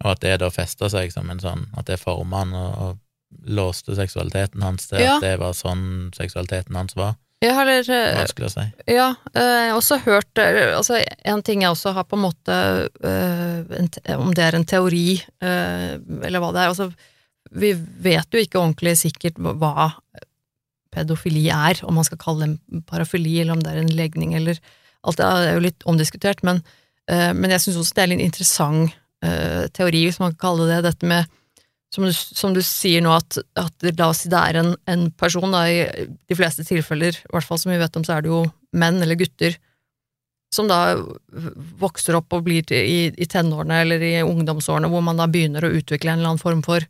og 0.00 0.12
at 0.12 0.20
det 0.20 0.38
da 0.40 0.48
festa 0.48 0.88
seg 0.88 1.12
som 1.12 1.28
en 1.30 1.38
sånn, 1.38 1.66
at 1.76 1.84
det 1.84 2.00
forma 2.00 2.38
han 2.38 2.54
og, 2.54 2.78
og 2.78 2.98
låste 3.44 3.96
seksualiteten 3.96 4.62
hans 4.62 4.88
til 4.88 5.00
Ja. 5.00 5.16
at 5.16 5.22
det 5.22 5.38
var 5.40 5.52
sånn 5.52 6.12
seksualiteten 6.16 6.74
hans 6.76 6.96
var. 6.96 7.16
Jeg 7.44 7.54
har 7.56 7.68
Vanskelig 7.68 8.46
å 8.48 8.52
si. 8.52 8.64
Ja, 8.94 9.08
eh, 9.34 9.42
jeg 9.42 9.72
har 9.72 9.78
også 9.78 9.98
hørt 10.06 10.40
altså 10.40 11.00
En 11.24 11.42
ting 11.42 11.64
jeg 11.64 11.72
også 11.74 11.92
har 11.96 12.06
på 12.08 12.16
en 12.16 12.24
måte 12.24 12.54
eh, 13.04 14.14
Om 14.16 14.32
det 14.36 14.44
er 14.46 14.56
en 14.56 14.64
teori, 14.64 15.18
eh, 15.42 15.98
eller 15.98 16.40
hva 16.40 16.52
det 16.54 16.62
er 16.62 16.72
altså, 16.72 16.88
Vi 17.50 17.74
vet 17.74 18.32
jo 18.32 18.40
ikke 18.40 18.60
ordentlig 18.62 18.96
sikkert 19.02 19.36
hva 19.36 19.92
pedofili 20.94 21.48
er, 21.50 21.80
om 21.82 21.96
man 21.98 22.06
skal 22.06 22.20
kalle 22.22 22.46
det 22.46 22.50
en 22.54 22.82
parafili, 22.86 23.40
eller 23.40 23.56
om 23.56 23.62
det 23.64 23.72
er 23.72 23.82
en 23.82 23.96
legning, 23.98 24.34
eller 24.38 24.60
Alt 25.04 25.18
det 25.18 25.26
er 25.26 25.56
jo 25.58 25.64
litt 25.66 25.82
omdiskutert, 25.84 26.40
men, 26.46 26.62
men 27.10 27.50
jeg 27.52 27.60
syns 27.60 27.76
også 27.76 27.96
det 27.98 28.04
er 28.04 28.12
en 28.14 28.22
interessant 28.24 28.94
teori, 29.76 30.06
hvis 30.06 30.16
man 30.22 30.32
kan 30.32 30.46
kalle 30.46 30.68
det 30.70 30.78
dette 30.86 31.04
med 31.04 31.26
som 31.94 32.08
som 32.12 32.54
du 32.54 32.60
sier 32.66 33.04
nå, 33.04 33.12
at, 33.14 33.38
at 33.58 33.86
la 33.94 34.08
oss 34.10 34.24
si 34.24 34.30
det 34.32 34.40
er 34.40 34.58
en, 34.60 34.72
en 34.90 35.06
person, 35.14 35.46
da, 35.54 35.64
i 35.70 36.08
de 36.10 36.38
fleste 36.38 36.66
tilfeller, 36.66 37.14
i 37.14 37.32
hvert 37.32 37.46
fall 37.46 37.60
som 37.60 37.72
vi 37.72 37.78
vet 37.78 37.96
om, 37.98 38.06
så 38.06 38.16
er 38.16 38.24
det 38.24 38.32
jo 38.32 38.42
menn 38.74 38.98
eller 39.04 39.18
gutter, 39.20 39.56
som 40.54 40.68
da 40.70 40.96
vokser 41.80 42.18
opp 42.18 42.34
og 42.34 42.44
blir 42.46 42.66
i, 42.74 43.10
i 43.10 43.26
tenårene 43.30 43.80
eller 43.82 44.02
i 44.06 44.14
ungdomsårene, 44.22 44.90
hvor 44.90 45.02
man 45.06 45.18
da 45.18 45.28
begynner 45.30 45.66
å 45.66 45.72
utvikle 45.74 46.12
en 46.12 46.20
eller 46.20 46.34
annen 46.34 46.42
form 46.42 46.62
for 46.66 46.86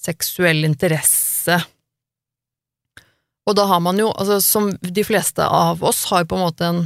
seksuell 0.00 0.64
interesse. 0.68 1.58
Og 3.44 3.56
da 3.56 3.66
har 3.68 3.80
man 3.84 4.00
jo, 4.00 4.08
altså 4.12 4.38
som 4.44 4.70
de 4.80 5.04
fleste 5.04 5.44
av 5.44 5.84
oss, 5.84 6.06
har 6.12 6.28
på 6.28 6.38
en 6.38 6.46
måte 6.46 6.68
en 6.68 6.84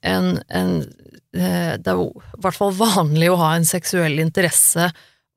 en, 0.00 0.38
en 0.48 0.70
eh, 1.36 1.74
Det 1.76 1.90
er 1.90 1.98
jo 1.98 2.06
i 2.14 2.40
hvert 2.40 2.56
fall 2.56 2.70
vanlig 2.78 3.28
å 3.28 3.40
ha 3.42 3.50
en 3.56 3.66
seksuell 3.68 4.16
interesse 4.22 4.88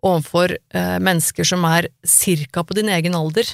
overfor 0.08 0.56
eh, 0.58 0.98
mennesker 1.04 1.48
som 1.48 1.66
er 1.70 1.90
cirka 2.08 2.64
på 2.64 2.78
din 2.78 2.92
egen 2.94 3.16
alder. 3.18 3.50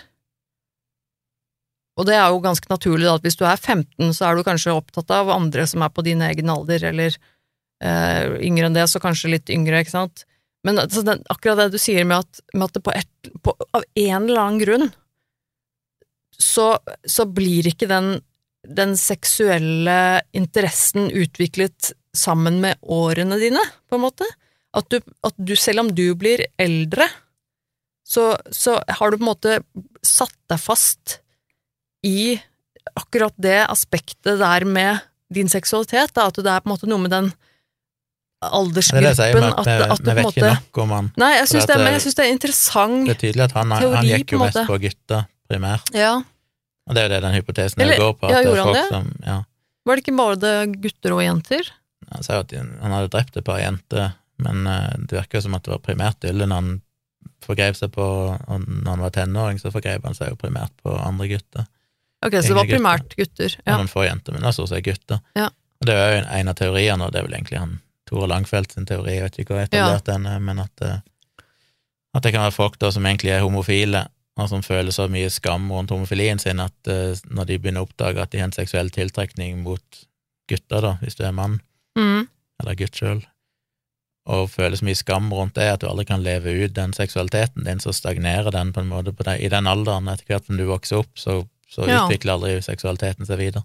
Og 1.99 2.07
det 2.09 2.15
er 2.17 2.31
jo 2.33 2.41
ganske 2.41 2.69
naturlig 2.71 3.05
da, 3.05 3.17
at 3.19 3.25
hvis 3.25 3.37
du 3.37 3.45
er 3.45 3.59
15, 3.59 4.13
så 4.17 4.27
er 4.27 4.37
du 4.37 4.45
kanskje 4.45 4.73
opptatt 4.73 5.11
av 5.13 5.29
andre 5.33 5.65
som 5.69 5.83
er 5.85 5.93
på 5.93 6.05
din 6.05 6.23
egen 6.25 6.49
alder, 6.49 6.87
eller 6.89 7.17
eh, 7.83 8.39
yngre 8.47 8.69
enn 8.69 8.77
det, 8.77 8.87
så 8.89 9.01
kanskje 9.03 9.35
litt 9.35 9.53
yngre, 9.53 9.83
ikke 9.83 9.93
sant. 9.93 10.25
Men 10.65 10.79
altså, 10.81 11.03
den, 11.05 11.21
akkurat 11.29 11.59
det 11.59 11.75
du 11.75 11.81
sier 11.81 12.07
med 12.07 12.23
at, 12.23 12.43
med 12.55 12.69
at 12.69 12.77
det 12.77 12.83
på 12.85 12.93
et, 12.95 13.31
på, 13.45 13.53
av 13.75 13.83
en 13.85 14.29
eller 14.29 14.41
annen 14.41 14.61
grunn 14.61 14.93
så, 16.39 16.77
så 17.05 17.27
blir 17.29 17.67
ikke 17.69 17.89
den, 17.91 18.15
den 18.65 18.95
seksuelle 18.97 20.23
interessen 20.35 21.11
utviklet 21.11 21.91
sammen 22.15 22.59
med 22.63 22.79
årene 22.81 23.37
dine, 23.41 23.61
på 23.89 23.99
en 23.99 24.05
måte. 24.05 24.27
At 24.73 24.87
du, 24.89 24.97
at 25.23 25.35
du 25.37 25.53
selv 25.59 25.83
om 25.83 25.91
du 25.93 26.05
blir 26.17 26.45
eldre, 26.61 27.05
så, 28.07 28.33
så 28.51 28.79
har 28.89 29.11
du 29.13 29.17
på 29.19 29.23
en 29.23 29.29
måte 29.29 29.59
satt 30.03 30.33
deg 30.51 30.59
fast 30.59 31.19
i 32.03 32.35
akkurat 32.99 33.33
det 33.39 33.61
aspektet 33.71 34.39
der 34.41 34.65
med 34.67 34.99
din 35.33 35.47
seksualitet, 35.49 36.11
da, 36.17 36.27
at 36.29 36.35
det 36.35 36.49
er 36.51 36.59
på 36.65 36.67
en 36.69 36.73
måte 36.75 36.89
noe 36.89 36.99
med 37.05 37.13
den 37.13 37.29
Det 37.31 37.37
er 38.43 38.75
det 38.75 38.83
jeg 38.83 39.37
aldersgruppen 39.37 39.39
med 39.39 39.53
at 39.61 39.69
vi, 39.69 39.75
at, 39.77 39.93
at 39.93 40.09
vet 40.17 40.25
måte 40.27 40.41
ikke 40.41 40.49
nok 40.51 40.79
om 40.83 40.91
han. 40.97 41.07
Nei, 41.21 41.29
jeg 41.37 41.47
syns 41.53 41.67
det, 41.69 41.77
det- 41.79 42.15
det 42.17 42.25
er 42.25 42.31
interessant 42.33 43.05
Det 43.07 43.13
er 43.15 43.21
tydelig 43.21 43.43
at 43.45 43.55
han, 43.55 43.71
han 43.71 44.09
gikk 44.09 44.33
jo 44.35 44.41
mest 44.41 44.59
på 44.67 44.77
gutter, 44.83 45.23
primært. 45.49 45.93
Ja. 45.95 46.11
Og 46.89 46.95
det 46.97 46.99
er 46.99 47.07
jo 47.07 47.13
det 47.15 47.21
den 47.23 47.37
hypotesen 47.37 47.81
Eller- 47.85 48.01
går 48.03 48.13
på, 48.19 48.29
ja, 48.29 48.35
at 48.41 48.43
det 48.43 48.51
gjorde 48.51 48.65
han 48.67 48.73
det? 48.81 48.87
som 48.89 49.13
Ja. 49.23 49.37
Var 49.85 49.95
det 49.95 50.03
ikke 50.03 50.17
bare 50.17 50.51
gutter 50.83 51.13
og 51.15 51.21
jenter? 51.23 51.71
Han 52.11 52.23
sa 52.23 52.33
jo 52.35 52.39
at 52.43 52.51
han 52.51 52.91
hadde 52.91 53.09
drept 53.15 53.37
et 53.39 53.43
par 53.47 53.59
jenter, 53.63 54.11
men 54.41 54.67
eh, 54.67 54.95
det 55.07 55.17
virker 55.19 55.41
som 55.41 55.53
at 55.57 55.63
det 55.63 55.71
var 55.75 55.79
primært 55.85 56.19
Dylan 56.23 56.51
han 56.55 56.71
forgrep 57.43 57.75
seg 57.75 57.91
på, 57.91 58.03
når 58.47 58.89
han 58.89 59.03
var 59.03 59.11
tenåring, 59.15 59.59
så 59.59 59.71
forgrep 59.71 60.03
han 60.07 60.15
seg 60.15 60.29
jo 60.33 60.35
primært 60.39 60.71
på 60.83 60.93
andre 60.95 61.27
gutter. 61.27 61.65
Ok, 62.23 62.37
så 62.39 62.53
det 62.53 62.55
var 62.55 62.69
primært 62.71 63.15
gutter. 63.19 63.55
Og 63.59 63.67
Ja. 63.67 63.77
noen 63.77 63.91
få 63.91 64.05
jenter, 64.07 64.31
men 64.33 64.41
det 64.43 64.53
stort 64.55 64.69
sett 64.71 64.83
gutter. 64.85 65.19
Ja. 65.35 65.49
Og 65.81 65.87
det 65.87 65.95
er 65.95 66.11
jo 66.15 66.25
en, 66.39 66.47
av 66.47 66.55
teoriene, 66.55 67.03
og 67.05 67.11
det 67.11 67.19
er 67.19 67.25
vel 67.27 67.33
egentlig 67.35 67.59
han 67.59 67.79
Tore 68.07 68.27
Langfeldt 68.31 68.71
sin 68.73 68.85
teori, 68.87 69.15
jeg 69.17 69.23
vet 69.23 69.39
ikke 69.39 69.53
hvor 69.55 69.63
etablert 69.63 70.05
den 70.07 70.25
er, 70.27 70.39
men 70.39 70.59
at, 70.59 70.81
eh, 70.81 70.99
at 72.15 72.23
det 72.23 72.31
kan 72.33 72.43
være 72.45 72.55
folk 72.55 72.77
da 72.79 72.91
som 72.91 73.03
egentlig 73.05 73.31
er 73.35 73.41
homofile, 73.43 74.05
og 74.39 74.49
som 74.49 74.63
føler 74.65 74.91
så 74.91 75.07
mye 75.11 75.29
skam 75.29 75.67
rundt 75.71 75.91
homofilien 75.93 76.39
sin 76.39 76.59
at 76.63 76.87
eh, 76.89 77.13
når 77.29 77.45
de 77.51 77.59
begynner 77.59 77.83
å 77.83 77.87
oppdage 77.89 78.21
at 78.23 78.31
de 78.31 78.39
har 78.39 78.47
en 78.49 78.55
seksuell 78.55 78.89
tiltrekning 78.89 79.59
mot 79.63 79.83
gutter, 80.49 80.81
da, 80.81 80.93
hvis 81.03 81.15
du 81.19 81.23
er 81.27 81.31
mann, 81.35 81.59
Mm. 81.97 82.27
eller 82.61 82.75
gutt 82.75 82.95
sjøl, 82.97 83.19
og 84.25 84.49
føler 84.49 84.77
så 84.79 84.85
mye 84.87 84.95
skam 84.95 85.31
rundt 85.35 85.55
det 85.55 85.65
at 85.73 85.81
du 85.81 85.87
aldri 85.89 86.05
kan 86.07 86.23
leve 86.23 86.51
ut 86.63 86.73
den 86.73 86.93
seksualiteten 86.95 87.65
din, 87.67 87.79
så 87.83 87.91
stagnerer 87.93 88.51
den 88.55 88.71
på 88.73 88.79
en 88.79 88.87
måte 88.91 89.11
på. 89.11 89.25
I 89.35 89.49
den 89.51 89.67
alderen, 89.67 90.07
etter 90.07 90.25
hvert 90.29 90.45
som 90.47 90.57
du 90.57 90.63
vokser 90.69 91.01
opp, 91.03 91.11
så, 91.19 91.41
så 91.69 91.87
Ja. 91.89 92.05
utvikler 92.05 92.33
aldri 92.37 92.61
seksualiteten 92.63 93.25
seg 93.27 93.37
videre. 93.37 93.63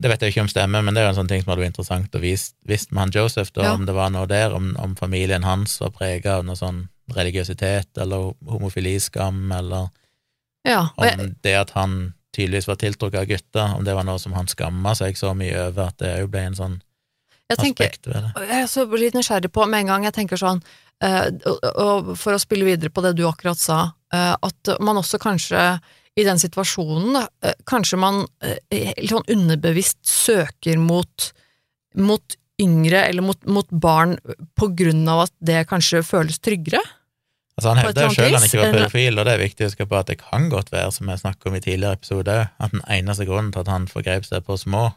Det 0.00 0.10
vet 0.10 0.20
jeg 0.22 0.30
ikke 0.32 0.42
om 0.42 0.48
stemmer, 0.50 0.82
men 0.82 0.94
det 0.94 1.02
er 1.02 1.06
jo 1.08 1.10
en 1.14 1.20
sånn 1.24 1.28
ting 1.30 1.42
som 1.42 1.50
hadde 1.50 1.62
vært 1.62 1.72
interessant 1.72 2.14
å 2.14 2.20
vise 2.22 2.52
visst 2.66 2.92
med 2.92 3.00
han 3.00 3.10
Joseph, 3.14 3.50
da, 3.54 3.62
Ja. 3.64 3.72
om 3.74 3.86
det 3.86 3.94
var 3.94 4.10
noe 4.10 4.26
der, 4.26 4.54
om, 4.54 4.76
om 4.78 4.94
familien 4.96 5.42
hans 5.44 5.80
var 5.80 5.90
prega 5.90 6.36
av 6.38 6.44
noe 6.44 6.54
sånn 6.56 6.88
religiøsitet 7.14 7.98
eller 7.98 8.34
homofiliskam, 8.46 9.50
eller 9.52 9.88
Ja, 10.64 10.88
jeg, 11.00 11.18
om 11.20 11.34
det 11.42 11.54
at 11.54 11.70
han 11.70 12.14
tydeligvis 12.34 12.66
var 12.68 12.76
tiltrukket 12.76 13.20
av 13.20 13.26
gutter, 13.26 13.74
om 13.78 13.84
det 13.84 13.94
var 13.94 14.04
noe 14.04 14.18
som 14.18 14.32
han 14.36 14.46
skamma 14.46 14.94
seg 14.94 15.16
så 15.16 15.34
mye 15.34 15.68
over 15.68 15.88
at 15.88 15.98
det 16.02 16.22
òg 16.22 16.30
ble 16.30 16.40
en 16.50 16.54
sånn 16.58 16.76
jeg 17.48 17.60
tenker 17.60 17.88
aspekt 17.88 18.08
ved 18.10 18.26
det. 18.26 18.48
Jeg 18.50 18.64
er 18.64 18.68
så 18.70 18.84
litt 18.92 19.16
nysgjerrig 19.16 19.50
på 19.54 19.64
med 19.68 19.84
en 19.84 19.92
gang 19.92 20.08
jeg 20.08 20.16
tenker 20.18 20.40
sånn, 20.40 20.60
eh, 21.04 21.28
og, 21.72 22.12
for 22.20 22.36
å 22.36 22.42
spille 22.42 22.68
videre 22.68 22.92
på 22.92 23.04
det 23.04 23.14
du 23.16 23.24
akkurat 23.28 23.60
sa, 23.60 23.80
eh, 24.12 24.34
at 24.34 24.74
man 24.84 25.00
også 25.00 25.20
kanskje 25.22 25.62
i 26.18 26.26
den 26.26 26.40
situasjonen, 26.42 27.22
eh, 27.46 27.56
kanskje 27.68 28.00
man 28.00 28.24
litt 28.42 29.08
sånn 29.12 29.32
underbevisst 29.32 30.02
søker 30.02 30.80
mot, 30.82 31.30
mot 31.96 32.38
yngre 32.60 33.06
eller 33.06 33.22
mot, 33.22 33.40
mot 33.46 33.68
barn 33.70 34.16
på 34.58 34.70
grunn 34.76 35.04
av 35.08 35.28
at 35.28 35.34
det 35.38 35.62
kanskje 35.70 36.02
føles 36.04 36.40
tryggere. 36.42 36.82
Altså 37.58 37.72
Han 37.72 37.80
hevder 37.82 38.12
sjøl 38.14 38.34
han 38.36 38.44
ikke 38.46 38.60
var 38.60 38.74
pedofil, 38.76 39.18
og 39.18 39.26
det 39.26 39.34
er 39.34 39.40
viktig 39.42 39.64
å 39.64 39.68
huske 39.70 39.86
på 39.90 39.96
at 39.98 40.10
det 40.10 40.20
kan 40.20 40.46
godt 40.52 40.68
være, 40.74 40.92
som 40.94 41.08
jeg 41.10 41.22
snakket 41.22 41.48
om 41.50 41.56
i 41.58 41.62
tidligere 41.62 41.98
episode, 41.98 42.36
at 42.54 42.74
den 42.74 42.84
eneste 42.86 43.26
grunnen 43.26 43.50
til 43.54 43.64
at 43.64 43.70
han 43.72 43.88
forgrep 43.90 44.26
seg 44.28 44.44
på 44.46 44.58
små, 44.60 44.90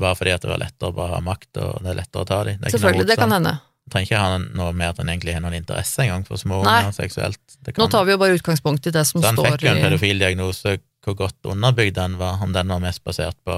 var 0.00 0.18
fordi 0.18 0.34
at 0.34 0.44
det 0.44 0.50
var 0.50 0.60
lettere 0.62 0.92
å 0.92 0.96
bare 0.96 1.16
ha 1.16 1.22
makt, 1.24 1.50
og 1.62 1.80
det 1.84 1.92
er 1.92 1.98
lettere 2.00 2.24
å 2.24 2.28
ta 2.28 2.42
dem. 2.48 2.68
Selvfølgelig, 2.72 3.08
det 3.08 3.16
kan 3.20 3.34
hende. 3.36 3.56
Du 3.86 3.94
trenger 3.94 4.08
ikke 4.08 4.20
ha 4.20 4.38
noe 4.42 4.72
med 4.74 4.88
at 4.90 5.00
han 5.02 5.10
egentlig 5.12 5.36
har 5.36 5.42
noen 5.44 5.58
interesse 5.60 6.02
engang 6.02 6.24
for 6.26 6.40
små 6.40 6.62
unger 6.64 6.94
seksuelt. 6.96 7.58
Nå 7.76 7.86
tar 7.92 8.06
vi 8.08 8.16
jo 8.16 8.20
bare 8.22 8.38
utgangspunkt 8.38 8.88
i 8.90 8.92
det 8.94 9.04
som 9.06 9.20
står 9.22 9.30
i 9.30 9.36
så 9.36 9.44
han 9.46 9.52
fikk 9.54 9.66
jo 9.66 9.72
en 9.72 9.84
pedofildiagnose, 9.84 10.78
hvor 11.06 11.18
godt 11.20 11.50
underbygd 11.52 11.94
den 12.00 12.16
var, 12.18 12.40
om 12.42 12.54
den 12.56 12.72
var 12.72 12.82
mest 12.82 13.04
basert 13.06 13.38
på 13.46 13.56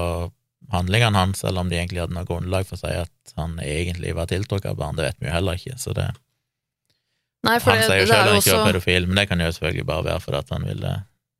handlingene 0.69 1.17
hans, 1.17 1.41
eller 1.43 1.65
om 1.65 1.71
de 1.71 1.79
egentlig 1.79 2.03
hadde 2.03 2.13
noe 2.13 2.27
grunnlag 2.29 2.67
for 2.69 2.77
å 2.77 2.83
si 2.83 2.93
at 2.93 3.33
han 3.39 3.57
egentlig 3.63 4.13
var 4.17 4.29
tiltrukket 4.29 4.69
av 4.69 4.77
barn, 4.77 4.99
det 4.99 5.07
vet 5.07 5.17
vi 5.23 5.31
jo 5.31 5.33
heller 5.33 5.57
ikke, 5.57 5.77
så 5.81 5.95
det 5.97 6.11
Nei, 7.47 7.55
Han 7.63 7.77
sier 7.79 8.01
jo 8.01 8.07
sjøl 8.09 8.17
han 8.19 8.37
ikke 8.41 8.55
var 8.57 8.65
pedofil, 8.67 9.05
men 9.07 9.15
det 9.21 9.29
kan 9.29 9.39
jo 9.39 9.47
selvfølgelig 9.55 9.85
bare 9.87 10.05
være 10.09 10.23
fordi 10.25 10.55
han 10.57 10.65
ville 10.67 10.89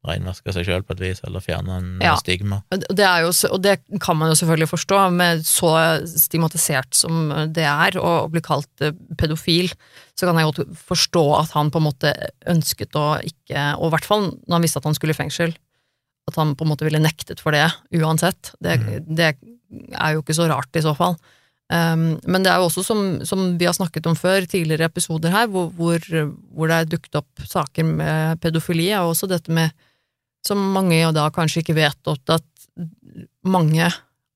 renvaske 0.10 0.54
seg 0.56 0.66
sjøl 0.68 0.84
på 0.84 0.96
et 0.98 1.04
vis, 1.04 1.22
eller 1.28 1.44
fjerne 1.46 1.78
en 1.78 1.88
Ja. 2.04 2.16
stigma. 2.20 2.62
Det, 2.72 3.06
er 3.06 3.24
jo, 3.28 3.32
og 3.54 3.62
det 3.64 3.78
kan 4.02 4.18
man 4.20 4.30
jo 4.32 4.36
selvfølgelig 4.40 4.70
forstå, 4.74 5.00
med 5.16 5.46
så 5.48 5.72
stigmatisert 6.10 6.94
som 6.98 7.30
det 7.54 7.66
er 7.70 7.98
å 8.02 8.28
bli 8.32 8.42
kalt 8.46 8.70
eh, 8.86 8.92
pedofil, 9.18 9.72
så 10.20 10.28
kan 10.28 10.36
jeg 10.42 10.52
godt 10.52 10.78
forstå 10.90 11.24
at 11.40 11.54
han 11.56 11.72
på 11.72 11.80
en 11.80 11.88
måte 11.88 12.12
ønsket 12.52 12.96
å 13.00 13.08
ikke 13.24 13.62
Og 13.80 13.88
i 13.88 13.94
hvert 13.96 14.06
fall 14.06 14.28
når 14.48 14.58
han 14.58 14.62
visste 14.66 14.78
at 14.82 14.86
han 14.90 14.94
skulle 14.98 15.16
i 15.16 15.22
fengsel, 15.22 15.54
at 16.30 16.36
han 16.38 16.52
på 16.56 16.66
en 16.66 16.70
måte 16.74 16.86
ville 16.86 17.00
nektet 17.02 17.40
for 17.42 17.56
det 17.56 17.66
uansett. 17.96 18.52
Det, 18.62 18.80
Mm. 18.80 19.16
det 19.16 19.30
er 19.98 20.14
jo 20.14 20.22
ikke 20.22 20.36
så 20.38 20.46
rart 20.50 20.76
i 20.78 20.82
så 20.86 20.96
fall. 20.98 21.16
Um, 21.72 22.20
men 22.26 22.42
det 22.42 22.50
er 22.52 22.58
jo 22.58 22.66
også 22.66 22.82
som, 22.84 23.02
som 23.26 23.58
vi 23.60 23.66
har 23.70 23.74
snakket 23.78 24.08
om 24.10 24.16
før, 24.18 24.42
tidligere 24.50 24.88
episoder 24.90 25.30
her, 25.30 25.48
hvor, 25.48 25.68
hvor, 25.78 26.00
hvor 26.54 26.68
det 26.68 26.78
er 26.80 26.88
dukket 26.90 27.20
opp 27.22 27.44
saker 27.46 27.86
med 27.86 28.40
pedofili, 28.42 28.88
og 28.98 29.12
også 29.14 29.30
dette 29.30 29.54
med 29.54 29.70
som 30.46 30.62
mange 30.76 30.98
jo 31.00 31.12
da 31.16 31.28
kanskje 31.34 31.64
ikke 31.64 31.78
vet, 31.78 32.12
at 32.12 32.44
mange 33.44 33.90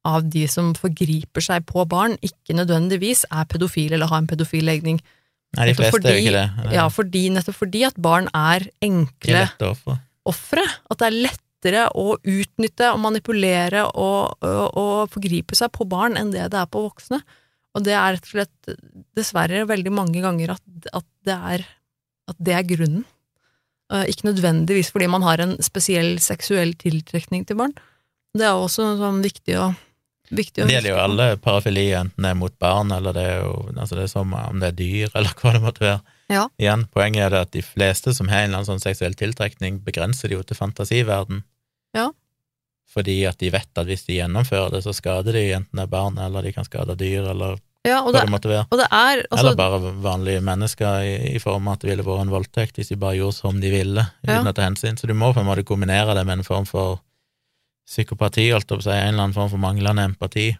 av 0.03 0.25
de 0.27 0.43
som 0.51 0.73
forgriper 0.75 1.43
seg 1.43 1.65
på 1.69 1.85
barn, 1.89 2.17
ikke 2.25 2.55
nødvendigvis 2.57 3.23
er 3.31 3.47
pedofile 3.49 3.95
eller 3.97 4.11
har 4.11 4.23
en 4.23 4.29
pedofil 4.29 4.65
legning. 4.67 4.99
Nei, 5.55 5.69
de 5.69 5.75
fleste 5.77 5.95
fordi, 5.95 6.09
er 6.09 6.17
jo 6.17 6.23
ikke 6.23 6.39
det. 6.39 6.73
Ja, 6.75 6.87
fordi, 6.91 7.23
nettopp 7.31 7.59
fordi 7.59 7.85
at 7.87 7.99
barn 8.01 8.27
er 8.35 8.65
enkle 8.83 9.45
ofre. 10.27 10.65
At 10.89 10.99
det 10.99 11.07
er 11.07 11.19
lettere 11.27 11.85
å 11.99 12.17
utnytte 12.17 12.89
og 12.91 12.99
manipulere 13.03 13.85
og, 13.87 14.33
og, 14.43 14.65
og 14.79 15.13
forgripe 15.13 15.55
seg 15.57 15.71
på 15.75 15.87
barn 15.89 16.17
enn 16.19 16.33
det 16.33 16.49
det 16.51 16.59
er 16.59 16.71
på 16.73 16.83
voksne. 16.83 17.21
Og 17.73 17.85
det 17.85 17.95
er 17.97 18.17
rett 18.17 18.27
og 18.27 18.33
slett 18.35 18.75
dessverre 19.17 19.63
veldig 19.69 19.93
mange 19.93 20.21
ganger 20.21 20.55
at, 20.57 20.63
at, 20.93 21.07
det, 21.25 21.37
er, 21.53 21.65
at 22.29 22.41
det 22.43 22.57
er 22.57 22.67
grunnen. 22.73 23.05
Eh, 23.93 24.09
Ikke 24.09 24.27
nødvendigvis 24.29 24.91
fordi 24.93 25.07
man 25.11 25.25
har 25.25 25.41
en 25.43 25.57
spesiell 25.63 26.15
seksuell 26.23 26.73
tiltrekning 26.79 27.45
til 27.47 27.59
barn. 27.59 27.75
Det 28.33 28.47
er 28.47 28.57
også 28.57 28.95
sånn 28.97 29.21
viktig 29.21 29.59
å, 29.61 29.67
viktig 30.33 30.63
å 30.63 30.67
Det 30.67 30.73
gjelder 30.79 30.95
jo 30.95 31.01
alle 31.03 31.27
parafili, 31.37 31.85
enten 31.93 32.25
det 32.25 32.31
er 32.31 32.39
mot 32.39 32.55
barn, 32.57 32.91
eller 32.95 33.13
det 33.13 33.25
er 33.29 33.43
jo 33.43 33.53
altså 33.75 33.99
det 33.99 34.07
er 34.07 34.13
som 34.15 34.33
om 34.33 34.63
det 34.63 34.71
er 34.71 34.79
dyr, 34.79 35.11
eller 35.17 35.37
hva 35.37 35.53
det 35.53 35.63
måtte 35.67 35.85
være. 35.85 36.17
Ja. 36.33 36.47
Igjen, 36.57 36.87
poenget 36.89 37.27
er 37.27 37.35
det 37.35 37.41
at 37.45 37.53
de 37.53 37.61
fleste 37.61 38.15
som 38.17 38.31
har 38.31 38.43
en 38.43 38.49
eller 38.49 38.63
annen 38.63 38.71
sånn 38.71 38.81
seksuell 38.81 39.13
tiltrekning, 39.19 39.83
begrenser 39.85 40.31
det 40.31 40.39
jo 40.39 40.45
til 40.47 40.57
fantasiverden. 40.57 41.43
Ja. 41.93 42.09
Fordi 42.89 43.19
at 43.29 43.37
de 43.41 43.51
vet 43.53 43.77
at 43.77 43.89
hvis 43.89 44.07
de 44.07 44.17
gjennomfører 44.17 44.73
det, 44.73 44.81
så 44.85 44.93
skader 44.95 45.37
de 45.37 45.45
enten 45.59 45.77
det 45.77 45.85
er 45.85 45.93
barn, 45.93 46.17
eller 46.21 46.45
de 46.45 46.55
kan 46.55 46.65
skade 46.65 46.97
dyr, 46.97 47.29
eller 47.35 47.59
Ja, 47.83 47.97
og 47.99 48.13
det, 48.15 48.21
det 48.23 48.59
og 48.71 48.77
det 48.79 48.85
er 48.87 49.21
altså, 49.27 49.39
Eller 49.41 49.55
bare 49.59 49.79
vanlige 50.05 50.39
mennesker 50.41 51.01
i, 51.03 51.15
i 51.35 51.39
form 51.43 51.67
av 51.67 51.75
at 51.75 51.81
det 51.83 51.89
ville 51.89 52.05
vært 52.07 52.21
en 52.23 52.31
voldtekt 52.31 52.77
hvis 52.79 52.93
de 52.93 52.95
bare 52.99 53.17
gjorde 53.17 53.35
som 53.35 53.59
de 53.59 53.71
ville, 53.73 54.05
Ja. 54.23 54.37
å 54.39 54.53
ta 54.55 54.63
hensyn. 54.63 54.95
Så 54.95 55.09
du 55.09 55.13
må 55.13 55.33
på 55.35 55.41
en 55.43 55.49
måte 55.49 55.65
kombinere 55.67 56.15
det 56.15 56.23
med 56.25 56.39
en 56.39 56.47
form 56.47 56.65
for 56.69 57.01
psykopati, 57.83 58.47
holdt 58.53 58.69
jeg 58.71 58.79
på 58.79 58.85
å 58.85 58.87
si, 58.87 58.93
en 58.95 59.09
eller 59.11 59.25
annen 59.25 59.35
form 59.35 59.51
for 59.51 59.59
manglende 59.59 60.05
empati. 60.07 60.53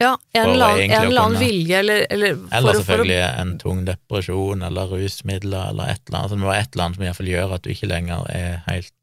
ja, 0.00 0.16
en 0.32 0.50
eller 0.50 1.22
annen, 1.22 1.38
vilje, 1.40 1.78
eller, 1.78 2.06
eller 2.10 2.36
Eller 2.52 2.76
selvfølgelig 2.78 3.18
å 3.20 3.40
en 3.40 3.58
tung 3.58 3.84
depresjon 3.84 4.62
eller 4.62 4.92
rusmidler 4.92 5.72
eller 5.72 5.92
et 5.94 6.02
eller 6.08 6.18
annet. 6.18 6.30
Så 6.30 6.36
det 6.36 6.42
må 6.44 6.48
være 6.52 6.62
et 6.64 6.74
eller 6.74 6.84
annet 6.84 6.96
som 6.96 7.04
iallfall 7.04 7.32
gjør 7.32 7.54
at 7.56 7.62
du 7.64 7.70
ikke 7.72 7.88
lenger 7.88 8.30
er 8.32 8.62
helt 8.68 8.94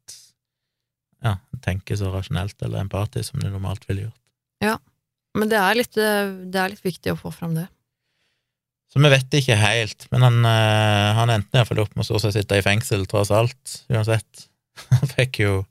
ja, 1.24 1.36
tenker 1.64 1.98
så 1.98 2.12
rasjonelt 2.14 2.62
eller 2.62 2.84
empatisk 2.84 3.32
som 3.32 3.42
du 3.42 3.48
normalt 3.50 3.86
ville 3.88 4.06
gjort. 4.08 4.18
Men 5.36 5.50
det 5.50 5.58
er, 5.60 5.74
litt, 5.76 5.96
eh, 6.00 6.30
det 6.48 6.60
er 6.60 6.72
litt 6.72 6.84
viktig 6.84 7.12
å 7.12 7.18
få 7.20 7.32
fram 7.34 7.54
det. 7.58 7.66
Så 8.88 9.02
vi 9.04 9.10
vet 9.12 9.34
ikke 9.36 9.56
helt, 9.60 10.06
men 10.10 10.24
han, 10.24 10.38
eh, 10.48 11.08
han 11.18 11.32
endte 11.34 11.58
iallfall 11.60 11.82
opp 11.84 11.92
med 11.94 12.06
å 12.06 12.08
stort 12.08 12.24
sett 12.24 12.38
sitte 12.38 12.56
i 12.56 12.64
fengsel, 12.64 13.04
tross 13.10 13.30
alt, 13.34 13.82
uansett. 13.92 14.46
Han 14.94 15.10
fikk 15.10 15.40
jo 15.42 15.64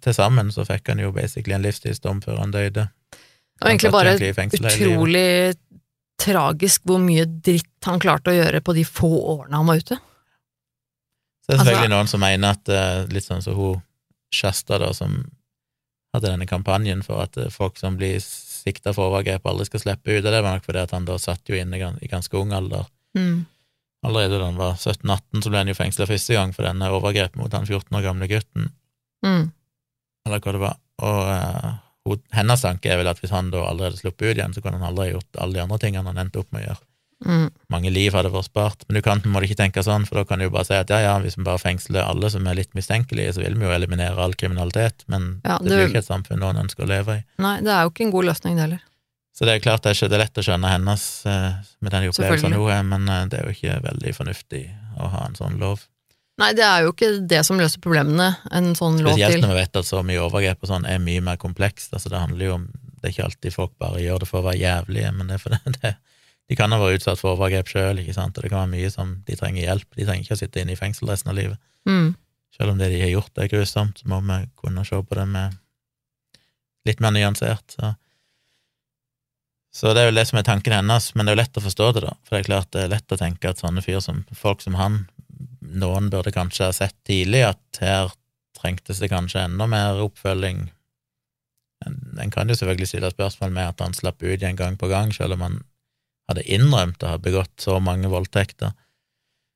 Til 0.00 0.14
sammen 0.14 0.48
så 0.52 0.62
fikk 0.68 0.88
han 0.92 1.00
jo 1.02 1.10
basically 1.12 1.52
en 1.56 1.64
livstidsdom 1.64 2.20
før 2.22 2.36
han 2.38 2.52
døde. 2.54 2.84
Og 3.60 3.68
egentlig 3.68 3.90
bare 3.92 4.12
utrolig 4.16 5.56
tragisk 6.20 6.84
hvor 6.88 7.00
mye 7.02 7.24
dritt 7.26 7.88
han 7.88 8.00
klarte 8.00 8.30
å 8.30 8.36
gjøre 8.36 8.60
på 8.64 8.74
de 8.76 8.84
få 8.86 9.10
årene 9.34 9.56
han 9.56 9.68
var 9.68 9.80
ute. 9.80 9.96
Så 11.40 11.50
det 11.50 11.56
er 11.56 11.60
selvfølgelig 11.64 11.80
Altså- 11.80 11.96
noen 11.96 12.08
som 12.12 12.20
mener 12.20 12.56
at 12.56 12.68
eh, 12.68 13.06
litt 13.12 13.26
sånn 13.26 13.42
som 13.42 13.56
hun 13.58 13.82
Shasta, 14.30 14.78
da, 14.78 14.92
som 14.94 15.24
hadde 16.14 16.32
denne 16.32 16.46
kampanjen 16.50 17.04
for 17.06 17.22
at 17.24 17.36
eh, 17.38 17.50
folk 17.52 17.78
som 17.78 17.96
blir 18.00 18.18
sikta 18.20 18.92
for 18.96 19.10
overgrep, 19.10 19.46
aldri 19.46 19.68
skal 19.68 19.84
slippe 19.84 20.12
ut, 20.12 20.24
og 20.24 20.30
det 20.32 20.42
var 20.42 20.56
nok 20.58 20.66
fordi 20.66 20.82
at 20.82 20.92
han 20.96 21.06
da 21.08 21.16
satt 21.20 21.48
jo 21.48 21.56
inne 21.56 21.78
i 21.80 22.10
ganske 22.10 22.36
ung 22.36 22.52
alder. 22.56 22.88
Mm. 23.16 23.46
Allerede 24.06 24.40
da 24.40 24.48
han 24.48 24.60
var 24.60 24.74
17-18, 24.80 25.42
så 25.44 25.52
ble 25.52 25.62
han 25.62 25.70
jo 25.70 25.76
fengsla 25.76 26.08
første 26.08 26.36
gang 26.36 26.52
for 26.56 26.64
denne 26.68 26.88
overgrepet 26.92 27.36
mot 27.40 27.52
han 27.52 27.68
14 27.68 27.96
år 27.98 28.06
gamle 28.10 28.30
gutten, 28.30 28.70
Mm. 29.20 29.50
eller 30.24 30.40
hva 30.40 30.52
det 30.56 30.60
var. 30.62 30.76
Og 31.04 31.18
uh, 31.28 32.14
hennes 32.32 32.62
tanke 32.64 32.88
er 32.88 32.96
vel 32.96 33.10
at 33.10 33.18
hvis 33.20 33.32
han 33.34 33.50
da 33.52 33.66
allerede 33.68 33.98
sluppet 34.00 34.30
ut 34.30 34.38
igjen, 34.38 34.54
så 34.56 34.62
kunne 34.64 34.80
han 34.80 34.88
aldri 34.88 35.10
gjort 35.10 35.36
alle 35.36 35.58
de 35.58 35.60
andre 35.60 35.78
tingene 35.82 36.08
han 36.08 36.22
endte 36.22 36.40
opp 36.40 36.48
med 36.54 36.62
å 36.62 36.70
gjøre. 36.70 36.86
Mm. 37.20 37.50
mange 37.68 37.90
liv 37.92 38.14
hadde 38.16 38.30
vært 38.32 38.48
spart. 38.48 38.84
Men 38.88 38.96
du 38.96 39.02
kan 39.04 39.20
på 39.20 39.28
en 39.28 39.34
måte 39.34 39.44
ikke 39.48 39.58
tenke 39.60 39.82
sånn, 39.84 40.06
for 40.08 40.20
da 40.20 40.24
kan 40.24 40.40
du 40.40 40.46
jo 40.46 40.52
bare 40.54 40.64
si 40.64 40.72
at 40.74 40.88
ja, 40.88 41.00
ja, 41.04 41.16
hvis 41.20 41.36
vi 41.36 41.44
bare 41.44 41.60
fengsler 41.60 42.06
alle 42.06 42.30
som 42.32 42.46
er 42.48 42.56
litt 42.56 42.72
mistenkelige, 42.74 43.34
så 43.36 43.42
vil 43.44 43.58
vi 43.60 43.66
jo 43.68 43.74
eliminere 43.74 44.16
all 44.16 44.32
kriminalitet, 44.32 45.04
men 45.12 45.42
Ja, 45.44 45.58
det, 45.58 45.68
det- 45.68 45.74
blir 45.76 45.84
jo 45.84 45.90
ikke 45.92 46.04
et 46.04 46.08
samfunn 46.08 46.40
noen 46.40 46.62
ønsker 46.64 46.86
å 46.86 46.88
leve 46.88 47.18
i. 47.20 47.24
Nei, 47.38 47.60
det 47.60 47.74
er 47.74 47.82
jo 47.84 47.92
ikke 47.92 48.06
en 48.08 48.14
god 48.16 48.30
løsning, 48.32 48.56
det 48.56 48.64
heller. 48.68 48.82
Så 49.36 49.46
det 49.46 49.54
er 49.54 49.60
klart 49.64 49.82
det 49.84 49.94
er, 49.94 50.18
lett 50.18 50.36
å 50.36 50.42
skjønne 50.44 50.68
hennes 50.68 51.04
eh, 51.26 51.52
med 51.80 51.92
den 51.92 52.08
opplevelsen 52.10 52.52
hun 52.52 52.70
er, 52.72 52.82
men 52.82 53.08
eh, 53.08 53.26
det 53.30 53.38
er 53.38 53.46
jo 53.48 53.54
ikke 53.54 53.76
veldig 53.86 54.12
fornuftig 54.16 54.64
å 55.00 55.08
ha 55.08 55.26
en 55.28 55.38
sånn 55.38 55.56
lov. 55.60 55.86
Nei, 56.40 56.52
det 56.56 56.64
er 56.64 56.84
jo 56.86 56.92
ikke 56.94 57.10
det 57.28 57.40
som 57.46 57.58
løser 57.60 57.80
problemene, 57.84 58.30
en 58.50 58.72
sånn 58.76 58.96
lov 59.04 59.12
til. 59.14 59.22
Spesielt 59.26 59.44
når 59.44 59.52
vi 59.54 59.60
vet 59.60 59.76
at 59.76 59.88
så 59.88 60.00
mye 60.04 60.20
overgrep 60.24 60.62
og 60.64 60.70
sånn 60.72 60.86
er 60.88 61.00
mye 61.04 61.20
mer 61.24 61.36
komplekst. 61.40 61.92
Altså, 61.92 62.08
det 62.12 62.20
handler 62.20 62.46
jo 62.46 62.54
om 62.60 62.70
Det 63.00 63.08
er 63.08 63.12
ikke 63.14 63.24
alltid 63.30 63.54
folk 63.54 63.70
bare 63.80 64.00
gjør 64.02 64.18
det 64.20 64.26
for 64.28 64.42
å 64.42 64.44
være 64.50 64.60
jævlige, 64.60 65.10
men 65.16 65.28
det 65.30 65.38
er 65.38 65.40
for 65.40 65.50
det, 65.56 65.60
det 65.80 65.94
De 66.50 66.56
kan 66.58 66.72
ha 66.74 66.80
vært 66.82 66.98
utsatt 66.98 67.20
for 67.20 67.36
overgrep 67.36 67.70
sjøl, 67.70 68.00
og 68.00 68.34
det 68.34 68.48
kan 68.50 68.58
være 68.58 68.72
mye 68.72 68.90
som 68.90 69.14
de 69.26 69.36
trenger 69.38 69.68
hjelp. 69.68 69.86
De 69.94 70.06
trenger 70.06 70.26
ikke 70.26 70.34
å 70.34 70.40
sitte 70.40 70.62
inne 70.62 70.74
i 70.74 70.78
fengsel 70.80 71.12
resten 71.12 71.30
av 71.30 71.38
livet. 71.38 71.60
Mm. 71.86 72.16
Selv 72.56 72.72
om 72.72 72.80
det 72.80 72.88
de 72.90 72.98
har 73.04 73.12
gjort 73.12 73.38
er 73.38 73.50
grusomt, 73.52 74.00
så 74.02 74.10
må 74.10 74.18
vi 74.26 74.40
kunne 74.58 74.82
se 74.84 74.98
på 74.98 75.18
det 75.18 75.26
med 75.30 75.54
litt 76.90 77.02
mer 77.04 77.14
nyansert. 77.14 77.76
Så. 77.76 77.92
så 79.78 79.94
det 79.94 80.02
er 80.02 80.10
jo 80.10 80.16
det 80.18 80.26
som 80.26 80.40
er 80.40 80.48
tanken 80.48 80.74
hennes, 80.74 81.12
men 81.14 81.22
det 81.22 81.32
er 81.32 81.38
jo 81.38 81.42
lett 81.44 81.62
å 81.62 81.64
forstå 81.68 81.92
det, 81.94 82.04
da. 82.08 82.16
For 82.26 82.34
det 82.34 82.42
er 82.42 82.50
klart 82.50 82.72
det 82.74 82.82
er 82.82 82.92
lett 82.96 83.14
å 83.14 83.20
tenke 83.22 83.54
at 83.54 83.62
sånne 83.62 83.86
fyr 83.86 84.02
som 84.02 84.24
folk 84.34 84.66
som 84.66 84.80
han 84.80 85.04
noen 85.60 86.10
burde 86.10 86.34
kanskje 86.34 86.66
ha 86.66 86.74
sett 86.74 86.98
tidlig 87.06 87.44
at 87.46 87.80
her 87.84 88.10
trengtes 88.58 88.98
det 88.98 89.12
kanskje 89.12 89.46
enda 89.46 89.70
mer 89.70 90.02
oppfølging. 90.02 90.66
En 91.86 92.32
kan 92.34 92.50
jo 92.50 92.58
selvfølgelig 92.58 92.90
stille 92.90 93.14
spørsmål 93.14 93.54
med 93.54 93.70
at 93.70 93.84
han 93.86 93.94
slapp 93.96 94.18
ut 94.18 94.34
igjen 94.34 94.58
gang 94.58 94.74
på 94.76 94.90
gang, 94.90 95.14
selv 95.14 95.38
om 95.38 95.46
han 95.46 95.60
hadde 96.30 96.46
innrømt 96.46 97.02
å 97.04 97.14
ha 97.14 97.20
begått 97.22 97.54
så 97.62 97.78
mange 97.82 98.10
voldtekter. 98.12 98.72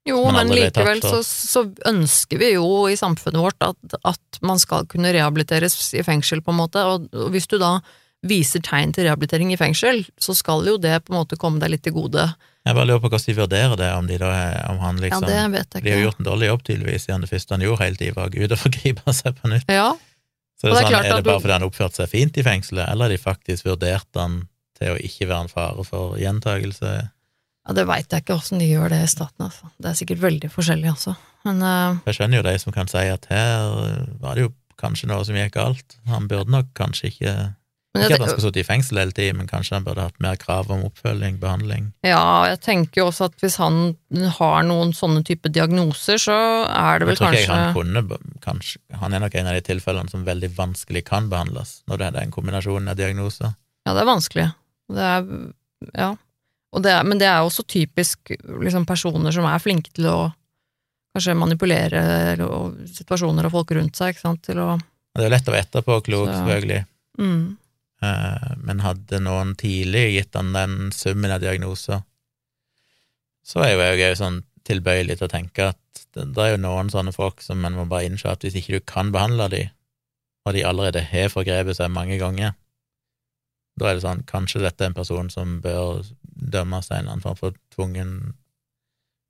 Jo, 0.05 0.21
men 0.29 0.51
likevel 0.53 1.01
så, 1.01 1.23
så 1.25 1.63
ønsker 1.89 2.41
vi 2.41 2.51
jo 2.59 2.65
i 2.93 2.97
samfunnet 2.99 3.41
vårt 3.41 3.65
at, 3.65 3.95
at 4.05 4.41
man 4.45 4.61
skal 4.61 4.85
kunne 4.91 5.15
rehabiliteres 5.17 5.79
i 5.97 6.03
fengsel, 6.05 6.43
på 6.45 6.53
en 6.53 6.61
måte, 6.61 6.83
og, 6.85 7.07
og 7.17 7.31
hvis 7.33 7.49
du 7.49 7.57
da 7.63 7.79
viser 8.25 8.61
tegn 8.65 8.93
til 8.93 9.07
rehabilitering 9.07 9.53
i 9.55 9.61
fengsel, 9.61 10.03
så 10.21 10.37
skal 10.37 10.65
jo 10.69 10.77
det 10.81 10.99
på 11.07 11.13
en 11.13 11.23
måte 11.23 11.39
komme 11.41 11.61
deg 11.63 11.73
litt 11.73 11.85
til 11.87 11.97
gode. 11.97 12.27
Jeg 12.65 12.77
bare 12.77 12.89
lurer 12.89 13.01
på 13.05 13.11
hvordan 13.13 13.27
de 13.29 13.37
vurderer 13.37 13.77
det, 13.81 13.91
om, 13.97 14.07
de 14.09 14.17
da, 14.21 14.31
om 14.73 14.81
han 14.81 15.01
Ja, 15.01 15.05
liksom 15.07 15.29
jeg 15.29 15.85
De 15.85 15.93
har 15.93 16.03
gjort 16.07 16.21
en 16.21 16.29
dårlig 16.29 16.49
jobb, 16.49 16.65
tydeligvis, 16.69 17.05
siden 17.05 17.25
det 17.25 17.33
første 17.33 17.57
han 17.57 17.65
gjorde 17.65 17.85
hele 17.85 18.01
tiden, 18.01 18.17
var 18.17 18.33
å 18.33 18.49
og 18.49 18.61
forgripe 18.61 19.15
seg 19.21 19.41
på 19.41 19.53
nytt. 19.53 19.69
Ja, 19.73 19.91
Så 20.61 20.69
det 20.69 20.73
er, 20.73 20.79
sånn, 20.81 20.93
klart 20.93 21.09
er 21.09 21.17
det 21.17 21.27
bare 21.29 21.41
du- 21.41 21.45
fordi 21.45 21.57
han 21.59 21.69
oppførte 21.69 22.01
seg 22.01 22.13
fint 22.13 22.41
i 22.41 22.45
fengselet, 22.45 22.89
eller 22.89 23.09
har 23.09 23.17
de 23.17 23.21
faktisk 23.21 23.69
vurdert 23.69 24.21
han 24.21 24.43
til 24.79 24.95
å 24.95 25.01
ikke 25.01 25.29
være 25.31 25.47
en 25.47 25.53
fare 25.53 25.87
for 25.89 26.17
gjentagelse? 26.21 26.95
ja 27.65 27.73
det 27.73 27.87
veit 27.89 28.13
jeg 28.13 28.25
ikke 28.25 28.37
åssen 28.37 28.61
de 28.61 28.67
gjør 28.69 28.91
det 28.93 29.01
i 29.05 29.09
staten, 29.09 29.47
altså. 29.47 29.71
Det 29.81 29.89
er 29.89 29.97
sikkert 29.97 30.21
veldig 30.21 30.51
forskjellig, 30.53 30.91
altså. 30.91 31.15
Men 31.49 31.63
uh... 31.65 32.01
Jeg 32.09 32.19
skjønner 32.19 32.41
jo 32.41 32.47
de 32.47 32.55
som 32.61 32.75
kan 32.77 32.91
si 32.91 33.05
at 33.09 33.29
her 33.31 33.71
var 34.21 34.37
det 34.37 34.47
jo 34.47 34.55
kanskje 34.81 35.09
noe 35.09 35.25
som 35.25 35.37
gikk 35.39 35.55
galt. 35.57 35.97
Han 36.11 36.29
burde 36.29 36.53
nok 36.53 36.73
kanskje 36.77 37.13
ikke 37.13 37.35
men 37.95 38.09
Ikke 38.09 38.17
at 38.17 38.25
han 38.25 38.33
skal 38.33 38.43
sitte 38.49 38.59
i 38.59 38.67
fengsel 38.67 38.99
hele 38.99 39.15
tiden, 39.15 39.37
men 39.39 39.47
kanskje 39.47 39.77
han 39.77 39.85
burde 39.87 40.03
hatt 40.03 40.17
mer 40.23 40.35
krav 40.41 40.67
om 40.75 40.81
oppfølging, 40.89 41.37
behandling. 41.39 41.93
ja, 42.03 42.25
jeg 42.51 42.59
tenker 42.65 43.01
jo 43.01 43.05
også 43.13 43.29
at 43.31 43.37
hvis 43.39 43.55
han 43.63 43.95
har 44.41 44.65
noen 44.67 44.91
sånne 44.99 45.23
type 45.23 45.47
diagnoser, 45.55 46.19
så 46.19 46.35
er 46.67 46.99
det 46.99 47.07
Jeg 47.07 47.11
vel 47.13 47.21
tror 47.21 47.29
ikke 47.29 47.37
kanskje 47.37 47.45
jeg 47.45 47.69
han 47.69 47.77
kunne 47.77 48.19
kanskje, 48.43 48.83
Han 48.99 49.15
er 49.15 49.23
nok 49.23 49.39
en 49.39 49.47
av 49.47 49.55
de 49.55 49.63
tilfellene 49.71 50.11
som 50.11 50.27
veldig 50.27 50.51
vanskelig 50.57 51.05
kan 51.07 51.31
behandles, 51.31 51.85
når 51.87 52.03
det 52.03 52.09
er 52.11 52.21
en 52.25 52.35
kombinasjon 52.35 52.91
av 52.91 52.99
diagnoser. 52.99 53.55
Ja, 53.87 53.95
det 53.95 54.03
er 54.03 54.11
vanskelig. 54.11 54.49
Det 54.93 55.11
er, 55.11 55.27
ja. 55.93 56.13
Det 56.75 56.91
er, 56.91 57.05
men 57.07 57.21
det 57.21 57.29
er 57.31 57.45
også 57.45 57.63
typisk 57.71 58.33
liksom, 58.35 58.87
personer 58.89 59.35
som 59.35 59.47
er 59.47 59.63
flinke 59.63 59.93
til 59.95 60.09
å 60.11 60.19
kanskje 61.15 61.37
manipulere 61.39 62.01
og, 62.49 62.81
situasjoner 62.91 63.47
og 63.47 63.55
folk 63.55 63.77
rundt 63.77 63.99
seg, 63.99 64.15
ikke 64.15 64.25
sant, 64.25 64.43
til 64.43 64.59
å 64.63 64.73
Det 65.15 65.29
er 65.29 65.31
lett 65.31 65.47
å 65.47 65.55
være 65.55 65.69
etterpåklok, 65.69 66.33
selvfølgelig, 66.33 66.81
mm. 67.21 67.45
Eh, 68.05 68.49
men 68.67 68.83
hadde 68.85 69.21
noen 69.23 69.55
tidlig 69.57 70.09
gitt 70.17 70.35
han 70.37 70.51
den 70.53 70.91
summen 70.93 71.33
av 71.33 71.41
diagnoser, 71.41 72.03
så 73.47 73.63
er 73.65 73.77
jo 73.77 73.87
jeg 74.01 74.19
sånn 74.19 74.43
tilbøyelig 74.67 75.19
til 75.21 75.29
å 75.29 75.31
tenke 75.31 75.69
at 75.71 76.03
det, 76.17 76.27
det 76.35 76.43
er 76.43 76.55
jo 76.55 76.61
noen 76.65 76.91
sånne 76.93 77.15
folk 77.15 77.41
som 77.45 77.63
man 77.63 77.77
må 77.79 77.87
bare 77.89 78.09
innse 78.09 78.29
at 78.29 78.45
hvis 78.45 78.59
ikke 78.59 78.81
du 78.81 78.85
kan 78.89 79.13
behandle 79.15 79.47
dem, 79.53 79.73
og 80.45 80.57
de 80.57 80.67
allerede 80.67 81.05
har 81.07 81.31
forgrepet 81.33 81.79
seg 81.79 81.93
mange 81.95 82.19
ganger, 82.21 82.57
da 83.81 83.91
er 83.91 83.99
det 83.99 84.05
sånn, 84.05 84.23
kanskje 84.29 84.63
dette 84.63 84.85
er 84.85 84.93
en 84.93 84.97
person 84.97 85.31
som 85.33 85.59
bør 85.65 86.05
dømmes 86.23 86.89
til 86.89 86.97
en 86.97 87.05
eller 87.05 87.17
annen 87.17 87.25
form 87.25 87.39
for 87.41 87.57
tvungen 87.75 88.35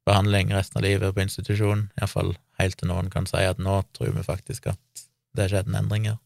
behandling 0.04 0.52
resten 0.52 0.80
av 0.80 0.84
livet 0.84 1.14
på 1.16 1.24
institusjon, 1.24 1.86
iallfall 1.96 2.34
helt 2.60 2.76
til 2.80 2.90
noen 2.90 3.08
kan 3.12 3.28
si 3.28 3.40
at 3.40 3.62
nå 3.62 3.80
tror 3.96 4.12
vi 4.12 4.26
faktisk 4.26 4.68
at 4.74 5.04
det 5.34 5.46
har 5.46 5.54
skjedd 5.54 5.70
en 5.70 5.80
endring 5.80 6.10
her. 6.10 6.20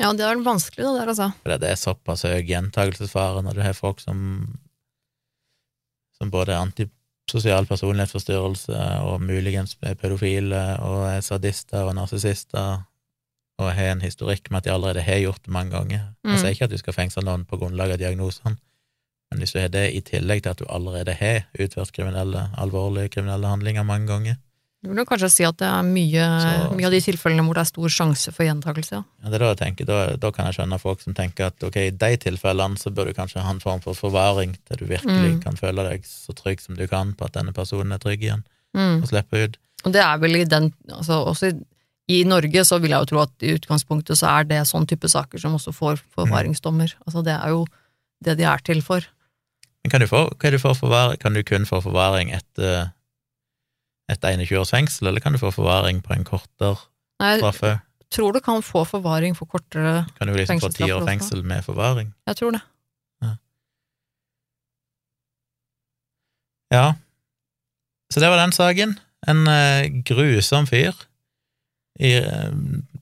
Ja, 0.00 0.10
det 0.16 0.24
er 0.24 0.40
vanskelig, 0.42 0.82
det 0.82 0.92
der, 0.98 1.12
altså. 1.12 1.28
For 1.44 1.62
det 1.62 1.68
er 1.68 1.78
såpass 1.78 2.24
høy 2.26 2.42
gjentagelsesfare 2.48 3.44
når 3.44 3.58
du 3.58 3.62
har 3.64 3.78
folk 3.78 4.02
som 4.02 4.18
som 6.22 6.30
både 6.30 6.54
er 6.54 6.62
antisosial 6.62 7.66
personlighetsforstyrrelse 7.66 8.82
og 9.08 9.24
muligens 9.26 9.74
er 9.82 9.96
pedofile 9.98 10.62
og 10.86 11.06
er 11.08 11.22
sadister 11.24 11.88
og 11.88 11.96
narsissister 11.98 12.84
og 13.58 13.72
har 13.74 13.92
en 13.92 14.00
historikk 14.00 14.50
med 14.50 14.58
at 14.58 14.64
de 14.64 14.72
allerede 14.72 15.02
har 15.02 15.20
gjort 15.20 15.42
det 15.44 15.52
mange 15.52 15.70
ganger. 15.70 16.00
Jeg 16.24 16.32
Mm. 16.32 16.38
sier 16.38 16.50
ikke 16.54 16.64
at 16.64 16.70
du 16.70 16.78
skal 16.78 16.92
fengsle 16.92 17.22
noen 17.24 17.44
på 17.44 17.58
grunnlag 17.58 17.92
av 17.92 17.98
diagnosene, 17.98 18.56
men 19.30 19.38
hvis 19.40 19.52
du 19.52 19.60
har 19.60 19.68
det 19.68 19.94
i 19.94 20.00
tillegg 20.00 20.42
til 20.42 20.50
at 20.50 20.56
du 20.58 20.64
allerede 20.68 21.14
har 21.14 21.44
utført 21.58 21.92
kriminelle, 21.92 22.50
alvorlige 22.58 23.08
kriminelle 23.10 23.46
handlinger 23.46 23.84
mange 23.84 24.06
ganger, 24.06 24.36
Du 24.84 24.92
vil 24.92 25.04
kanskje 25.06 25.30
si 25.30 25.44
at 25.44 25.56
det 25.58 25.68
er 25.68 25.82
mye, 25.84 26.40
Så- 26.42 26.74
mye 26.74 26.86
av 26.86 26.90
de 26.90 27.00
tilfellene 27.00 27.44
hvor 27.46 27.54
det 27.54 27.60
er 27.60 27.64
stor 27.70 27.86
sjanse 27.88 28.32
for 28.34 28.42
gjentakelse, 28.42 28.90
ja. 28.90 29.02
Ja, 29.22 29.30
det 29.30 29.34
er 29.34 29.38
da 29.38 29.54
jeg 29.54 29.58
tenker, 29.76 29.84
da, 29.86 30.16
da 30.16 30.30
kan 30.32 30.46
jeg 30.46 30.54
skjønne 30.56 30.80
folk 30.80 31.00
som 31.00 31.14
tenker 31.14 31.46
at 31.46 31.62
ok, 31.62 31.76
i 31.76 31.90
de 31.90 32.16
tilfellene 32.16 32.76
så 32.76 32.90
bør 32.92 33.04
du 33.06 33.12
kanskje 33.14 33.40
ha 33.42 33.50
en 33.50 33.60
form 33.60 33.78
for 33.80 33.94
forvaring 33.94 34.56
til 34.66 34.76
du 34.78 34.84
virkelig 34.86 35.34
Mm. 35.36 35.40
kan 35.44 35.54
føle 35.54 35.88
deg 35.88 36.02
så 36.02 36.34
trygg 36.34 36.60
som 36.60 36.74
du 36.74 36.84
kan 36.88 37.12
på 37.14 37.24
at 37.26 37.32
denne 37.32 37.52
personen 37.52 37.92
er 37.92 37.98
trygg 37.98 38.22
igjen, 38.24 38.42
Mm. 38.74 39.02
og 39.04 39.08
slippe 39.08 39.44
ut. 39.44 39.56
Og 39.84 39.92
det 39.92 40.02
er 40.02 40.18
vel 40.18 40.34
i 40.36 40.44
den 40.44 40.74
altså 40.90 41.24
også 41.26 41.46
i, 41.54 41.64
i 42.12 42.22
Norge 42.28 42.64
så 42.66 42.78
vil 42.82 42.94
jeg 42.94 43.04
jo 43.04 43.10
tro 43.12 43.22
at 43.24 43.44
i 43.44 43.54
utgangspunktet 43.56 44.18
så 44.18 44.30
er 44.30 44.48
det 44.48 44.62
sånn 44.68 44.86
type 44.90 45.08
saker 45.10 45.40
som 45.42 45.56
også 45.58 45.74
får 45.76 46.02
forvaringsdommer. 46.16 46.94
Altså 47.06 47.24
det 47.26 47.36
er 47.36 47.54
jo 47.54 47.66
det 48.22 48.36
de 48.38 48.46
er 48.48 48.64
til 48.64 48.82
for. 48.86 49.06
Men 49.82 49.94
kan 49.94 50.02
du 50.02 50.08
få, 50.10 50.26
kan 50.38 50.54
du, 50.54 50.60
få 50.62 50.74
forvaring? 50.78 51.18
Kan 51.22 51.34
du 51.34 51.42
kun 51.46 51.66
få 51.66 51.80
forvaring 51.82 52.30
etter, 52.34 52.92
etter 54.10 54.36
21 54.38 54.60
års 54.60 54.74
fengsel, 54.74 55.10
eller 55.10 55.24
kan 55.24 55.34
du 55.34 55.40
få 55.42 55.50
forvaring 55.54 56.02
på 56.04 56.14
en 56.14 56.26
kortere 56.28 56.76
Nei, 57.22 57.36
jeg 57.38 57.78
tror 58.10 58.34
du 58.34 58.40
kan 58.42 58.64
få 58.66 58.82
forvaring 58.88 59.36
for 59.38 59.46
kortere 59.46 60.02
Kan 60.18 60.28
du 60.28 60.34
liksom 60.34 60.58
få 60.60 60.72
ti 60.74 60.88
år 60.90 61.04
fengsel 61.06 61.44
med 61.46 61.62
forvaring? 61.64 62.10
Jeg 62.26 62.38
tror 62.40 62.56
det. 62.56 62.62
Ja. 66.72 66.94
Så 68.12 68.20
det 68.20 68.30
var 68.32 68.40
den 68.40 68.52
saken. 68.56 68.96
En 69.28 69.46
eh, 69.48 69.88
grusom 70.08 70.66
fyr. 70.66 70.96
I, 72.00 72.14
eh, 72.16 72.52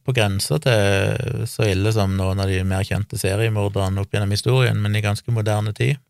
på 0.04 0.14
grensa 0.16 0.58
til 0.62 1.44
så 1.46 1.68
ille 1.70 1.92
som 1.94 2.16
noen 2.18 2.40
av 2.42 2.50
de 2.50 2.62
mer 2.66 2.82
kjente 2.88 3.18
seriemorderne 3.20 4.02
opp 4.02 4.10
gjennom 4.14 4.32
historien, 4.34 4.80
men 4.82 4.96
i 4.96 5.04
ganske 5.04 5.30
moderne 5.34 5.74
tid. 5.76 6.00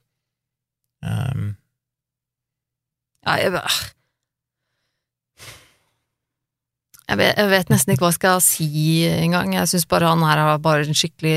Um, 1.04 1.56
Ja, 3.26 3.34
jeg, 3.36 3.52
jeg, 7.04 7.16
vet, 7.20 7.34
jeg 7.36 7.50
vet 7.50 7.72
nesten 7.72 7.92
ikke 7.92 8.06
hva 8.06 8.12
jeg 8.14 8.16
skal 8.16 8.42
si 8.44 8.68
engang. 9.10 9.52
Jeg 9.58 9.68
syns 9.68 9.84
bare 9.90 10.08
han 10.08 10.24
her 10.24 10.40
er 10.40 10.62
bare 10.64 10.86
en 10.88 10.96
skikkelig 10.96 11.36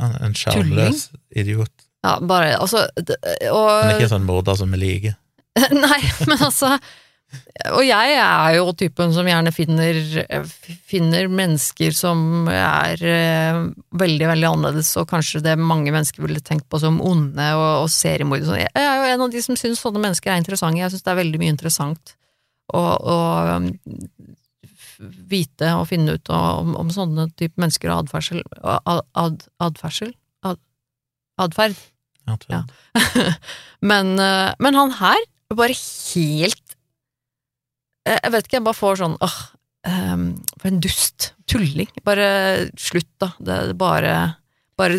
en 0.00 0.36
sjarmløs 0.38 1.10
idiot. 1.36 1.72
Ja, 2.02 2.16
bare 2.18 2.56
Altså 2.58 2.86
og, 2.96 3.12
Han 3.12 3.90
er 3.92 3.98
ikke 3.98 4.08
en 4.08 4.14
sånn 4.16 4.26
morder 4.26 4.56
som 4.58 4.72
vi 4.72 4.80
liker. 4.80 5.18
Nei, 5.84 6.00
men 6.24 6.38
altså 6.40 6.78
Og 7.72 7.84
jeg 7.84 8.14
er 8.18 8.54
jo 8.56 8.72
typen 8.76 9.12
som 9.14 9.28
gjerne 9.28 9.52
finner, 9.54 9.98
finner 10.88 11.28
mennesker 11.30 11.94
som 11.94 12.48
er 12.50 13.02
eh, 13.06 13.60
veldig, 14.00 14.26
veldig 14.32 14.48
annerledes, 14.48 14.90
og 15.00 15.08
kanskje 15.10 15.42
det 15.44 15.54
mange 15.60 15.92
mennesker 15.94 16.24
ville 16.24 16.42
tenkt 16.44 16.66
på 16.72 16.80
som 16.82 16.98
onde 17.04 17.46
og, 17.58 17.84
og 17.84 17.90
seriemordere. 17.92 18.48
sånn. 18.48 18.62
Jeg 18.64 18.88
er 18.88 18.98
jo 18.98 19.12
en 19.12 19.26
av 19.26 19.34
de 19.36 19.44
som 19.44 19.58
syns 19.58 19.84
sånne 19.84 20.02
mennesker 20.02 20.32
er 20.32 20.42
interessante. 20.42 20.80
Jeg 20.80 20.94
syns 20.94 21.06
det 21.06 21.14
er 21.14 21.20
veldig 21.22 21.42
mye 21.42 21.54
interessant 21.54 22.14
å, 22.72 22.82
å 22.82 23.16
um, 23.60 23.70
vite 25.30 25.72
og 25.76 25.88
finne 25.90 26.16
ut 26.16 26.32
om, 26.34 26.74
om 26.78 26.92
sånne 26.92 27.28
type 27.38 27.60
mennesker 27.60 27.92
og 27.92 28.04
adferdsel. 28.04 28.42
Ad, 28.62 29.04
ad, 29.18 29.46
adferdsel? 29.62 30.14
Ad, 30.46 30.60
adferd. 31.42 31.78
Ja. 32.48 32.62
men, 33.90 34.14
eh, 34.22 34.50
men 34.62 34.78
han 34.78 34.94
her 35.00 35.18
er 35.18 35.58
bare 35.58 35.76
helt 35.76 36.61
Jeg 38.08 38.32
vet 38.34 38.46
ikke, 38.46 38.58
jeg 38.58 38.66
bare 38.66 38.78
får 38.78 39.02
sånn 39.02 39.18
åh, 39.22 39.36
um, 39.88 40.24
for 40.58 40.70
en 40.70 40.80
dust. 40.82 41.32
Tulling. 41.50 41.90
Bare 42.06 42.28
slutt, 42.80 43.10
da. 43.22 43.32
Det 43.38 43.58
er 43.58 43.76
bare 43.78 44.14
Bare 44.80 44.96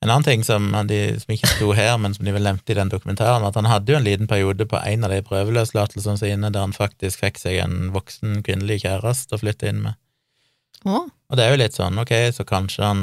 En 0.00 0.08
annen 0.08 0.24
ting 0.24 0.42
som, 0.42 0.70
de, 0.88 0.98
som 1.20 1.34
ikke 1.34 1.50
sto 1.50 1.66
her, 1.76 1.92
men 2.00 2.14
som 2.16 2.24
de 2.24 2.32
vel 2.32 2.46
nevnte 2.46 2.72
i 2.72 2.76
den 2.78 2.88
dokumentaren, 2.88 3.44
at 3.44 3.58
han 3.58 3.68
hadde 3.68 3.92
jo 3.92 3.98
en 3.98 4.06
liten 4.06 4.30
periode 4.30 4.64
på 4.66 4.78
en 4.80 5.04
av 5.04 5.12
de 5.12 5.20
prøveløslatelsene 5.26 6.16
sine 6.16 6.48
der 6.48 6.64
han 6.64 6.72
faktisk 6.72 7.20
fikk 7.20 7.36
seg 7.42 7.58
en 7.60 7.90
voksen 7.92 8.40
kvinnelig 8.46 8.80
kjæreste 8.86 9.36
å 9.36 9.42
flytte 9.42 9.68
inn 9.68 9.82
med. 9.84 9.98
Åh. 10.88 11.04
Og 11.04 11.36
det 11.36 11.44
er 11.44 11.52
jo 11.52 11.60
litt 11.60 11.76
sånn, 11.76 12.00
ok, 12.00 12.14
så 12.32 12.48
kanskje 12.48 12.86
han 12.86 13.02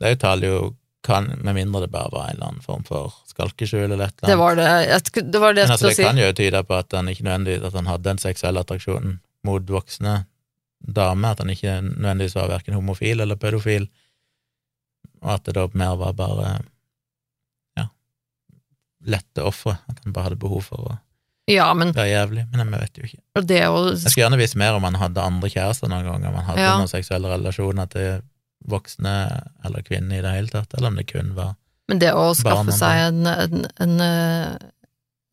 Det 0.00 0.14
er 0.14 0.20
tall 0.22 0.44
jo 0.46 0.56
kan, 1.06 1.28
med 1.46 1.54
mindre 1.54 1.80
det 1.84 1.90
bare 1.94 2.10
var 2.12 2.24
en 2.28 2.34
eller 2.36 2.46
annen 2.48 2.62
form 2.64 2.82
for 2.84 3.12
skalkeskjul 3.30 3.84
eller 3.92 4.08
et 4.08 4.14
eller 4.18 4.26
det 4.26 4.32
annet. 4.34 4.38
var 4.42 4.56
det 4.58 4.68
jeg, 4.88 5.00
skulle, 5.06 5.30
Det 5.32 5.40
var 5.40 5.54
det 5.54 5.62
Men 5.68 5.70
altså, 5.76 5.88
det 5.94 5.96
kan 6.04 6.18
jo 6.18 6.32
tyde 6.32 6.62
på 6.66 6.74
at 6.78 6.92
han 6.98 7.08
ikke 7.08 7.24
nødvendigvis 7.28 7.66
at 7.70 7.74
han 7.78 7.86
hadde 7.86 8.10
en 8.10 8.18
seksuell 8.18 8.58
attraksjon 8.58 9.20
mot 9.46 9.62
voksne 9.70 10.16
damer, 10.82 11.30
at 11.34 11.38
han 11.44 11.50
ikke 11.54 11.76
nødvendigvis 11.82 12.34
var 12.34 12.48
verken 12.50 12.74
homofil 12.74 13.20
eller 13.20 13.36
pedofil, 13.38 13.88
og 15.22 15.32
at 15.34 15.44
det 15.46 15.54
da 15.54 15.66
mer 15.74 15.96
var 15.98 16.12
bare 16.18 16.50
ja, 17.78 17.86
lette 19.06 19.42
ofre, 19.46 19.76
at 19.88 20.02
han 20.04 20.12
bare 20.14 20.28
hadde 20.30 20.40
behov 20.42 20.62
for 20.68 20.88
å 20.92 20.96
Ja, 21.48 21.70
men 21.74 21.94
være 21.96 22.10
jævlig, 22.12 22.42
men 22.52 22.60
jeg 22.60 22.80
vet 22.82 22.98
jo 22.98 23.06
ikke. 23.08 23.44
det 23.48 23.62
å 23.70 23.78
Jeg 23.94 24.10
skulle 24.10 24.24
gjerne 24.26 24.38
visst 24.42 24.56
mer 24.60 24.74
om 24.76 24.84
han 24.84 24.98
hadde 25.00 25.22
andre 25.24 25.48
kjærester 25.48 25.88
noen 25.88 26.04
ganger, 26.04 26.28
om 26.28 26.34
han 26.42 26.44
hadde 26.50 26.60
Ja. 26.66 26.74
noen 26.76 26.90
seksuelle 26.90 27.30
relasjoner 27.32 27.86
til 27.88 28.20
voksne 28.70 29.14
eller 29.64 29.84
kvinner 29.86 30.18
i 30.18 30.24
det 30.24 30.34
hele 30.34 30.52
tatt, 30.52 30.74
eller 30.74 30.92
om 30.92 30.98
det 31.00 31.08
kun 31.10 31.34
var 31.36 31.54
Men 31.88 32.02
det 32.02 32.12
å 32.16 32.30
skaffe 32.36 32.74
seg 32.76 33.04
en, 33.08 33.26
en, 33.26 33.66
en, 33.80 34.00
eh, 34.04 34.56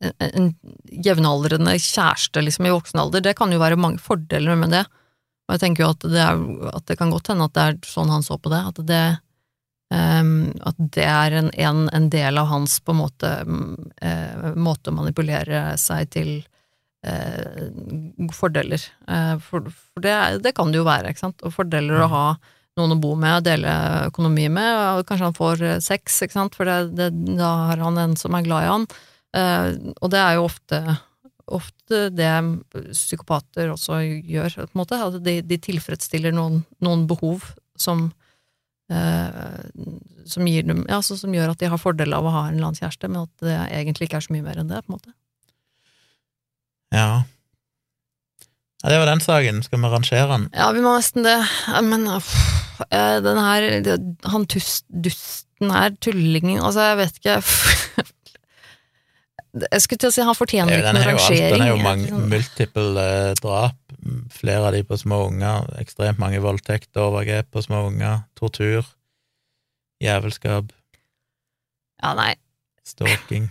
en, 0.06 0.14
en 0.28 0.52
jevnaldrende 1.04 1.76
kjæreste 1.78 2.44
liksom, 2.44 2.68
i 2.68 2.74
voksen 2.74 3.02
alder, 3.02 3.24
det 3.24 3.36
kan 3.38 3.52
jo 3.52 3.60
være 3.62 3.80
mange 3.80 4.02
fordeler 4.02 4.56
med 4.58 4.72
det. 4.76 4.86
Og 5.46 5.54
jeg 5.54 5.62
tenker 5.62 5.84
jo 5.84 5.92
at 5.94 6.08
det, 6.10 6.22
er, 6.22 6.42
at 6.74 6.88
det 6.90 6.98
kan 6.98 7.12
godt 7.14 7.30
hende 7.30 7.46
at 7.46 7.54
det 7.54 7.64
er 7.68 7.78
sånn 7.86 8.10
han 8.10 8.26
så 8.26 8.38
på 8.40 8.50
det, 8.50 8.62
at 8.72 8.80
det, 8.88 9.04
um, 9.94 10.50
at 10.66 10.80
det 10.96 11.06
er 11.06 11.38
en, 11.38 11.52
en, 11.54 11.86
en, 11.94 12.10
del 12.10 12.40
av 12.42 12.50
hans 12.50 12.80
på 12.82 12.94
en 12.94 13.00
måte 13.04 13.30
uh, 13.46 14.52
måte 14.58 14.90
å 14.90 14.96
manipulere 14.96 15.68
seg 15.78 16.10
til 16.16 16.32
uh, 17.06 17.62
fordeler. 18.34 18.82
Uh, 19.06 19.36
for, 19.42 19.70
for 19.70 20.02
det, 20.02 20.16
det, 20.42 20.56
kan 20.58 20.74
det 20.74 20.82
jo 20.82 20.88
være, 20.88 21.14
ikke 21.14 21.28
sant, 21.28 21.46
og 21.46 21.54
fordeler 21.54 22.02
å 22.02 22.10
ha 22.10 22.26
noen 22.76 22.94
å 22.96 23.00
bo 23.00 23.14
med, 23.18 23.44
dele 23.46 23.72
økonomi 24.10 24.46
med, 24.52 24.72
og 24.98 25.08
kanskje 25.08 25.28
han 25.30 25.36
får 25.36 25.66
sex, 25.84 26.20
ikke 26.26 26.36
sant, 26.36 26.56
for 26.58 26.68
det, 26.68 27.10
da 27.38 27.50
har 27.70 27.84
han 27.84 28.00
en 28.02 28.16
som 28.20 28.36
er 28.36 28.44
glad 28.46 28.66
i 28.66 28.72
han. 28.72 28.88
og 30.00 30.10
det 30.12 30.20
er 30.20 30.36
jo 30.36 30.46
ofte 30.46 30.80
ofte 31.46 32.08
det 32.14 32.30
psykopater 32.90 33.70
også 33.70 34.00
gjør, 34.02 34.54
på 34.66 34.74
en 34.74 34.80
måte. 34.80 34.98
At 34.98 35.18
de, 35.24 35.38
de 35.46 35.58
tilfredsstiller 35.62 36.34
noen, 36.34 36.62
noen 36.82 37.06
behov 37.10 37.52
som, 37.78 38.08
eh, 38.90 39.60
som, 40.26 40.46
dem, 40.46 40.82
ja, 40.90 41.00
som, 41.02 41.34
gjør 41.34 41.54
at 41.54 41.62
de 41.62 41.70
har 41.70 41.82
fordel 41.82 42.16
av 42.16 42.26
å 42.26 42.34
ha 42.34 42.42
en 42.48 42.56
eller 42.56 42.70
annen 42.70 42.80
kjæreste, 42.80 43.10
men 43.10 43.24
at 43.24 43.46
det 43.46 43.56
egentlig 43.68 44.10
ikke 44.10 44.20
er 44.20 44.26
så 44.26 44.36
mye 44.36 44.46
mer 44.48 44.60
enn 44.62 44.72
det, 44.72 44.82
på 44.82 44.92
en 44.92 44.98
måte. 44.98 45.16
Ja. 46.94 47.10
Ja 48.84 48.90
det 48.92 48.98
var 49.00 49.08
den 49.08 49.20
saken. 49.24 49.62
Skal 49.64 49.80
vi 49.82 49.88
rangere 49.90 50.26
den? 50.32 50.48
Ja, 50.54 50.68
vi 50.76 50.82
må 50.84 50.92
nesten 50.96 51.24
det. 51.26 51.38
Men 51.86 52.04
pff, 52.06 52.34
den 53.24 53.38
her 53.40 53.66
Han 54.32 54.44
tust, 54.46 54.84
dusten 54.92 55.72
her, 55.72 55.94
tullingen 56.04 56.60
Altså, 56.60 56.80
jeg 56.90 56.98
vet 57.00 57.16
ikke 57.22 57.38
Jeg 59.72 59.80
skulle 59.80 59.98
til 60.02 60.10
å 60.10 60.12
si 60.12 60.20
han 60.28 60.36
fortjener 60.36 60.76
ikke 60.76 60.92
noen 60.92 61.08
rangering. 61.08 61.54
Den 61.54 61.62
er 61.64 61.70
jo 61.72 61.76
mange 61.80 62.10
sånn- 62.10 62.26
multiple 62.28 63.04
eh, 63.08 63.34
drap, 63.40 63.78
flere 64.36 64.66
av 64.68 64.74
de 64.76 64.82
på 64.84 64.98
små 65.00 65.22
unger, 65.30 65.70
ekstremt 65.80 66.20
mange 66.20 66.42
voldtekter, 66.44 67.00
overgrep 67.08 67.48
på 67.56 67.62
små 67.64 67.86
unger, 67.88 68.20
tortur, 68.36 68.84
jævelskap 70.04 70.68
Ja, 72.02 72.12
nei 72.18 72.34
Stalking. 72.84 73.48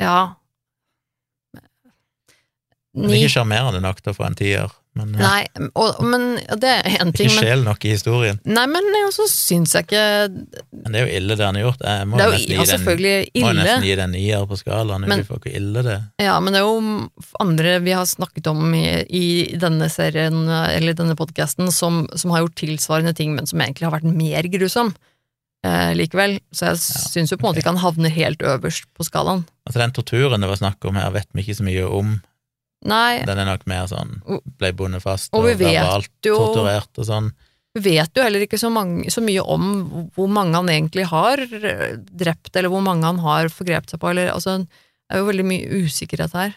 Ja 0.00 0.32
Ni. 2.92 3.06
Men 3.06 3.18
ikke 3.22 3.34
sjarmerende 3.38 3.80
nok 3.80 4.02
til 4.04 4.12
å 4.12 4.16
få 4.16 4.28
en 4.28 4.36
tier. 4.36 4.72
Men, 4.92 5.14
ja. 5.16 5.24
Nei, 5.24 5.68
og, 5.80 6.02
men 6.04 6.34
det 6.60 6.68
er 6.68 6.98
én 7.00 7.14
ting 7.16 7.30
Ikke 7.30 7.46
sjel 7.46 7.62
nok 7.64 7.84
i 7.88 7.94
historien. 7.94 8.36
Nei, 8.44 8.66
men 8.68 8.90
så 9.14 9.24
syns 9.30 9.72
jeg 9.72 9.86
ikke 9.86 10.02
Men 10.28 10.92
det 10.92 10.98
er 11.00 11.06
jo 11.06 11.14
ille 11.16 11.36
det 11.40 11.46
han 11.46 11.56
har 11.56 11.64
gjort. 11.64 11.84
Jeg 11.88 12.08
må 12.10 12.18
det 12.18 12.24
er 12.24 12.28
jo 12.28 12.34
nesten, 12.34 12.52
ja, 12.58 12.66
selvfølgelig 12.68 13.14
den, 13.14 13.30
ille. 13.32 13.46
må 13.46 13.54
nesten 13.56 13.86
gi 13.86 13.94
den 14.02 14.12
nier 14.18 14.44
på 14.50 14.58
skalaen 14.60 15.06
men, 15.08 15.22
for 15.24 15.40
hvor 15.40 15.48
ille 15.48 15.84
det 15.86 15.94
er. 15.94 16.02
Ja, 16.20 16.34
men 16.44 16.52
det 16.52 16.60
er 16.60 16.68
jo 16.68 17.38
andre 17.40 17.72
vi 17.86 17.94
har 17.96 18.10
snakket 18.10 18.50
om 18.52 18.74
i, 18.76 18.84
i 19.08 19.24
denne 19.62 19.88
serien, 19.92 20.42
eller 20.50 20.98
denne 20.98 21.16
podkasten, 21.16 21.72
som, 21.72 22.02
som, 22.12 22.34
har 22.36 22.44
gjort 22.44 22.58
tilsvarende 22.60 23.14
ting, 23.16 23.32
men 23.38 23.48
som 23.48 23.64
egentlig 23.64 23.88
har 23.88 23.94
vært 23.96 24.12
mer 24.12 24.50
grusom. 24.52 24.92
Eh, 25.64 25.94
likevel, 25.96 26.36
så 26.52 26.72
jeg 26.72 26.82
ja, 26.82 27.00
syns 27.14 27.32
jo 27.32 27.38
på 27.38 27.46
en 27.46 27.52
måte 27.52 27.62
ikke 27.62 27.72
han 27.72 27.80
havner 27.80 28.12
helt 28.12 28.44
øverst 28.44 28.90
på 28.92 29.08
skalaen. 29.08 29.46
Altså 29.64 29.80
Den 29.80 29.96
torturen 29.96 30.44
det 30.44 30.52
var 30.52 30.60
snakk 30.60 30.84
om 30.90 31.00
her, 31.00 31.08
vet 31.14 31.30
vi 31.32 31.46
ikke 31.46 31.56
så 31.62 31.64
mye 31.64 31.88
om. 31.88 32.16
Nei. 32.88 33.22
Den 33.26 33.38
er 33.38 33.46
nok 33.46 33.64
mer 33.70 33.86
sånn 33.90 34.16
ble 34.58 34.72
bundet 34.74 35.04
fast 35.04 35.30
og, 35.32 35.44
og 35.44 35.60
verbalt 35.60 36.26
jo, 36.26 36.34
torturert 36.38 36.98
og 36.98 37.06
sånn. 37.06 37.28
Vi 37.72 37.94
vet 37.94 38.18
jo 38.18 38.24
heller 38.24 38.44
ikke 38.44 38.58
så, 38.60 38.68
mange, 38.72 39.08
så, 39.12 39.22
mye 39.24 39.42
om 39.48 39.68
hvor 40.12 40.28
mange 40.28 40.58
han 40.58 40.68
egentlig 40.68 41.06
har 41.08 41.40
drept, 41.46 42.50
eller 42.52 42.72
hvor 42.72 42.82
mange 42.84 43.06
han 43.06 43.22
har 43.22 43.48
forgrepet 43.52 43.94
seg 43.94 44.02
på, 44.02 44.10
eller 44.12 44.32
altså 44.34 44.58
Det 44.66 45.16
er 45.16 45.22
jo 45.22 45.28
veldig 45.30 45.46
mye 45.48 45.80
usikkerhet 45.84 46.36
her. 46.36 46.52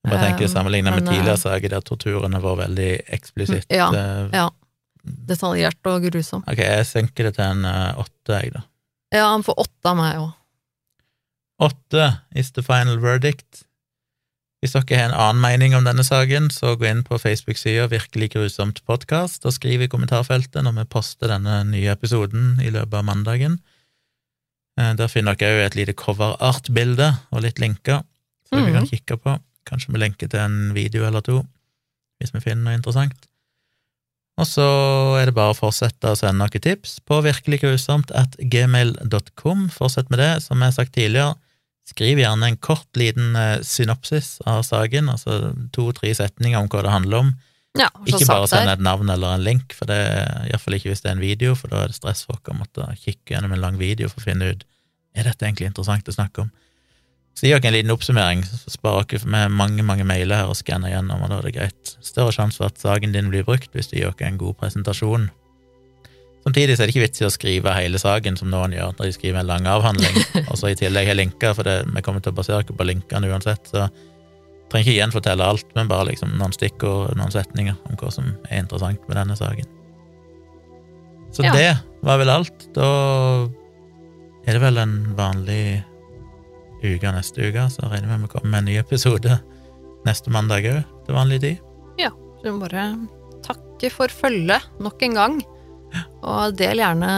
Jeg 0.00 0.12
bare 0.12 0.28
tenker 0.30 0.48
Sammenlignet 0.48 0.96
med 0.96 1.08
tidligere 1.08 1.36
eh, 1.36 1.42
saker 1.42 1.72
der 1.74 1.82
torturen 1.84 2.36
har 2.36 2.44
vært 2.44 2.62
veldig 2.62 2.90
eksplisitt. 3.16 3.66
Ja, 3.72 3.90
eh, 3.92 4.28
ja. 4.36 4.46
Detaljert 5.02 5.90
og 5.90 6.06
grusom. 6.06 6.44
Ok, 6.48 6.60
jeg 6.60 6.86
senker 6.88 7.28
det 7.28 7.34
til 7.38 7.46
en 7.46 7.64
åtte, 7.64 8.36
jeg, 8.36 8.52
da. 8.54 8.62
Ja, 9.14 9.26
han 9.32 9.44
får 9.44 9.58
åtte 9.64 9.90
av 9.90 9.98
meg 9.98 10.20
òg. 10.20 10.30
Åtte 11.60 12.06
is 12.38 12.52
the 12.56 12.62
final 12.64 13.00
verdict. 13.02 13.64
Hvis 14.60 14.74
dere 14.76 14.98
har 14.98 15.06
en 15.08 15.16
annen 15.16 15.40
mening 15.40 15.72
om 15.72 15.86
denne 15.86 16.04
saken, 16.04 16.50
så 16.52 16.74
gå 16.76 16.84
inn 16.90 17.00
på 17.06 17.16
Facebook-sida 17.16 17.86
Virkelig 17.88 18.34
grusomt 18.34 18.82
podkast 18.84 19.46
og 19.48 19.54
skriv 19.56 19.80
i 19.80 19.88
kommentarfeltet 19.88 20.60
når 20.66 20.74
vi 20.82 20.90
poster 20.92 21.32
denne 21.32 21.62
nye 21.70 21.94
episoden 21.94 22.58
i 22.60 22.68
løpet 22.74 22.98
av 22.98 23.06
mandagen. 23.08 23.56
Eh, 24.76 24.92
der 25.00 25.08
finner 25.08 25.38
dere 25.40 25.62
òg 25.62 25.64
et 25.70 25.78
lite 25.80 25.96
cover-art-bilde 25.96 27.08
og 27.32 27.46
litt 27.46 27.62
linker, 27.62 28.04
dere 28.52 28.68
mm. 28.68 28.76
kan 28.76 28.92
kikke 28.92 29.20
på. 29.24 29.38
Kanskje 29.70 29.96
vi 29.96 30.04
lenker 30.04 30.28
til 30.28 30.44
en 30.44 30.74
video 30.76 31.08
eller 31.08 31.24
to, 31.24 31.40
hvis 32.20 32.36
vi 32.36 32.44
finner 32.44 32.66
noe 32.68 32.76
interessant. 32.76 33.16
Og 34.40 34.48
så 34.48 34.66
er 35.20 35.28
det 35.28 35.36
bare 35.36 35.52
å 35.54 35.56
fortsette 35.56 36.12
å 36.12 36.16
sende 36.16 36.40
noen 36.40 36.64
tips 36.64 36.98
på 37.08 37.18
virkeliggrusomt 37.24 38.12
at 38.16 38.36
gmail.com. 38.40 39.68
Fortsett 39.72 40.12
med 40.12 40.20
det. 40.20 40.32
Som 40.44 40.60
jeg 40.60 40.72
har 40.72 40.76
sagt 40.76 40.94
tidligere, 40.96 41.34
Skriv 41.90 42.20
gjerne 42.22 42.52
en 42.52 42.58
kort, 42.62 42.88
liten 42.98 43.34
uh, 43.34 43.58
synopsis 43.66 44.38
av 44.48 44.62
saken, 44.66 45.10
altså 45.10 45.54
to-tre 45.74 46.12
setninger 46.14 46.60
om 46.60 46.70
hva 46.70 46.84
det 46.86 46.94
handler 46.94 47.24
om. 47.24 47.32
Ja, 47.78 47.86
ikke 48.02 48.26
bare 48.26 48.48
send 48.50 48.70
et 48.70 48.82
navn 48.82 49.10
eller 49.12 49.36
en 49.36 49.44
link, 49.46 49.74
for 49.78 49.90
det 49.90 49.98
iallfall 50.48 50.78
ikke 50.78 50.90
hvis 50.90 51.04
det 51.04 51.12
er 51.12 51.18
en 51.18 51.22
video, 51.22 51.54
for 51.58 51.70
da 51.70 51.84
er 51.84 51.92
det 51.92 51.98
stress 51.98 52.24
for 52.26 52.38
oss 52.38 52.50
å 52.50 52.56
måtte 52.58 52.86
kikke 52.98 53.36
gjennom 53.36 53.54
en 53.54 53.62
lang 53.62 53.78
video 53.78 54.10
for 54.10 54.22
å 54.22 54.26
finne 54.26 54.54
ut 54.54 54.66
er 55.14 55.26
dette 55.26 55.46
egentlig 55.46 55.70
interessant 55.70 56.08
å 56.10 56.14
snakke 56.14 56.44
om. 56.44 56.50
Så 57.38 57.46
gi 57.46 57.52
dere 57.54 57.70
en 57.70 57.76
liten 57.76 57.94
oppsummering, 57.94 58.42
så 58.46 58.74
sparer 58.74 59.06
dere 59.10 59.30
med 59.30 59.54
mange 59.54 59.84
mange 59.86 60.06
mailer 60.06 60.42
her 60.42 60.50
og 60.50 60.58
skanner 60.58 60.92
gjennom, 60.92 61.22
og 61.22 61.30
da 61.30 61.38
er 61.38 61.46
det 61.46 61.54
greit. 61.56 61.92
Større 62.04 62.34
sjanse 62.34 62.60
for 62.60 62.70
at 62.70 62.82
saken 62.82 63.14
din 63.14 63.30
blir 63.32 63.46
brukt 63.46 63.74
hvis 63.74 63.90
du 63.90 63.96
gir 63.98 64.10
dere 64.10 64.32
en 64.32 64.40
god 64.40 64.58
presentasjon. 64.60 65.30
Samtidig 66.40 66.76
så 66.76 66.82
er 66.82 66.88
det 66.88 66.94
ikke 66.94 67.04
vits 67.04 67.20
i 67.20 67.26
å 67.26 67.32
skrive 67.32 67.72
hele 67.76 68.00
saken, 68.00 68.38
som 68.40 68.48
noen 68.52 68.72
gjør 68.72 68.94
når 68.96 69.10
de 69.10 69.16
skriver 69.16 69.42
en 69.42 69.50
lang 69.50 69.66
avhandling, 69.68 70.16
og 70.48 70.54
så 70.56 70.70
i 70.70 70.78
tillegg 70.78 71.10
har 71.10 71.18
linker, 71.18 71.52
for 71.56 71.68
det, 71.68 71.82
vi 71.90 72.04
kommer 72.06 72.24
til 72.24 72.32
å 72.32 72.38
basere 72.38 72.62
oss 72.62 72.70
på 72.70 72.86
linkene 72.88 73.28
uansett. 73.28 73.68
Så 73.68 73.82
jeg 73.82 73.90
trenger 74.72 74.86
ikke 74.86 74.96
gjenfortelle 74.96 75.50
alt, 75.52 75.68
men 75.76 75.90
bare 75.90 76.08
liksom 76.08 76.32
noen 76.40 76.56
stikkord, 76.56 77.12
noen 77.20 77.34
setninger 77.34 77.76
om 77.90 78.00
hva 78.00 78.14
som 78.14 78.32
er 78.48 78.64
interessant 78.64 79.04
med 79.10 79.20
denne 79.20 79.36
saken. 79.36 79.68
Så 81.30 81.44
ja. 81.46 81.52
det 81.54 81.68
var 82.06 82.18
vel 82.18 82.32
alt. 82.32 82.66
Da 82.74 82.88
er 84.48 84.56
det 84.56 84.64
vel 84.64 84.80
en 84.80 84.96
vanlig 85.18 85.62
uke 86.80 87.12
neste 87.12 87.50
uke, 87.50 87.68
så 87.68 87.90
regner 87.90 88.08
vi 88.08 88.20
med 88.22 88.30
å 88.30 88.32
komme 88.32 88.50
med 88.54 88.62
en 88.62 88.70
ny 88.72 88.80
episode 88.80 89.36
neste 90.08 90.32
mandag 90.32 90.64
òg, 90.70 90.82
til 91.04 91.16
vanlig 91.16 91.42
tid. 91.44 91.64
Ja, 92.00 92.10
så 92.40 92.48
vi 92.48 92.54
må 92.54 92.64
bare 92.64 92.86
takke 93.44 93.90
for 93.92 94.12
følget 94.12 94.64
nok 94.80 95.02
en 95.04 95.18
gang. 95.18 95.40
Og 96.20 96.56
del 96.58 96.82
gjerne 96.82 97.12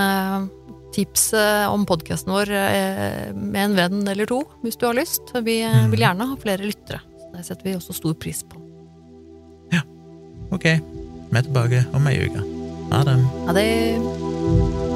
tips 0.92 1.30
om 1.72 1.86
podkasten 1.88 2.32
vår 2.34 2.52
eh, 2.52 3.32
med 3.34 3.62
en 3.64 3.76
venn 3.78 4.08
eller 4.12 4.28
to, 4.28 4.42
hvis 4.64 4.78
du 4.80 4.86
har 4.88 4.98
lyst. 4.98 5.32
Vi 5.44 5.60
eh, 5.64 5.82
mm. 5.84 5.90
vil 5.94 6.04
gjerne 6.04 6.28
ha 6.28 6.38
flere 6.40 6.68
lyttere. 6.68 7.02
Det 7.32 7.44
setter 7.46 7.70
vi 7.70 7.76
også 7.78 7.96
stor 7.96 8.16
pris 8.20 8.44
på. 8.44 8.60
Ja. 9.72 9.84
Ok. 10.52 10.68
Vi 11.32 11.38
er 11.40 11.46
tilbake 11.48 11.86
om 11.96 12.10
ei 12.12 12.18
uke. 12.26 12.44
Ha 12.92 13.04
det. 13.08 13.20
Ha 13.48 13.56
det. 13.56 14.91